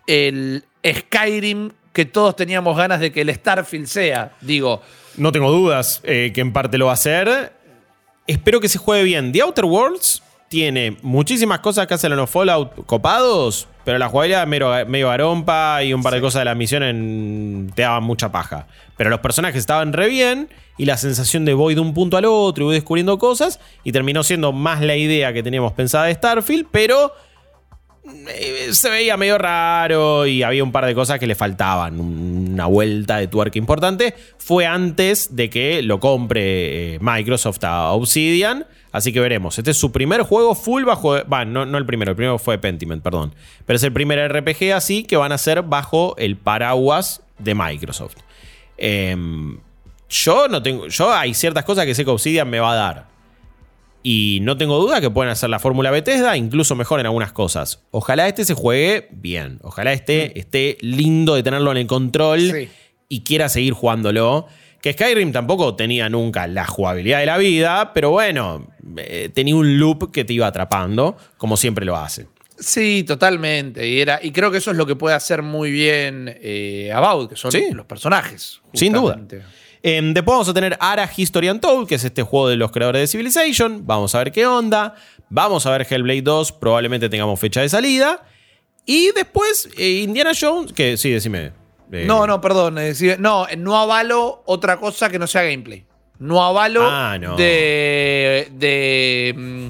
el 0.08 0.64
Skyrim 0.86 1.72
que 1.92 2.06
todos 2.06 2.36
teníamos 2.36 2.78
ganas 2.78 3.00
de 3.00 3.12
que 3.12 3.22
el 3.22 3.34
Starfield 3.34 3.88
sea. 3.88 4.32
Digo. 4.40 4.82
No 5.18 5.32
tengo 5.32 5.52
dudas 5.52 6.00
eh, 6.04 6.32
que 6.34 6.42
en 6.42 6.54
parte 6.54 6.78
lo 6.78 6.86
va 6.86 6.92
a 6.92 6.94
hacer. 6.94 7.54
Espero 8.28 8.60
que 8.62 8.70
se 8.70 8.78
juegue 8.78 9.04
bien. 9.04 9.32
The 9.32 9.42
Outer 9.42 9.66
Worlds 9.66 10.22
tiene 10.50 10.98
muchísimas 11.02 11.60
cosas 11.60 11.88
que 11.88 11.94
hacen 11.94 12.12
en 12.12 12.18
los 12.18 12.30
Fallout 12.30 12.86
copados, 12.86 13.68
pero 13.84 13.98
la 13.98 14.08
jugabilidad 14.08 14.48
medio, 14.48 14.86
medio 14.86 15.10
garompa 15.10 15.84
y 15.84 15.94
un 15.94 16.02
par 16.04 16.14
de 16.14 16.22
cosas 16.22 16.42
de 16.42 16.46
la 16.46 16.56
misión 16.56 17.72
te 17.76 17.82
daban 17.82 18.04
mucha 18.04 18.32
paja. 18.32 18.68
Pero 18.96 19.10
los 19.10 19.20
personajes 19.20 19.60
estaban 19.60 19.94
re 19.94 20.08
bien 20.08 20.50
y 20.78 20.86
la 20.86 20.98
sensación 20.98 21.46
de 21.46 21.54
voy 21.54 21.76
de 21.76 21.82
un 21.82 21.94
punto 21.94 22.18
al 22.18 22.26
otro 22.26 22.64
y 22.64 22.66
voy 22.66 22.76
descubriendo 22.76 23.18
cosas 23.18 23.60
y 23.84 23.92
terminó 23.92 24.24
siendo 24.24 24.52
más 24.52 24.82
la 24.82 24.96
idea 24.96 25.34
que 25.34 25.44
teníamos 25.44 25.74
pensada 25.74 26.06
de 26.06 26.14
Starfield, 26.14 26.68
pero 26.72 27.14
se 28.72 28.90
veía 28.90 29.18
medio 29.18 29.38
raro 29.38 30.26
y 30.26 30.44
había 30.44 30.64
un 30.64 30.72
par 30.72 30.86
de 30.86 30.96
cosas 30.96 31.20
que 31.20 31.28
le 31.28 31.36
faltaban. 31.36 32.00
Una 32.00 32.66
vuelta 32.66 33.18
de 33.18 33.28
tuerca 33.28 33.58
importante. 33.58 34.14
Fue 34.38 34.66
antes 34.66 35.36
de 35.36 35.50
que 35.50 35.82
lo 35.82 36.00
compre 36.00 36.96
eh, 36.96 37.00
Microsoft 37.02 37.64
a 37.64 37.92
Obsidian. 37.92 38.66
Así 38.92 39.14
que 39.14 39.20
veremos. 39.20 39.58
Este 39.58 39.72
es 39.72 39.78
su 39.78 39.92
primer 39.92 40.22
juego 40.22 40.56
full 40.56 40.84
bajo. 40.84 41.18
no, 41.46 41.66
no 41.66 41.78
el 41.78 41.86
primero, 41.86 42.12
el 42.12 42.16
primero 42.16 42.40
fue 42.40 42.58
Pentiment, 42.58 43.04
perdón. 43.04 43.34
Pero 43.66 43.78
es 43.78 43.84
el 43.84 43.92
primer 43.92 44.32
RPG 44.32 44.74
así 44.74 45.04
que 45.04 45.18
van 45.18 45.32
a 45.32 45.38
ser 45.38 45.62
bajo 45.62 46.16
el 46.18 46.38
paraguas 46.38 47.22
de 47.38 47.54
Microsoft. 47.54 48.16
Em, 48.78 49.60
yo 50.10 50.48
no 50.48 50.64
tengo. 50.64 50.88
Yo 50.88 51.14
hay 51.14 51.34
ciertas 51.34 51.66
cosas 51.66 51.86
que 51.86 51.94
sé 51.94 52.06
que 52.06 52.12
Obsidian 52.12 52.50
me 52.50 52.60
va 52.60 52.72
a 52.72 52.76
dar. 52.76 53.17
Y 54.04 54.40
no 54.42 54.58
tengo 54.58 54.80
duda 54.80 55.02
que 55.02 55.10
pueden 55.10 55.32
hacer 55.32 55.50
la 55.50 55.60
fórmula 55.60 55.92
Bethesda, 55.92 56.38
incluso 56.38 56.76
mejor 56.76 57.00
en 57.00 57.08
algunas 57.08 57.34
cosas. 57.34 57.84
Ojalá 57.92 58.28
este 58.28 58.46
se 58.46 58.54
juegue 58.54 59.10
bien. 59.12 59.60
Ojalá 59.64 59.92
este 59.94 60.32
mm. 60.34 60.40
esté 60.40 60.78
lindo 60.82 61.36
de 61.36 61.44
tenerlo 61.44 61.72
en 61.72 61.78
el 61.78 61.88
control 61.88 62.70
y 63.10 63.22
quiera 63.22 63.50
seguir 63.50 63.74
jugándolo. 63.74 64.48
Que 64.82 64.94
Skyrim 64.94 65.32
tampoco 65.32 65.76
tenía 65.76 66.08
nunca 66.08 66.48
la 66.48 66.66
jugabilidad 66.66 67.20
de 67.20 67.26
la 67.26 67.38
vida, 67.38 67.94
pero 67.94 68.12
bueno, 68.12 68.68
eh, 68.98 69.30
tenía 69.34 69.56
un 69.56 69.80
loop 69.80 70.12
que 70.12 70.24
te 70.24 70.34
iba 70.34 70.48
atrapando, 70.48 71.18
como 71.38 71.58
siempre 71.58 71.86
lo 71.86 71.98
hace. 71.98 72.28
Sí, 72.60 73.04
totalmente. 73.04 73.88
Y, 73.88 74.02
era, 74.02 74.20
y 74.22 74.32
creo 74.32 74.52
que 74.52 74.58
eso 74.58 74.72
es 74.72 74.78
lo 74.78 74.86
que 74.86 74.96
puede 74.96 75.16
hacer 75.16 75.42
muy 75.42 75.72
bien 75.72 76.38
eh, 76.42 76.92
About, 76.94 77.30
que 77.30 77.36
son 77.36 77.52
los 77.74 77.86
personajes. 77.86 78.62
Sin 78.74 78.94
duda. 78.94 79.20
Em, 79.84 80.14
después 80.14 80.34
vamos 80.34 80.50
a 80.50 80.54
tener 80.54 80.78
Ara 80.80 81.10
History 81.16 81.50
Untold, 81.50 81.88
que 81.88 81.96
es 81.96 82.04
este 82.04 82.24
juego 82.24 82.50
de 82.50 82.56
los 82.56 82.72
creadores 82.72 83.02
de 83.02 83.08
Civilization. 83.08 83.86
Vamos 83.86 84.16
a 84.16 84.20
ver 84.20 84.32
qué 84.32 84.46
onda. 84.46 84.96
Vamos 85.30 85.66
a 85.66 85.72
ver 85.72 85.86
Hellblade 85.90 86.22
2, 86.22 86.54
probablemente 86.54 87.10
tengamos 87.10 87.40
fecha 87.40 87.62
de 87.62 87.70
salida. 87.70 88.24
Y 88.86 89.12
después 89.12 89.70
eh, 89.78 90.02
Indiana 90.04 90.32
Jones, 90.40 90.74
que 90.74 90.98
sí, 90.98 91.12
decime. 91.12 91.52
Eh. 91.92 92.06
no, 92.06 92.26
no, 92.28 92.42
perdón. 92.42 92.78
no, 93.20 93.48
no 93.58 93.78
avalo 93.78 94.44
otra 94.46 94.78
cosa 94.78 95.10
que 95.10 95.20
no 95.20 95.28
sea 95.28 95.44
gameplay. 95.44 95.86
No 96.20 96.44
avalo 96.44 96.82
ah, 96.84 97.18
de, 97.38 98.48
de, 98.52 99.34
mm, 99.38 99.68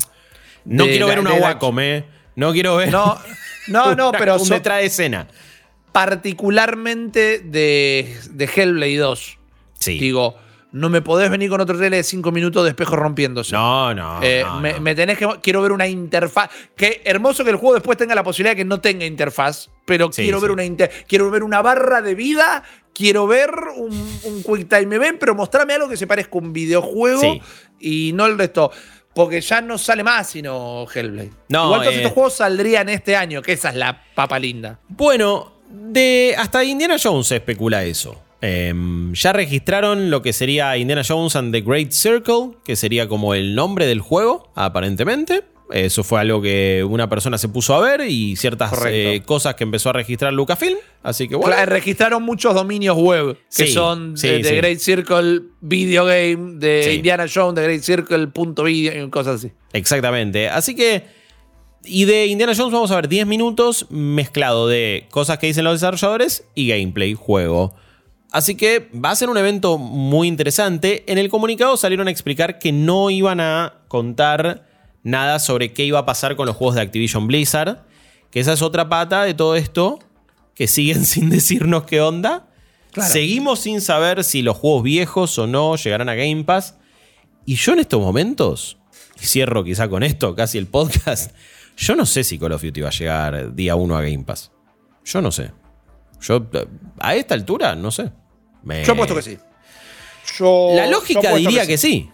No 0.66 0.86
quiero 0.86 1.08
ver 1.08 1.20
una 1.20 1.34
Wacom, 1.34 1.80
¿eh? 1.80 2.06
No 2.36 2.54
quiero 2.54 2.78
ver. 2.78 2.92
No, 2.92 3.20
no, 3.68 3.96
no 3.96 4.12
pero. 4.18 4.38
De 4.38 4.86
escena. 4.86 5.28
Particularmente 5.92 7.40
de, 7.40 8.16
de 8.30 8.46
Hellblade 8.46 8.98
2. 8.98 9.38
Digo, 9.86 10.36
no 10.72 10.90
me 10.90 11.02
podés 11.02 11.30
venir 11.30 11.50
con 11.50 11.62
otro 11.62 11.78
tele 11.78 11.98
de 11.98 12.04
5 12.04 12.32
minutos 12.32 12.64
de 12.64 12.70
espejo 12.70 12.96
rompiéndose. 12.96 13.54
No, 13.54 13.94
no, 13.94 14.20
eh, 14.22 14.44
me, 14.82 14.96
tenés 14.96 15.18
que. 15.18 15.28
Quiero 15.42 15.62
ver 15.62 15.72
una 15.72 15.88
interfaz. 15.88 16.50
Qué 16.76 17.02
hermoso 17.06 17.44
que 17.44 17.52
el 17.52 17.56
juego 17.56 17.76
después 17.76 17.98
tenga 17.98 18.16
la 18.16 18.24
posibilidad 18.24 18.52
de 18.52 18.58
que 18.58 18.66
no 18.66 18.80
tenga 18.80 19.06
interfaz. 19.06 19.70
Pero 19.86 20.10
quiero, 20.10 20.42
Ver 20.42 20.52
una 20.52 20.64
quiero 21.08 21.32
ver 21.32 21.44
una 21.44 21.62
barra 21.62 22.02
de 22.02 22.16
vida. 22.16 22.64
Quiero 22.94 23.28
ver 23.28 23.52
un, 23.76 23.92
un 24.24 24.44
Quick 24.44 24.68
Time 24.68 24.96
Event, 24.96 25.20
pero 25.20 25.36
mostrame 25.36 25.74
algo 25.74 25.88
que 25.88 25.98
se 25.98 26.08
parezca 26.08 26.32
a 26.34 26.38
un 26.40 26.52
videojuego 26.52 27.40
y 27.80 28.12
no 28.14 28.26
el 28.26 28.38
resto. 28.38 28.72
Porque 29.14 29.42
ya 29.42 29.62
no 29.62 29.78
sale 29.78 30.04
más 30.04 30.30
sino 30.30 30.86
Hellblade. 30.94 31.32
No, 31.50 31.66
Igual 31.66 31.82
todos 31.82 31.96
estos 31.96 32.12
eh, 32.12 32.14
juegos 32.14 32.34
saldrían 32.34 32.90
este 32.90 33.16
año, 33.16 33.42
que 33.42 33.54
esa 33.54 33.70
es 33.70 33.76
la 33.76 34.04
papa 34.14 34.38
linda. 34.38 34.80
Bueno, 34.90 35.54
de 35.70 36.36
hasta 36.38 36.64
Indiana 36.64 36.98
Jones 37.02 37.28
se 37.28 37.38
especula 37.38 37.84
eso. 37.84 38.27
Em, 38.42 39.14
ya 39.14 39.34
registraron 39.34 40.12
lo 40.12 40.22
que 40.22 40.32
sería 40.32 40.78
Indiana 40.78 41.04
Jones 41.08 41.36
and 41.36 41.52
the 41.52 41.62
Great 41.62 41.92
Circle, 41.92 42.58
que 42.64 42.76
sería 42.76 43.08
como 43.08 43.34
el 43.34 43.56
nombre 43.56 43.88
del 43.88 44.02
juego, 44.02 44.52
aparentemente. 44.56 45.44
Eso 45.72 46.04
fue 46.04 46.22
algo 46.22 46.42
que 46.42 46.86
una 46.88 47.10
persona 47.10 47.38
se 47.38 47.50
puso 47.50 47.76
a 47.76 47.82
ver 47.82 48.02
y 48.08 48.38
ciertas 48.38 48.72
eh, 48.88 49.22
cosas 49.26 49.56
que 49.56 49.66
empezó 49.66 49.90
a 49.90 49.94
registrar 49.94 50.32
Lucasfilm. 50.32 50.78
Así 51.04 51.28
que 51.28 51.36
bueno. 51.36 51.56
registraron 51.66 52.24
muchos 52.24 52.54
dominios 52.54 52.96
web 52.96 53.38
que 53.54 53.68
son 53.68 54.16
de, 54.16 54.40
Great 54.40 54.80
Circle 54.80 55.42
Video 55.60 56.06
Game, 56.06 56.56
de 56.56 56.94
Indiana 56.94 57.26
Jones, 57.34 57.56
de 57.56 57.64
Great 57.64 57.82
Circle 57.82 58.28
punto 58.28 58.64
video, 58.64 59.10
cosas 59.12 59.44
así. 59.44 59.52
Exactamente. 59.74 60.48
Así 60.50 60.76
que. 60.76 61.04
Y 61.84 62.06
de 62.06 62.26
Indiana 62.26 62.54
Jones 62.56 62.74
vamos 62.74 62.92
a 62.92 62.96
ver 62.96 63.08
10 63.08 63.28
minutos 63.28 63.86
mezclado 63.90 64.68
de 64.68 65.08
cosas 65.10 65.38
que 65.38 65.48
dicen 65.48 65.64
los 65.64 65.74
desarrolladores 65.74 66.44
y 66.54 66.68
gameplay, 66.68 67.14
juego. 67.14 67.76
Así 68.32 68.56
que 68.56 68.90
va 68.94 69.12
a 69.12 69.16
ser 69.16 69.30
un 69.30 69.38
evento 69.38 69.78
muy 69.78 70.28
interesante. 70.28 71.04
En 71.08 71.18
el 71.18 71.30
comunicado 71.30 71.78
salieron 71.78 72.08
a 72.08 72.12
explicar 72.12 72.60
que 72.60 72.72
no 72.72 73.10
iban 73.10 73.40
a 73.40 73.82
contar 73.88 74.68
nada 75.04 75.40
sobre 75.40 75.72
qué 75.74 75.86
iba 75.86 76.00
a 76.00 76.06
pasar 76.06 76.36
con 76.36 76.46
los 76.46 76.56
juegos 76.56 76.76
de 76.76 76.82
Activision 76.82 77.28
Blizzard. 77.28 77.86
Que 78.30 78.42
esa 78.42 78.54
es 78.54 78.62
otra 78.62 78.90
pata 78.90 79.24
de 79.24 79.34
todo 79.34 79.56
esto. 79.56 80.00
Que 80.56 80.68
siguen 80.68 81.06
sin 81.06 81.30
decirnos 81.30 81.84
qué 81.84 82.02
onda. 82.02 82.48
Seguimos 83.02 83.60
sin 83.60 83.80
saber 83.80 84.24
si 84.24 84.42
los 84.42 84.58
juegos 84.58 84.84
viejos 84.84 85.38
o 85.38 85.48
no 85.48 85.76
llegarán 85.76 86.10
a 86.10 86.16
Game 86.16 86.44
Pass. 86.44 86.76
Y 87.46 87.56
yo 87.56 87.74
en 87.74 87.80
estos 87.80 88.02
momentos, 88.02 88.78
y 89.22 89.26
cierro 89.26 89.64
quizá 89.64 89.88
con 89.88 90.04
esto, 90.04 90.36
casi 90.36 90.58
el 90.58 90.68
podcast, 90.68 91.32
yo 91.78 91.96
no 91.96 92.06
sé 92.06 92.24
si 92.24 92.40
Call 92.40 92.54
of 92.54 92.64
Duty 92.64 92.82
va 92.82 92.90
a 92.90 92.92
llegar 92.92 93.56
día 93.56 93.76
1 93.76 93.96
a 93.96 94.02
Game 94.02 94.24
Pass. 94.24 94.52
Yo 95.06 95.22
no 95.22 95.32
sé. 95.32 95.52
Yo, 96.22 96.46
a 97.00 97.16
esta 97.16 97.34
altura, 97.34 97.76
no 97.76 97.92
sé. 97.92 98.12
Yo 98.86 98.94
apuesto 98.94 99.16
que 99.16 99.22
sí. 99.22 99.38
la 100.40 100.88
lógica 100.88 101.36
diría 101.36 101.66
que 101.66 101.78
sí. 101.78 102.10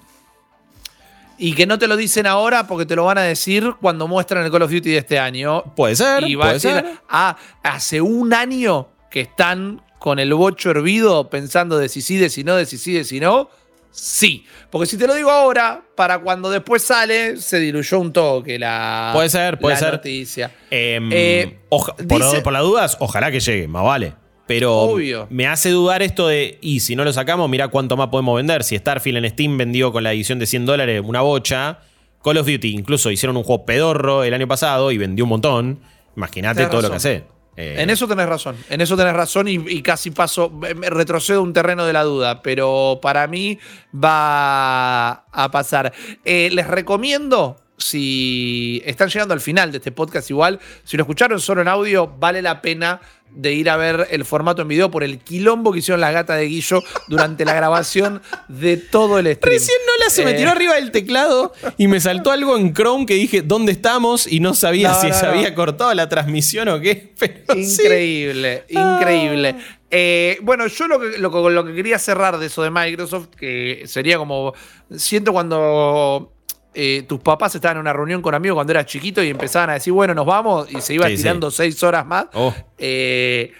Y 1.37 1.55
que 1.55 1.65
no 1.65 1.79
te 1.79 1.87
lo 1.87 1.97
dicen 1.97 2.27
ahora 2.27 2.67
porque 2.67 2.85
te 2.85 2.95
lo 2.95 3.05
van 3.05 3.17
a 3.17 3.21
decir 3.23 3.73
cuando 3.81 4.07
muestran 4.07 4.45
el 4.45 4.51
Call 4.51 4.61
of 4.61 4.71
Duty 4.71 4.91
de 4.91 4.97
este 4.97 5.19
año. 5.19 5.63
Puede 5.75 5.95
ser. 5.95 6.23
Y 6.27 6.35
va 6.35 6.49
a 6.49 6.53
decir, 6.53 6.83
ah, 7.09 7.35
hace 7.63 8.01
un 8.01 8.33
año 8.33 8.89
que 9.09 9.21
están 9.21 9.81
con 9.99 10.19
el 10.19 10.33
bocho 10.33 10.69
hervido 10.69 11.29
pensando 11.29 11.77
de 11.77 11.89
si 11.89 12.01
sí, 12.01 12.17
de 12.17 12.29
si 12.29 12.43
no, 12.43 12.55
de 12.55 12.65
si 12.65 12.77
sí, 12.77 12.93
de 12.93 13.03
si 13.03 13.19
no. 13.19 13.49
Sí, 13.93 14.43
porque 14.71 14.87
si 14.87 14.97
te 14.97 15.05
lo 15.05 15.13
digo 15.13 15.29
ahora, 15.29 15.83
para 15.95 16.17
cuando 16.17 16.49
después 16.49 16.81
sale, 16.81 17.37
se 17.37 17.59
diluyó 17.59 17.99
un 17.99 18.11
toque 18.11 18.57
la, 18.57 19.11
puede 19.13 19.29
ser, 19.29 19.59
puede 19.59 19.77
ser. 19.77 19.93
noticia. 19.93 20.51
Em, 20.71 21.09
eh, 21.13 21.59
por, 21.69 22.51
las 22.51 22.63
dudas, 22.63 22.97
ojalá 22.99 23.29
que 23.29 23.39
llegue, 23.39 23.67
más 23.67 23.83
vale. 23.83 24.15
Pero 24.47 24.95
me 25.29 25.45
hace 25.45 25.69
dudar 25.69 26.01
esto 26.01 26.27
de, 26.27 26.57
y 26.59 26.79
si 26.79 26.95
no 26.95 27.03
lo 27.03 27.13
sacamos, 27.13 27.47
mira 27.49 27.67
cuánto 27.67 27.95
más 27.95 28.07
podemos 28.09 28.35
vender. 28.35 28.63
Si 28.63 28.75
Starfield 28.75 29.23
en 29.23 29.29
Steam 29.29 29.57
vendió 29.57 29.91
con 29.91 30.03
la 30.03 30.11
edición 30.11 30.39
de 30.39 30.47
100 30.47 30.65
dólares 30.65 31.01
una 31.05 31.21
bocha, 31.21 31.79
Call 32.23 32.37
of 32.37 32.47
Duty 32.47 32.71
incluso 32.71 33.11
hicieron 33.11 33.37
un 33.37 33.43
juego 33.43 33.63
pedorro 33.63 34.23
el 34.23 34.33
año 34.33 34.47
pasado 34.47 34.91
y 34.91 34.97
vendió 34.97 35.25
un 35.25 35.29
montón. 35.29 35.79
Imagínate 36.17 36.65
todo 36.65 36.81
lo 36.81 36.89
que 36.89 36.95
hace. 36.95 37.23
Eh, 37.55 37.75
en 37.79 37.89
eso 37.89 38.07
tenés 38.07 38.27
razón, 38.27 38.57
en 38.69 38.81
eso 38.81 38.97
tenés 38.97 39.13
razón 39.13 39.47
y, 39.47 39.81
casi 39.81 40.11
paso, 40.11 40.51
retrocedo 40.61 41.41
un 41.41 41.53
terreno 41.53 41.85
de 41.85 41.93
la 41.93 42.03
duda, 42.03 42.41
pero 42.41 42.99
para 43.01 43.27
mí 43.27 43.59
va 43.93 45.11
a 45.11 45.49
pasar. 45.51 45.93
Eh, 46.25 46.49
les 46.51 46.67
recomiendo, 46.67 47.61
si 47.77 48.81
están 48.85 49.09
llegando 49.09 49.33
al 49.33 49.41
final 49.41 49.71
de 49.71 49.77
este 49.77 49.91
podcast 49.91 50.29
igual, 50.31 50.59
si 50.83 50.97
lo 50.97 51.03
escucharon 51.03 51.39
solo 51.39 51.61
en 51.61 51.67
audio, 51.67 52.07
vale 52.07 52.41
la 52.41 52.61
pena 52.61 53.01
de 53.35 53.53
ir 53.53 53.69
a 53.69 53.77
ver 53.77 54.07
el 54.11 54.25
formato 54.25 54.61
en 54.61 54.67
video 54.67 54.91
por 54.91 55.03
el 55.03 55.19
quilombo 55.19 55.71
que 55.71 55.79
hicieron 55.79 56.01
las 56.01 56.13
gatas 56.13 56.37
de 56.37 56.45
Guillo 56.45 56.83
durante 57.07 57.45
la 57.45 57.53
grabación 57.53 58.21
de 58.47 58.77
todo 58.77 59.19
el 59.19 59.33
stream. 59.35 59.53
Recién 59.53 59.77
no 59.87 59.93
se 60.13 60.25
me 60.25 60.31
eh, 60.31 60.35
tiró 60.35 60.51
arriba 60.51 60.75
del 60.75 60.91
teclado 60.91 61.53
y 61.77 61.87
me 61.87 61.99
saltó 61.99 62.31
algo 62.31 62.57
en 62.57 62.73
Chrome 62.73 63.05
que 63.05 63.15
dije, 63.15 63.41
¿dónde 63.41 63.71
estamos? 63.71 64.31
Y 64.31 64.39
no 64.39 64.53
sabía 64.53 64.93
si 64.93 65.11
se 65.11 65.25
había 65.25 65.53
cortado 65.55 65.93
la 65.93 66.09
transmisión 66.09 66.67
o 66.69 66.79
qué. 66.79 67.13
increíble, 67.55 68.63
increíble. 68.69 69.55
Ah. 69.57 69.79
Eh, 69.95 70.39
bueno, 70.41 70.65
yo 70.67 70.87
lo 70.87 70.99
que, 70.99 71.17
lo 71.19 71.65
que 71.65 71.73
quería 71.73 71.99
cerrar 71.99 72.39
de 72.39 72.47
eso 72.47 72.63
de 72.63 72.71
Microsoft, 72.71 73.27
que 73.37 73.83
sería 73.85 74.17
como, 74.17 74.53
siento 74.95 75.33
cuando 75.33 76.32
eh, 76.73 77.03
tus 77.07 77.19
papás 77.19 77.55
estaban 77.55 77.77
en 77.77 77.81
una 77.81 77.93
reunión 77.93 78.21
con 78.21 78.33
amigos 78.33 78.55
cuando 78.55 78.71
eras 78.71 78.85
chiquito 78.85 79.23
y 79.23 79.29
empezaban 79.29 79.69
a 79.69 79.73
decir, 79.73 79.93
bueno, 79.93 80.13
nos 80.13 80.25
vamos, 80.25 80.71
y 80.71 80.81
se 80.81 80.93
iba 80.95 81.07
tirando 81.07 81.51
seis 81.51 81.81
horas 81.83 82.05
más. 82.05 82.27
Oh. 82.33 82.53
Eh, 82.77 83.51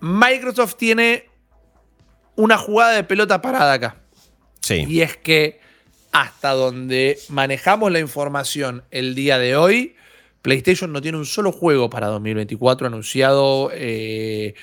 Microsoft 0.00 0.76
tiene 0.76 1.28
una 2.36 2.58
jugada 2.58 2.92
de 2.92 3.04
pelota 3.04 3.40
parada 3.40 3.72
acá. 3.72 3.96
Sí. 4.60 4.84
Y 4.88 5.02
es 5.02 5.16
que 5.16 5.60
hasta 6.12 6.52
donde 6.52 7.18
manejamos 7.28 7.90
la 7.90 7.98
información 7.98 8.84
el 8.90 9.14
día 9.14 9.38
de 9.38 9.56
hoy, 9.56 9.96
PlayStation 10.42 10.92
no 10.92 11.00
tiene 11.02 11.18
un 11.18 11.26
solo 11.26 11.52
juego 11.52 11.90
para 11.90 12.06
2024 12.08 12.86
anunciado. 12.86 13.70
Eh, 13.72 14.54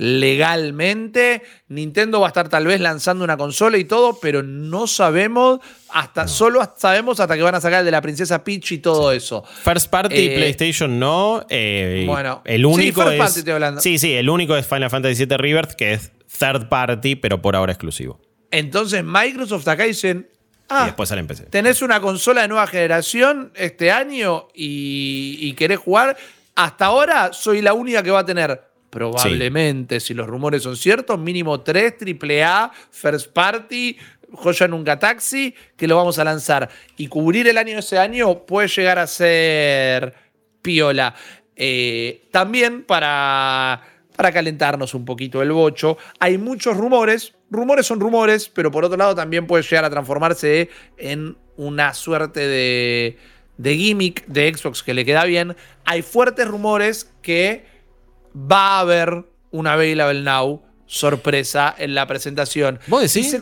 legalmente. 0.00 1.42
Nintendo 1.68 2.20
va 2.20 2.28
a 2.28 2.30
estar 2.30 2.48
tal 2.48 2.66
vez 2.66 2.80
lanzando 2.80 3.22
una 3.22 3.36
consola 3.36 3.76
y 3.76 3.84
todo, 3.84 4.18
pero 4.18 4.42
no 4.42 4.86
sabemos, 4.86 5.60
hasta 5.90 6.26
solo 6.26 6.62
sabemos 6.78 7.20
hasta 7.20 7.36
que 7.36 7.42
van 7.42 7.54
a 7.54 7.60
sacar 7.60 7.80
el 7.80 7.84
de 7.84 7.90
la 7.90 8.00
princesa 8.00 8.42
Peach 8.42 8.72
y 8.72 8.78
todo 8.78 9.12
eso. 9.12 9.44
First 9.62 9.90
Party 9.90 10.16
eh, 10.16 10.34
PlayStation 10.36 10.98
no. 10.98 11.44
Eh, 11.50 12.04
bueno, 12.06 12.40
el 12.46 12.64
único 12.64 13.02
sí, 13.10 13.18
es, 13.18 13.82
Sí, 13.82 13.98
sí, 13.98 14.14
el 14.14 14.30
único 14.30 14.56
es 14.56 14.66
Final 14.66 14.88
Fantasy 14.88 15.26
VII 15.26 15.36
Rebirth, 15.36 15.72
que 15.72 15.92
es 15.92 16.12
third 16.38 16.70
party, 16.70 17.16
pero 17.16 17.42
por 17.42 17.54
ahora 17.54 17.72
exclusivo. 17.72 18.18
Entonces 18.50 19.04
Microsoft 19.04 19.68
acá 19.68 19.84
dicen, 19.84 20.30
Ah, 20.70 20.82
y 20.84 20.86
después 20.86 21.08
sale 21.10 21.20
en 21.20 21.26
PC. 21.26 21.46
Tenés 21.46 21.82
una 21.82 22.00
consola 22.00 22.42
de 22.42 22.48
nueva 22.48 22.66
generación 22.68 23.52
este 23.54 23.90
año 23.90 24.46
y, 24.54 25.36
y, 25.40 25.52
querés 25.54 25.80
jugar. 25.80 26.16
Hasta 26.54 26.86
ahora 26.86 27.32
soy 27.32 27.60
la 27.60 27.72
única 27.74 28.04
que 28.04 28.12
va 28.12 28.20
a 28.20 28.24
tener 28.24 28.69
Probablemente, 28.90 30.00
si 30.00 30.14
los 30.14 30.26
rumores 30.26 30.64
son 30.64 30.76
ciertos, 30.76 31.18
mínimo 31.18 31.60
3 31.60 31.94
AAA, 32.20 32.72
First 32.90 33.32
Party, 33.32 33.96
Joya 34.32 34.68
Nunca 34.68 34.98
Taxi, 34.98 35.54
que 35.76 35.86
lo 35.86 35.96
vamos 35.96 36.18
a 36.18 36.24
lanzar. 36.24 36.68
Y 36.96 37.06
cubrir 37.06 37.48
el 37.48 37.56
año 37.56 37.78
ese 37.78 37.98
año 37.98 38.44
puede 38.46 38.68
llegar 38.68 38.98
a 38.98 39.06
ser 39.06 40.14
piola. 40.60 41.14
Eh, 41.54 42.28
también 42.30 42.84
para, 42.84 43.82
para 44.16 44.32
calentarnos 44.32 44.94
un 44.94 45.04
poquito 45.04 45.40
el 45.42 45.52
bocho, 45.52 45.96
hay 46.18 46.38
muchos 46.38 46.76
rumores. 46.76 47.34
Rumores 47.50 47.86
son 47.86 48.00
rumores, 48.00 48.48
pero 48.48 48.70
por 48.70 48.84
otro 48.84 48.96
lado 48.96 49.14
también 49.14 49.46
puede 49.46 49.62
llegar 49.62 49.84
a 49.84 49.90
transformarse 49.90 50.68
en 50.96 51.36
una 51.56 51.94
suerte 51.94 52.40
de, 52.40 53.18
de 53.56 53.76
gimmick 53.76 54.26
de 54.26 54.54
Xbox 54.54 54.82
que 54.82 54.94
le 54.94 55.04
queda 55.04 55.24
bien. 55.24 55.56
Hay 55.84 56.02
fuertes 56.02 56.48
rumores 56.48 57.12
que 57.22 57.69
va 58.34 58.76
a 58.76 58.80
haber 58.80 59.24
una 59.50 59.74
Available 59.74 60.22
Now 60.22 60.62
sorpresa 60.86 61.74
en 61.78 61.94
la 61.94 62.06
presentación. 62.06 62.80
¿Vos 62.86 63.00
decís? 63.02 63.30
se 63.30 63.40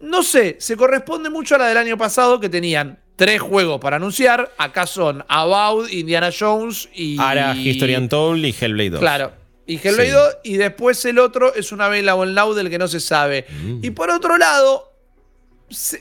no 0.00 0.22
sé, 0.22 0.56
se 0.58 0.76
corresponde 0.76 1.30
mucho 1.30 1.54
a 1.54 1.58
la 1.58 1.68
del 1.68 1.76
año 1.76 1.96
pasado 1.96 2.40
que 2.40 2.48
tenían 2.48 2.98
tres 3.16 3.40
juegos 3.40 3.80
para 3.80 3.96
anunciar. 3.96 4.52
Acá 4.58 4.86
son 4.86 5.24
About, 5.28 5.90
Indiana 5.92 6.30
Jones 6.36 6.88
y. 6.92 7.18
Ahora 7.20 7.54
History 7.54 7.94
Untold 7.94 8.44
y 8.44 8.54
Hellblade 8.58 8.90
2. 8.90 9.00
Claro. 9.00 9.32
Y 9.66 9.76
Hellblade 9.76 10.10
2. 10.10 10.36
Y 10.44 10.56
después 10.56 11.04
el 11.04 11.18
otro 11.20 11.54
es 11.54 11.70
una 11.70 11.86
Available 11.86 12.32
Now 12.32 12.52
del 12.52 12.68
que 12.68 12.78
no 12.78 12.88
se 12.88 13.00
sabe. 13.00 13.46
Mm. 13.48 13.78
Y 13.84 13.90
por 13.90 14.10
otro 14.10 14.36
lado, 14.38 14.92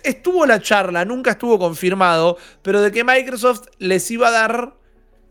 estuvo 0.03 0.45
la 0.45 0.61
charla, 0.61 1.05
nunca 1.05 1.31
estuvo 1.31 1.59
confirmado, 1.59 2.37
pero 2.61 2.81
de 2.81 2.91
que 2.91 3.03
Microsoft 3.03 3.67
les 3.77 4.09
iba 4.11 4.29
a 4.29 4.31
dar 4.31 4.73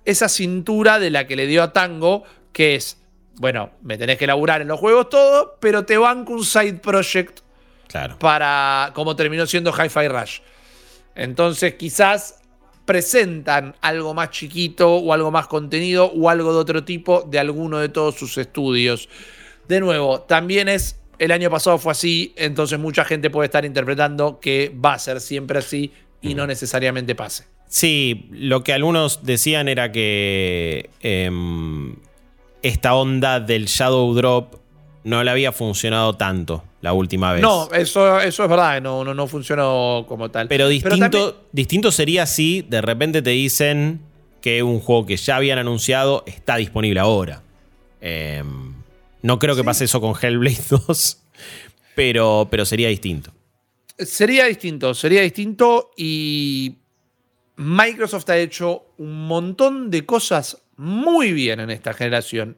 esa 0.04 0.28
cintura 0.28 0.98
de 0.98 1.10
la 1.10 1.26
que 1.26 1.36
le 1.36 1.46
dio 1.46 1.62
a 1.62 1.72
Tango 1.72 2.24
que 2.52 2.74
es, 2.74 2.98
bueno, 3.36 3.70
me 3.82 3.96
tenés 3.98 4.18
que 4.18 4.26
laburar 4.26 4.60
en 4.62 4.68
los 4.68 4.78
juegos 4.78 5.08
todo, 5.08 5.56
pero 5.60 5.84
te 5.84 5.96
banco 5.96 6.32
un 6.32 6.44
side 6.44 6.74
project 6.74 7.40
claro. 7.88 8.18
para, 8.18 8.92
como 8.94 9.16
terminó 9.16 9.46
siendo 9.46 9.72
Hi-Fi 9.72 10.08
Rush. 10.08 10.40
Entonces 11.14 11.74
quizás 11.74 12.40
presentan 12.84 13.76
algo 13.80 14.14
más 14.14 14.30
chiquito 14.30 14.96
o 14.96 15.12
algo 15.12 15.30
más 15.30 15.46
contenido 15.46 16.06
o 16.06 16.28
algo 16.28 16.52
de 16.52 16.58
otro 16.58 16.84
tipo 16.84 17.22
de 17.22 17.38
alguno 17.38 17.78
de 17.78 17.88
todos 17.88 18.16
sus 18.16 18.36
estudios. 18.38 19.08
De 19.68 19.80
nuevo, 19.80 20.22
también 20.22 20.68
es, 20.68 20.98
el 21.18 21.30
año 21.30 21.50
pasado 21.50 21.78
fue 21.78 21.92
así, 21.92 22.32
entonces 22.36 22.78
mucha 22.78 23.04
gente 23.04 23.30
puede 23.30 23.46
estar 23.46 23.64
interpretando 23.64 24.40
que 24.40 24.74
va 24.84 24.94
a 24.94 24.98
ser 24.98 25.20
siempre 25.20 25.58
así 25.58 25.92
y 26.20 26.34
no 26.34 26.46
necesariamente 26.46 27.14
pase. 27.14 27.44
Sí, 27.68 28.26
lo 28.32 28.64
que 28.64 28.72
algunos 28.72 29.22
decían 29.22 29.68
era 29.68 29.92
que 29.92 30.90
em, 31.00 31.94
esta 32.62 32.94
onda 32.94 33.40
del 33.40 33.66
Shadow 33.66 34.14
Drop 34.14 34.56
no 35.04 35.24
le 35.24 35.30
había 35.30 35.52
funcionado 35.52 36.14
tanto 36.14 36.64
la 36.80 36.92
última 36.92 37.32
vez. 37.32 37.42
No, 37.42 37.68
eso, 37.72 38.20
eso 38.20 38.44
es 38.44 38.50
verdad, 38.50 38.80
no, 38.80 39.04
no, 39.04 39.14
no 39.14 39.26
funcionó 39.26 40.04
como 40.08 40.30
tal. 40.30 40.48
Pero 40.48 40.68
distinto, 40.68 41.46
distinto 41.52 41.92
sería 41.92 42.26
si 42.26 42.62
de 42.62 42.80
repente 42.80 43.22
te 43.22 43.30
dicen 43.30 44.00
que 44.40 44.62
un 44.62 44.80
juego 44.80 45.06
que 45.06 45.16
ya 45.16 45.36
habían 45.36 45.58
anunciado 45.58 46.24
está 46.26 46.56
disponible 46.56 47.00
ahora. 47.00 47.42
Em, 48.00 48.74
no 49.22 49.38
creo 49.38 49.54
que 49.54 49.64
pase 49.64 49.84
eso 49.84 50.00
con 50.00 50.14
Hellblade 50.20 50.62
2, 50.70 51.22
pero, 51.94 52.48
pero 52.50 52.64
sería 52.64 52.88
distinto. 52.88 53.32
Sería 53.98 54.46
distinto, 54.46 54.94
sería 54.94 55.20
distinto 55.20 55.90
y 55.96 56.76
Microsoft 57.60 58.30
ha 58.30 58.38
hecho 58.38 58.86
un 58.96 59.26
montón 59.26 59.90
de 59.90 60.06
cosas 60.06 60.62
muy 60.78 61.34
bien 61.34 61.60
en 61.60 61.68
esta 61.68 61.92
generación, 61.92 62.56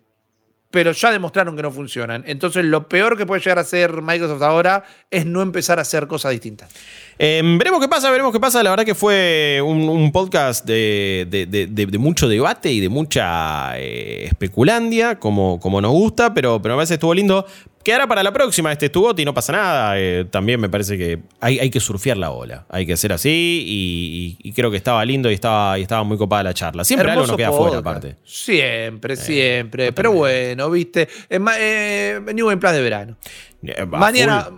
pero 0.70 0.92
ya 0.92 1.10
demostraron 1.10 1.56
que 1.56 1.62
no 1.62 1.72
funcionan. 1.72 2.22
Entonces 2.24 2.64
lo 2.64 2.88
peor 2.88 3.18
que 3.18 3.26
puede 3.26 3.40
llegar 3.40 3.58
a 3.58 3.62
hacer 3.62 4.00
Microsoft 4.00 4.42
ahora 4.42 4.84
es 5.10 5.26
no 5.26 5.42
empezar 5.42 5.80
a 5.80 5.82
hacer 5.82 6.06
cosas 6.06 6.30
distintas. 6.30 6.70
Em, 7.18 7.58
veremos 7.58 7.80
qué 7.80 7.88
pasa, 7.88 8.12
veremos 8.12 8.32
qué 8.32 8.38
pasa. 8.38 8.62
La 8.62 8.70
verdad 8.70 8.84
que 8.84 8.94
fue 8.94 9.60
un, 9.60 10.12
podcast 10.12 10.64
de, 10.64 11.96
mucho 11.98 12.28
debate 12.28 12.70
y 12.70 12.78
de 12.78 12.88
mucha 12.88 13.76
eh, 13.80 14.26
especulandia, 14.26 15.18
como, 15.18 15.58
nos 15.82 15.90
gusta, 15.90 16.32
pero 16.32 16.54
a 16.62 16.76
veces 16.76 16.92
estuvo 16.92 17.12
lindo 17.12 17.44
Quedará 17.84 18.06
para 18.06 18.22
la 18.22 18.32
próxima 18.32 18.70
este 18.72 18.88
tu 18.88 19.12
y 19.16 19.24
no 19.24 19.34
pasa 19.34 19.52
nada. 19.52 19.98
Eh, 19.98 20.24
también 20.30 20.60
me 20.60 20.68
parece 20.68 20.96
que 20.96 21.18
hay, 21.40 21.59
hay, 21.59 21.70
que 21.70 21.80
surfear 21.80 22.16
la 22.16 22.30
ola. 22.30 22.64
Hay 22.68 22.86
que 22.86 22.92
hacer 22.92 23.12
así 23.12 24.38
y, 24.42 24.52
creo 24.52 24.70
que 24.70 24.76
estaba 24.76 25.04
lindo 25.04 25.30
y 25.30 25.34
estaba, 25.34 25.78
y 25.78 25.82
estaba 25.82 26.04
muy 26.04 26.16
copada 26.16 26.44
la 26.44 26.54
charla. 26.54 26.84
Siempre 26.84 27.10
algo 27.10 27.26
nos 27.26 27.36
queda 27.36 27.52
fuera, 27.52 27.78
aparte. 27.78 28.16
Siempre, 28.24 29.14
eh, 29.14 29.16
siempre. 29.16 29.92
pero 29.92 30.12
bueno, 30.12 30.70
viste. 30.70 31.09
Eh, 31.28 32.20
New 32.32 32.50
en 32.50 32.60
plan 32.60 32.74
de 32.74 32.82
verano. 32.82 33.16
Eh, 33.64 33.86
mañana, 33.86 34.48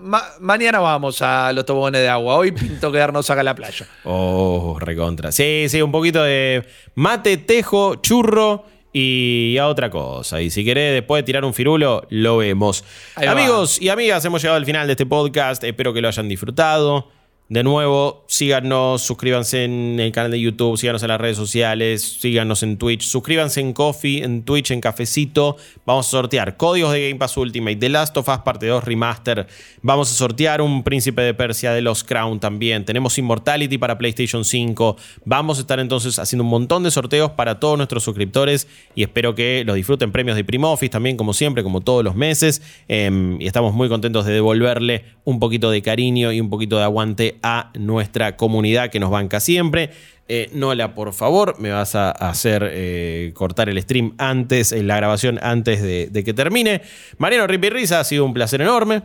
mañana 0.41 0.81
vamos 0.81 1.21
a 1.21 1.53
los 1.53 1.65
toboganes 1.65 2.01
de 2.01 2.09
agua. 2.09 2.37
Hoy 2.37 2.53
pinto 2.53 2.91
quedarnos 2.91 3.29
acá 3.29 3.41
en 3.41 3.47
la 3.47 3.55
playa. 3.55 3.87
Oh, 4.05 4.79
recontra. 4.81 5.31
Sí, 5.33 5.67
sí, 5.69 5.83
un 5.83 5.93
poquito 5.93 6.23
de 6.23 6.65
mate, 6.95 7.37
tejo, 7.37 7.97
churro 7.97 8.65
y 8.97 9.59
a 9.59 9.67
otra 9.67 9.91
cosa. 9.91 10.41
Y 10.41 10.51
si 10.51 10.65
querés 10.65 10.95
después 10.95 11.19
de 11.19 11.25
tirar 11.25 11.45
un 11.45 11.53
firulo, 11.53 12.07
lo 12.11 12.37
vemos. 12.39 12.85
Amigos 13.17 13.83
y 13.83 13.89
amigas, 13.89 14.25
hemos 14.25 14.41
llegado 14.41 14.57
al 14.57 14.65
final 14.65 14.87
de 14.87 14.93
este 14.93 15.05
podcast. 15.05 15.65
Espero 15.65 15.93
que 15.93 16.01
lo 16.01 16.09
hayan 16.09 16.29
disfrutado. 16.29 17.09
De 17.51 17.63
nuevo, 17.63 18.25
síganos, 18.27 19.03
suscríbanse 19.03 19.65
en 19.65 20.01
el 20.01 20.13
canal 20.13 20.31
de 20.31 20.41
YouTube, 20.41 20.79
síganos 20.79 21.03
en 21.03 21.09
las 21.09 21.21
redes 21.21 21.37
sociales, 21.37 22.17
síganos 22.19 22.63
en 22.63 22.79
Twitch, 22.79 23.03
suscríbanse 23.03 23.61
en 23.61 23.75
Coffee, 23.75 24.25
en 24.25 24.45
Twitch, 24.45 24.71
en 24.71 24.81
Cafecito. 24.81 25.59
Vamos 25.85 26.07
a 26.07 26.11
sortear 26.11 26.57
códigos 26.57 26.95
de 26.95 27.11
Game 27.11 27.19
Pass 27.19 27.37
Ultimate, 27.37 27.77
The 27.77 27.91
Last 27.91 28.17
of 28.17 28.31
Us 28.31 28.39
Parte 28.39 28.67
2 28.67 28.83
Remaster. 28.83 29.47
Vamos 29.83 30.11
a 30.11 30.15
sortear 30.15 30.63
un 30.63 30.83
Príncipe 30.85 31.21
de 31.21 31.35
Persia 31.35 31.73
de 31.73 31.83
los 31.83 32.03
Crown 32.03 32.41
también. 32.41 32.87
Tenemos 32.87 33.19
Immortality 33.19 33.77
para 33.77 33.99
PlayStation 33.99 34.43
5. 34.43 34.97
Vamos 35.27 35.59
a 35.59 35.61
estar 35.61 35.79
entonces 35.81 36.19
haciendo 36.19 36.45
un 36.45 36.51
montón 36.51 36.83
de 36.83 36.91
sorteos 36.91 37.33
para 37.33 37.61
todos 37.61 37.77
nuestros 37.77 38.05
suscriptores 38.05 38.69
y 38.95 39.03
espero 39.03 39.35
que 39.35 39.65
los 39.67 39.77
disfruten 39.77 40.13
premios 40.13 40.37
de 40.37 40.45
Primo 40.45 40.73
Office 40.73 40.89
también, 40.89 41.19
como 41.19 41.35
siempre, 41.35 41.63
como 41.63 41.83
todos 41.83 42.03
los 42.03 42.15
meses. 42.15 42.63
Em, 42.89 43.39
y 43.39 43.47
estamos 43.47 43.75
muy 43.75 43.91
contentos 43.91 44.25
de 44.25 44.33
devolverle 44.33 45.05
un 45.25 45.39
poquito 45.39 45.71
de 45.71 45.83
cariño 45.83 46.33
y 46.33 46.41
un 46.41 46.49
poquito 46.49 46.79
de 46.79 46.85
aguante 46.85 47.34
a 47.43 47.71
nuestra 47.79 48.37
comunidad 48.37 48.91
que 48.91 49.01
nos 49.01 49.11
banca 49.11 49.41
siempre. 49.41 49.91
Eh, 50.29 50.51
Nola, 50.53 50.95
por 50.95 51.13
favor, 51.13 51.61
me 51.61 51.71
vas 51.71 51.95
a 51.95 52.11
hacer 52.11 52.69
eh, 52.73 53.33
cortar 53.35 53.69
el 53.69 53.81
stream 53.83 54.15
antes, 54.19 54.73
en 54.73 54.87
la 54.87 54.97
grabación 54.97 55.39
antes 55.43 55.83
de, 55.83 56.09
de 56.11 56.25
que 56.25 56.33
termine. 56.33 56.83
Mariano 57.19 57.47
Ripirriza, 57.47 58.01
ha 58.01 58.05
sido 58.05 58.25
un 58.25 58.33
placer 58.33 58.63
enorme. 58.63 59.03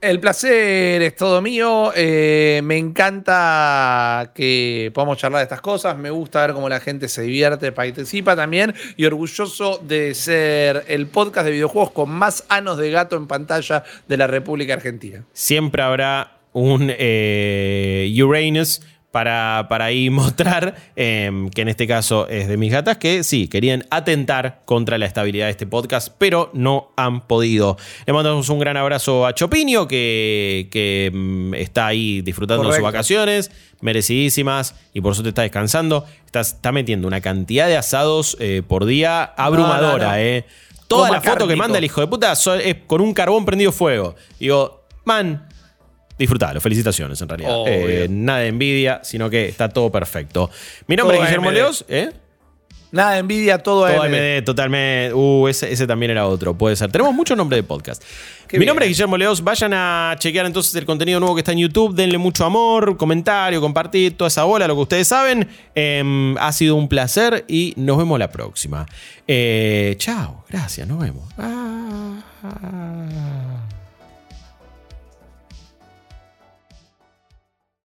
El 0.00 0.20
placer 0.20 1.02
es 1.02 1.16
todo 1.16 1.42
mío. 1.42 1.90
Eh, 1.96 2.60
me 2.62 2.78
encanta 2.78 4.30
que 4.32 4.92
podamos 4.94 5.18
charlar 5.18 5.40
de 5.40 5.44
estas 5.44 5.60
cosas. 5.60 5.98
Me 5.98 6.10
gusta 6.10 6.46
ver 6.46 6.54
cómo 6.54 6.68
la 6.68 6.78
gente 6.78 7.08
se 7.08 7.22
divierte, 7.22 7.72
participa 7.72 8.36
también. 8.36 8.74
Y 8.96 9.06
orgulloso 9.06 9.78
de 9.82 10.14
ser 10.14 10.84
el 10.86 11.08
podcast 11.08 11.46
de 11.46 11.52
videojuegos 11.52 11.90
con 11.90 12.10
más 12.10 12.44
anos 12.48 12.78
de 12.78 12.92
gato 12.92 13.16
en 13.16 13.26
pantalla 13.26 13.82
de 14.06 14.16
la 14.16 14.28
República 14.28 14.74
Argentina. 14.74 15.24
Siempre 15.32 15.82
habrá 15.82 16.37
un 16.58 16.92
eh, 16.96 18.12
Uranus 18.22 18.80
para, 19.10 19.66
para 19.70 19.86
ahí 19.86 20.10
mostrar, 20.10 20.74
em, 20.94 21.48
que 21.50 21.62
en 21.62 21.68
este 21.68 21.86
caso 21.86 22.28
es 22.28 22.48
de 22.48 22.56
mis 22.56 22.70
gatas, 22.70 22.98
que 22.98 23.24
sí, 23.24 23.48
querían 23.48 23.84
atentar 23.90 24.60
contra 24.64 24.98
la 24.98 25.06
estabilidad 25.06 25.46
de 25.46 25.52
este 25.52 25.66
podcast, 25.66 26.12
pero 26.18 26.50
no 26.52 26.92
han 26.96 27.22
podido. 27.26 27.76
Le 28.06 28.12
mandamos 28.12 28.48
un 28.50 28.58
gran 28.58 28.76
abrazo 28.76 29.26
a 29.26 29.34
Chopinio, 29.34 29.88
que, 29.88 30.68
que 30.70 31.06
em, 31.06 31.54
está 31.54 31.86
ahí 31.86 32.20
disfrutando 32.20 32.68
de 32.68 32.74
sus 32.74 32.82
vacaciones, 32.82 33.50
merecidísimas, 33.80 34.74
y 34.92 35.00
por 35.00 35.14
suerte 35.14 35.30
está 35.30 35.42
descansando. 35.42 36.04
Está, 36.26 36.40
está 36.40 36.72
metiendo 36.72 37.08
una 37.08 37.20
cantidad 37.22 37.66
de 37.66 37.76
asados 37.76 38.36
eh, 38.40 38.62
por 38.66 38.84
día 38.84 39.22
abrumadora, 39.24 39.92
No, 39.92 39.98
no, 39.98 40.12
no. 40.12 40.16
eh. 40.16 40.44
Toda 40.86 41.10
la 41.10 41.20
foto 41.20 41.46
que 41.46 41.54
manda 41.56 41.76
el 41.78 41.84
hijo 41.84 42.00
de 42.00 42.06
puta 42.06 42.32
es 42.32 42.76
con 42.86 43.00
un 43.02 43.12
carbón 43.12 43.44
prendido 43.44 43.72
fuego. 43.72 44.14
Digo, 44.40 44.84
man, 45.04 45.47
disfrutalo, 46.18 46.60
felicitaciones 46.60 47.20
en 47.20 47.28
realidad. 47.28 47.64
Eh, 47.66 48.06
nada 48.10 48.40
de 48.40 48.48
envidia, 48.48 49.00
sino 49.02 49.30
que 49.30 49.48
está 49.48 49.68
todo 49.68 49.90
perfecto. 49.90 50.50
Mi 50.86 50.96
nombre 50.96 51.16
Todo 51.16 51.24
es 51.24 51.30
Guillermo 51.30 51.48
AMD. 51.48 51.56
Leos, 51.56 51.84
¿eh? 51.88 52.10
Nada 52.90 53.12
de 53.12 53.18
envidia, 53.18 53.58
todo, 53.58 53.86
Todo 53.86 54.02
AMD. 54.02 54.14
AMD, 54.14 54.44
totalmente. 54.44 55.12
Uh, 55.12 55.46
ese, 55.48 55.70
ese 55.70 55.86
también 55.86 56.10
era 56.10 56.26
otro, 56.26 56.56
puede 56.56 56.74
ser. 56.74 56.90
Tenemos 56.90 57.14
mucho 57.14 57.36
nombre 57.36 57.56
de 57.56 57.62
podcast. 57.62 58.02
Qué 58.48 58.56
Mi 58.56 58.60
bien. 58.60 58.68
nombre 58.68 58.86
es 58.86 58.92
Guillermo 58.92 59.18
Leos. 59.18 59.44
Vayan 59.44 59.74
a 59.74 60.16
chequear 60.18 60.46
entonces 60.46 60.74
el 60.74 60.86
contenido 60.86 61.20
nuevo 61.20 61.34
que 61.34 61.40
está 61.40 61.52
en 61.52 61.58
YouTube. 61.58 61.94
Denle 61.94 62.16
mucho 62.16 62.46
amor, 62.46 62.96
comentario, 62.96 63.60
compartir 63.60 64.16
toda 64.16 64.28
esa 64.28 64.44
bola, 64.44 64.66
lo 64.66 64.74
que 64.74 64.80
ustedes 64.80 65.06
saben. 65.06 65.46
Em, 65.74 66.34
ha 66.38 66.50
sido 66.52 66.76
un 66.76 66.88
placer 66.88 67.44
y 67.46 67.74
nos 67.76 67.98
vemos 67.98 68.18
la 68.18 68.30
próxima. 68.30 68.86
Eh, 69.26 69.94
chao, 69.98 70.44
gracias, 70.48 70.88
nos 70.88 70.98
vemos. 70.98 71.28
Ah. 71.36 72.14